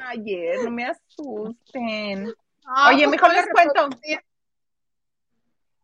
Ayer, 0.07 0.63
no 0.63 0.71
me 0.71 0.85
asusten. 0.85 2.33
Ah, 2.65 2.89
Oye, 2.89 3.07
pues 3.07 3.21
mejor 3.21 3.33
les 3.33 3.47
cuento. 3.47 3.89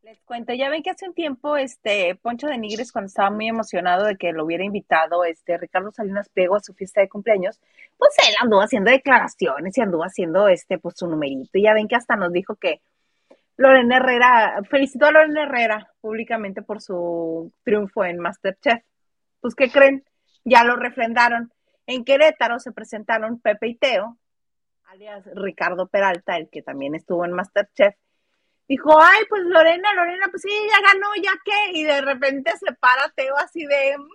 Les 0.02 0.22
cuento, 0.22 0.54
ya 0.54 0.70
ven 0.70 0.82
que 0.82 0.92
hace 0.92 1.08
un 1.08 1.14
tiempo, 1.14 1.58
este, 1.58 2.16
Poncho 2.16 2.48
de 2.48 2.58
Nigres, 2.58 2.92
cuando 2.92 3.08
estaba 3.08 3.30
muy 3.30 3.50
emocionado 3.50 4.06
de 4.06 4.16
que 4.16 4.32
lo 4.32 4.46
hubiera 4.46 4.64
invitado, 4.64 5.26
este, 5.26 5.58
Ricardo 5.58 5.92
Salinas 5.92 6.30
Pliego 6.30 6.56
a 6.56 6.62
su 6.62 6.74
fiesta 6.74 7.02
de 7.02 7.10
cumpleaños, 7.10 7.60
pues 7.98 8.12
él 8.28 8.34
anduvo 8.42 8.62
haciendo 8.62 8.92
declaraciones 8.92 9.78
y 9.78 9.82
anduvo 9.82 10.04
haciendo, 10.04 10.48
este, 10.48 10.78
pues 10.78 10.96
su 10.98 11.08
numerito. 11.08 11.58
Y 11.58 11.64
ya 11.64 11.74
ven 11.74 11.90
que 11.90 11.98
hasta 11.98 12.16
nos 12.16 12.32
dijo 12.32 12.56
que 12.56 12.82
Lorena 13.58 13.98
Herrera, 13.98 14.62
felicitó 14.70 15.08
a 15.08 15.12
Lorena 15.12 15.44
Herrera 15.44 15.92
públicamente 16.00 16.62
por 16.62 16.82
su 16.82 17.52
triunfo 17.64 18.06
en 18.06 18.20
Masterchef. 18.20 18.82
Pues, 19.42 19.54
¿qué 19.54 19.70
creen? 19.70 20.06
Ya 20.46 20.64
lo 20.64 20.78
refrendaron. 20.78 21.52
En 21.86 22.06
Querétaro 22.06 22.60
se 22.60 22.72
presentaron 22.72 23.42
Pepe 23.42 23.68
y 23.68 23.76
Teo, 23.76 24.18
alias 24.86 25.26
Ricardo 25.36 25.88
Peralta, 25.88 26.38
el 26.38 26.50
que 26.50 26.62
también 26.62 26.96
estuvo 26.96 27.26
en 27.26 27.34
Masterchef, 27.34 27.96
dijo, 28.70 28.98
ay, 29.02 29.26
pues 29.28 29.42
Lorena, 29.44 29.94
Lorena, 29.94 30.28
pues 30.30 30.42
sí, 30.44 30.50
ya 30.50 30.94
ganó, 30.94 31.08
ya 31.22 31.32
qué, 31.44 31.72
y 31.78 31.84
de 31.84 32.00
repente 32.02 32.52
se 32.58 32.72
para 32.76 33.10
Teo 33.10 33.36
así 33.38 33.66
de, 33.66 33.98
"Mm, 33.98 34.08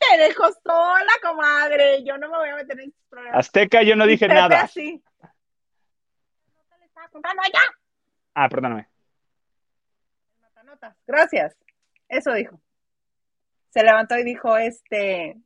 te 0.00 0.18
dejo 0.18 0.44
sola, 0.64 1.12
comadre, 1.22 2.02
yo 2.04 2.18
no 2.18 2.28
me 2.28 2.38
voy 2.38 2.48
a 2.48 2.56
meter 2.56 2.80
en 2.80 2.92
problemas. 3.08 3.38
Azteca, 3.38 3.82
yo 3.84 3.94
no 3.94 4.06
dije 4.06 4.26
Pepe 4.26 4.34
nada. 4.40 4.62
así. 4.62 5.00
No 5.22 6.64
te 6.68 6.78
le 6.78 6.86
estaba 6.86 7.08
contando 7.10 7.42
ya. 7.52 7.60
Ah, 8.34 8.48
perdóname. 8.48 8.88
Gracias. 11.06 11.54
Eso 12.08 12.32
dijo. 12.32 12.60
Se 13.70 13.82
levantó 13.84 14.16
y 14.16 14.24
dijo, 14.24 14.56
este, 14.56 15.36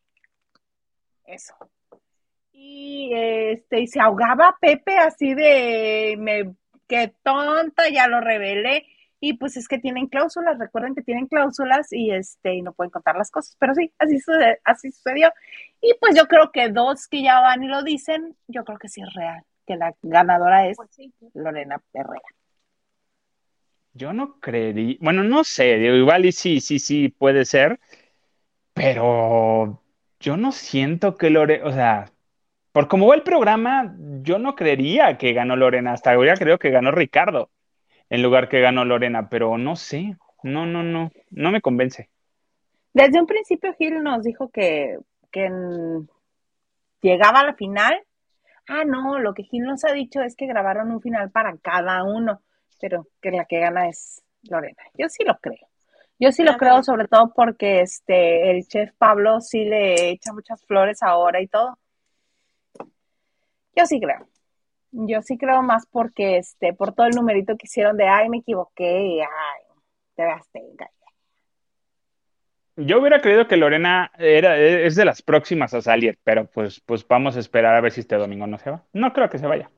eso. 1.27 1.55
Y 2.53 3.11
este, 3.13 3.81
y 3.81 3.87
se 3.89 4.01
ahogaba 4.01 4.57
Pepe 4.61 4.97
así 4.99 5.35
de 5.35 6.17
me 6.19 6.55
qué 6.89 7.15
tonta, 7.23 7.89
ya 7.91 8.09
lo 8.09 8.21
revelé. 8.21 8.87
Y 9.21 9.35
pues 9.39 9.57
es 9.57 9.67
que 9.69 9.79
tienen 9.79 10.09
cláusulas, 10.09 10.59
recuerden 10.59 10.95
que 10.95 11.03
tienen 11.03 11.27
cláusulas 11.27 11.93
y 11.93 12.11
este, 12.13 12.55
y 12.55 12.63
no 12.63 12.73
pueden 12.75 12.91
contar 12.91 13.17
las 13.17 13.31
cosas. 13.31 13.57
Pero 13.59 13.75
sí, 13.75 13.93
así 13.99 14.21
sucede- 14.21 14.61
así 14.65 14.93
sucedió. 14.93 15.33
Y 15.81 15.95
pues 16.01 16.15
yo 16.17 16.27
creo 16.29 16.51
que 16.53 16.69
dos 16.71 17.09
que 17.09 17.23
ya 17.23 17.41
van 17.41 17.63
y 17.65 17.69
lo 17.69 17.83
dicen, 17.83 18.37
yo 18.49 18.65
creo 18.65 18.79
que 18.79 18.89
sí 18.89 19.01
es 19.03 19.13
real, 19.15 19.43
que 19.67 19.77
la 19.77 19.95
ganadora 20.03 20.69
es 20.69 20.77
Pues 20.77 20.91
sí. 20.93 21.13
Lorena 21.35 21.83
Herrera. 21.95 22.23
Yo 23.95 24.13
no 24.13 24.39
creería, 24.41 24.97
bueno, 25.01 25.25
no 25.25 25.43
sé, 25.45 25.79
igual 25.79 26.27
y 26.27 26.33
sí, 26.33 26.61
sí, 26.61 26.79
sí, 26.79 27.09
puede 27.09 27.45
ser, 27.47 27.81
pero 28.75 29.83
yo 30.21 30.37
no 30.37 30.53
siento 30.53 31.17
que 31.17 31.31
Lorena, 31.31 31.67
o 31.67 31.73
sea, 31.73 32.13
por 32.77 32.89
cómo 32.89 33.07
va 33.07 33.15
el 33.15 33.23
programa, 33.23 33.97
yo 34.21 34.39
no 34.39 34.55
creería 34.55 35.17
que 35.17 35.33
ganó 35.33 35.57
Lorena, 35.57 35.95
hasta 35.95 36.13
ahora 36.13 36.35
creo 36.35 36.59
que 36.59 36.69
ganó 36.69 36.91
Ricardo 36.91 37.49
en 38.11 38.23
lugar 38.23 38.51
que 38.51 38.61
ganó 38.61 38.85
Lorena, 38.85 39.31
pero 39.31 39.57
no 39.57 39.77
sé, 39.77 40.19
no, 40.43 40.67
no, 40.67 40.83
no, 40.83 41.11
no 41.31 41.51
me 41.51 41.63
convence. 41.63 42.11
Desde 42.93 43.19
un 43.19 43.27
principio 43.27 43.73
Gil 43.79 44.03
nos 44.03 44.25
dijo 44.25 44.51
que, 44.51 44.99
que 45.33 45.47
en- 45.47 46.07
llegaba 47.01 47.41
a 47.41 47.47
la 47.47 47.55
final. 47.55 47.99
Ah, 48.69 48.85
no, 48.85 49.21
lo 49.21 49.33
que 49.33 49.45
Gil 49.45 49.63
nos 49.63 49.83
ha 49.87 49.95
dicho 49.95 50.21
es 50.21 50.37
que 50.37 50.47
grabaron 50.47 50.91
un 50.91 51.01
final 51.01 51.31
para 51.31 51.57
cada 51.57 52.05
uno, 52.05 52.43
pero 52.79 53.07
que 53.23 53.31
la 53.31 53.47
que 53.47 53.59
gana 53.59 53.89
es 53.89 54.23
Lorena. 54.51 54.83
Yo 54.99 55.09
sí 55.09 55.25
lo 55.25 55.39
creo. 55.39 55.67
Yo 56.19 56.31
sí 56.31 56.43
lo 56.43 56.59
creo, 56.59 56.83
sobre 56.83 57.09
todo 57.09 57.33
porque 57.35 57.81
este 57.81 58.51
el 58.51 58.67
chef 58.69 58.93
Pablo 58.99 59.41
sí 59.41 59.65
le 59.65 60.11
echa 60.11 60.35
muchas 60.35 60.63
flores 60.67 61.03
ahora 61.03 61.41
y 61.41 61.47
todo. 61.47 61.79
Yo 63.77 63.87
sí 63.87 64.01
creo. 64.01 64.27
Yo 64.91 65.21
sí 65.21 65.37
creo 65.37 65.63
más 65.63 65.87
porque 65.87 66.39
este, 66.39 66.73
por 66.73 66.95
todo 66.95 67.07
el 67.07 67.15
numerito 67.15 67.57
que 67.57 67.67
hicieron 67.67 67.97
de 67.97 68.09
ay, 68.09 68.31
me 68.31 68.39
equivoqué, 68.39 69.07
y 69.07 69.21
ay, 69.21 69.63
te 70.15 70.23
Azteca. 70.23 70.91
Yo 72.77 73.01
hubiera 73.01 73.21
creído 73.21 73.49
que 73.49 73.57
Lorena 73.57 74.11
era, 74.19 74.59
es 74.59 74.97
de 74.97 75.07
las 75.07 75.23
próximas 75.23 75.73
a 75.73 75.81
salir, 75.81 76.19
pero 76.25 76.47
pues, 76.47 76.81
pues 76.81 77.07
vamos 77.09 77.37
a 77.37 77.41
esperar 77.41 77.75
a 77.75 77.81
ver 77.81 77.93
si 77.93 78.01
este 78.01 78.17
domingo 78.17 78.47
no 78.47 78.59
se 78.59 78.71
va. 78.71 78.85
No 78.93 79.13
creo 79.15 79.31
que 79.31 79.39
se 79.39 79.47
vaya. 79.47 79.71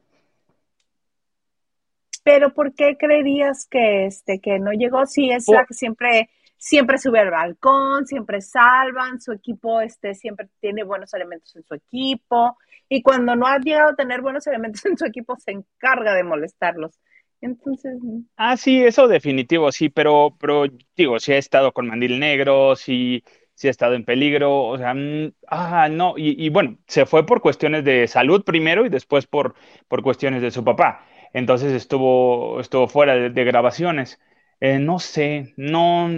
Pero 2.25 2.53
¿por 2.53 2.75
qué 2.75 2.97
creerías 2.99 3.67
que 3.71 4.07
este 4.07 4.41
que 4.41 4.59
no 4.59 4.73
llegó? 4.73 5.07
Si 5.07 5.31
es 5.31 5.47
la 5.49 5.65
que 5.65 5.75
siempre 5.75 6.29
siempre 6.59 6.99
sube 6.99 7.21
al 7.21 7.31
balcón, 7.31 8.07
siempre 8.07 8.41
salvan, 8.41 9.21
su 9.21 9.33
equipo 9.33 9.81
este 9.81 10.15
siempre 10.15 10.49
tiene 10.61 10.85
buenos 10.85 11.15
elementos 11.15 11.55
en 11.57 11.65
su 11.65 11.75
equipo 11.75 12.59
y 12.89 13.03
cuando 13.03 13.37
no 13.37 13.47
ha 13.47 13.59
llegado 13.59 13.91
a 13.91 13.97
tener 13.97 14.21
buenos 14.21 14.47
elementos 14.47 14.85
en 14.87 14.99
su 14.99 15.07
equipo 15.07 15.37
se 15.37 15.53
encarga 15.53 16.15
de 16.15 16.25
molestarlos. 16.25 16.99
Entonces, 17.41 17.97
Ah, 18.37 18.57
sí, 18.57 18.85
eso 18.85 19.07
definitivo, 19.07 19.71
sí, 19.71 19.89
pero, 19.89 20.37
pero 20.41 20.65
digo, 20.97 21.21
sí 21.21 21.33
ha 21.33 21.39
estado 21.39 21.73
con 21.73 21.87
mandil 21.87 22.19
negro, 22.19 22.75
sí, 22.75 23.23
sí 23.55 23.69
ha 23.69 23.71
estado 23.71 23.95
en 23.95 24.05
peligro, 24.05 24.65
o 24.65 24.79
sea, 24.79 24.95
mm, 24.95 25.33
ah, 25.49 25.89
no, 25.89 26.15
y, 26.17 26.49
bueno, 26.51 26.79
se 26.87 27.07
fue 27.07 27.27
por 27.27 27.41
cuestiones 27.41 27.85
de 27.85 28.07
salud 28.09 28.45
primero 28.45 28.87
y 28.87 28.89
después 28.89 29.27
por, 29.27 29.55
por 29.89 30.03
cuestiones 30.03 30.43
de 30.43 30.51
su 30.51 30.65
papá. 30.65 31.05
Entonces 31.33 31.73
estuvo, 31.73 32.61
estuvo 32.61 32.89
fuera 32.89 33.15
de 33.15 33.45
grabaciones. 33.45 34.19
Eh, 34.61 34.79
no 34.81 34.99
sé, 34.99 35.55
no, 35.57 36.09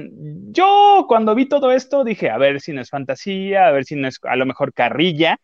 yo 0.51 1.05
cuando 1.09 1.35
vi 1.35 1.47
todo 1.49 1.73
esto 1.73 2.05
dije, 2.05 2.31
a 2.31 2.39
ver 2.39 2.61
si 2.61 2.73
no 2.73 2.81
es 2.81 2.89
fantasía, 2.91 3.67
a 3.67 3.73
ver 3.73 3.85
si 3.85 3.97
no 3.97 4.09
es 4.09 4.19
a 4.23 4.37
lo 4.37 4.47
mejor 4.47 4.73
carrilla, 4.73 5.39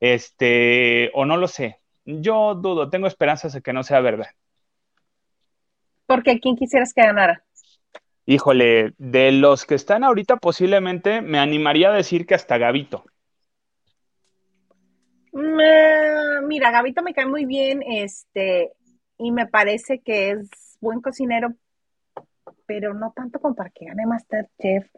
este, 0.00 1.10
o 1.14 1.24
no 1.24 1.36
lo 1.38 1.48
sé. 1.48 1.80
Yo 2.04 2.54
dudo, 2.54 2.90
tengo 2.90 3.06
esperanzas 3.06 3.54
de 3.54 3.62
que 3.62 3.72
no 3.72 3.82
sea 3.82 4.00
verdad. 4.00 4.28
porque 6.06 6.40
quién 6.40 6.56
quisieras 6.56 6.92
que 6.94 7.02
ganara? 7.02 7.44
Híjole, 8.26 8.94
de 8.98 9.32
los 9.32 9.66
que 9.66 9.74
están 9.74 10.04
ahorita 10.04 10.36
posiblemente 10.36 11.20
me 11.20 11.38
animaría 11.38 11.90
a 11.90 11.94
decir 11.94 12.26
que 12.26 12.34
hasta 12.34 12.58
Gavito. 12.58 13.04
Mm, 15.32 16.46
mira, 16.46 16.70
Gabito 16.70 17.02
me 17.02 17.12
cae 17.12 17.26
muy 17.26 17.44
bien, 17.44 17.82
este, 17.82 18.72
y 19.18 19.32
me 19.32 19.46
parece 19.46 20.00
que 20.00 20.30
es 20.30 20.78
buen 20.80 21.00
cocinero, 21.00 21.54
pero 22.66 22.94
no 22.94 23.12
tanto 23.14 23.40
como 23.40 23.54
para 23.54 23.70
que 23.70 23.86
gane 23.86 24.06
Masterchef. 24.06 24.90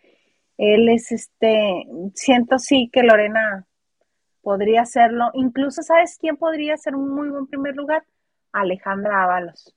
Él 0.56 0.88
es 0.88 1.12
este, 1.12 1.84
siento 2.14 2.58
sí 2.58 2.88
que 2.92 3.02
Lorena 3.02 3.66
podría 4.42 4.82
hacerlo. 4.82 5.30
Incluso, 5.34 5.82
¿sabes 5.82 6.16
quién 6.20 6.36
podría 6.36 6.76
ser 6.76 6.94
un 6.94 7.14
muy 7.14 7.28
buen 7.28 7.46
primer 7.46 7.74
lugar? 7.74 8.04
Alejandra 8.52 9.24
Ábalos. 9.24 9.74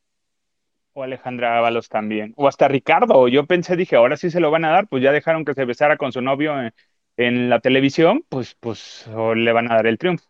O 0.93 1.03
Alejandra 1.03 1.57
Ábalos 1.57 1.89
también. 1.89 2.33
O 2.37 2.47
hasta 2.47 2.67
Ricardo. 2.67 3.27
Yo 3.27 3.45
pensé, 3.45 3.75
dije, 3.75 3.95
ahora 3.95 4.15
sí 4.15 4.29
se 4.29 4.39
lo 4.39 4.51
van 4.51 4.65
a 4.65 4.71
dar, 4.71 4.87
pues 4.87 5.03
ya 5.03 5.11
dejaron 5.11 5.43
que 5.43 5.53
se 5.53 5.65
besara 5.65 5.97
con 5.97 6.11
su 6.11 6.21
novio 6.21 6.59
en, 6.61 6.73
en 7.17 7.49
la 7.49 7.59
televisión, 7.59 8.23
pues, 8.29 8.55
pues 8.59 9.07
o 9.13 9.35
le 9.35 9.51
van 9.51 9.71
a 9.71 9.75
dar 9.75 9.87
el 9.87 9.97
triunfo. 9.97 10.29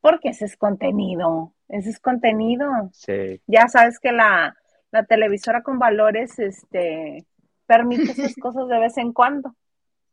Porque 0.00 0.30
ese 0.30 0.46
es 0.46 0.56
contenido, 0.56 1.52
ese 1.68 1.90
es 1.90 2.00
contenido. 2.00 2.70
Sí. 2.92 3.40
Ya 3.46 3.68
sabes 3.68 3.98
que 3.98 4.12
la, 4.12 4.56
la 4.90 5.04
televisora 5.04 5.62
con 5.62 5.78
valores, 5.78 6.38
este, 6.38 7.26
permite 7.66 8.12
esas 8.12 8.34
cosas 8.40 8.68
de 8.68 8.78
vez 8.78 8.96
en 8.98 9.12
cuando. 9.12 9.54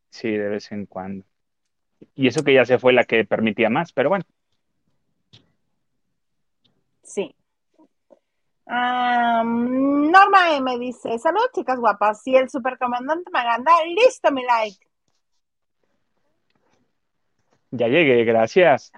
Sí, 0.09 0.32
de 0.32 0.49
vez 0.49 0.71
en 0.71 0.86
cuando. 0.86 1.26
Y 2.15 2.28
eso 2.28 2.43
que 2.43 2.53
ya 2.53 2.65
se 2.65 2.80
fue 2.80 2.93
la 2.93 3.05
que 3.05 3.26
permitía 3.26 3.69
más, 3.69 3.91
pero 3.93 4.09
bueno. 4.09 4.26
Sí. 7.03 7.36
Ah, 8.65 9.43
Norma 9.45 10.55
M 10.55 10.80
dice, 10.80 11.17
saludos 11.19 11.51
chicas 11.53 11.80
guapas, 11.80 12.26
y 12.28 12.36
el 12.36 12.49
supercomandante 12.49 13.30
Maganda, 13.32 13.71
listo 13.86 14.32
mi 14.32 14.43
like. 14.43 14.88
Ya 17.71 17.88
llegué, 17.88 18.24
gracias. 18.24 18.91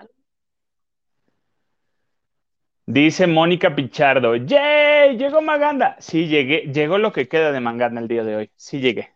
Dice 2.88 3.25
Mónica 3.25 3.75
Pichardo, 3.75 4.36
¡Yay! 4.36 5.17
Llegó 5.17 5.41
Maganda. 5.41 5.95
Sí, 5.99 6.27
llegué, 6.27 6.71
llegó 6.71 6.99
lo 6.99 7.11
que 7.11 7.27
queda 7.27 7.51
de 7.51 7.59
Maganda 7.59 7.99
el 7.99 8.07
día 8.07 8.23
de 8.23 8.36
hoy. 8.36 8.51
Sí 8.55 8.79
llegué. 8.79 9.11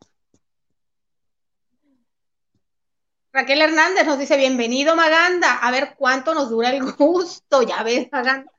Raquel 3.32 3.61
Hernández 3.61 4.07
nos 4.07 4.17
dice, 4.17 4.38
bienvenido 4.38 4.95
Maganda, 4.95 5.57
a 5.57 5.70
ver 5.70 5.93
cuánto 5.95 6.34
nos 6.34 6.49
dura 6.49 6.72
el 6.72 6.82
gusto, 6.93 7.61
ya 7.61 7.84
ves 7.84 8.09
Maganda. 8.11 8.51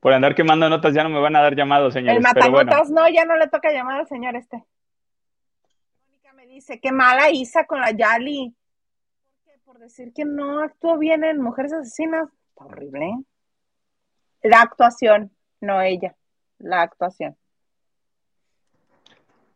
Por 0.00 0.12
andar 0.12 0.34
quemando 0.34 0.68
notas 0.70 0.94
ya 0.94 1.02
no 1.02 1.10
me 1.10 1.20
van 1.20 1.36
a 1.36 1.42
dar 1.42 1.54
llamados, 1.54 1.92
señores. 1.92 2.16
El 2.16 2.34
pero 2.34 2.50
bueno. 2.50 2.72
no, 2.90 3.08
ya 3.08 3.26
no 3.26 3.36
le 3.36 3.48
toca 3.48 3.70
llamar 3.70 4.00
al 4.00 4.08
señor 4.08 4.34
este. 4.34 4.64
Mónica 6.06 6.32
me 6.32 6.46
dice, 6.46 6.80
qué 6.80 6.90
mala 6.90 7.28
Isa 7.30 7.66
con 7.66 7.80
la 7.80 7.90
Yali. 7.90 8.54
¿Por 9.74 9.82
decir 9.82 10.12
que 10.14 10.24
no 10.24 10.60
actuó 10.60 10.98
bien 10.98 11.24
en 11.24 11.40
Mujeres 11.40 11.72
Asesinas. 11.72 12.28
Está 12.50 12.64
horrible. 12.64 13.06
¿eh? 13.06 13.24
La 14.44 14.60
actuación, 14.60 15.32
no 15.60 15.82
ella, 15.82 16.14
la 16.60 16.82
actuación. 16.82 17.36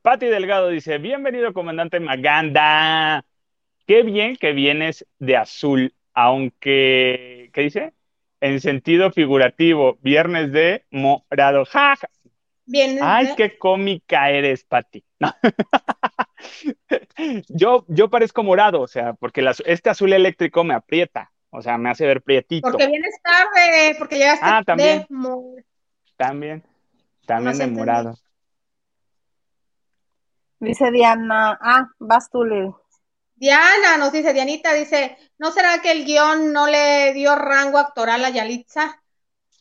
Pati 0.02 0.26
Delgado 0.26 0.70
dice, 0.70 0.98
bienvenido, 0.98 1.52
comandante 1.52 2.00
Maganda. 2.00 3.24
Qué 3.86 4.02
bien 4.02 4.34
que 4.34 4.50
vienes 4.50 5.06
de 5.20 5.36
azul, 5.36 5.94
aunque, 6.14 7.50
¿qué 7.52 7.60
dice? 7.60 7.92
en 8.40 8.60
sentido 8.60 9.12
figurativo, 9.12 9.98
viernes 10.02 10.50
de 10.50 10.84
morado. 10.90 11.64
Ja, 11.64 11.94
ja. 11.94 12.08
Viernes 12.66 13.02
Ay, 13.04 13.34
qué 13.36 13.56
cómica 13.56 14.30
eres, 14.30 14.64
Pati. 14.64 15.04
No. 15.20 15.32
Yo, 17.48 17.84
yo 17.88 18.08
parezco 18.08 18.42
morado, 18.42 18.80
o 18.80 18.86
sea, 18.86 19.14
porque 19.14 19.44
este 19.66 19.90
azul 19.90 20.12
eléctrico 20.12 20.62
me 20.64 20.74
aprieta, 20.74 21.32
o 21.50 21.60
sea, 21.62 21.76
me 21.78 21.90
hace 21.90 22.06
ver 22.06 22.22
prietito. 22.22 22.68
Porque 22.70 22.86
vienes 22.86 23.16
tarde, 23.22 23.96
porque 23.98 24.18
llegaste 24.18 24.44
Ah, 24.46 24.62
también. 24.64 25.06
de 25.08 25.64
También, 26.16 26.64
también 27.26 27.58
de 27.58 27.66
morado. 27.66 28.14
Dice 30.60 30.90
Diana, 30.90 31.58
ah, 31.60 31.88
vas 31.98 32.30
tú, 32.30 32.44
Lili. 32.44 32.72
Diana 33.36 33.96
nos 33.98 34.12
dice, 34.12 34.32
Dianita 34.32 34.72
dice, 34.74 35.16
¿no 35.38 35.52
será 35.52 35.80
que 35.80 35.92
el 35.92 36.04
guion 36.04 36.52
no 36.52 36.66
le 36.66 37.12
dio 37.14 37.36
rango 37.36 37.78
actoral 37.78 38.24
a 38.24 38.30
Yalitza? 38.30 39.00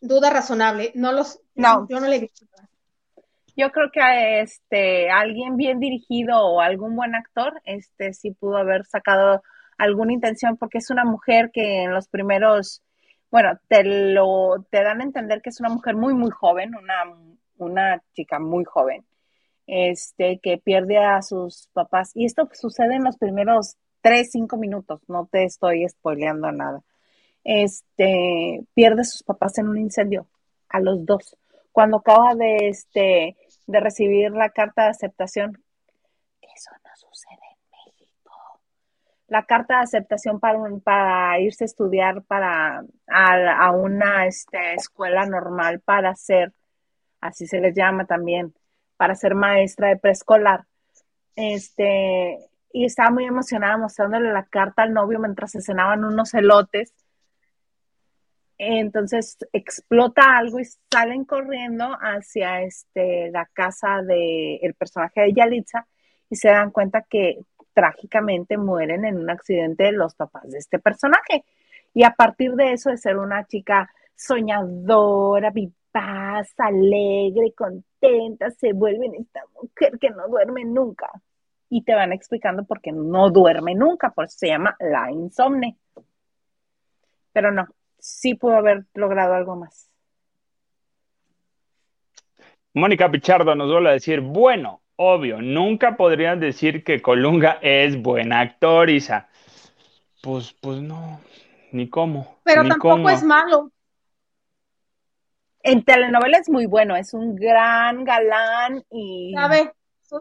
Duda 0.01 0.31
razonable. 0.31 0.91
No 0.95 1.11
los, 1.11 1.39
No. 1.53 1.87
yo 1.87 1.99
no 1.99 2.07
le 2.07 2.15
he 2.15 2.19
visto. 2.21 2.45
Yo 3.57 3.71
creo 3.71 3.89
que 3.91 4.41
este 4.41 5.09
alguien 5.09 5.57
bien 5.57 5.79
dirigido 5.79 6.39
o 6.45 6.61
algún 6.61 6.95
buen 6.95 7.15
actor, 7.15 7.59
este 7.65 8.13
sí 8.13 8.29
pudo 8.31 8.57
haber 8.57 8.85
sacado 8.85 9.41
alguna 9.79 10.13
intención 10.13 10.57
porque 10.57 10.77
es 10.77 10.91
una 10.91 11.05
mujer 11.05 11.49
que 11.51 11.83
en 11.83 11.91
los 11.91 12.07
primeros, 12.07 12.83
bueno, 13.31 13.59
te 13.67 13.83
lo 13.83 14.63
te 14.69 14.83
dan 14.83 15.01
a 15.01 15.05
entender 15.05 15.41
que 15.41 15.49
es 15.49 15.59
una 15.59 15.69
mujer 15.69 15.95
muy 15.95 16.13
muy 16.13 16.29
joven, 16.29 16.75
una 16.75 17.15
una 17.57 18.03
chica 18.13 18.39
muy 18.39 18.63
joven. 18.63 19.05
Este 19.65 20.39
que 20.39 20.59
pierde 20.59 20.99
a 20.99 21.21
sus 21.23 21.69
papás 21.73 22.11
y 22.15 22.25
esto 22.25 22.47
sucede 22.53 22.95
en 22.95 23.03
los 23.05 23.17
primeros 23.17 23.75
tres, 24.01 24.29
cinco 24.31 24.57
minutos, 24.57 25.01
no 25.07 25.27
te 25.31 25.45
estoy 25.45 25.87
spoileando 25.89 26.51
nada. 26.51 26.81
Este 27.43 28.61
pierde 28.75 29.01
a 29.01 29.05
sus 29.05 29.23
papás 29.23 29.57
en 29.57 29.67
un 29.69 29.79
incendio 29.79 30.27
a 30.69 30.79
los 30.79 31.05
dos 31.05 31.35
cuando 31.77 31.97
acaba 31.97 32.33
de 32.33 32.69
este 32.69 33.37
de 33.67 33.79
recibir 33.79 34.31
la 34.31 34.49
carta 34.49 34.83
de 34.83 34.89
aceptación, 34.89 35.63
eso 36.41 36.71
no 36.83 36.89
sucede 36.95 37.33
en 37.51 37.57
México. 37.71 38.31
La 39.27 39.43
carta 39.43 39.77
de 39.77 39.83
aceptación 39.83 40.39
para, 40.39 40.57
un- 40.57 40.81
para 40.81 41.39
irse 41.39 41.65
a 41.65 41.67
estudiar 41.67 42.23
para 42.23 42.83
a, 43.07 43.65
a 43.67 43.71
una 43.71 44.25
este, 44.25 44.73
escuela 44.73 45.25
normal 45.25 45.81
para 45.81 46.15
ser, 46.15 46.53
así 47.21 47.45
se 47.47 47.59
les 47.59 47.75
llama 47.75 48.05
también, 48.05 48.53
para 48.95 49.15
ser 49.15 49.35
maestra 49.35 49.89
de 49.89 49.97
preescolar. 49.97 50.65
Este, 51.35 52.39
y 52.73 52.85
estaba 52.85 53.11
muy 53.11 53.25
emocionada 53.25 53.77
mostrándole 53.77 54.31
la 54.31 54.45
carta 54.45 54.83
al 54.83 54.93
novio 54.93 55.19
mientras 55.19 55.51
se 55.51 55.61
cenaban 55.61 56.03
unos 56.05 56.33
elotes. 56.33 56.93
Entonces 58.57 59.37
explota 59.53 60.37
algo 60.37 60.59
y 60.59 60.65
salen 60.91 61.25
corriendo 61.25 61.85
hacia 62.01 62.61
este, 62.61 63.29
la 63.31 63.45
casa 63.53 64.01
del 64.01 64.59
el 64.61 64.73
personaje 64.73 65.21
de 65.21 65.33
Yalitza 65.33 65.87
y 66.29 66.35
se 66.35 66.49
dan 66.49 66.71
cuenta 66.71 67.05
que 67.07 67.39
trágicamente 67.73 68.57
mueren 68.57 69.05
en 69.05 69.17
un 69.17 69.29
accidente 69.29 69.91
los 69.91 70.15
papás 70.15 70.49
de 70.49 70.57
este 70.57 70.79
personaje. 70.79 71.45
Y 71.93 72.03
a 72.03 72.11
partir 72.11 72.53
de 72.53 72.73
eso, 72.73 72.89
de 72.89 72.97
ser 72.97 73.17
una 73.17 73.45
chica 73.45 73.91
soñadora, 74.15 75.51
vivaz, 75.51 76.53
alegre, 76.57 77.53
contenta, 77.55 78.49
se 78.51 78.73
vuelven 78.73 79.13
esta 79.15 79.41
mujer 79.53 79.99
que 79.99 80.09
no 80.09 80.27
duerme 80.27 80.65
nunca. 80.65 81.11
Y 81.69 81.83
te 81.83 81.93
van 81.93 82.13
explicando 82.13 82.63
por 82.65 82.81
qué 82.81 82.91
no 82.91 83.29
duerme 83.29 83.75
nunca, 83.75 84.09
por 84.09 84.25
eso 84.25 84.37
se 84.39 84.47
llama 84.47 84.75
la 84.79 85.11
insomne. 85.11 85.77
Pero 87.31 87.51
no, 87.51 87.67
sí 88.07 88.35
pudo 88.35 88.55
haber 88.55 88.85
logrado 88.93 89.33
algo 89.33 89.55
más. 89.55 89.89
Mónica 92.73 93.11
Pichardo 93.11 93.55
nos 93.55 93.71
vuelve 93.71 93.89
a 93.89 93.93
decir, 93.93 94.21
bueno, 94.21 94.81
obvio, 94.95 95.41
nunca 95.41 95.97
podrían 95.97 96.39
decir 96.39 96.83
que 96.83 97.01
Colunga 97.01 97.59
es 97.61 98.01
buen 98.01 98.31
actor, 98.31 98.89
Isa. 98.89 99.27
Pues, 100.21 100.53
pues 100.61 100.79
no, 100.81 101.19
ni 101.71 101.89
cómo, 101.89 102.37
Pero 102.43 102.63
ni 102.63 102.69
tampoco 102.69 102.93
cómo. 102.95 103.09
es 103.09 103.23
malo. 103.23 103.71
En 105.63 105.83
telenovela 105.83 106.37
es 106.37 106.49
muy 106.49 106.65
bueno, 106.65 106.95
es 106.95 107.13
un 107.13 107.35
gran 107.35 108.03
galán 108.03 108.83
y... 108.89 109.33
¿Sabe? 109.35 109.73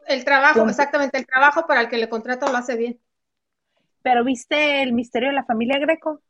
El 0.08 0.24
trabajo, 0.24 0.54
Punto. 0.54 0.70
exactamente, 0.70 1.18
el 1.18 1.26
trabajo 1.26 1.66
para 1.66 1.82
el 1.82 1.88
que 1.88 1.98
le 1.98 2.08
contrata 2.08 2.50
lo 2.50 2.56
hace 2.56 2.76
bien. 2.76 3.00
Pero 4.02 4.24
¿viste 4.24 4.82
el 4.82 4.92
misterio 4.92 5.28
de 5.28 5.34
la 5.34 5.44
familia 5.44 5.78
Greco? 5.78 6.20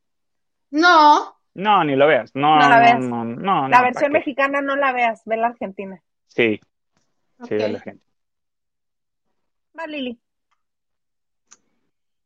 No, 0.71 1.36
No, 1.57 1.83
ni 1.85 1.97
lo 1.97 2.07
veas. 2.07 2.31
No, 2.35 2.57
No 2.57 2.69
la 2.69 2.77
no, 2.77 2.81
veas. 2.81 3.01
no, 3.01 3.25
no, 3.25 3.69
la 3.69 3.79
no, 3.79 3.85
versión 3.85 4.13
mexicana 4.13 4.61
no 4.61 4.77
la 4.77 4.93
veas, 4.93 5.23
ve 5.25 5.39
la 5.39 5.47
argentina. 5.49 6.03
Sí, 6.27 6.61
sí, 7.49 7.55
de 7.55 7.69
la 7.71 7.81
gente. 7.81 8.05
Va, 9.79 9.87
Lili. 9.87 10.21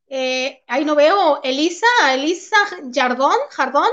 Eh, 0.08 0.64
ahí 0.66 0.84
no 0.84 0.96
veo. 0.96 1.40
Elisa, 1.44 1.86
Elisa 2.12 2.56
Jardón, 2.92 3.36
Jardón, 3.50 3.90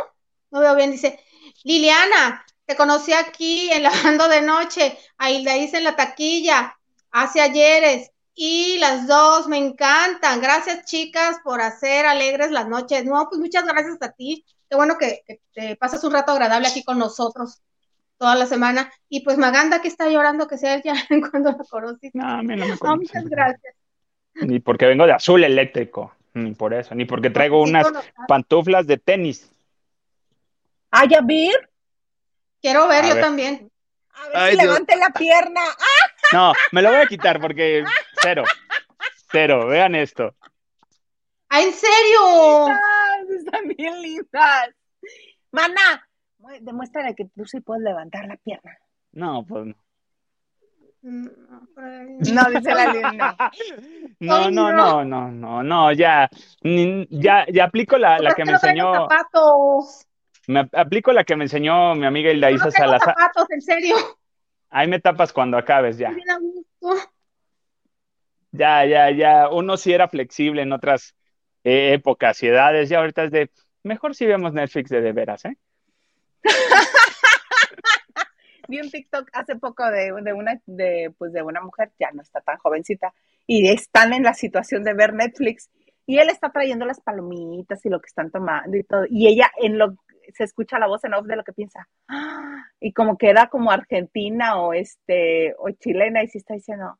no 0.49 0.59
veo 0.59 0.75
bien, 0.75 0.89
dice, 0.89 1.19
Liliana, 1.63 2.43
te 2.65 2.75
conocí 2.75 3.13
aquí 3.13 3.69
en 3.71 3.83
Lavando 3.83 4.27
de 4.27 4.41
Noche, 4.41 4.97
ahí 5.19 5.43
la 5.43 5.55
hice 5.55 5.77
en 5.77 5.83
la 5.83 5.95
taquilla, 5.95 6.75
hace 7.11 7.41
ayeres, 7.41 8.11
y 8.33 8.79
las 8.79 9.05
dos 9.07 9.47
me 9.47 9.57
encantan. 9.57 10.41
Gracias, 10.41 10.85
chicas, 10.85 11.37
por 11.43 11.61
hacer 11.61 12.07
alegres 12.07 12.49
las 12.49 12.67
noches. 12.67 13.05
No, 13.05 13.27
pues 13.29 13.39
muchas 13.39 13.65
gracias 13.65 13.97
a 14.01 14.11
ti. 14.11 14.43
Qué 14.69 14.75
bueno 14.75 14.97
que, 14.97 15.21
que 15.25 15.39
te 15.53 15.75
pasas 15.75 16.03
un 16.03 16.13
rato 16.13 16.31
agradable 16.31 16.67
aquí 16.67 16.83
con 16.83 16.99
nosotros 16.99 17.61
toda 18.17 18.35
la 18.35 18.45
semana. 18.45 18.91
Y 19.09 19.21
pues 19.21 19.37
Maganda 19.37 19.81
que 19.81 19.87
está 19.87 20.09
llorando 20.09 20.47
que 20.47 20.57
sea 20.57 20.75
ella 20.75 20.93
cuando 21.31 21.51
la 21.51 21.63
conociste. 21.69 22.17
No, 22.17 22.27
a 22.27 22.43
mí 22.43 22.55
no 22.55 22.67
me 22.67 22.75
No, 22.81 22.95
muchas 22.97 23.25
gracias. 23.25 23.75
Ni 24.33 24.59
porque 24.59 24.85
vengo 24.85 25.05
de 25.05 25.13
azul 25.13 25.43
eléctrico, 25.43 26.13
ni 26.33 26.53
por 26.53 26.73
eso, 26.73 26.93
ni 26.93 27.05
porque 27.05 27.29
traigo 27.29 27.63
Sí, 27.63 27.71
unas 27.71 27.87
pantuflas 28.27 28.85
de 28.85 28.97
tenis. 28.97 29.49
¿Ay, 30.91 31.09
a 31.17 31.21
ver? 31.21 31.69
Quiero 32.61 32.87
ver 32.87 33.05
A 33.05 33.07
yo 33.07 33.13
ver. 33.15 33.23
también. 33.23 33.71
A 34.13 34.27
ver 34.27 34.37
Ay, 34.37 34.51
si 34.51 34.57
Dios. 34.57 34.67
levante 34.67 34.95
la 34.95 35.09
pierna. 35.09 35.61
¡Ah! 35.61 36.11
No, 36.33 36.51
me 36.73 36.81
lo 36.81 36.89
voy 36.89 36.97
a 36.99 37.05
quitar 37.07 37.39
porque 37.39 37.85
cero, 38.21 38.43
cero, 39.31 39.65
vean 39.67 39.95
esto. 39.95 40.35
¡Ah, 41.47 41.61
en 41.61 41.71
serio! 41.71 42.67
Están 43.47 43.67
bien 43.77 44.01
lindas. 44.01 44.69
Mana, 45.51 46.07
mu- 46.39 46.49
demuéstrale 46.61 47.15
que 47.15 47.25
tú 47.35 47.45
sí 47.45 47.61
puedes 47.61 47.83
levantar 47.83 48.25
la 48.27 48.35
pierna. 48.37 48.77
No, 49.13 49.45
pues 49.47 49.65
no. 49.67 49.75
Mm, 51.03 51.27
No, 52.33 52.49
dice 52.49 52.73
la 52.73 52.91
linda. 52.91 53.35
No, 54.19 54.49
no, 54.51 54.71
no. 54.71 55.03
no, 55.05 55.29
no, 55.31 55.63
no, 55.63 55.91
ya, 55.91 56.27
ya, 56.61 57.45
ya 57.47 57.63
aplico 57.65 57.97
la, 57.97 58.17
la 58.19 58.33
que 58.33 58.45
me 58.45 58.53
enseñó, 58.53 58.91
zapatos. 58.93 60.07
me 60.47 60.67
aplico 60.73 61.13
la 61.13 61.23
que 61.23 61.35
me 61.35 61.45
enseñó 61.45 61.93
mi 61.95 62.05
amiga 62.05 62.31
Hilda 62.31 62.49
Isa 62.51 62.71
Salazar. 62.71 63.13
zapatos, 63.15 63.49
en 63.51 63.61
serio. 63.61 63.95
Ahí 64.69 64.87
me 64.87 64.99
tapas 64.99 65.31
cuando 65.31 65.55
acabes 65.57 65.97
ya. 65.97 66.15
Ya, 68.51 68.85
ya, 68.85 69.11
ya. 69.11 69.49
Uno 69.49 69.77
sí 69.77 69.93
era 69.93 70.07
flexible 70.07 70.61
en 70.63 70.71
otras 70.73 71.15
eh, 71.67 71.95
épocas 71.95 72.41
y 72.43 72.47
edades, 72.47 72.87
ya 72.87 72.99
ahorita 72.99 73.25
es 73.25 73.31
de, 73.31 73.51
mejor 73.83 74.15
si 74.15 74.25
vemos 74.25 74.53
Netflix 74.53 74.89
de 74.89 75.01
de 75.01 75.11
veras, 75.11 75.43
¿eh? 75.43 75.57
Vi 78.69 78.79
un 78.79 78.89
TikTok 78.89 79.29
hace 79.33 79.57
poco 79.57 79.85
de, 79.91 80.13
de 80.23 80.31
una 80.31 80.61
de 80.65 81.13
pues 81.17 81.33
de 81.33 81.41
una 81.41 81.59
mujer, 81.59 81.91
ya 81.99 82.09
no 82.13 82.21
está 82.21 82.39
tan 82.39 82.55
jovencita, 82.57 83.13
y 83.45 83.67
están 83.67 84.13
en 84.13 84.23
la 84.23 84.33
situación 84.33 84.85
de 84.85 84.93
ver 84.93 85.13
Netflix, 85.13 85.69
y 86.05 86.19
él 86.19 86.29
está 86.29 86.51
trayendo 86.51 86.85
las 86.85 87.01
palomitas 87.01 87.85
y 87.85 87.89
lo 87.89 87.99
que 87.99 88.07
están 88.07 88.31
tomando 88.31 88.77
y 88.77 88.83
todo, 88.83 89.03
y 89.09 89.27
ella 89.27 89.51
en 89.57 89.77
lo 89.77 89.97
se 90.33 90.45
escucha 90.45 90.79
la 90.79 90.87
voz 90.87 91.03
en 91.03 91.15
off 91.15 91.25
de 91.25 91.35
lo 91.35 91.43
que 91.43 91.51
piensa, 91.51 91.89
y 92.79 92.93
como 92.93 93.17
que 93.17 93.29
era 93.29 93.47
como 93.47 93.71
argentina 93.71 94.61
o 94.61 94.71
este 94.71 95.53
o 95.57 95.69
chilena, 95.71 96.23
y 96.23 96.29
sí 96.29 96.37
está 96.37 96.53
diciendo, 96.53 96.97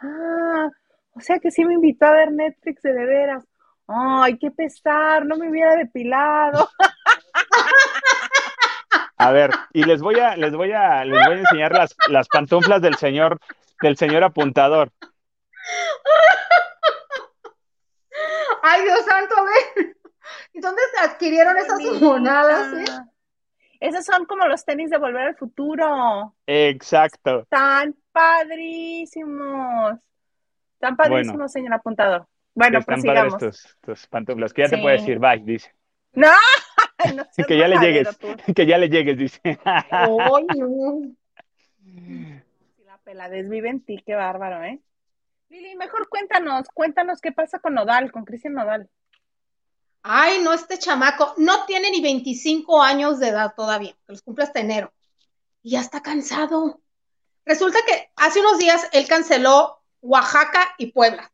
ah, 0.00 0.70
o 1.12 1.20
sea 1.20 1.40
que 1.40 1.50
sí 1.50 1.66
me 1.66 1.74
invitó 1.74 2.06
a 2.06 2.12
ver 2.12 2.32
Netflix 2.32 2.80
de, 2.80 2.94
de 2.94 3.04
veras. 3.04 3.44
Ay, 3.88 4.38
qué 4.38 4.50
pesar, 4.50 5.24
no 5.26 5.36
me 5.36 5.48
hubiera 5.50 5.74
depilado. 5.76 6.68
A 9.20 9.32
ver, 9.32 9.50
y 9.72 9.82
les 9.82 10.00
voy 10.00 10.20
a, 10.20 10.36
les 10.36 10.52
voy 10.54 10.70
a, 10.72 11.04
les 11.04 11.26
voy 11.26 11.34
a 11.34 11.40
enseñar 11.40 11.72
las, 11.72 11.96
las 12.08 12.28
pantuflas 12.28 12.80
del 12.80 12.94
señor, 12.94 13.40
del 13.82 13.96
señor 13.96 14.22
apuntador. 14.22 14.92
Ay, 18.62 18.82
Dios 18.84 19.00
santo, 19.04 19.34
a 19.36 19.42
ver. 19.42 19.96
¿Y 20.52 20.60
dónde 20.60 20.82
se 20.94 21.04
adquirieron 21.04 21.56
esas 21.56 21.80
monadas? 22.00 22.72
eh? 22.74 22.84
Esos 23.80 24.04
son 24.04 24.24
como 24.26 24.46
los 24.46 24.64
tenis 24.64 24.90
de 24.90 24.98
Volver 24.98 25.28
al 25.28 25.36
Futuro. 25.36 26.34
Exacto. 26.46 27.44
Tan 27.48 27.96
padrísimos. 28.12 29.98
Tan 30.78 30.96
padrísimos, 30.96 31.34
Bueno. 31.34 31.48
señor 31.48 31.74
apuntador. 31.74 32.26
Bueno, 32.54 32.78
Están 32.80 33.00
prosigamos. 33.02 33.34
padres 33.34 33.56
tus, 33.62 33.76
tus 33.80 34.06
pantuflas, 34.08 34.52
que 34.52 34.62
ya 34.62 34.68
te 34.68 34.76
Sí. 34.76 34.82
puedes 34.82 35.00
decir, 35.02 35.18
bye, 35.18 35.38
dice. 35.44 35.74
No, 36.12 36.30
que 37.48 37.58
ya 37.58 37.68
le 37.68 37.78
llegues, 37.78 38.18
que 38.56 38.66
ya 38.66 38.78
le 38.78 38.88
llegues, 38.88 39.16
dice. 39.18 39.40
Ay, 39.64 40.46
no. 40.56 41.02
La 42.84 42.98
peladez 43.04 43.48
vive 43.48 43.68
en 43.68 43.80
ti, 43.84 44.02
qué 44.04 44.14
bárbaro, 44.14 44.64
¿eh? 44.64 44.80
Lili, 45.48 45.76
mejor 45.76 46.08
cuéntanos, 46.08 46.68
cuéntanos 46.74 47.20
qué 47.20 47.32
pasa 47.32 47.58
con 47.58 47.74
Nodal, 47.74 48.12
con 48.12 48.24
Cristian 48.24 48.54
Nodal. 48.54 48.88
Ay, 50.02 50.40
no, 50.42 50.52
este 50.52 50.78
chamaco 50.78 51.34
no 51.38 51.64
tiene 51.66 51.90
ni 51.90 52.00
25 52.02 52.82
años 52.82 53.18
de 53.18 53.28
edad 53.28 53.54
todavía, 53.56 53.92
que 54.06 54.12
los 54.12 54.22
cumple 54.22 54.44
hasta 54.44 54.60
enero. 54.60 54.92
Y 55.62 55.70
ya 55.72 55.80
está 55.80 56.02
cansado. 56.02 56.80
Resulta 57.44 57.78
que 57.86 58.10
hace 58.16 58.40
unos 58.40 58.58
días 58.58 58.88
él 58.92 59.08
canceló 59.08 59.82
Oaxaca 60.02 60.74
y 60.78 60.92
Puebla. 60.92 61.32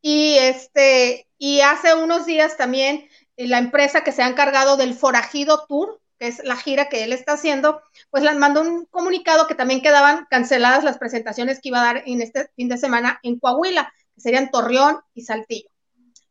Y 0.00 0.36
este, 0.38 1.26
y 1.38 1.60
hace 1.60 1.94
unos 1.94 2.26
días 2.26 2.56
también 2.56 3.08
eh, 3.36 3.46
la 3.48 3.58
empresa 3.58 4.04
que 4.04 4.12
se 4.12 4.22
ha 4.22 4.28
encargado 4.28 4.76
del 4.76 4.94
Forajido 4.94 5.66
Tour, 5.66 6.00
que 6.18 6.28
es 6.28 6.42
la 6.44 6.56
gira 6.56 6.88
que 6.88 7.04
él 7.04 7.12
está 7.12 7.32
haciendo, 7.32 7.82
pues 8.10 8.22
les 8.22 8.36
mandó 8.36 8.62
un 8.62 8.86
comunicado 8.86 9.46
que 9.46 9.54
también 9.54 9.82
quedaban 9.82 10.26
canceladas 10.30 10.84
las 10.84 10.98
presentaciones 10.98 11.60
que 11.60 11.68
iba 11.68 11.80
a 11.80 11.84
dar 11.84 12.02
en 12.06 12.22
este 12.22 12.50
fin 12.56 12.68
de 12.68 12.78
semana 12.78 13.20
en 13.22 13.38
Coahuila, 13.38 13.92
que 14.14 14.20
serían 14.20 14.50
Torreón 14.50 15.00
y 15.14 15.22
Saltillo. 15.22 15.68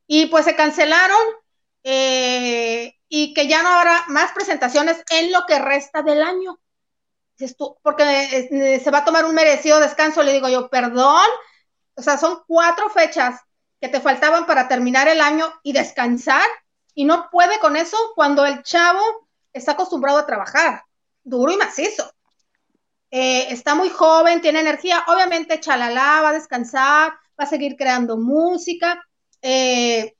Y 0.08 0.28
pues 0.28 0.46
se 0.46 0.56
cancelaron 0.56 1.18
eh, 1.84 2.96
y 3.08 3.34
que 3.34 3.48
ya 3.48 3.62
no 3.62 3.70
habrá 3.70 4.06
más 4.08 4.32
presentaciones 4.32 5.04
en 5.12 5.32
lo 5.32 5.46
que 5.48 5.60
resta 5.60 6.02
del 6.02 6.22
año. 6.24 6.60
Porque 7.84 8.48
eh, 8.50 8.80
se 8.80 8.92
va 8.92 9.00
a 9.00 9.06
tomar 9.06 9.26
un 9.26 9.36
merecido 9.36 9.80
descanso, 9.80 10.24
le 10.24 10.34
digo 10.34 10.48
yo, 10.48 10.70
perdón, 10.70 11.26
o 11.96 12.02
sea, 12.02 12.18
son 12.18 12.42
cuatro 12.48 12.90
fechas 12.90 13.42
que 13.80 13.90
te 13.90 14.02
faltaban 14.02 14.46
para 14.46 14.68
terminar 14.68 15.08
el 15.08 15.22
año 15.22 15.52
y 15.64 15.74
descansar, 15.74 16.48
y 16.94 17.06
no 17.06 17.30
puede 17.30 17.60
con 17.60 17.76
eso 17.76 17.98
cuando 18.16 18.46
el 18.46 18.64
chavo 18.64 19.02
está 19.54 19.74
acostumbrado 19.74 20.18
a 20.18 20.26
trabajar, 20.26 20.84
duro 21.24 21.52
y 21.52 21.58
macizo. 21.58 22.10
Eh, 23.12 23.48
está 23.52 23.76
muy 23.76 23.90
joven, 23.90 24.42
tiene 24.42 24.60
energía, 24.60 25.04
obviamente 25.08 25.60
chalala, 25.60 26.22
va 26.22 26.30
a 26.30 26.34
descansar, 26.34 27.12
va 27.40 27.44
a 27.44 27.48
seguir 27.48 27.76
creando 27.78 28.18
música. 28.18 29.02
Eh, 29.42 30.16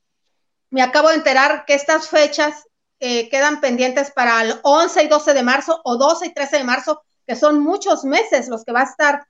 me 0.70 0.82
acabo 0.82 1.08
de 1.08 1.16
enterar 1.16 1.64
que 1.66 1.74
estas 1.74 2.08
fechas 2.08 2.64
eh, 3.00 3.28
quedan 3.28 3.60
pendientes 3.60 4.10
para 4.10 4.42
el 4.42 4.60
11 4.62 5.04
y 5.04 5.08
12 5.08 5.34
de 5.34 5.42
marzo 5.42 5.80
o 5.84 5.96
12 5.96 6.26
y 6.26 6.34
13 6.34 6.58
de 6.58 6.64
marzo, 6.64 7.02
que 7.26 7.36
son 7.36 7.60
muchos 7.60 8.04
meses 8.04 8.48
los 8.48 8.64
que 8.64 8.72
va 8.72 8.80
a 8.80 8.84
estar 8.84 9.26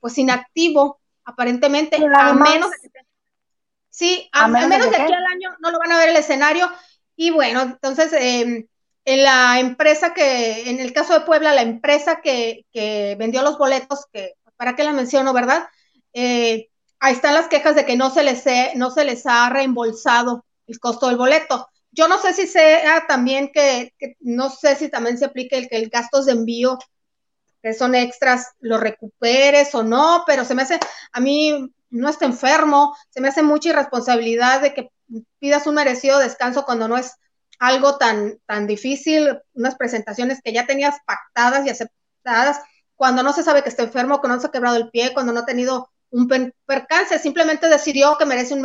pues 0.00 0.18
inactivo 0.18 1.00
aparentemente, 1.24 1.96
a 1.96 2.32
menos 2.34 2.70
de 2.70 2.90
que 2.90 3.02
Sí, 3.92 4.28
a, 4.32 4.48
menos, 4.48 4.90
de, 4.90 4.96
aquí 4.96 5.12
al 5.12 5.26
año 5.26 5.54
no 5.60 5.70
lo 5.70 5.78
van 5.78 5.92
a 5.92 5.98
ver 5.98 6.08
el 6.08 6.16
escenario. 6.16 6.70
Y 7.14 7.30
bueno, 7.30 7.60
entonces, 7.60 8.10
em, 8.14 8.66
en 9.04 9.22
la 9.22 9.60
empresa 9.60 10.14
que, 10.14 10.70
en 10.70 10.80
el 10.80 10.94
caso 10.94 11.12
de 11.12 11.26
Puebla, 11.26 11.54
la 11.54 11.60
empresa 11.60 12.22
que, 12.22 12.64
vendió 13.18 13.42
los 13.42 13.58
boletos, 13.58 14.06
que 14.10 14.34
para 14.56 14.74
qué 14.74 14.84
la 14.84 14.92
menciono, 14.92 15.34
¿verdad? 15.34 15.68
Eh, 16.14 16.70
ahí 17.00 17.12
están 17.12 17.34
las 17.34 17.48
quejas 17.48 17.74
de 17.76 17.84
que 17.84 17.96
no 17.96 18.08
se 18.08 18.22
les, 18.22 18.44
no 18.76 18.90
se 18.90 19.04
les 19.04 19.26
ha 19.26 19.50
reembolsado 19.50 20.46
el 20.66 20.80
costo 20.80 21.08
del 21.08 21.18
boleto. 21.18 21.68
Yo 21.90 22.08
no 22.08 22.18
sé 22.18 22.32
si 22.32 22.46
sea 22.46 23.06
también 23.06 23.52
que, 23.52 23.92
no 24.20 24.48
sé 24.48 24.74
si 24.76 24.88
también 24.88 25.18
se 25.18 25.26
aplique 25.26 25.58
el 25.58 25.68
que 25.68 25.76
el 25.76 25.90
gastos 25.90 26.24
de 26.24 26.32
envío 26.32 26.78
que 27.62 27.74
son 27.74 27.94
extras, 27.94 28.48
lo 28.60 28.78
recuperes 28.78 29.74
o 29.74 29.82
no, 29.82 30.24
pero 30.26 30.44
se 30.44 30.54
me 30.54 30.62
hace, 30.62 30.80
a 31.12 31.20
mí 31.20 31.72
no 31.90 32.08
está 32.08 32.24
enfermo, 32.24 32.96
se 33.10 33.20
me 33.20 33.28
hace 33.28 33.42
mucha 33.42 33.68
irresponsabilidad 33.68 34.60
de 34.60 34.74
que 34.74 34.90
pidas 35.38 35.66
un 35.66 35.76
merecido 35.76 36.18
descanso 36.18 36.64
cuando 36.64 36.88
no 36.88 36.96
es 36.96 37.14
algo 37.58 37.96
tan, 37.96 38.40
tan 38.46 38.66
difícil, 38.66 39.38
unas 39.54 39.76
presentaciones 39.76 40.40
que 40.42 40.52
ya 40.52 40.66
tenías 40.66 40.96
pactadas 41.06 41.64
y 41.66 41.70
aceptadas, 41.70 42.60
cuando 42.96 43.22
no 43.22 43.32
se 43.32 43.42
sabe 43.42 43.62
que 43.62 43.68
está 43.68 43.84
enfermo, 43.84 44.20
que 44.20 44.28
no 44.28 44.40
se 44.40 44.48
ha 44.48 44.50
quebrado 44.50 44.76
el 44.76 44.90
pie, 44.90 45.12
cuando 45.12 45.32
no 45.32 45.40
ha 45.40 45.46
tenido 45.46 45.90
un 46.10 46.28
percance, 46.66 47.18
simplemente 47.18 47.68
decidió 47.68 48.18
que 48.18 48.26
merece, 48.26 48.54
un 48.54 48.62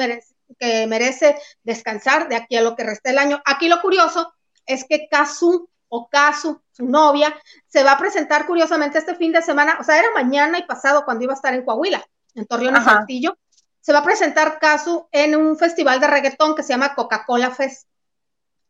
que 0.60 0.88
merece 0.88 1.38
descansar 1.64 2.28
de 2.30 2.36
aquí 2.36 2.56
a 2.56 2.62
lo 2.62 2.76
que 2.76 2.84
resta 2.84 3.10
el 3.10 3.20
año. 3.20 3.42
Aquí 3.46 3.70
lo 3.70 3.82
curioso 3.82 4.34
es 4.66 4.86
que 4.88 5.08
Kazu 5.10 5.70
o 5.90 6.10
Kazu, 6.10 6.62
su 6.72 6.86
novia, 6.86 7.36
se 7.68 7.84
va 7.84 7.94
a 7.94 7.98
presentar 7.98 8.46
curiosamente 8.46 8.98
este 8.98 9.16
fin 9.16 9.32
de 9.32 9.42
semana, 9.42 9.78
o 9.80 9.84
sea, 9.84 9.98
era 10.00 10.12
mañana 10.14 10.58
y 10.58 10.64
pasado 10.64 11.06
cuando 11.06 11.24
iba 11.24 11.34
a 11.34 11.36
estar 11.36 11.54
en 11.54 11.64
Coahuila 11.64 12.06
en 12.36 12.46
Torreón 12.46 12.78
y 12.78 12.84
Saltillo, 12.84 13.38
se 13.82 13.94
va 13.94 14.00
a 14.00 14.04
presentar 14.04 14.60
Casu 14.60 15.08
en 15.12 15.36
un 15.36 15.58
festival 15.58 16.00
de 16.00 16.08
reggaetón 16.08 16.56
que 16.56 16.64
se 16.64 16.70
llama 16.70 16.94
Coca-Cola 16.94 17.52
Fest. 17.52 17.88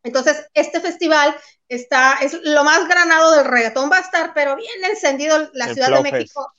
Entonces, 0.03 0.47
este 0.53 0.79
festival 0.79 1.35
está, 1.67 2.19
es 2.21 2.39
lo 2.43 2.63
más 2.63 2.87
granado 2.87 3.31
del 3.31 3.45
reggaetón, 3.45 3.89
va 3.91 3.97
a 3.97 4.01
estar, 4.01 4.33
pero 4.33 4.55
bien 4.55 4.85
encendido 4.85 5.49
la 5.53 5.73
Ciudad 5.73 5.89
de 5.89 6.11
México. 6.11 6.53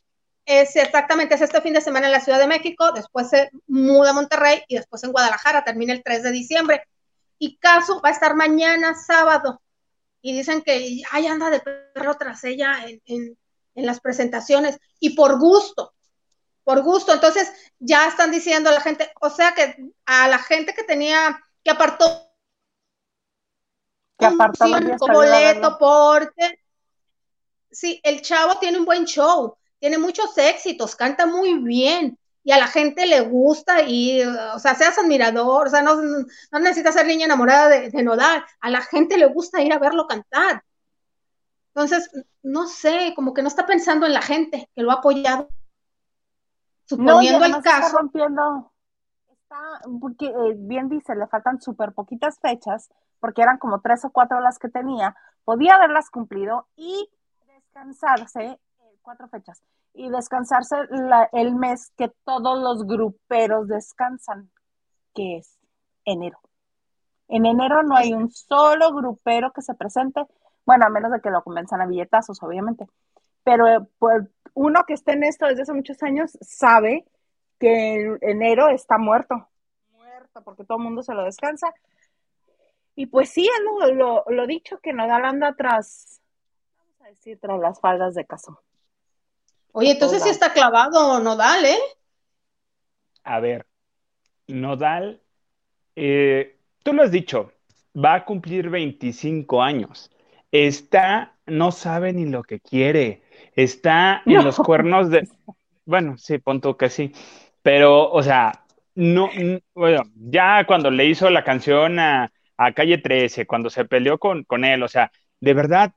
Es 0.45 0.77
exactamente, 0.77 1.35
es 1.35 1.41
este 1.41 1.61
fin 1.61 1.73
de 1.73 1.81
semana 1.81 2.07
en 2.07 2.13
la 2.13 2.21
Ciudad 2.21 2.39
de 2.39 2.47
México, 2.47 2.93
después 2.93 3.29
se 3.29 3.51
muda 3.67 4.11
a 4.11 4.15
Monterrey 4.15 4.63
y 4.67 4.77
después 4.77 5.03
en 5.05 5.13
Guadalajara, 5.13 5.65
termina 5.65 5.93
el 5.93 6.03
3 6.03 6.23
de 6.23 6.31
diciembre. 6.31 6.83
Y 7.39 7.59
Casu 7.59 8.01
va 8.05 8.09
a 8.09 8.13
estar 8.13 8.35
mañana 8.35 8.95
sábado. 8.95 9.63
Y 10.21 10.33
dicen 10.37 10.63
que 10.63 11.03
ay, 11.11 11.27
anda 11.27 11.51
de 11.51 11.61
perro 11.61 12.17
tras 12.17 12.45
ella 12.45 12.85
en, 13.07 13.39
en 13.75 13.87
las 13.87 14.01
presentaciones. 14.01 14.79
Y 15.01 15.11
por 15.11 15.39
gusto, 15.39 15.95
por 16.65 16.83
gusto. 16.83 17.13
Entonces 17.13 17.51
ya 17.79 18.09
están 18.09 18.31
diciendo 18.31 18.71
a 18.71 18.75
la 18.75 18.81
gente, 18.81 19.11
o 19.21 19.31
sea 19.31 19.55
que 19.55 19.77
a 20.07 20.29
la 20.29 20.39
gente 20.39 20.75
que 20.75 20.85
tenía, 20.85 21.41
que 21.63 21.71
apartó 21.71 22.29
que 24.19 24.27
apartó 24.27 24.65
un 24.65 24.97
boleto 25.13 25.79
porque 25.79 26.61
sí, 27.71 28.01
el 28.03 28.21
chavo 28.21 28.59
tiene 28.59 28.79
un 28.79 28.85
buen 28.85 29.05
show, 29.05 29.57
tiene 29.79 29.97
muchos 29.97 30.37
éxitos, 30.37 30.97
canta 30.97 31.27
muy 31.27 31.55
bien 31.63 32.18
y 32.45 32.53
a 32.53 32.59
la 32.59 32.67
gente 32.67 33.07
le 33.07 33.21
gusta 33.21 33.83
y, 33.83 34.23
o 34.23 34.59
sea, 34.59 34.75
seas 34.75 34.99
admirador, 34.99 35.67
o 35.67 35.71
sea, 35.71 35.83
no, 35.83 35.97
no 35.97 36.59
necesitas 36.59 36.95
ser 36.95 37.07
niña 37.07 37.27
enamorada 37.27 37.69
de, 37.69 37.91
de 37.91 38.03
Nodal, 38.03 38.45
a 38.61 38.71
la 38.71 38.81
gente 38.81 39.19
le 39.19 39.27
gusta 39.27 39.61
ir 39.61 39.73
a 39.73 39.79
verlo 39.79 40.07
cantar. 40.07 40.65
Entonces, 41.75 42.11
no 42.43 42.67
sé, 42.67 43.13
como 43.15 43.35
que 43.35 43.43
no 43.43 43.49
está 43.49 43.67
pensando 43.67 44.07
en 44.07 44.13
la 44.13 44.23
gente 44.23 44.69
que 44.75 44.83
lo 44.83 44.91
ha 44.91 44.95
apoyado 44.95 45.49
suponiendo 46.89 47.45
el 47.45 47.63
caso. 47.63 47.87
Está 47.87 47.99
rompiendo, 47.99 48.73
está, 49.31 49.81
porque 50.01 50.27
eh, 50.27 50.55
bien 50.57 50.89
dice, 50.89 51.15
le 51.15 51.27
faltan 51.27 51.61
súper 51.61 51.93
poquitas 51.93 52.41
fechas, 52.41 52.89
porque 53.21 53.43
eran 53.43 53.59
como 53.59 53.81
tres 53.81 54.05
o 54.05 54.11
cuatro 54.11 54.41
las 54.41 54.59
que 54.59 54.69
tenía, 54.69 55.15
podía 55.45 55.75
haberlas 55.75 56.11
cumplido 56.11 56.67
y 56.77 57.09
descansarse, 57.47 58.45
eh, 58.45 58.99
cuatro 59.03 59.29
fechas, 59.29 59.63
y 59.95 60.11
descansarse 60.11 60.77
el 61.33 61.55
mes 61.55 61.93
que 61.97 62.13
todos 62.25 62.61
los 62.61 62.87
gruperos 62.87 63.69
descansan, 63.69 64.51
que 65.15 65.39
es 65.39 65.59
enero. 66.05 66.39
En 67.29 67.45
enero 67.45 67.83
no 67.83 67.97
hay 67.97 68.13
un 68.13 68.31
solo 68.31 68.93
grupero 68.95 69.53
que 69.53 69.63
se 69.63 69.75
presente, 69.75 70.23
bueno, 70.65 70.87
a 70.87 70.91
menos 70.91 71.13
de 71.13 71.21
que 71.21 71.31
lo 71.31 71.43
convenzan 71.43 71.81
a 71.81 71.87
billetazos, 71.87 72.43
obviamente. 72.43 72.87
Pero 73.45 73.67
eh, 73.67 73.81
pues, 73.99 74.25
uno 74.55 74.85
que 74.87 74.95
esté 74.95 75.13
en 75.13 75.25
esto 75.25 75.47
desde 75.47 75.63
hace 75.63 75.73
muchos 75.73 76.03
años 76.03 76.37
sabe 76.41 77.05
que 77.59 78.17
enero 78.23 78.69
está 78.69 78.99
muerto, 78.99 79.49
muerto, 79.91 80.43
porque 80.43 80.65
todo 80.65 80.79
el 80.79 80.85
mundo 80.85 81.03
se 81.03 81.15
lo 81.15 81.25
descansa. 81.25 81.75
Y 82.95 83.07
pues 83.07 83.31
sí, 83.31 83.47
es 83.47 83.95
lo, 83.95 84.25
lo, 84.29 84.47
dicho, 84.47 84.79
que 84.81 84.93
Nodal 84.93 85.25
anda 85.25 85.55
tras, 85.55 86.21
vamos 86.77 87.01
a 87.03 87.05
decir, 87.09 87.39
tras 87.41 87.61
las 87.61 87.81
faldas 87.81 88.15
de 88.15 88.25
caso. 88.25 88.61
Oye, 89.81 89.93
entonces 89.93 90.25
sí 90.25 90.29
está 90.29 90.53
clavado 90.53 91.21
Nodal, 91.21 91.65
¿eh? 91.65 91.79
A 93.23 93.39
ver, 93.39 93.65
Nodal, 94.49 95.21
eh, 95.95 96.57
tú 96.83 96.93
lo 96.93 97.05
has 97.05 97.13
dicho, 97.13 97.53
va 97.95 98.15
a 98.15 98.25
cumplir 98.25 98.71
25 98.71 99.63
años. 99.63 100.11
Está, 100.51 101.37
no 101.47 101.71
sabe 101.71 102.13
ni 102.13 102.27
lo 102.27 102.43
que 102.43 102.59
quiere 102.59 103.23
está 103.55 104.21
en 104.27 104.45
los 104.45 104.57
cuernos 104.57 105.11
de. 105.11 105.29
Bueno, 105.85 106.19
sí, 106.19 106.39
punto 106.39 106.77
que 106.77 106.91
sí. 106.91 107.13
Pero, 107.63 108.11
o 108.11 108.21
sea, 108.21 108.65
no, 108.97 109.31
bueno, 109.75 110.03
ya 110.17 110.67
cuando 110.67 110.91
le 110.91 111.05
hizo 111.05 111.31
la 111.31 111.45
canción 111.45 112.01
a, 112.01 112.33
Calle 112.75 112.99
13, 112.99 113.47
cuando 113.47 113.71
se 113.71 113.85
peleó 113.85 114.19
con, 114.19 114.43
con 114.43 114.65
él, 114.65 114.83
o 114.83 114.89
sea, 114.89 115.13
de 115.39 115.55
verdad, 115.55 115.93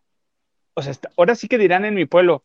o 0.76 0.84
sea, 0.84 0.94
ahora 1.18 1.34
sí 1.34 1.48
que 1.48 1.58
dirán 1.58 1.84
en 1.84 1.96
mi 1.96 2.06
pueblo, 2.06 2.44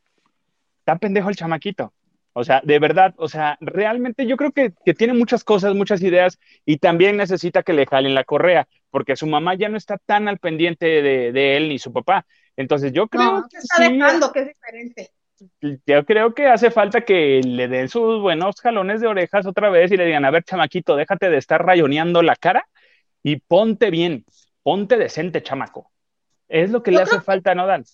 está 0.87 0.99
pendejo 0.99 1.29
el 1.29 1.37
chamaquito. 1.37 1.93
O 2.33 2.45
sea, 2.45 2.61
de 2.63 2.79
verdad, 2.79 3.15
o 3.17 3.29
sea, 3.29 3.57
realmente 3.61 4.27
yo 4.27 4.37
creo 4.37 4.53
que, 4.53 4.71
tiene 4.95 5.15
muchas 5.15 5.43
cosas, 5.43 5.75
muchas 5.75 6.01
ideas 6.03 6.39
y 6.65 6.77
también 6.77 7.17
necesita 7.17 7.63
que 7.63 7.73
le 7.73 7.87
jalen 7.87 8.15
la 8.15 8.25
correa, 8.25 8.69
porque 8.91 9.17
su 9.17 9.27
mamá 9.27 9.55
ya 9.55 9.69
no 9.69 9.79
está 9.79 9.99
tan 9.99 10.29
al 10.29 10.39
pendiente 10.39 10.87
de, 11.03 11.57
él 11.57 11.71
ni 11.71 11.79
su 11.79 11.93
papá. 11.93 12.27
Entonces 12.57 12.93
yo 12.93 13.09
creo 13.09 13.47
que 13.51 13.57
está 13.57 13.89
dejando, 13.89 14.31
que 14.33 14.41
es 14.41 14.47
diferente. 14.49 15.11
Yo 15.87 16.05
creo 16.05 16.35
que 16.35 16.47
hace 16.47 16.71
falta 16.71 17.01
que 17.01 17.41
le 17.43 17.69
den 17.69 17.89
sus 17.89 18.21
buenos 18.21 18.61
jalones 18.61 19.01
de 19.01 19.07
orejas 19.09 19.47
otra 19.47 19.71
vez 19.71 19.91
y 19.91 19.97
le 19.97 20.07
digan, 20.07 20.25
a 20.25 20.31
ver, 20.31 20.45
chamaquito, 20.45 20.95
déjate 20.95 21.31
de 21.31 21.39
estar 21.39 21.65
rayoneando 21.65 22.23
la 22.23 22.37
cara 22.37 22.67
y 23.23 23.37
ponte 23.37 23.91
bien, 23.91 24.25
ponte 24.63 24.97
decente, 24.99 25.43
chamaco. 25.43 25.91
Es 26.49 26.71
lo 26.71 26.83
que 26.83 26.93
le 26.93 27.03
hace 27.03 27.21
falta 27.21 27.53
a 27.53 27.55
Nodal. 27.55 27.85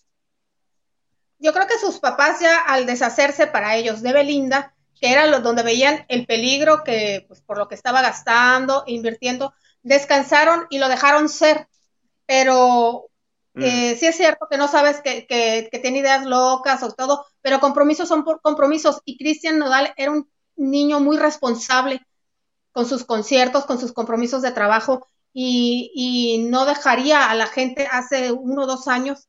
Yo 1.43 1.53
creo 1.53 1.67
que 1.67 1.79
sus 1.79 1.99
papás 1.99 2.41
ya 2.41 2.61
al 2.61 2.87
deshacerse 2.87 3.47
para 3.47 3.77
ellos 3.77 4.01
de 4.03 4.13
Belinda, 4.13 4.75
que 5.01 5.13
era 5.13 5.27
lo, 5.27 5.41
donde 5.41 5.63
veían 5.63 6.05
el 6.09 6.27
peligro 6.27 6.85
que, 6.85 7.25
pues, 7.27 7.41
por 7.43 7.59
lo 7.59 7.69
que 7.69 7.75
estaba 7.75 8.01
gastando, 8.01 8.85
invirtiendo, 8.87 9.53
descansaron 9.83 10.67
y 10.71 10.79
lo 10.79 10.89
dejaron 10.89 11.29
ser. 11.29 11.69
Pero 12.27 13.11
mm. 13.55 13.63
eh, 13.63 13.97
sí 13.99 14.07
es 14.07 14.17
cierto 14.17 14.47
que 14.49 14.57
no 14.57 14.69
sabes 14.69 15.01
que, 15.01 15.27
que, 15.27 15.69
que, 15.71 15.79
tiene 15.81 15.99
ideas 15.99 16.25
locas 16.25 16.83
o 16.83 16.93
todo, 16.93 17.27
pero 17.41 17.61
compromisos 17.61 18.09
son 18.09 18.25
por 18.25 18.41
compromisos. 18.41 19.01
Y 19.05 19.19
Cristian 19.19 19.59
Nodal 19.59 19.93
era 19.97 20.13
un 20.13 20.31
niño 20.57 21.01
muy 21.01 21.17
responsable 21.17 22.01
con 22.73 22.87
sus 22.87 23.05
conciertos, 23.05 23.67
con 23.67 23.79
sus 23.79 23.93
compromisos 23.93 24.43
de 24.43 24.53
trabajo 24.53 25.09
y, 25.33 26.47
no 26.51 26.67
dejaría 26.67 27.31
a 27.31 27.35
la 27.35 27.47
gente 27.47 27.89
hace 27.91 28.33
uno 28.33 28.63
o 28.63 28.67
dos 28.67 28.89
años 28.89 29.29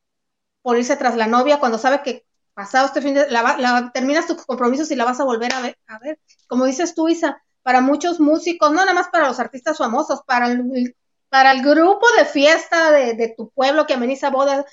por 0.63 0.77
irse 0.77 0.97
tras 0.97 1.15
la 1.15 1.27
novia 1.27 1.59
cuando 1.59 1.77
sabe 1.77 2.01
que 2.01 2.25
pasado 2.55 2.87
este 2.87 3.01
fin 3.01 3.13
de 3.13 3.29
la, 3.29 3.91
terminas 3.93 4.25
tus 4.25 4.43
compromisos 4.45 4.89
y 4.89 4.95
la 4.95 5.05
vas 5.05 5.19
a 5.19 5.25
volver 5.25 5.53
a 5.53 5.61
ver, 5.61 5.77
a 5.85 5.99
ver. 5.99 6.19
Como 6.47 6.65
dices 6.65 6.95
tú, 6.95 7.07
Isa, 7.07 7.43
para 7.61 7.81
muchos 7.81 8.19
músicos, 8.19 8.71
no 8.71 8.77
nada 8.77 8.93
más 8.93 9.09
para 9.09 9.27
los 9.27 9.39
artistas 9.39 9.77
famosos, 9.77 10.21
para 10.25 10.47
el, 10.47 10.95
para 11.29 11.51
el 11.51 11.61
grupo 11.61 12.07
de 12.17 12.25
fiesta 12.25 12.91
de, 12.91 13.13
de 13.13 13.35
tu 13.37 13.49
pueblo 13.51 13.85
que 13.85 13.93
ameniza 13.93 14.31
bodas, 14.31 14.65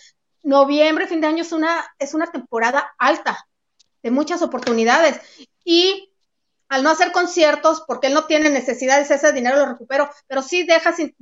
noviembre, 0.42 1.06
fin 1.06 1.20
de 1.20 1.26
año 1.26 1.42
es 1.42 1.52
una, 1.52 1.84
es 1.98 2.14
una 2.14 2.26
temporada 2.26 2.94
alta 2.98 3.46
de 4.02 4.10
muchas 4.10 4.42
oportunidades. 4.42 5.20
Y 5.64 6.12
al 6.68 6.84
no 6.84 6.90
hacer 6.90 7.12
conciertos, 7.12 7.82
porque 7.86 8.06
él 8.06 8.14
no 8.14 8.26
tiene 8.26 8.48
necesidades, 8.48 9.10
ese 9.10 9.32
dinero 9.32 9.56
lo 9.56 9.66
recupero, 9.66 10.08
pero 10.28 10.40
sí 10.40 10.62
deja 10.62 10.92
sin, 10.92 11.14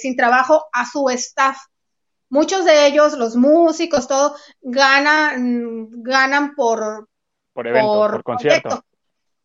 sin 0.00 0.16
trabajo 0.16 0.66
a 0.72 0.84
su 0.84 1.08
staff. 1.10 1.56
Muchos 2.28 2.64
de 2.64 2.86
ellos, 2.86 3.16
los 3.16 3.36
músicos, 3.36 4.08
todo, 4.08 4.36
ganan, 4.60 5.88
ganan 6.02 6.54
por, 6.54 7.08
por, 7.52 7.66
evento, 7.66 7.92
por, 7.92 8.22
concierto. 8.22 8.84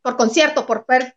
Por 0.01 0.17
concierto, 0.17 0.65
por 0.65 0.85
per, 0.85 1.15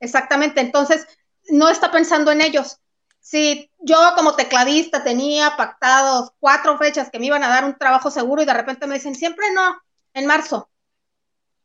exactamente. 0.00 0.60
Entonces, 0.60 1.06
no 1.50 1.68
está 1.68 1.90
pensando 1.90 2.32
en 2.32 2.40
ellos. 2.40 2.80
Si 3.20 3.70
yo 3.78 3.98
como 4.14 4.36
tecladista 4.36 5.04
tenía 5.04 5.56
pactados 5.56 6.30
cuatro 6.38 6.78
fechas 6.78 7.10
que 7.10 7.18
me 7.18 7.26
iban 7.26 7.44
a 7.44 7.48
dar 7.48 7.64
un 7.64 7.76
trabajo 7.76 8.10
seguro 8.10 8.42
y 8.42 8.46
de 8.46 8.54
repente 8.54 8.86
me 8.86 8.94
dicen, 8.94 9.14
siempre 9.14 9.52
no, 9.52 9.76
en 10.14 10.26
marzo. 10.26 10.70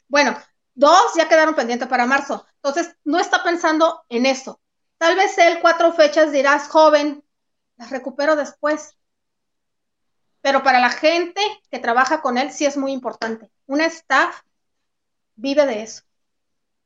Bueno, 0.07 0.35
Dos 0.73 1.13
ya 1.15 1.27
quedaron 1.27 1.55
pendientes 1.55 1.87
para 1.87 2.05
marzo. 2.05 2.45
Entonces, 2.55 2.95
no 3.03 3.19
está 3.19 3.43
pensando 3.43 4.03
en 4.09 4.25
eso. 4.25 4.61
Tal 4.97 5.15
vez 5.15 5.37
él 5.37 5.59
cuatro 5.61 5.93
fechas 5.93 6.31
dirás, 6.31 6.67
joven, 6.69 7.23
las 7.77 7.89
recupero 7.89 8.35
después. 8.35 8.95
Pero 10.41 10.63
para 10.63 10.79
la 10.79 10.89
gente 10.89 11.41
que 11.69 11.79
trabaja 11.79 12.21
con 12.21 12.37
él 12.37 12.51
sí 12.51 12.65
es 12.65 12.77
muy 12.77 12.91
importante. 12.91 13.49
Un 13.67 13.81
staff 13.81 14.41
vive 15.35 15.65
de 15.65 15.83
eso. 15.83 16.03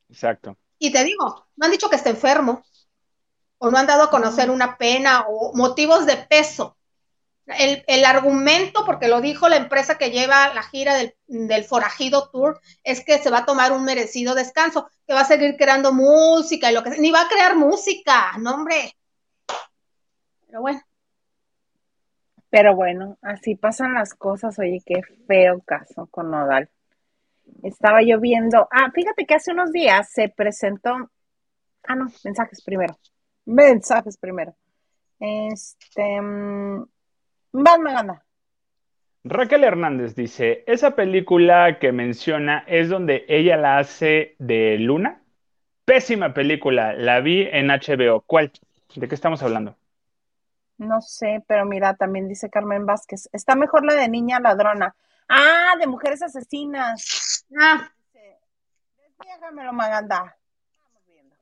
Exacto. 0.10 0.58
Y 0.78 0.92
te 0.92 1.04
digo, 1.04 1.48
no 1.56 1.66
han 1.66 1.72
dicho 1.72 1.90
que 1.90 1.96
esté 1.96 2.10
enfermo 2.10 2.64
o 3.58 3.72
no 3.72 3.78
han 3.78 3.88
dado 3.88 4.04
a 4.04 4.10
conocer 4.10 4.50
una 4.52 4.78
pena 4.78 5.26
o 5.28 5.56
motivos 5.56 6.06
de 6.06 6.18
peso 6.18 6.76
el, 7.48 8.06
argumento, 8.06 8.86
porque 8.86 9.08
lo 9.08 9.22
dijo 9.22 9.48
la 9.50 9.58
empresa 9.58 9.98
que 9.98 10.12
lleva 10.12 10.54
la 10.54 10.64
gira 10.64 10.96
del, 11.28 11.64
Forajido 11.64 12.30
Tour, 12.30 12.60
es 12.84 13.04
que 13.04 13.20
se 13.20 13.30
va 13.30 13.40
a 13.40 13.46
tomar 13.46 13.72
un 13.72 13.84
merecido 13.84 14.34
descanso, 14.34 14.90
que 15.06 15.14
va 15.14 15.22
a 15.22 15.26
seguir 15.26 15.56
creando 15.58 15.94
música 15.94 16.72
y 16.72 16.74
lo 16.74 16.84
que 16.84 16.92
sea. 16.92 17.00
Ni 17.00 17.12
va 17.12 17.22
a 17.22 17.28
crear 17.28 17.56
música, 17.56 18.34
no, 18.40 18.56
hombre. 18.56 18.96
Pero 20.48 20.62
bueno. 20.62 20.82
Pero 22.56 22.74
bueno, 22.74 23.18
así 23.22 23.56
pasan 23.56 23.96
las 23.96 24.14
cosas. 24.14 24.58
Oye, 24.60 24.82
qué 24.86 25.02
feo 25.28 25.60
caso 25.66 26.08
con 26.10 26.32
Nodal. 26.32 26.70
Estaba 27.64 28.02
yo 28.02 28.22
viendo. 28.22 28.70
Ah, 28.72 28.92
fíjate 28.94 29.26
que 29.26 29.34
hace 29.34 29.52
unos 29.52 29.74
días 29.74 30.10
se 30.10 30.30
presentó. 30.30 31.12
Ah, 31.84 31.96
no, 31.96 32.08
mensajes 32.24 32.64
primero. 32.64 32.98
Mensajes 33.44 34.18
primero. 34.18 34.56
Este. 35.20 36.22
Mm, 36.22 36.86
Van 37.52 38.22
Raquel 39.26 39.66
Hernández 39.66 40.16
dice, 40.16 40.64
esa 40.66 40.96
película 40.96 41.78
que 41.78 41.92
menciona 41.92 42.64
es 42.68 42.88
donde 42.88 43.26
ella 43.28 43.58
la 43.58 43.80
hace 43.80 44.38
de 44.40 44.78
Luna. 44.80 45.22
Pésima 45.84 46.34
película, 46.34 46.94
la 46.94 47.20
vi 47.20 47.50
en 47.52 47.68
HBO. 47.68 48.22
¿Cuál? 48.22 48.54
¿De 48.96 49.10
qué 49.10 49.16
estamos 49.16 49.44
hablando? 49.44 49.76
No 50.78 51.02
sé, 51.02 51.44
pero 51.48 51.66
mira, 51.66 51.96
también 51.96 52.28
dice 52.28 52.50
Carmen 52.50 52.86
Vázquez, 52.86 53.30
está 53.32 53.56
mejor 53.56 53.86
la 53.86 53.94
de 53.94 54.10
Niña 54.10 54.40
Ladrona. 54.40 54.96
Ah, 55.30 55.74
de 55.80 55.88
Mujeres 55.88 56.22
Asesinas. 56.22 57.46
Ah. 57.60 57.90
Desviégamelo, 59.18 59.74
Maganda. 59.74 60.38
viendo. 61.08 61.36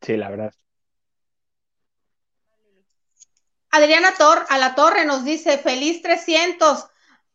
Sí, 0.00 0.16
la 0.16 0.30
verdad. 0.30 0.54
Adriana 3.70 4.14
Tor, 4.16 4.44
a 4.48 4.58
la 4.58 4.74
torre 4.74 5.04
nos 5.04 5.24
dice, 5.24 5.58
feliz 5.58 6.02
300, 6.02 6.86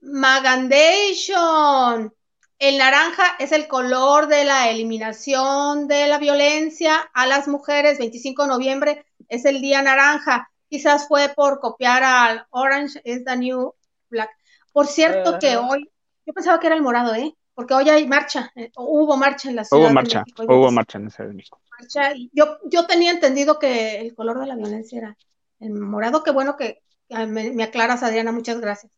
Magandation. 0.01 2.13
El 2.59 2.77
naranja 2.77 3.35
es 3.39 3.51
el 3.51 3.67
color 3.67 4.27
de 4.27 4.45
la 4.45 4.69
eliminación 4.69 5.87
de 5.87 6.07
la 6.07 6.17
violencia 6.17 7.09
a 7.13 7.27
las 7.27 7.47
mujeres. 7.47 7.99
25 7.99 8.43
de 8.43 8.47
noviembre 8.47 9.05
es 9.27 9.45
el 9.45 9.61
día 9.61 9.81
naranja. 9.81 10.49
Quizás 10.69 11.07
fue 11.07 11.29
por 11.35 11.59
copiar 11.59 12.03
al 12.03 12.45
Orange 12.49 13.01
is 13.05 13.23
the 13.23 13.37
New 13.37 13.73
Black. 14.09 14.29
Por 14.73 14.87
cierto 14.87 15.39
que 15.39 15.57
hoy, 15.57 15.89
yo 16.25 16.33
pensaba 16.33 16.59
que 16.59 16.67
era 16.67 16.75
el 16.75 16.81
morado, 16.81 17.15
¿eh? 17.15 17.33
Porque 17.53 17.73
hoy 17.73 17.89
hay 17.89 18.05
marcha, 18.05 18.51
eh, 18.55 18.71
hubo 18.75 19.17
marcha 19.17 19.49
en 19.49 19.55
la 19.55 19.63
ciudad. 19.63 19.85
Hubo 19.85 19.93
marcha, 19.93 20.23
hubo 20.37 20.71
marcha 20.71 20.99
en 20.99 21.05
la 21.05 21.09
Ciudad 21.09 21.29
de 21.29 21.35
México. 21.35 21.59
yo, 22.31 22.59
yo 22.65 22.85
tenía 22.85 23.11
entendido 23.11 23.57
que 23.57 23.99
el 23.99 24.13
color 24.13 24.39
de 24.39 24.45
la 24.45 24.55
violencia 24.55 24.99
era 24.99 25.17
el 25.59 25.71
morado, 25.71 26.23
qué 26.23 26.31
bueno 26.31 26.55
que 26.55 26.83
me, 27.09 27.63
aclaras, 27.63 28.03
Adriana, 28.03 28.31
muchas 28.31 28.59
gracias. 28.59 28.91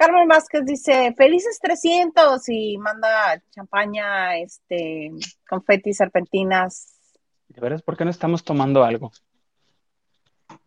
Carmen 0.00 0.26
Vázquez 0.28 0.64
dice, 0.64 1.12
felices 1.14 1.58
300 1.60 2.48
y 2.48 2.78
manda 2.78 3.38
champaña, 3.50 4.34
este, 4.38 5.10
confeti, 5.46 5.92
serpentinas. 5.92 6.98
¿De 7.48 7.60
veras 7.60 7.82
por 7.82 7.98
qué 7.98 8.06
no 8.06 8.10
estamos 8.10 8.42
tomando 8.42 8.82
algo? 8.82 9.12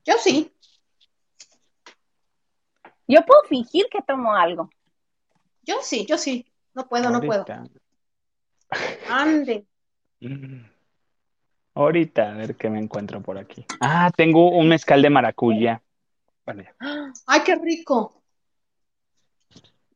Yo 0.05 0.14
sí. 0.19 0.53
Yo 3.07 3.26
puedo 3.26 3.41
fingir 3.49 3.88
que 3.89 4.03
tomo 4.03 4.35
algo. 4.35 4.69
Yo 5.64 5.77
sí, 5.81 6.05
yo 6.07 6.19
sí. 6.19 6.45
No 6.76 6.88
puedo, 6.88 7.10
no 7.10 7.19
puedo. 7.19 7.43
Ande. 9.10 9.65
Ahorita, 11.73 12.34
a 12.34 12.38
ver 12.38 12.55
qué 12.55 12.69
me 12.69 12.77
encuentro 12.77 13.19
por 13.23 13.39
aquí. 13.39 13.65
Ah, 13.81 14.11
tengo 14.15 14.51
un 14.51 14.68
mezcal 14.68 15.01
de 15.01 15.10
maracuya. 15.10 15.81
¡Ay, 17.26 17.41
qué 17.43 17.55
rico! 17.55 18.22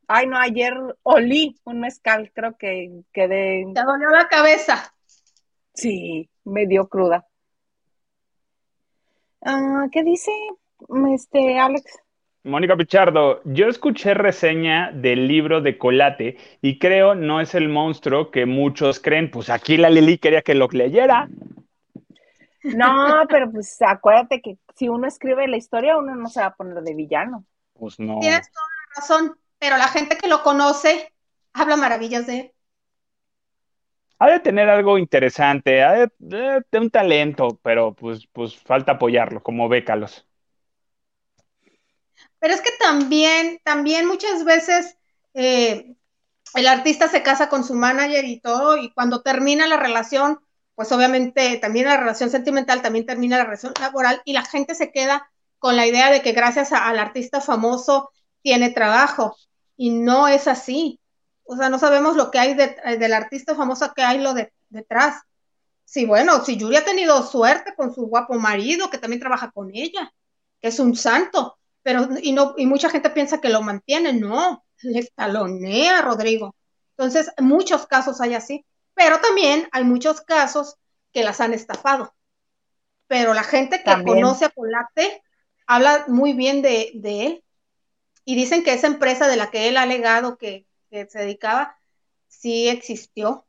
Ay, 0.08 0.26
no, 0.26 0.38
ayer 0.38 0.74
olí 1.02 1.60
un 1.64 1.80
mezcal, 1.80 2.32
creo 2.34 2.56
que 2.56 3.02
quedé. 3.12 3.66
Te 3.74 3.82
dolió 3.82 4.08
la 4.08 4.26
cabeza. 4.26 4.94
Sí, 5.74 6.30
me 6.44 6.66
dio 6.66 6.88
cruda. 6.88 7.26
Ah, 9.42 9.86
¿Qué 9.92 10.02
dice 10.02 10.32
este 11.14 11.58
Alex? 11.58 11.84
Mónica 12.42 12.76
Pichardo, 12.76 13.42
yo 13.44 13.68
escuché 13.68 14.14
reseña 14.14 14.90
del 14.92 15.28
libro 15.28 15.60
de 15.60 15.76
Colate 15.76 16.38
y 16.62 16.78
creo 16.78 17.14
no 17.14 17.42
es 17.42 17.54
el 17.54 17.68
monstruo 17.68 18.30
que 18.30 18.46
muchos 18.46 19.00
creen. 19.00 19.30
Pues 19.30 19.50
aquí 19.50 19.76
la 19.76 19.90
Lili 19.90 20.16
quería 20.16 20.40
que 20.40 20.54
lo 20.54 20.68
leyera. 20.68 21.28
No, 22.62 23.24
pero 23.28 23.50
pues 23.50 23.80
acuérdate 23.82 24.40
que 24.40 24.56
si 24.74 24.88
uno 24.88 25.06
escribe 25.06 25.46
la 25.48 25.58
historia, 25.58 25.98
uno 25.98 26.14
no 26.14 26.28
se 26.28 26.40
va 26.40 26.46
a 26.46 26.54
poner 26.54 26.82
de 26.82 26.94
villano. 26.94 27.44
Pues 27.74 28.00
no. 28.00 28.18
Tienes 28.20 28.50
toda 28.50 28.66
la 28.66 29.00
razón, 29.00 29.38
pero 29.58 29.76
la 29.76 29.88
gente 29.88 30.16
que 30.16 30.28
lo 30.28 30.42
conoce 30.42 31.12
habla 31.52 31.76
maravillas 31.76 32.26
de 32.26 32.40
él. 32.40 32.52
Ha 34.20 34.30
de 34.30 34.40
tener 34.40 34.68
algo 34.68 34.98
interesante, 34.98 35.82
ha 35.82 35.92
de, 35.92 36.08
tener 36.18 36.64
un 36.72 36.90
talento, 36.90 37.60
pero 37.62 37.94
pues, 37.94 38.26
pues 38.32 38.56
falta 38.56 38.92
apoyarlo, 38.92 39.42
como 39.42 39.68
Bécalos. 39.68 40.26
Pero 42.40 42.54
es 42.54 42.60
que 42.60 42.72
también, 42.80 43.60
también 43.62 44.06
muchas 44.06 44.44
veces 44.44 44.96
eh, 45.34 45.94
el 46.54 46.66
artista 46.66 47.08
se 47.08 47.22
casa 47.22 47.48
con 47.48 47.62
su 47.62 47.74
manager 47.74 48.24
y 48.24 48.40
todo, 48.40 48.76
y 48.76 48.92
cuando 48.92 49.22
termina 49.22 49.68
la 49.68 49.76
relación, 49.76 50.40
pues 50.74 50.90
obviamente 50.90 51.56
también 51.58 51.86
la 51.86 51.96
relación 51.96 52.30
sentimental, 52.30 52.82
también 52.82 53.06
termina 53.06 53.38
la 53.38 53.44
relación 53.44 53.72
laboral 53.80 54.20
y 54.24 54.32
la 54.32 54.44
gente 54.44 54.74
se 54.74 54.90
queda 54.90 55.30
con 55.58 55.76
la 55.76 55.86
idea 55.86 56.10
de 56.10 56.22
que 56.22 56.32
gracias 56.32 56.72
al 56.72 56.98
artista 56.98 57.40
famoso 57.40 58.10
tiene 58.42 58.70
trabajo 58.70 59.36
y 59.78 59.90
no 59.90 60.28
es 60.28 60.46
así. 60.46 61.00
O 61.44 61.56
sea, 61.56 61.70
no 61.70 61.78
sabemos 61.78 62.16
lo 62.16 62.30
que 62.30 62.38
hay 62.38 62.52
de, 62.52 62.76
del 62.98 63.14
artista 63.14 63.54
famoso, 63.54 63.94
que 63.94 64.02
hay 64.02 64.18
lo 64.18 64.34
de, 64.34 64.52
detrás. 64.68 65.22
Sí, 65.84 66.04
bueno, 66.04 66.44
si 66.44 66.58
Yuri 66.58 66.76
ha 66.76 66.84
tenido 66.84 67.22
suerte 67.22 67.74
con 67.74 67.94
su 67.94 68.02
guapo 68.02 68.34
marido, 68.34 68.90
que 68.90 68.98
también 68.98 69.20
trabaja 69.20 69.50
con 69.50 69.70
ella, 69.72 70.12
que 70.60 70.68
es 70.68 70.78
un 70.78 70.94
santo, 70.94 71.56
pero 71.82 72.08
y 72.20 72.32
no 72.32 72.54
y 72.58 72.66
mucha 72.66 72.90
gente 72.90 73.08
piensa 73.08 73.40
que 73.40 73.48
lo 73.48 73.62
mantiene, 73.62 74.12
no, 74.12 74.64
le 74.82 75.06
talonea 75.14 76.02
Rodrigo. 76.02 76.54
Entonces, 76.96 77.30
muchos 77.38 77.86
casos 77.86 78.20
hay 78.20 78.34
así, 78.34 78.66
pero 78.92 79.20
también 79.20 79.68
hay 79.72 79.84
muchos 79.84 80.20
casos 80.20 80.76
que 81.12 81.22
las 81.22 81.40
han 81.40 81.54
estafado. 81.54 82.14
Pero 83.06 83.32
la 83.32 83.44
gente 83.44 83.82
que 83.82 84.04
conoce 84.04 84.44
a 84.44 84.50
Polate 84.50 85.22
habla 85.66 86.04
muy 86.08 86.32
bien 86.32 86.60
de, 86.60 86.90
de, 86.94 87.26
él 87.26 87.44
y 88.28 88.34
dicen 88.34 88.62
que 88.62 88.74
esa 88.74 88.88
empresa 88.88 89.26
de 89.26 89.36
la 89.36 89.50
que 89.50 89.68
él 89.68 89.78
ha 89.78 89.82
alegado 89.84 90.36
que, 90.36 90.66
que 90.90 91.06
se 91.06 91.20
dedicaba 91.20 91.78
sí 92.26 92.68
existió 92.68 93.46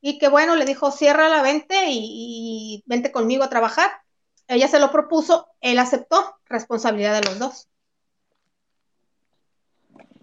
y 0.00 0.16
que 0.16 0.28
bueno, 0.28 0.56
le 0.56 0.64
dijo, 0.64 0.90
cierra 0.90 1.28
la 1.28 1.42
vente 1.42 1.74
y, 1.88 2.82
vente 2.86 3.12
conmigo 3.12 3.44
a 3.44 3.50
trabajar. 3.50 3.90
Ella 4.48 4.66
se 4.66 4.80
lo 4.80 4.90
propuso, 4.90 5.48
él 5.60 5.78
aceptó, 5.78 6.36
responsabilidad 6.46 7.20
de 7.20 7.28
los 7.28 7.38
dos. 7.38 7.68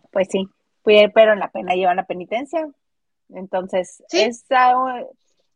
Pues 0.10 0.30
sí, 0.32 0.50
pero 0.84 1.34
en 1.34 1.40
la 1.40 1.52
pena 1.52 1.76
lleva 1.76 1.94
la 1.94 2.08
penitencia. 2.08 2.68
Entonces, 3.30 4.04
es, 4.12 4.46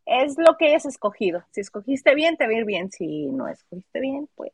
es 0.06 0.38
lo 0.38 0.56
que 0.56 0.66
hayas 0.66 0.86
escogido. 0.86 1.42
Si 1.50 1.62
escogiste 1.62 2.14
bien, 2.14 2.36
te 2.36 2.46
va 2.46 2.52
a 2.52 2.58
ir 2.58 2.64
bien. 2.64 2.92
Si 2.92 3.26
no 3.26 3.48
escogiste 3.48 3.98
bien, 3.98 4.28
pues... 4.36 4.52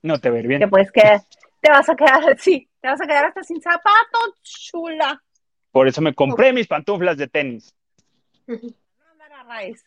No 0.00 0.18
te 0.20 0.30
va 0.30 0.36
a 0.36 0.38
ir 0.40 0.46
bien. 0.46 0.60
Te 0.60 0.68
puedes 0.68 0.90
quedar, 0.90 1.20
te 1.60 1.70
vas 1.70 1.88
a 1.90 1.94
quedar, 1.94 2.38
sí, 2.38 2.67
te 2.80 2.88
vas 2.88 3.00
a 3.00 3.06
quedar 3.06 3.26
hasta 3.26 3.42
sin 3.42 3.60
zapatos, 3.60 4.40
chula. 4.42 5.22
Por 5.70 5.88
eso 5.88 6.00
me 6.00 6.14
compré 6.14 6.52
mis 6.52 6.66
pantuflas 6.66 7.16
de 7.16 7.28
tenis. 7.28 7.74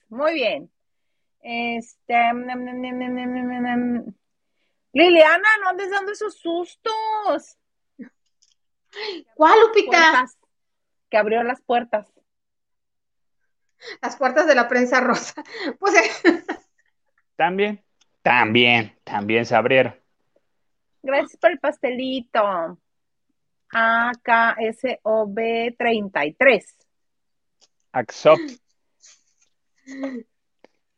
Muy 0.10 0.34
bien. 0.34 0.72
Este. 1.42 2.14
Liliana, 4.94 5.50
no 5.62 5.70
andes 5.70 5.90
dando 5.90 6.12
esos 6.12 6.36
sustos. 6.36 7.58
¿Cuál, 9.36 9.60
Lupita? 9.62 10.26
que 11.10 11.18
abrió 11.18 11.44
las 11.44 11.62
puertas. 11.62 12.12
Las 14.02 14.16
puertas 14.16 14.48
de 14.48 14.56
la 14.56 14.68
prensa 14.68 15.02
rosa. 15.02 15.44
Pues. 15.80 15.96
Eh. 15.96 16.44
También, 17.36 17.84
también, 18.22 18.98
también 19.04 19.46
se 19.46 19.56
abrieron. 19.56 20.01
Gracias 21.03 21.38
por 21.38 21.52
el 21.52 21.60
pastelito. 21.60 22.78
AKSOB 23.72 25.36
33. 25.78 26.78
Axop. 27.94 28.40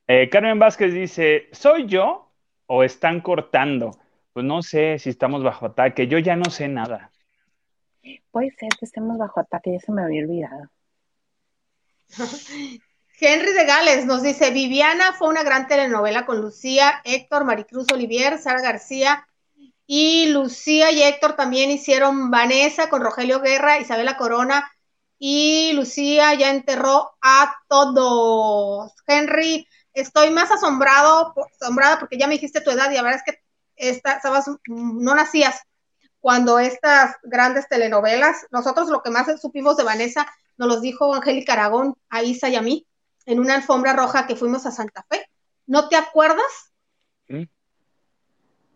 Eh, 0.07 0.30
Carmen 0.30 0.59
Vázquez 0.59 0.93
dice, 0.93 1.47
¿soy 1.51 1.85
yo 1.88 2.31
o 2.65 2.84
están 2.84 3.21
cortando? 3.21 3.91
Pues 4.34 4.45
no 4.45 4.61
sé 4.61 4.99
si 4.99 5.09
estamos 5.09 5.43
bajo 5.43 5.67
ataque, 5.67 6.07
yo 6.07 6.17
ya 6.17 6.35
no 6.35 6.49
sé 6.49 6.67
nada. 6.67 7.11
Puede 8.31 8.51
ser 8.51 8.69
que 8.77 8.85
estemos 8.85 9.17
bajo 9.17 9.39
ataque, 9.39 9.73
ya 9.73 9.80
se 9.80 9.91
me 9.91 10.03
había 10.03 10.23
olvidado. 10.23 10.69
Henry 13.19 13.53
de 13.53 13.65
Gales 13.65 14.05
nos 14.05 14.23
dice, 14.23 14.51
Viviana 14.51 15.13
fue 15.13 15.30
una 15.30 15.43
gran 15.43 15.67
telenovela 15.67 16.25
con 16.25 16.41
Lucía, 16.41 17.01
Héctor, 17.05 17.45
Maricruz 17.45 17.89
Olivier, 17.93 18.38
Sara 18.39 18.61
García 18.61 19.25
y 19.95 20.26
Lucía 20.26 20.91
y 20.91 21.03
Héctor 21.03 21.36
también 21.36 21.70
hicieron 21.70 22.32
Vanessa 22.32 22.90
con 22.90 23.03
Rogelio 23.03 23.41
Guerra, 23.41 23.78
Isabela 23.78 24.18
Corona, 24.18 24.72
y 25.20 25.72
Lucía 25.74 26.34
ya 26.34 26.49
enterró 26.49 27.11
a 27.22 27.56
todos. 27.68 28.91
Henry, 29.06 29.68
estoy 29.94 30.32
más 30.32 30.49
asombrado, 30.49 31.36
asombrada 31.61 31.99
porque 31.99 32.18
ya 32.18 32.26
me 32.26 32.34
dijiste 32.34 32.61
tu 32.61 32.72
edad 32.72 32.90
y 32.90 32.95
la 32.95 33.03
verdad 33.03 33.22
es 33.24 33.34
que 33.34 33.44
esta, 33.76 34.20
no 34.65 35.14
nacías 35.14 35.61
cuando 36.20 36.57
estas 36.57 37.15
grandes 37.22 37.70
telenovelas, 37.70 38.48
nosotros 38.49 38.90
lo 38.90 39.03
que 39.03 39.11
más 39.11 39.40
supimos 39.40 39.78
de 39.78 39.84
Vanessa 39.84 40.26
nos 40.57 40.70
los 40.70 40.82
dijo 40.82 41.14
Angélica 41.14 41.53
Aragón 41.53 41.95
a 42.10 42.24
Isa 42.24 42.49
y 42.49 42.56
a 42.56 42.64
mí 42.64 42.88
en 43.28 43.40
una 43.40 43.53
alfombra 43.53 43.94
roja 43.94 44.26
que 44.26 44.36
fuimos 44.36 44.65
a 44.65 44.72
Santa 44.72 45.06
Fe. 45.07 45.30
¿No 45.68 45.88
te 45.88 45.98
acuerdas? 45.98 46.72
¿Mm? 47.28 47.44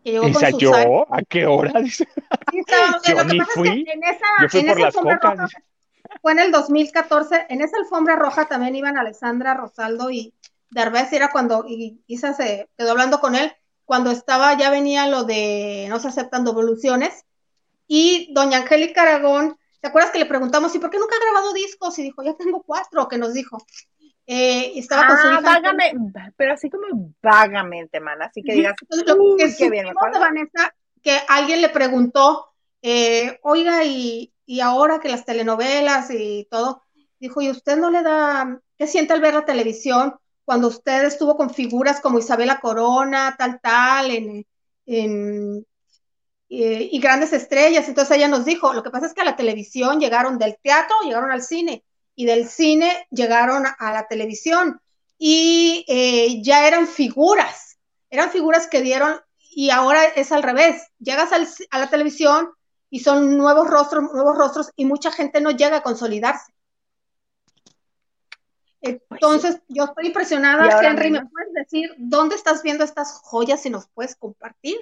Que 0.08 0.12
llegó 0.12 0.28
¿Isa 0.28 0.50
con 0.50 0.60
yo? 0.60 1.06
¿A 1.10 1.22
qué 1.22 1.44
hora? 1.44 1.72
yo 1.82 3.24
ni 3.24 3.40
fui. 3.40 3.84
yo 4.40 4.48
fui 4.48 4.64
por 4.64 4.80
las 4.80 4.94
cocas 4.94 5.50
fue 6.22 6.32
en 6.32 6.38
el 6.38 6.50
2014, 6.50 7.46
en 7.50 7.60
esa 7.60 7.76
alfombra 7.76 8.16
roja 8.16 8.46
también 8.46 8.74
iban 8.74 8.96
Alessandra, 8.96 9.52
Rosaldo 9.52 10.10
y 10.10 10.32
Derbez, 10.70 11.12
era 11.12 11.30
cuando 11.30 11.66
Isa 12.06 12.32
se 12.32 12.70
quedó 12.78 12.92
hablando 12.92 13.20
con 13.20 13.34
él, 13.34 13.52
cuando 13.84 14.10
estaba, 14.10 14.56
ya 14.56 14.70
venía 14.70 15.06
lo 15.06 15.24
de 15.24 15.86
no 15.90 16.00
se 16.00 16.08
aceptan 16.08 16.46
devoluciones, 16.46 17.24
y 17.86 18.32
doña 18.32 18.58
Angélica 18.58 19.02
Aragón, 19.02 19.58
¿te 19.80 19.88
acuerdas 19.88 20.10
que 20.10 20.18
le 20.18 20.26
preguntamos, 20.26 20.74
¿y 20.74 20.78
por 20.78 20.90
qué 20.90 20.98
nunca 20.98 21.16
ha 21.16 21.30
grabado 21.30 21.52
discos? 21.52 21.98
Y 21.98 22.02
dijo, 22.02 22.22
ya 22.22 22.34
tengo 22.34 22.62
cuatro, 22.62 23.08
que 23.08 23.18
nos 23.18 23.34
dijo. 23.34 23.58
Eh, 24.30 24.78
estaba 24.78 25.06
con 25.06 25.16
su 25.16 25.26
ah, 25.26 26.30
pero 26.36 26.52
así 26.52 26.68
como 26.68 26.84
vagamente, 27.22 27.98
man, 27.98 28.20
así 28.20 28.42
que 28.42 28.52
digas, 28.52 28.74
lo 29.06 29.36
que 29.38 29.54
qué 29.56 29.70
bien, 29.70 29.86
de 29.86 30.18
Vanessa, 30.18 30.74
que 31.02 31.18
alguien 31.28 31.62
le 31.62 31.70
preguntó, 31.70 32.52
eh, 32.82 33.38
oiga, 33.42 33.84
y, 33.84 34.34
y 34.44 34.60
ahora 34.60 35.00
que 35.00 35.08
las 35.08 35.24
telenovelas 35.24 36.10
y 36.10 36.46
todo, 36.50 36.82
dijo, 37.18 37.40
¿y 37.40 37.50
usted 37.50 37.78
no 37.78 37.90
le 37.90 38.02
da, 38.02 38.60
qué 38.76 38.86
siente 38.86 39.14
al 39.14 39.22
ver 39.22 39.32
la 39.32 39.46
televisión 39.46 40.14
cuando 40.44 40.68
usted 40.68 41.04
estuvo 41.04 41.34
con 41.34 41.48
figuras 41.48 42.02
como 42.02 42.18
Isabela 42.18 42.60
Corona, 42.60 43.34
tal, 43.38 43.58
tal, 43.62 44.10
en, 44.10 44.46
en 44.84 45.66
eh, 46.50 46.88
y 46.92 47.00
grandes 47.00 47.32
estrellas? 47.32 47.88
Entonces 47.88 48.14
ella 48.14 48.28
nos 48.28 48.44
dijo, 48.44 48.74
lo 48.74 48.82
que 48.82 48.90
pasa 48.90 49.06
es 49.06 49.14
que 49.14 49.22
a 49.22 49.24
la 49.24 49.36
televisión 49.36 50.00
llegaron 50.00 50.36
del 50.36 50.58
teatro, 50.62 50.96
llegaron 51.02 51.30
al 51.30 51.40
cine, 51.40 51.82
y 52.18 52.26
del 52.26 52.48
cine 52.48 53.06
llegaron 53.12 53.62
a 53.64 53.92
la 53.92 54.08
televisión, 54.08 54.80
y 55.18 55.84
eh, 55.86 56.42
ya 56.42 56.66
eran 56.66 56.88
figuras, 56.88 57.78
eran 58.10 58.30
figuras 58.30 58.66
que 58.66 58.82
dieron, 58.82 59.20
y 59.38 59.70
ahora 59.70 60.02
es 60.04 60.32
al 60.32 60.42
revés, 60.42 60.82
llegas 60.98 61.30
a 61.70 61.78
la 61.78 61.88
televisión 61.88 62.50
y 62.90 62.98
son 62.98 63.38
nuevos 63.38 63.70
rostros, 63.70 64.12
nuevos 64.12 64.36
rostros 64.36 64.72
y 64.74 64.84
mucha 64.84 65.12
gente 65.12 65.40
no 65.40 65.52
llega 65.52 65.76
a 65.76 65.82
consolidarse. 65.84 66.52
Entonces, 68.80 69.60
yo 69.68 69.84
estoy 69.84 70.08
impresionada, 70.08 70.82
Henry, 70.82 71.12
¿me 71.12 71.24
puedes 71.24 71.52
decir 71.52 71.94
dónde 71.98 72.34
estás 72.34 72.64
viendo 72.64 72.82
estas 72.82 73.20
joyas 73.22 73.62
si 73.62 73.70
nos 73.70 73.86
puedes 73.90 74.16
compartir? 74.16 74.76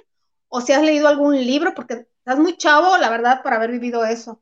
O 0.47 0.59
si 0.59 0.73
has 0.73 0.81
leído 0.81 1.07
algún 1.07 1.35
libro, 1.35 1.75
porque 1.75 2.07
estás 2.17 2.39
muy 2.39 2.57
chavo, 2.57 2.97
la 2.97 3.11
verdad, 3.11 3.43
para 3.43 3.57
haber 3.57 3.69
vivido 3.69 4.03
eso. 4.05 4.41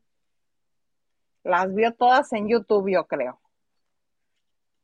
Las 1.46 1.74
vio 1.74 1.94
todas 1.94 2.34
en 2.34 2.50
YouTube, 2.50 2.92
yo 2.92 3.06
creo. 3.06 3.40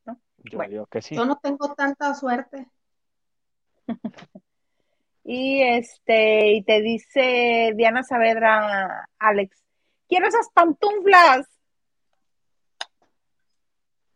Yo 0.05 0.57
bueno, 0.57 0.85
que 0.85 1.01
sí. 1.01 1.15
Yo 1.15 1.25
no 1.25 1.37
tengo 1.37 1.73
tanta 1.75 2.13
suerte. 2.15 2.67
Y 5.23 5.61
este, 5.61 6.53
y 6.53 6.63
te 6.63 6.81
dice 6.81 7.73
Diana 7.75 8.01
Saavedra, 8.01 9.07
Alex, 9.19 9.63
quiero 10.09 10.27
esas 10.27 10.49
pantuflas. 10.51 11.47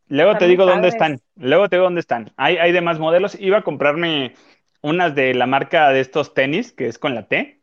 Luego 0.08 0.36
te 0.36 0.48
digo 0.48 0.66
dónde 0.66 0.88
están. 0.88 1.22
Luego 1.36 1.70
te 1.70 1.76
digo 1.76 1.86
dónde 1.86 2.02
están. 2.02 2.34
Hay, 2.38 2.58
hay 2.58 2.72
demás 2.72 2.98
modelos. 2.98 3.40
Iba 3.40 3.60
a 3.60 3.64
comprarme 3.64 4.34
unas 4.82 5.14
de 5.14 5.36
la 5.36 5.46
marca 5.46 5.90
de 5.90 6.00
estos 6.00 6.34
tenis, 6.34 6.74
que 6.74 6.88
es 6.88 6.98
con 6.98 7.14
la 7.14 7.28
T. 7.28 7.62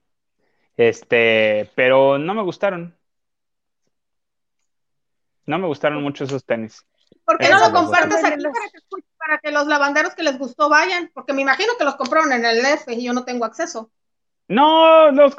Este, 0.77 1.69
pero 1.75 2.19
no 2.19 2.35
me 2.35 2.43
gustaron. 2.43 2.97
No 5.47 5.59
me 5.59 5.67
gustaron 5.67 6.03
mucho 6.03 6.25
esos 6.25 6.45
tenis. 6.45 6.85
¿Por 7.25 7.39
qué 7.39 7.49
no 7.51 7.61
lo 7.61 7.73
compartes 7.73 8.25
aquí 8.25 8.43
para 8.43 8.69
que, 8.73 8.79
para 9.19 9.39
que, 9.39 9.51
los 9.51 9.67
lavanderos 9.67 10.15
que 10.15 10.23
les 10.23 10.39
gustó 10.39 10.69
vayan? 10.69 11.11
Porque 11.15 11.33
me 11.33 11.43
imagino 11.43 11.73
que 11.79 11.85
los 11.85 11.97
compraron 11.97 12.33
en 12.33 12.45
el 12.45 12.65
F 12.65 12.93
y 12.93 13.05
yo 13.05 13.13
no 13.13 13.25
tengo 13.25 13.45
acceso. 13.45 13.91
No, 14.49 15.11
los, 15.13 15.37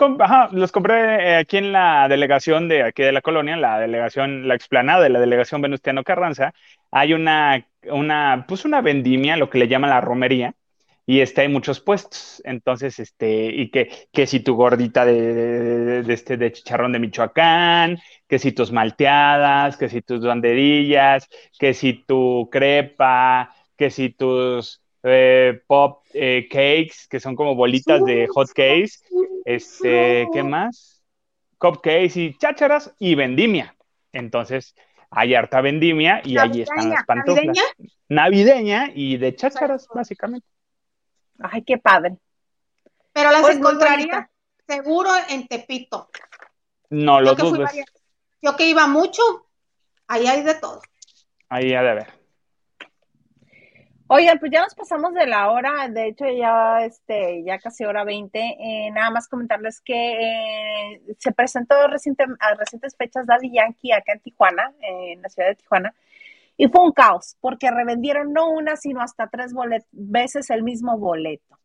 los 0.51 0.71
compré 0.71 1.34
eh, 1.34 1.38
aquí 1.38 1.57
en 1.57 1.71
la 1.71 2.07
delegación 2.07 2.67
de 2.67 2.84
aquí 2.84 3.03
de 3.03 3.11
la 3.11 3.21
colonia, 3.21 3.55
la 3.57 3.80
delegación, 3.80 4.47
la 4.47 4.55
explanada 4.55 5.01
de 5.01 5.09
la 5.09 5.19
delegación 5.19 5.61
Venustiano 5.61 6.03
Carranza. 6.03 6.53
Hay 6.89 7.13
una, 7.13 7.67
una, 7.91 8.45
pues 8.47 8.65
una 8.65 8.81
vendimia, 8.81 9.38
lo 9.38 9.49
que 9.49 9.59
le 9.59 9.67
llaman 9.67 9.89
la 9.91 10.01
romería, 10.01 10.53
y 11.05 11.19
este, 11.19 11.41
hay 11.41 11.47
muchos 11.49 11.80
puestos. 11.80 12.41
Entonces, 12.45 12.99
este, 12.99 13.45
y 13.47 13.69
que, 13.69 13.89
que 14.11 14.27
si 14.27 14.39
tu 14.39 14.55
gordita 14.55 15.05
de, 15.05 16.03
de, 16.03 16.13
este, 16.13 16.38
de 16.38 16.51
chicharrón 16.51 16.91
de 16.93 16.99
Michoacán, 16.99 17.99
que 18.27 18.39
si 18.39 18.51
tus 18.51 18.71
malteadas, 18.71 19.77
que 19.77 19.89
si 19.89 20.01
tus 20.01 20.21
banderillas, 20.25 21.27
que 21.59 21.73
si 21.73 21.93
tu 21.93 22.49
crepa, 22.51 23.53
que 23.77 23.89
si 23.89 24.09
tus 24.09 24.81
eh, 25.03 25.61
pop 25.67 26.05
eh, 26.13 26.47
cakes, 26.49 27.07
que 27.09 27.19
son 27.19 27.35
como 27.35 27.55
bolitas 27.55 28.03
de 28.05 28.27
hot 28.27 28.47
cakes, 28.49 29.03
este, 29.45 30.27
¿qué 30.34 30.43
más? 30.43 31.03
Cupcakes 31.57 32.19
y 32.19 32.38
chácharas 32.38 32.93
y 32.99 33.15
vendimia. 33.15 33.75
Entonces, 34.11 34.75
hay 35.09 35.35
harta 35.35 35.61
vendimia 35.61 36.21
y 36.23 36.38
ahí 36.38 36.61
están 36.61 36.89
las 36.89 37.05
pantuflas. 37.05 37.45
¿Navideña? 37.45 37.63
Navideña 38.09 38.91
y 38.93 39.17
de 39.17 39.35
chácharas, 39.35 39.88
básicamente. 39.93 40.47
Ay, 41.39 41.64
qué 41.64 41.77
padre. 41.77 42.18
Pero 43.11 43.31
las 43.31 43.41
pues 43.41 43.57
encontraría 43.57 44.30
seguro 44.68 45.10
en 45.30 45.47
Tepito. 45.47 46.10
No 46.89 47.22
lo 47.22 47.35
dudes. 47.35 47.69
Yo 48.41 48.55
que 48.55 48.68
iba 48.68 48.88
mucho, 48.88 49.22
ahí 50.07 50.27
hay 50.27 50.43
de 50.43 50.55
todo. 50.55 50.81
Ahí 51.49 51.73
ha 51.73 51.81
de 51.81 51.89
haber. 51.89 52.23
Oigan, 54.07 54.38
pues 54.38 54.51
ya 54.51 54.61
nos 54.61 54.76
pasamos 54.76 55.14
de 55.14 55.26
la 55.26 55.49
hora, 55.49 55.88
de 55.88 56.10
hecho 56.10 56.26
ya 56.30 56.84
este, 56.84 57.43
ya 57.43 57.57
casi 57.57 57.85
hora 57.85 58.03
20. 58.03 58.39
Eh, 58.39 58.91
nada 58.91 59.10
más 59.11 59.27
comentarles 59.27 59.81
que 59.81 60.93
eh, 60.93 61.01
se 61.18 61.31
presentó 61.31 61.88
reciente, 61.88 62.26
a 62.39 62.53
recientes 62.55 62.95
fechas 62.97 63.26
Daddy 63.26 63.51
Yankee 63.53 63.93
acá 63.93 64.14
en 64.14 64.19
Tijuana, 64.19 64.73
en 64.81 65.22
la 65.22 65.30
ciudad 65.30 65.49
de 65.49 65.55
Tijuana, 65.55 65.95
y 66.57 66.67
fue 66.67 66.85
un 66.85 66.91
caos, 66.91 67.38
porque 67.41 67.71
revendieron 67.71 68.34
no 68.34 68.51
una, 68.51 68.75
sino 68.75 69.01
hasta 69.01 69.27
tres 69.27 69.53
veces 69.91 70.49
el 70.49 70.63
mismo 70.63 70.97
boleto. 70.97 71.59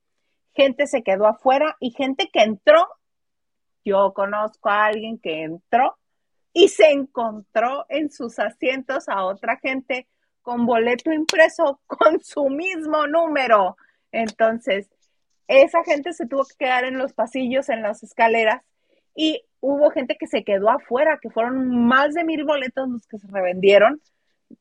Gente 0.55 0.87
se 0.87 1.03
quedó 1.03 1.27
afuera 1.27 1.77
y 1.79 1.91
gente 1.91 2.31
que 2.33 2.43
entró, 2.43 2.87
yo 3.85 4.13
conozco 4.15 4.69
a 4.69 4.87
alguien 4.87 5.19
que 5.19 5.43
entró 5.43 5.97
y 6.53 6.69
se 6.69 6.91
encontró 6.91 7.87
en 7.89 8.11
sus 8.11 8.39
asientos 8.39 9.09
a 9.09 9.25
otra 9.25 9.59
gente 9.59 10.09
con 10.43 10.67
boleto 10.67 11.13
impreso 11.13 11.81
con 11.87 12.21
su 12.21 12.49
mismo 12.49 13.07
número. 13.07 13.77
Entonces, 14.11 14.89
esa 15.47 15.85
gente 15.85 16.13
se 16.13 16.27
tuvo 16.27 16.45
que 16.45 16.65
quedar 16.65 16.85
en 16.85 16.99
los 16.99 17.13
pasillos, 17.13 17.69
en 17.69 17.83
las 17.83 18.03
escaleras, 18.03 18.63
y 19.15 19.43
hubo 19.61 19.91
gente 19.91 20.17
que 20.19 20.27
se 20.27 20.45
quedó 20.45 20.71
afuera, 20.71 21.19
que 21.21 21.31
fueron 21.31 21.87
más 21.87 22.15
de 22.15 22.25
mil 22.25 22.45
boletos 22.45 22.89
los 22.89 23.07
que 23.07 23.19
se 23.19 23.27
revendieron. 23.29 24.01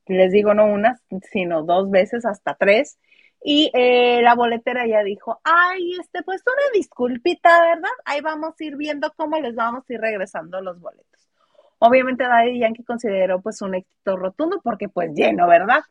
Les 0.07 0.31
digo, 0.31 0.53
no 0.53 0.65
una, 0.67 0.99
sino 1.31 1.63
dos 1.63 1.89
veces, 1.89 2.25
hasta 2.25 2.55
tres. 2.55 2.97
Y 3.43 3.71
eh, 3.73 4.21
la 4.21 4.35
boletera 4.35 4.87
ya 4.87 5.03
dijo, 5.03 5.39
ay, 5.43 5.93
este, 5.99 6.23
pues 6.23 6.41
una 6.45 6.71
disculpita, 6.73 7.49
¿verdad? 7.61 7.89
Ahí 8.05 8.21
vamos 8.21 8.55
a 8.59 8.63
ir 8.63 8.75
viendo 8.75 9.13
cómo 9.15 9.39
les 9.39 9.55
vamos 9.55 9.83
a 9.87 9.93
ir 9.93 10.01
regresando 10.01 10.59
los 10.61 10.79
boletos. 10.79 11.29
Obviamente 11.79 12.23
Daddy 12.23 12.59
Yankee 12.59 12.83
consideró 12.83 13.39
pues 13.41 13.61
un 13.61 13.75
éxito 13.75 14.17
rotundo 14.17 14.59
porque 14.63 14.89
pues 14.89 15.11
lleno, 15.13 15.47
¿verdad? 15.47 15.81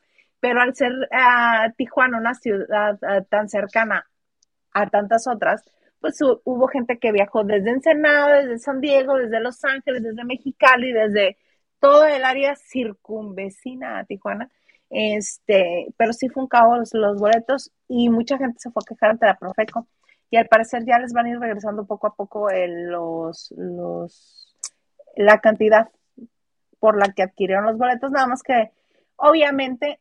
Pero 0.41 0.61
al 0.61 0.75
ser 0.75 0.93
uh, 0.93 1.73
Tijuana 1.77 2.19
una 2.19 2.35
ciudad 2.35 2.99
ah, 3.03 3.23
tan 3.29 3.49
cercana 3.49 4.07
a 4.73 4.89
tantas 4.89 5.27
otras, 5.27 5.63
pues 6.01 6.21
hubo 6.21 6.69
gente 6.69 6.99
que 6.99 7.13
viajó 7.13 7.45
desde 7.45 7.71
Ensenada, 7.71 8.43
desde 8.43 8.59
San 8.59 8.81
Diego, 8.81 9.17
desde 9.17 9.41
Los 9.41 9.65
Ángeles, 9.65 10.03
desde 10.03 10.25
Mexicali, 10.25 10.93
desde 10.93 11.39
todo 11.81 12.07
el 12.07 12.25
área 12.25 12.57
circunvecina 12.57 13.99
a 13.99 14.05
Tijuana. 14.05 14.51
Este, 14.89 15.93
pero 15.97 16.13
sí 16.13 16.29
fue 16.29 16.45
un 16.45 16.49
caos 16.49 16.91
los 16.95 17.19
boletos 17.19 17.73
y 17.89 18.09
mucha 18.09 18.39
gente 18.39 18.61
se 18.61 18.71
fue 18.71 18.83
a 18.85 18.89
quejar 18.89 19.11
ante 19.11 19.27
la 19.27 19.37
Profeco. 19.37 19.87
Y 20.31 20.37
al 20.37 20.49
parecer 20.49 20.85
ya 20.85 20.99
les 20.99 21.13
van 21.13 21.27
a 21.27 21.31
ir 21.31 21.39
regresando 21.39 21.87
poco 21.87 22.09
a 22.09 22.15
poco 22.15 22.51
el, 22.51 22.87
los, 22.91 23.53
los 23.57 24.57
la 25.17 25.41
cantidad 25.41 25.89
por 26.79 26.99
la 26.99 27.13
que 27.13 27.23
adquirieron 27.23 27.65
los 27.65 27.79
boletos, 27.79 28.11
nada 28.11 28.27
más 28.27 28.43
que 28.43 28.71
obviamente 29.17 29.99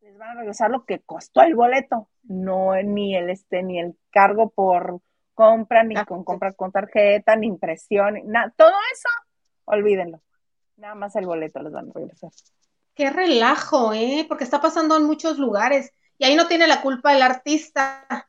les 0.00 0.16
van 0.16 0.30
a 0.30 0.40
regresar 0.40 0.70
lo 0.70 0.84
que 0.84 1.00
costó 1.00 1.42
el 1.42 1.54
boleto, 1.54 2.08
no 2.22 2.74
ni 2.82 3.14
el 3.16 3.30
este 3.30 3.62
ni 3.62 3.78
el 3.78 3.96
cargo 4.10 4.50
por 4.50 5.00
compra, 5.34 5.84
ni 5.84 5.94
con 6.04 6.24
compra 6.24 6.52
con 6.52 6.72
tarjeta, 6.72 7.36
ni 7.36 7.46
impresión, 7.46 8.20
nada, 8.24 8.52
todo 8.56 8.72
eso, 8.92 9.08
olvídenlo. 9.64 10.20
Nada 10.76 10.94
más 10.94 11.14
el 11.16 11.26
boleto 11.26 11.62
les 11.62 11.72
van 11.72 11.90
a 11.90 11.92
regresar. 11.92 12.30
Qué 12.94 13.10
relajo, 13.10 13.92
¿eh? 13.92 14.24
Porque 14.28 14.44
está 14.44 14.60
pasando 14.60 14.96
en 14.96 15.04
muchos 15.04 15.38
lugares. 15.38 15.92
Y 16.18 16.24
ahí 16.24 16.36
no 16.36 16.46
tiene 16.46 16.66
la 16.66 16.80
culpa 16.80 17.14
el 17.14 17.22
artista. 17.22 18.28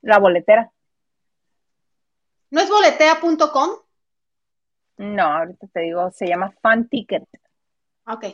La 0.00 0.18
boletera. 0.18 0.70
¿No 2.50 2.60
es 2.60 2.68
boletea.com? 2.68 3.70
No, 4.98 5.22
ahorita 5.22 5.66
te 5.68 5.80
digo, 5.80 6.10
se 6.10 6.26
llama 6.26 6.52
Fan 6.60 6.88
Ticket. 6.88 7.24
Ok. 8.06 8.26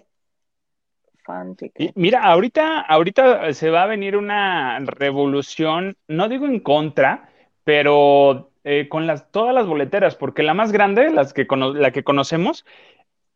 Fan 1.25 1.57
Ticket. 1.57 1.93
mira, 1.95 2.23
ahorita, 2.25 2.81
ahorita 2.81 3.53
se 3.53 3.71
va 3.71 3.85
a 3.85 3.87
venir 3.87 4.17
una 4.17 4.79
revolución, 4.81 5.97
no 6.09 6.29
digo 6.29 6.47
en 6.47 6.61
contra, 6.61 7.29
pero 7.65 8.48
eh, 8.65 8.89
con 8.89 9.07
las, 9.07 9.31
todas 9.31 9.55
las 9.55 9.67
boleteras, 9.67 10.17
porque 10.17 10.43
la 10.43 10.55
más 10.55 10.73
grande, 10.73 11.11
las 11.11 11.33
que 11.33 11.47
la 11.75 11.91
que 11.91 12.05
conocemos, 12.05 12.65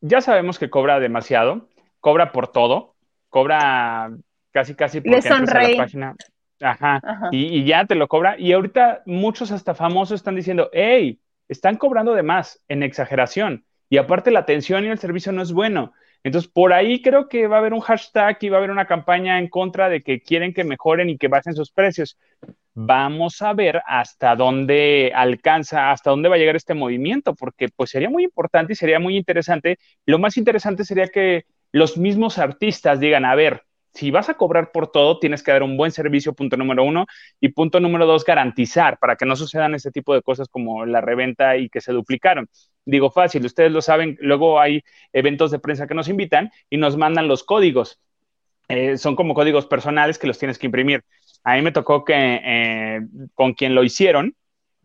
ya 0.01 0.20
sabemos 0.20 0.59
que 0.59 0.70
cobra 0.70 1.01
demasiado, 1.01 1.69
cobra 2.01 2.32
por 2.32 2.49
todo, 2.49 2.94
cobra 3.28 4.11
casi, 4.51 4.74
casi 4.74 5.01
por 5.01 5.12
la 5.12 5.77
página. 5.77 6.15
Ajá, 6.61 7.01
Y, 7.32 7.59
y, 7.59 7.65
ya 7.65 7.86
te 7.86 7.97
lo 7.97 8.07
cobra. 8.07 8.39
Y 8.39 8.53
ahorita 8.53 9.03
muchos 9.05 9.51
hasta 9.51 9.74
famosos 9.74 10.20
están 10.20 10.36
diciendo, 10.36 10.70
hey, 10.73 11.19
están 11.49 11.77
cobrando 11.77 12.15
de 12.15 12.23
más 12.23 12.62
en 12.69 12.85
exageración 12.85 13.65
y 13.93 13.99
aparte 13.99 14.31
la 14.31 14.40
atención 14.40 14.85
y 14.85 14.89
el 14.89 14.99
servicio 14.99 15.32
no 15.32 15.43
es 15.43 15.53
bueno. 15.53 15.93
Entonces, 16.24 16.51
por 16.51 16.73
ahí 16.73 17.03
creo 17.03 17.28
que 17.28 17.47
va 17.47 17.57
a 17.57 17.59
haber 17.59 17.74
un 17.74 17.81
hashtag 17.81 18.39
y 18.40 18.49
va 18.49 18.57
a 18.57 18.59
haber 18.59 18.70
una 18.70 18.86
campaña 18.86 19.39
en 19.39 19.49
contra 19.49 19.89
de 19.89 20.03
que 20.03 20.23
quieren 20.23 20.55
que 20.55 20.65
mejoren 20.65 21.11
y 21.11 21.19
que 21.19 21.28
bajen 21.28 21.55
sus 21.55 21.70
precios. 21.70 22.16
Vamos 22.74 23.43
a 23.43 23.53
ver 23.53 23.82
hasta 23.86 24.35
dónde 24.35 25.12
alcanza, 25.15 25.90
hasta 25.90 26.11
dónde 26.11 26.28
va 26.31 26.36
a 26.36 26.39
llegar 26.39 26.57
este 26.57 26.74
movimiento, 26.74 27.35
porque 27.35 27.69
pues 27.69 27.90
sería 27.90 28.09
muy 28.09 28.24
importante 28.24 28.73
y 28.73 28.77
sería 28.77 28.99
muy 28.99 29.16
interesante. 29.16 29.78
Lo 30.07 30.19
más 30.19 30.36
interesante 30.39 30.85
sería 30.85 31.09
que 31.09 31.44
los 31.70 31.99
mismos 31.99 32.39
artistas 32.39 32.99
digan, 32.99 33.24
a 33.27 33.35
ver, 33.35 33.62
si 33.94 34.11
vas 34.11 34.28
a 34.31 34.35
cobrar 34.35 34.73
por 34.73 34.90
todo, 34.90 35.19
tienes 35.19 35.43
que 35.43 35.53
dar 35.53 35.62
un 35.62 35.77
buen 35.77 35.93
servicio, 35.93 36.32
punto 36.32 36.57
número 36.57 36.82
uno. 36.85 37.07
Y 37.40 37.51
punto 37.51 37.78
número 37.78 38.07
dos, 38.07 38.24
garantizar 38.24 38.99
para 38.99 39.16
que 39.16 39.27
no 39.27 39.36
sucedan 39.36 39.74
este 39.74 39.90
tipo 39.90 40.15
de 40.15 40.23
cosas 40.23 40.49
como 40.49 40.86
la 40.86 41.01
reventa 41.01 41.57
y 41.57 41.69
que 41.69 41.81
se 41.81 41.93
duplicaron. 41.93 42.49
Digo 42.86 43.11
fácil, 43.11 43.44
ustedes 43.44 43.70
lo 43.70 43.82
saben, 43.82 44.16
luego 44.20 44.61
hay 44.61 44.82
eventos 45.12 45.51
de 45.51 45.59
prensa 45.59 45.86
que 45.86 45.94
nos 45.94 46.09
invitan 46.09 46.51
y 46.70 46.78
nos 46.78 46.97
mandan 46.97 47.28
los 47.28 47.44
códigos. 47.44 48.01
Eh, 48.69 48.97
son 48.97 49.16
como 49.16 49.35
códigos 49.35 49.66
personales 49.66 50.19
que 50.19 50.27
los 50.27 50.39
tienes 50.39 50.59
que 50.59 50.66
imprimir. 50.66 51.05
A 51.44 51.55
mí 51.56 51.62
me 51.62 51.73
tocó 51.73 52.05
que 52.05 52.14
eh, 52.16 53.01
con 53.35 53.55
quien 53.55 53.74
lo 53.74 53.82
hicieron, 53.85 54.36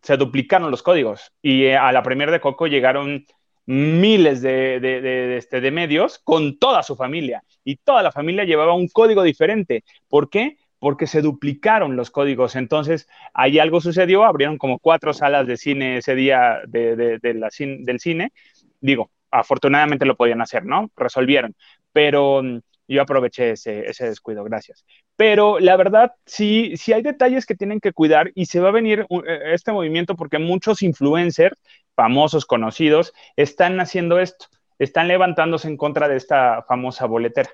se 0.01 0.17
duplicaron 0.17 0.71
los 0.71 0.83
códigos 0.83 1.33
y 1.41 1.65
eh, 1.65 1.77
a 1.77 1.91
la 1.91 2.03
premier 2.03 2.31
de 2.31 2.39
Coco 2.39 2.67
llegaron 2.67 3.25
miles 3.65 4.41
de, 4.41 5.35
este, 5.37 5.59
de 5.59 5.71
medios 5.71 6.19
con 6.19 6.57
toda 6.57 6.83
su 6.83 6.95
familia 6.95 7.43
y 7.63 7.75
toda 7.75 8.01
la 8.01 8.13
familia 8.13 8.45
llevaba 8.45 8.73
un 8.73 8.87
código 8.87 9.23
diferente. 9.23 9.83
¿Por 10.07 10.29
qué? 10.29 10.57
Porque 10.79 11.05
se 11.07 11.21
duplicaron 11.21 11.97
los 11.97 12.09
códigos. 12.09 12.55
Entonces, 12.55 13.09
ahí 13.33 13.59
algo 13.59 13.81
sucedió, 13.81 14.23
abrieron 14.23 14.57
como 14.57 14.79
cuatro 14.79 15.13
salas 15.13 15.45
de 15.47 15.57
cine 15.57 15.97
ese 15.97 16.15
día 16.15 16.61
la, 16.71 17.49
del 17.59 17.99
cine. 17.99 18.31
Digo, 18.79 19.11
afortunadamente 19.31 20.05
lo 20.05 20.15
podían 20.15 20.41
hacer, 20.41 20.65
¿no? 20.65 20.89
Resolvieron. 20.95 21.53
Pero 21.91 22.41
mm, 22.43 22.59
yo 22.95 23.01
aproveché 23.01 23.51
ese, 23.51 23.83
descuido, 23.99 24.43
gracias. 24.43 24.85
Pero 25.15 25.59
la 25.59 25.75
verdad, 25.75 26.13
sí, 26.25 26.75
sí 26.77 26.93
hay 26.93 27.01
detalles 27.01 27.45
que 27.45 27.55
tienen 27.55 27.79
que 27.79 27.91
cuidar 27.91 28.31
y 28.33 28.45
se 28.45 28.59
va 28.59 28.69
a 28.69 28.71
venir 28.71 29.05
e, 29.09 29.53
este 29.53 29.71
movimiento 29.71 30.15
porque 30.15 30.39
muchos 30.39 30.81
influencers, 30.81 31.57
famosos, 31.95 32.45
conocidos, 32.45 33.13
están 33.35 33.79
haciendo 33.79 34.19
esto, 34.19 34.45
están 34.79 35.07
levantándose 35.07 35.67
en 35.67 35.77
contra 35.77 36.07
de 36.07 36.15
esta 36.15 36.63
famosa 36.63 37.05
boletera. 37.05 37.49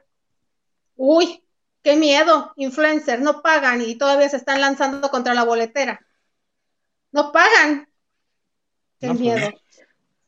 Uy, 0.96 1.44
qué 1.82 1.96
miedo, 1.96 2.54
influencers, 2.56 3.22
no 3.22 3.42
pagan 3.42 3.82
y 3.82 3.96
todavía 3.96 4.30
se 4.30 4.38
están 4.38 4.62
lanzando 4.62 5.10
contra 5.10 5.34
la 5.34 5.44
boletera. 5.44 6.00
No 7.12 7.32
pagan. 7.32 7.88
Qué 9.00 9.08
pues 9.08 9.20
miedo. 9.20 9.50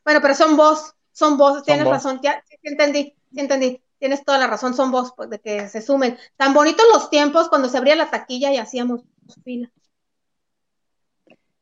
Bueno, 0.03 0.19
pero 0.21 0.33
son 0.33 0.57
vos, 0.57 0.93
son 1.11 1.37
vos, 1.37 1.63
tienes 1.63 1.87
razón, 1.87 2.19
ya, 2.21 2.43
sí, 2.47 2.57
entendí, 2.63 3.15
sí 3.31 3.39
entendí 3.39 3.81
tienes 3.99 4.23
toda 4.23 4.37
la 4.37 4.47
razón, 4.47 4.73
son 4.73 4.91
vos, 4.91 5.13
pues, 5.15 5.29
de 5.29 5.39
que 5.39 5.67
se 5.69 5.81
sumen. 5.81 6.17
Tan 6.35 6.53
bonitos 6.53 6.85
los 6.93 7.09
tiempos 7.09 7.49
cuando 7.49 7.69
se 7.69 7.77
abría 7.77 7.95
la 7.95 8.09
taquilla 8.09 8.51
y 8.51 8.57
hacíamos 8.57 9.03
fila. 9.43 9.71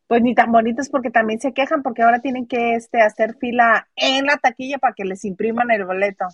Pues 0.07 0.21
ni 0.21 0.35
tan 0.35 0.51
bonitos 0.51 0.89
porque 0.89 1.09
también 1.09 1.39
se 1.39 1.53
quejan 1.53 1.81
porque 1.81 2.03
ahora 2.03 2.19
tienen 2.19 2.45
que 2.45 2.75
este, 2.75 3.01
hacer 3.01 3.37
fila 3.37 3.87
en 3.95 4.25
la 4.25 4.37
taquilla 4.37 4.77
para 4.77 4.93
que 4.93 5.05
les 5.05 5.25
impriman 5.25 5.71
el 5.71 5.85
boleto. 5.85 6.25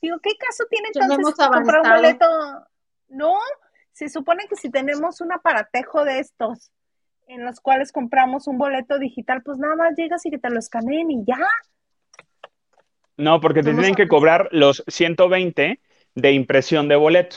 Digo, 0.00 0.18
¿qué 0.20 0.30
caso 0.36 0.64
tiene 0.70 0.88
entonces 0.92 1.34
comprar 1.36 1.82
un 1.82 1.90
boleto? 1.90 2.26
No, 3.08 3.34
se 3.92 4.08
supone 4.08 4.46
que 4.48 4.56
si 4.56 4.70
tenemos 4.70 5.20
un 5.20 5.32
aparatejo 5.32 6.04
de 6.04 6.18
estos 6.18 6.72
en 7.28 7.44
los 7.44 7.60
cuales 7.60 7.92
compramos 7.92 8.46
un 8.46 8.58
boleto 8.58 8.98
digital, 8.98 9.42
pues 9.42 9.58
nada 9.58 9.76
más 9.76 9.94
llegas 9.96 10.24
y 10.26 10.30
que 10.30 10.38
te 10.38 10.50
lo 10.50 10.58
escaneen 10.58 11.10
y 11.10 11.24
ya. 11.24 11.46
No, 13.22 13.40
porque 13.40 13.62
te 13.62 13.72
tienen 13.72 13.94
que 13.94 14.08
cobrar 14.08 14.48
los 14.50 14.82
120 14.88 15.78
de 16.16 16.32
impresión 16.32 16.88
de 16.88 16.96
boleto. 16.96 17.36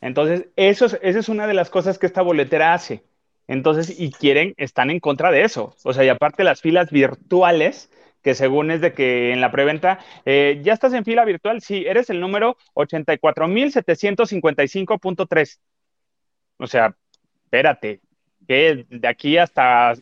Entonces, 0.00 0.46
eso 0.54 0.86
es, 0.86 0.96
esa 1.02 1.18
es 1.18 1.28
una 1.28 1.48
de 1.48 1.54
las 1.54 1.70
cosas 1.70 1.98
que 1.98 2.06
esta 2.06 2.22
boletera 2.22 2.72
hace. 2.72 3.02
Entonces, 3.48 3.98
y 3.98 4.12
quieren, 4.12 4.54
están 4.58 4.90
en 4.90 5.00
contra 5.00 5.32
de 5.32 5.42
eso. 5.42 5.74
O 5.82 5.92
sea, 5.92 6.04
y 6.04 6.08
aparte 6.08 6.44
las 6.44 6.60
filas 6.60 6.92
virtuales 6.92 7.90
que 8.22 8.36
según 8.36 8.70
es 8.70 8.80
de 8.80 8.92
que 8.92 9.32
en 9.32 9.40
la 9.40 9.50
preventa 9.50 9.98
eh, 10.24 10.60
ya 10.62 10.72
estás 10.72 10.92
en 10.92 11.04
fila 11.04 11.24
virtual, 11.24 11.62
sí, 11.62 11.84
eres 11.84 12.10
el 12.10 12.20
número 12.20 12.56
84.755.3. 12.74 15.58
O 16.58 16.68
sea, 16.68 16.94
espérate, 17.44 18.00
¿qué? 18.46 18.86
¿De 18.88 19.08
aquí 19.08 19.36
hasta 19.36 19.94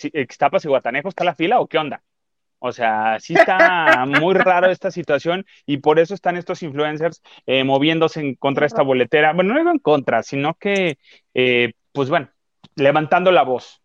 Ixtapas 0.00 0.64
y 0.64 0.68
Guatanejo 0.68 1.08
está 1.08 1.24
la 1.24 1.34
fila 1.34 1.58
o 1.58 1.66
qué 1.66 1.78
onda? 1.78 2.04
O 2.60 2.72
sea, 2.72 3.18
sí 3.18 3.34
está 3.34 4.04
muy 4.06 4.34
raro 4.34 4.70
esta 4.70 4.90
situación 4.90 5.44
y 5.66 5.78
por 5.78 5.98
eso 5.98 6.14
están 6.14 6.36
estos 6.36 6.62
influencers 6.62 7.22
eh, 7.46 7.64
moviéndose 7.64 8.20
en 8.20 8.34
contra 8.34 8.62
de 8.62 8.68
esta 8.68 8.82
boletera. 8.82 9.32
Bueno, 9.32 9.54
no 9.54 9.58
digo 9.58 9.70
en 9.70 9.78
contra, 9.78 10.22
sino 10.22 10.54
que, 10.54 10.98
eh, 11.34 11.72
pues 11.92 12.10
bueno, 12.10 12.28
levantando 12.76 13.32
la 13.32 13.42
voz 13.42 13.80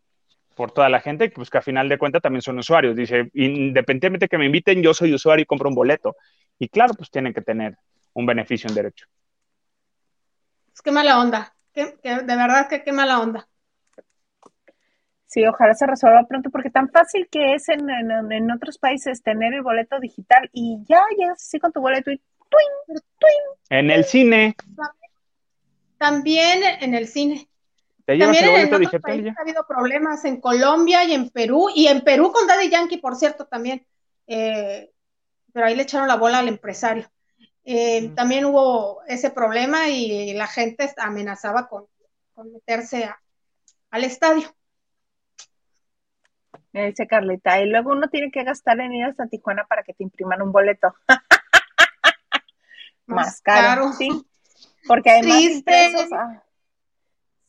por 0.56 0.72
toda 0.72 0.90
la 0.90 1.00
gente, 1.00 1.30
pues 1.30 1.50
que 1.50 1.58
a 1.58 1.62
final 1.62 1.90
de 1.90 1.98
cuentas 1.98 2.22
también 2.22 2.42
son 2.42 2.60
usuarios. 2.60 2.96
Dice, 2.96 3.30
independientemente 3.34 4.28
que 4.28 4.38
me 4.38 4.46
inviten, 4.46 4.84
yo 4.84 4.94
soy 4.94 5.14
usuario 5.14 5.44
y 5.44 5.46
compro 5.46 5.70
un 5.70 5.76
boleto. 5.76 6.16
Y 6.60 6.68
claro, 6.68 6.94
pues 6.94 7.10
tienen 7.10 7.34
que 7.34 7.42
tener 7.42 7.78
un 8.14 8.26
beneficio 8.26 8.70
en 8.70 8.76
derecho. 8.76 9.06
Es 10.74 10.82
que 10.82 10.92
mala 10.92 11.20
onda. 11.20 11.54
de 11.74 12.22
verdad 12.26 12.68
que 12.68 12.84
qué 12.84 12.92
mala 12.92 13.20
onda. 13.20 13.48
Sí, 15.36 15.46
ojalá 15.46 15.74
se 15.74 15.86
resuelva 15.86 16.26
pronto, 16.30 16.50
porque 16.50 16.70
tan 16.70 16.90
fácil 16.90 17.28
que 17.30 17.56
es 17.56 17.68
en, 17.68 17.90
en, 17.90 18.52
otros 18.52 18.78
países 18.78 19.22
tener 19.22 19.54
el 19.54 19.64
boleto 19.64 20.00
digital 20.00 20.50
y 20.54 20.78
ya 20.88 21.02
llegas 21.18 21.44
así 21.44 21.60
con 21.60 21.74
tu 21.74 21.82
boleto 21.82 22.10
y 22.10 22.22
¡tuin, 22.48 23.02
En 23.70 23.92
el 23.92 24.06
cine. 24.06 24.56
También 25.98 26.62
en 26.80 26.94
el 26.94 27.10
cine. 27.10 27.50
También 28.06 28.46
en 28.46 28.74
otros 28.74 29.02
países 29.02 29.38
ha 29.38 29.42
habido 29.42 29.68
problemas 29.68 30.24
en 30.24 30.40
Colombia 30.40 31.04
y 31.04 31.14
en 31.14 31.30
Perú, 31.30 31.68
y 31.76 31.88
en 31.88 32.00
Perú 32.00 32.32
con 32.32 32.48
Daddy 32.48 32.70
Yankee, 32.70 33.00
por 33.00 33.18
cierto, 33.18 33.46
también. 33.46 33.86
Eh, 34.28 34.90
pero 35.52 35.66
ahí 35.66 35.76
le 35.76 35.84
echaron 35.84 36.08
la 36.08 36.16
bola 36.16 36.40
al 36.40 36.48
empresario. 36.48 37.12
Eh, 37.66 38.10
también 38.16 38.46
hubo 38.46 39.04
ese 39.06 39.32
problema 39.32 39.90
y 39.90 40.34
la 40.34 40.48
gente 40.48 40.94
amenazaba 40.96 41.68
con, 41.68 41.88
meterse 42.54 43.12
al 43.90 44.04
estadio. 44.06 44.56
Me 46.76 46.88
dice 46.88 47.08
Carlita, 47.08 47.62
y 47.62 47.70
luego 47.70 47.94
uno 47.94 48.10
tiene 48.10 48.30
que 48.30 48.44
gastar 48.44 48.78
en 48.82 48.94
ir 48.94 49.06
hasta 49.06 49.28
Tijuana 49.28 49.64
para 49.66 49.82
que 49.84 49.94
te 49.94 50.04
impriman 50.04 50.42
un 50.42 50.52
boleto. 50.52 50.94
Más, 53.06 53.40
caro, 53.42 53.94
sí. 53.94 54.10
Porque 54.86 55.10
además 55.10 55.40
impresos, 55.40 56.12
ah, 56.12 56.44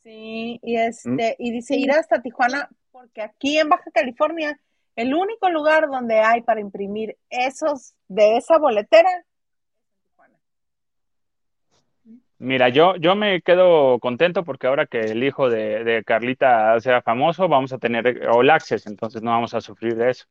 sí, 0.04 0.60
y 0.62 0.76
este, 0.76 1.34
y 1.40 1.50
dice 1.50 1.74
ir 1.74 1.90
hasta 1.90 2.22
Tijuana, 2.22 2.68
porque 2.92 3.20
aquí 3.20 3.58
en 3.58 3.68
Baja 3.68 3.90
California, 3.92 4.60
el 4.94 5.12
único 5.12 5.50
lugar 5.50 5.88
donde 5.88 6.20
hay 6.20 6.42
para 6.42 6.60
imprimir 6.60 7.18
esos 7.28 7.96
de 8.06 8.36
esa 8.36 8.58
boletera 8.58 9.25
Mira, 12.46 12.68
yo, 12.68 12.94
yo 12.94 13.16
me 13.16 13.42
quedo 13.42 13.98
contento 13.98 14.44
porque 14.44 14.68
ahora 14.68 14.86
que 14.86 15.00
el 15.00 15.24
hijo 15.24 15.50
de, 15.50 16.04
Carlita 16.06 16.78
sea 16.78 17.02
famoso, 17.02 17.48
vamos 17.48 17.72
a 17.72 17.78
tener 17.78 18.24
All 18.28 18.48
Access, 18.50 18.86
entonces 18.86 19.20
no 19.20 19.32
vamos 19.32 19.52
a 19.52 19.60
sufrir 19.60 19.96
de 19.96 20.10
eso. 20.10 20.26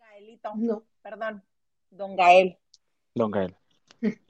Gaelito, 0.00 0.50
no, 0.56 0.82
perdón, 1.00 1.44
Don 1.90 2.16
Gael. 2.16 2.58
Don 3.14 3.30
Gael. 3.30 3.54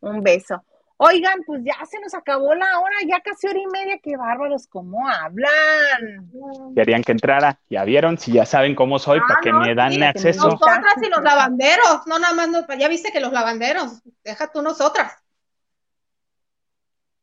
Un 0.00 0.22
beso. 0.22 0.62
Oigan, 1.00 1.44
pues 1.46 1.62
ya 1.62 1.76
se 1.86 2.00
nos 2.00 2.12
acabó 2.12 2.56
la 2.56 2.80
hora, 2.80 2.96
ya 3.06 3.20
casi 3.20 3.46
hora 3.46 3.60
y 3.60 3.66
media, 3.68 4.00
qué 4.02 4.16
bárbaros, 4.16 4.66
cómo 4.66 5.08
hablan. 5.08 6.28
Querían 6.74 7.04
que 7.04 7.12
entrara, 7.12 7.60
ya 7.70 7.84
vieron, 7.84 8.18
si 8.18 8.32
ya 8.32 8.44
saben 8.44 8.74
cómo 8.74 8.98
soy, 8.98 9.20
para 9.20 9.34
ah, 9.34 9.40
que 9.40 9.52
me 9.52 9.76
dan 9.76 10.02
acceso. 10.02 10.48
Nosotras 10.48 10.96
y 11.00 11.08
los 11.08 11.22
lavanderos, 11.22 12.04
no 12.06 12.18
nada 12.18 12.34
más, 12.34 12.48
ya 12.80 12.88
viste 12.88 13.12
que 13.12 13.20
los 13.20 13.32
lavanderos, 13.32 14.02
deja 14.24 14.50
tú 14.50 14.60
nosotras. 14.60 15.14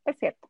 Es 0.05 0.17
cierto. 0.19 0.49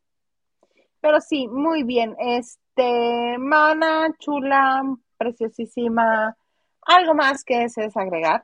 Pero 1.01 1.19
sí, 1.19 1.47
muy 1.47 1.81
bien. 1.81 2.15
Este, 2.19 3.37
mana, 3.39 4.13
chula, 4.19 4.83
preciosísima. 5.17 6.37
¿Algo 6.81 7.15
más 7.15 7.43
que 7.43 7.57
desees 7.57 7.97
agregar? 7.97 8.43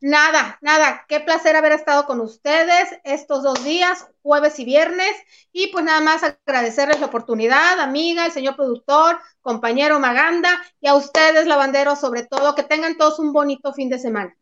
Nada, 0.00 0.58
nada, 0.62 1.04
qué 1.06 1.20
placer 1.20 1.54
haber 1.54 1.72
estado 1.72 2.06
con 2.06 2.20
ustedes 2.20 2.98
estos 3.04 3.42
dos 3.42 3.62
días, 3.62 4.08
jueves 4.22 4.58
y 4.58 4.64
viernes, 4.64 5.12
y 5.52 5.68
pues 5.68 5.84
nada 5.84 6.00
más 6.00 6.22
agradecerles 6.22 7.00
la 7.00 7.06
oportunidad, 7.06 7.78
amiga, 7.80 8.24
el 8.24 8.32
señor 8.32 8.56
productor, 8.56 9.18
compañero 9.40 10.00
Maganda, 10.00 10.50
y 10.80 10.88
a 10.88 10.94
ustedes, 10.94 11.46
lavanderos, 11.46 12.00
sobre 12.00 12.24
todo, 12.24 12.54
que 12.54 12.62
tengan 12.62 12.96
todos 12.96 13.18
un 13.18 13.32
bonito 13.32 13.72
fin 13.74 13.90
de 13.90 13.98
semana. 13.98 14.34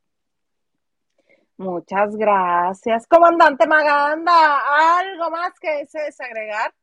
Muchas 1.56 2.16
gracias, 2.16 3.06
comandante 3.06 3.66
Maganda. 3.66 4.98
¿Algo 4.98 5.31
más 5.31 5.52
que 5.61 5.70
desees 5.78 6.20
agregar? 6.20 6.74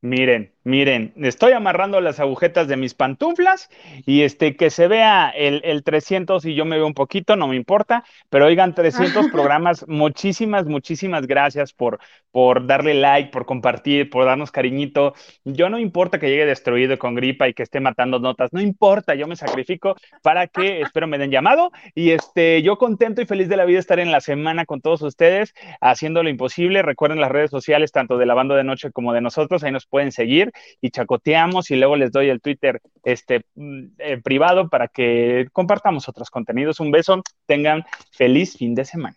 Miren, 0.00 0.55
miren, 0.66 1.12
estoy 1.18 1.52
amarrando 1.52 2.00
las 2.00 2.18
agujetas 2.18 2.66
de 2.66 2.76
mis 2.76 2.92
pantuflas 2.92 3.70
y 4.04 4.22
este 4.22 4.56
que 4.56 4.70
se 4.70 4.88
vea 4.88 5.30
el, 5.30 5.60
el 5.64 5.84
300 5.84 6.44
y 6.44 6.56
yo 6.56 6.64
me 6.64 6.76
veo 6.76 6.88
un 6.88 6.92
poquito, 6.92 7.36
no 7.36 7.46
me 7.46 7.54
importa, 7.54 8.02
pero 8.30 8.46
oigan, 8.46 8.74
300 8.74 9.28
programas, 9.32 9.86
muchísimas, 9.86 10.66
muchísimas 10.66 11.28
gracias 11.28 11.72
por, 11.72 12.00
por 12.32 12.66
darle 12.66 12.94
like, 12.94 13.30
por 13.30 13.46
compartir, 13.46 14.10
por 14.10 14.24
darnos 14.24 14.50
cariñito. 14.50 15.14
Yo 15.44 15.68
no 15.68 15.78
importa 15.78 16.18
que 16.18 16.28
llegue 16.28 16.46
destruido 16.46 16.98
con 16.98 17.14
gripa 17.14 17.46
y 17.46 17.54
que 17.54 17.62
esté 17.62 17.78
matando 17.78 18.18
notas, 18.18 18.52
no 18.52 18.60
importa, 18.60 19.14
yo 19.14 19.28
me 19.28 19.36
sacrifico 19.36 19.94
para 20.22 20.48
que, 20.48 20.80
espero 20.82 21.06
me 21.06 21.18
den 21.18 21.30
llamado 21.30 21.70
y 21.94 22.10
este, 22.10 22.60
yo 22.62 22.76
contento 22.76 23.22
y 23.22 23.26
feliz 23.26 23.48
de 23.48 23.56
la 23.56 23.66
vida 23.66 23.78
estar 23.78 24.00
en 24.00 24.10
la 24.10 24.20
semana 24.20 24.64
con 24.64 24.80
todos 24.80 25.00
ustedes, 25.02 25.54
haciendo 25.80 26.24
lo 26.24 26.28
imposible. 26.28 26.82
Recuerden 26.82 27.20
las 27.20 27.30
redes 27.30 27.52
sociales, 27.52 27.92
tanto 27.92 28.18
de 28.18 28.26
la 28.26 28.34
banda 28.34 28.56
de 28.56 28.64
noche 28.64 28.90
como 28.90 29.12
de 29.12 29.20
nosotros, 29.20 29.62
ahí 29.62 29.70
nos 29.70 29.86
pueden 29.86 30.10
seguir 30.10 30.52
y 30.80 30.90
chacoteamos 30.90 31.70
y 31.70 31.76
luego 31.76 31.96
les 31.96 32.12
doy 32.12 32.28
el 32.28 32.40
Twitter 32.40 32.80
este, 33.04 33.44
mm, 33.54 33.84
eh, 33.98 34.20
privado 34.22 34.68
para 34.68 34.88
que 34.88 35.48
compartamos 35.52 36.08
otros 36.08 36.30
contenidos. 36.30 36.80
Un 36.80 36.90
beso, 36.90 37.22
tengan 37.46 37.84
feliz 38.12 38.56
fin 38.56 38.74
de 38.74 38.84
semana. 38.84 39.16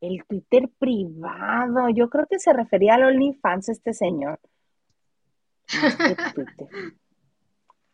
El 0.00 0.24
Twitter 0.24 0.68
privado, 0.78 1.88
yo 1.88 2.08
creo 2.10 2.26
que 2.28 2.38
se 2.38 2.52
refería 2.52 2.94
al 2.94 3.04
OnlyFans 3.04 3.68
este 3.70 3.94
señor. 3.94 4.38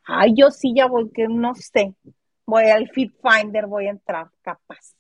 Ay, 0.05 0.34
yo 0.36 0.51
sí 0.51 0.74
ya 0.74 0.86
voy, 0.86 1.10
que 1.10 1.28
no 1.28 1.55
sé. 1.55 1.94
Voy 2.44 2.64
al 2.64 2.89
Fit 2.90 3.12
Finder, 3.22 3.66
voy 3.66 3.86
a 3.86 3.90
entrar, 3.90 4.28
capaz. 4.43 4.94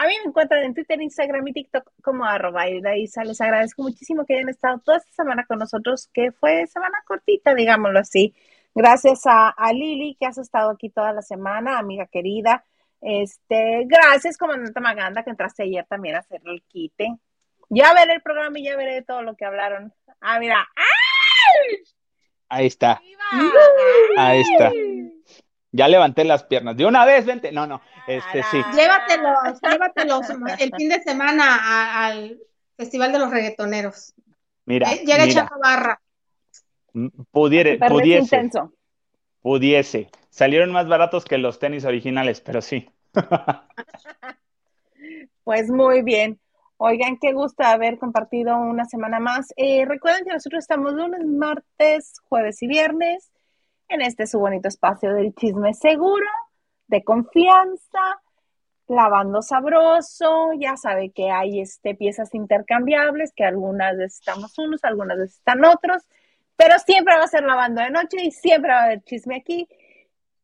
A 0.00 0.06
mí 0.06 0.14
me 0.24 0.30
encuentran 0.30 0.64
en 0.64 0.72
Twitter, 0.72 0.98
Instagram 1.02 1.46
y 1.48 1.52
TikTok 1.52 1.92
como 2.02 2.24
arroba 2.24 2.66
Isa. 2.96 3.22
Les 3.22 3.38
agradezco 3.38 3.82
muchísimo 3.82 4.24
que 4.24 4.32
hayan 4.32 4.48
estado 4.48 4.78
toda 4.78 4.96
esta 4.96 5.12
semana 5.12 5.44
con 5.44 5.58
nosotros, 5.58 6.08
que 6.14 6.32
fue 6.32 6.66
semana 6.68 7.02
cortita, 7.06 7.54
digámoslo 7.54 7.98
así. 7.98 8.34
Gracias 8.74 9.24
a, 9.26 9.54
Lili, 9.74 10.16
que 10.18 10.24
has 10.24 10.38
estado 10.38 10.70
aquí 10.70 10.88
toda 10.88 11.12
la 11.12 11.20
semana, 11.20 11.78
amiga 11.78 12.06
querida. 12.06 12.64
Este, 13.02 13.84
gracias, 13.84 14.38
comandante 14.38 14.80
Maganda, 14.80 15.22
que 15.22 15.28
entraste 15.28 15.64
ayer 15.64 15.84
también 15.86 16.14
a 16.14 16.20
hacer 16.20 16.40
el 16.46 16.62
quite. 16.62 17.18
Ya 17.68 17.92
veré 17.92 18.14
el 18.14 18.22
programa 18.22 18.58
y 18.58 18.64
ya 18.64 18.78
veré 18.78 19.02
todo 19.02 19.20
lo 19.20 19.36
que 19.36 19.44
hablaron. 19.44 19.92
Ah, 20.22 20.40
mira. 20.40 20.66
Ahí 22.48 22.68
está. 22.68 23.02
Ahí 24.16 24.40
está. 24.40 24.72
Ya 25.72 25.88
levanté 25.88 26.24
las 26.24 26.44
piernas. 26.44 26.76
De 26.76 26.84
una 26.84 27.04
vez, 27.04 27.24
vente. 27.24 27.52
No, 27.52 27.66
no. 27.66 27.80
Este 28.06 28.42
sí. 28.50 28.60
Llévatelos, 28.74 29.60
llévatelos 29.62 30.28
el 30.60 30.72
fin 30.76 30.88
de 30.88 31.00
semana 31.02 32.06
al 32.06 32.38
Festival 32.76 33.12
de 33.12 33.18
los 33.18 33.30
Reggaetoneros. 33.30 34.14
Mira. 34.64 34.92
Eh, 34.92 35.04
llega 35.06 35.26
mira. 35.26 35.50
Barra. 35.62 36.00
Mm, 36.92 37.08
pudiere, 37.30 37.78
pudiese. 37.78 38.50
Pudiese. 39.42 40.10
Salieron 40.28 40.72
más 40.72 40.88
baratos 40.88 41.24
que 41.24 41.38
los 41.38 41.58
tenis 41.58 41.84
originales, 41.84 42.40
pero 42.40 42.60
sí. 42.60 42.90
pues 45.44 45.70
muy 45.70 46.02
bien. 46.02 46.40
Oigan, 46.78 47.18
qué 47.20 47.32
gusto 47.32 47.62
haber 47.62 47.98
compartido 47.98 48.58
una 48.58 48.86
semana 48.86 49.20
más. 49.20 49.52
Eh, 49.56 49.84
recuerden 49.86 50.24
que 50.24 50.32
nosotros 50.32 50.60
estamos 50.60 50.94
lunes, 50.94 51.24
martes, 51.26 52.14
jueves 52.28 52.62
y 52.62 52.66
viernes 52.66 53.29
en 53.90 54.02
este 54.02 54.26
su 54.26 54.38
bonito 54.38 54.68
espacio 54.68 55.12
del 55.12 55.34
chisme 55.34 55.74
seguro, 55.74 56.26
de 56.86 57.02
confianza, 57.02 58.22
lavando 58.86 59.42
sabroso, 59.42 60.52
ya 60.58 60.76
sabe 60.76 61.10
que 61.10 61.30
hay 61.30 61.60
este, 61.60 61.94
piezas 61.94 62.34
intercambiables, 62.34 63.32
que 63.34 63.44
algunas 63.44 63.96
veces 63.96 64.20
estamos 64.20 64.56
unos, 64.58 64.84
algunas 64.84 65.18
veces 65.18 65.38
están 65.38 65.64
otros, 65.64 66.08
pero 66.56 66.78
siempre 66.78 67.16
va 67.16 67.24
a 67.24 67.28
ser 67.28 67.42
lavando 67.42 67.82
de 67.82 67.90
noche 67.90 68.22
y 68.22 68.30
siempre 68.30 68.70
va 68.70 68.80
a 68.80 68.84
haber 68.84 69.02
chisme 69.02 69.36
aquí. 69.36 69.68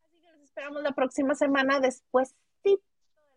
Así 0.03 0.19
que 0.21 0.31
nos 0.31 0.41
esperamos 0.41 0.83
la 0.83 0.91
próxima 0.91 1.33
semana 1.33 1.79
después 1.79 2.35
de 2.63 2.77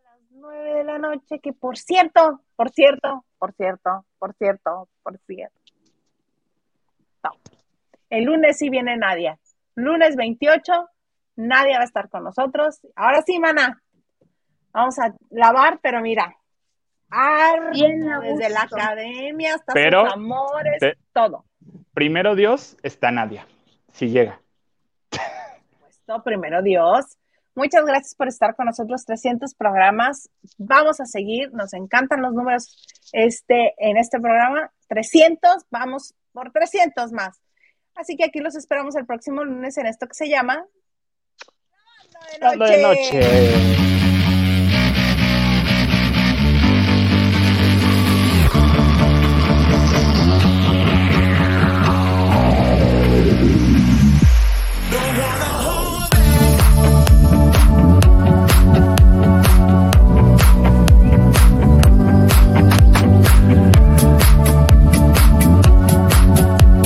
las 0.04 0.20
nueve 0.30 0.74
de 0.74 0.84
la 0.84 0.98
noche, 0.98 1.38
que 1.40 1.52
por 1.52 1.78
cierto, 1.78 2.40
por 2.56 2.70
cierto, 2.70 3.24
por 3.38 3.52
cierto, 3.52 4.04
por 4.18 4.34
cierto, 4.34 4.88
por 5.02 5.18
cierto. 5.18 5.54
El 8.08 8.24
lunes 8.24 8.58
sí 8.58 8.70
viene 8.70 8.96
Nadia 8.96 9.38
lunes 9.82 10.16
28, 10.16 10.88
Nadie 11.36 11.74
va 11.74 11.80
a 11.82 11.84
estar 11.84 12.08
con 12.10 12.24
nosotros. 12.24 12.80
Ahora 12.94 13.22
sí, 13.22 13.38
mana. 13.38 13.82
Vamos 14.72 14.98
a 14.98 15.14
lavar, 15.30 15.80
pero 15.82 16.00
mira, 16.00 16.36
Bien 17.72 18.00
desde 18.22 18.50
la 18.50 18.62
academia 18.62 19.54
hasta 19.54 19.72
Pero 19.72 20.04
sus 20.04 20.14
amores, 20.14 20.78
te- 20.78 20.98
todo. 21.12 21.44
Primero 21.92 22.36
Dios 22.36 22.76
está 22.82 23.10
Nadia, 23.10 23.46
si 23.92 24.10
llega. 24.10 24.40
Puesto, 25.80 26.22
primero 26.22 26.62
Dios. 26.62 27.16
Muchas 27.56 27.84
gracias 27.84 28.14
por 28.14 28.28
estar 28.28 28.54
con 28.54 28.66
nosotros. 28.66 29.04
300 29.04 29.54
programas. 29.54 30.30
Vamos 30.56 31.00
a 31.00 31.04
seguir. 31.04 31.52
Nos 31.52 31.74
encantan 31.74 32.22
los 32.22 32.32
números 32.32 32.76
este, 33.12 33.74
en 33.78 33.96
este 33.96 34.20
programa. 34.20 34.70
300. 34.88 35.64
Vamos 35.70 36.14
por 36.32 36.52
300 36.52 37.12
más. 37.12 37.40
Así 37.94 38.16
que 38.16 38.24
aquí 38.24 38.40
los 38.40 38.56
esperamos 38.56 38.96
el 38.96 39.06
próximo 39.06 39.44
lunes 39.44 39.76
en 39.78 39.86
esto 39.86 40.06
que 40.06 40.14
se 40.14 40.28
llama 40.28 40.64
Lavando 42.40 42.64
de 42.64 42.82
noche. 42.82 43.99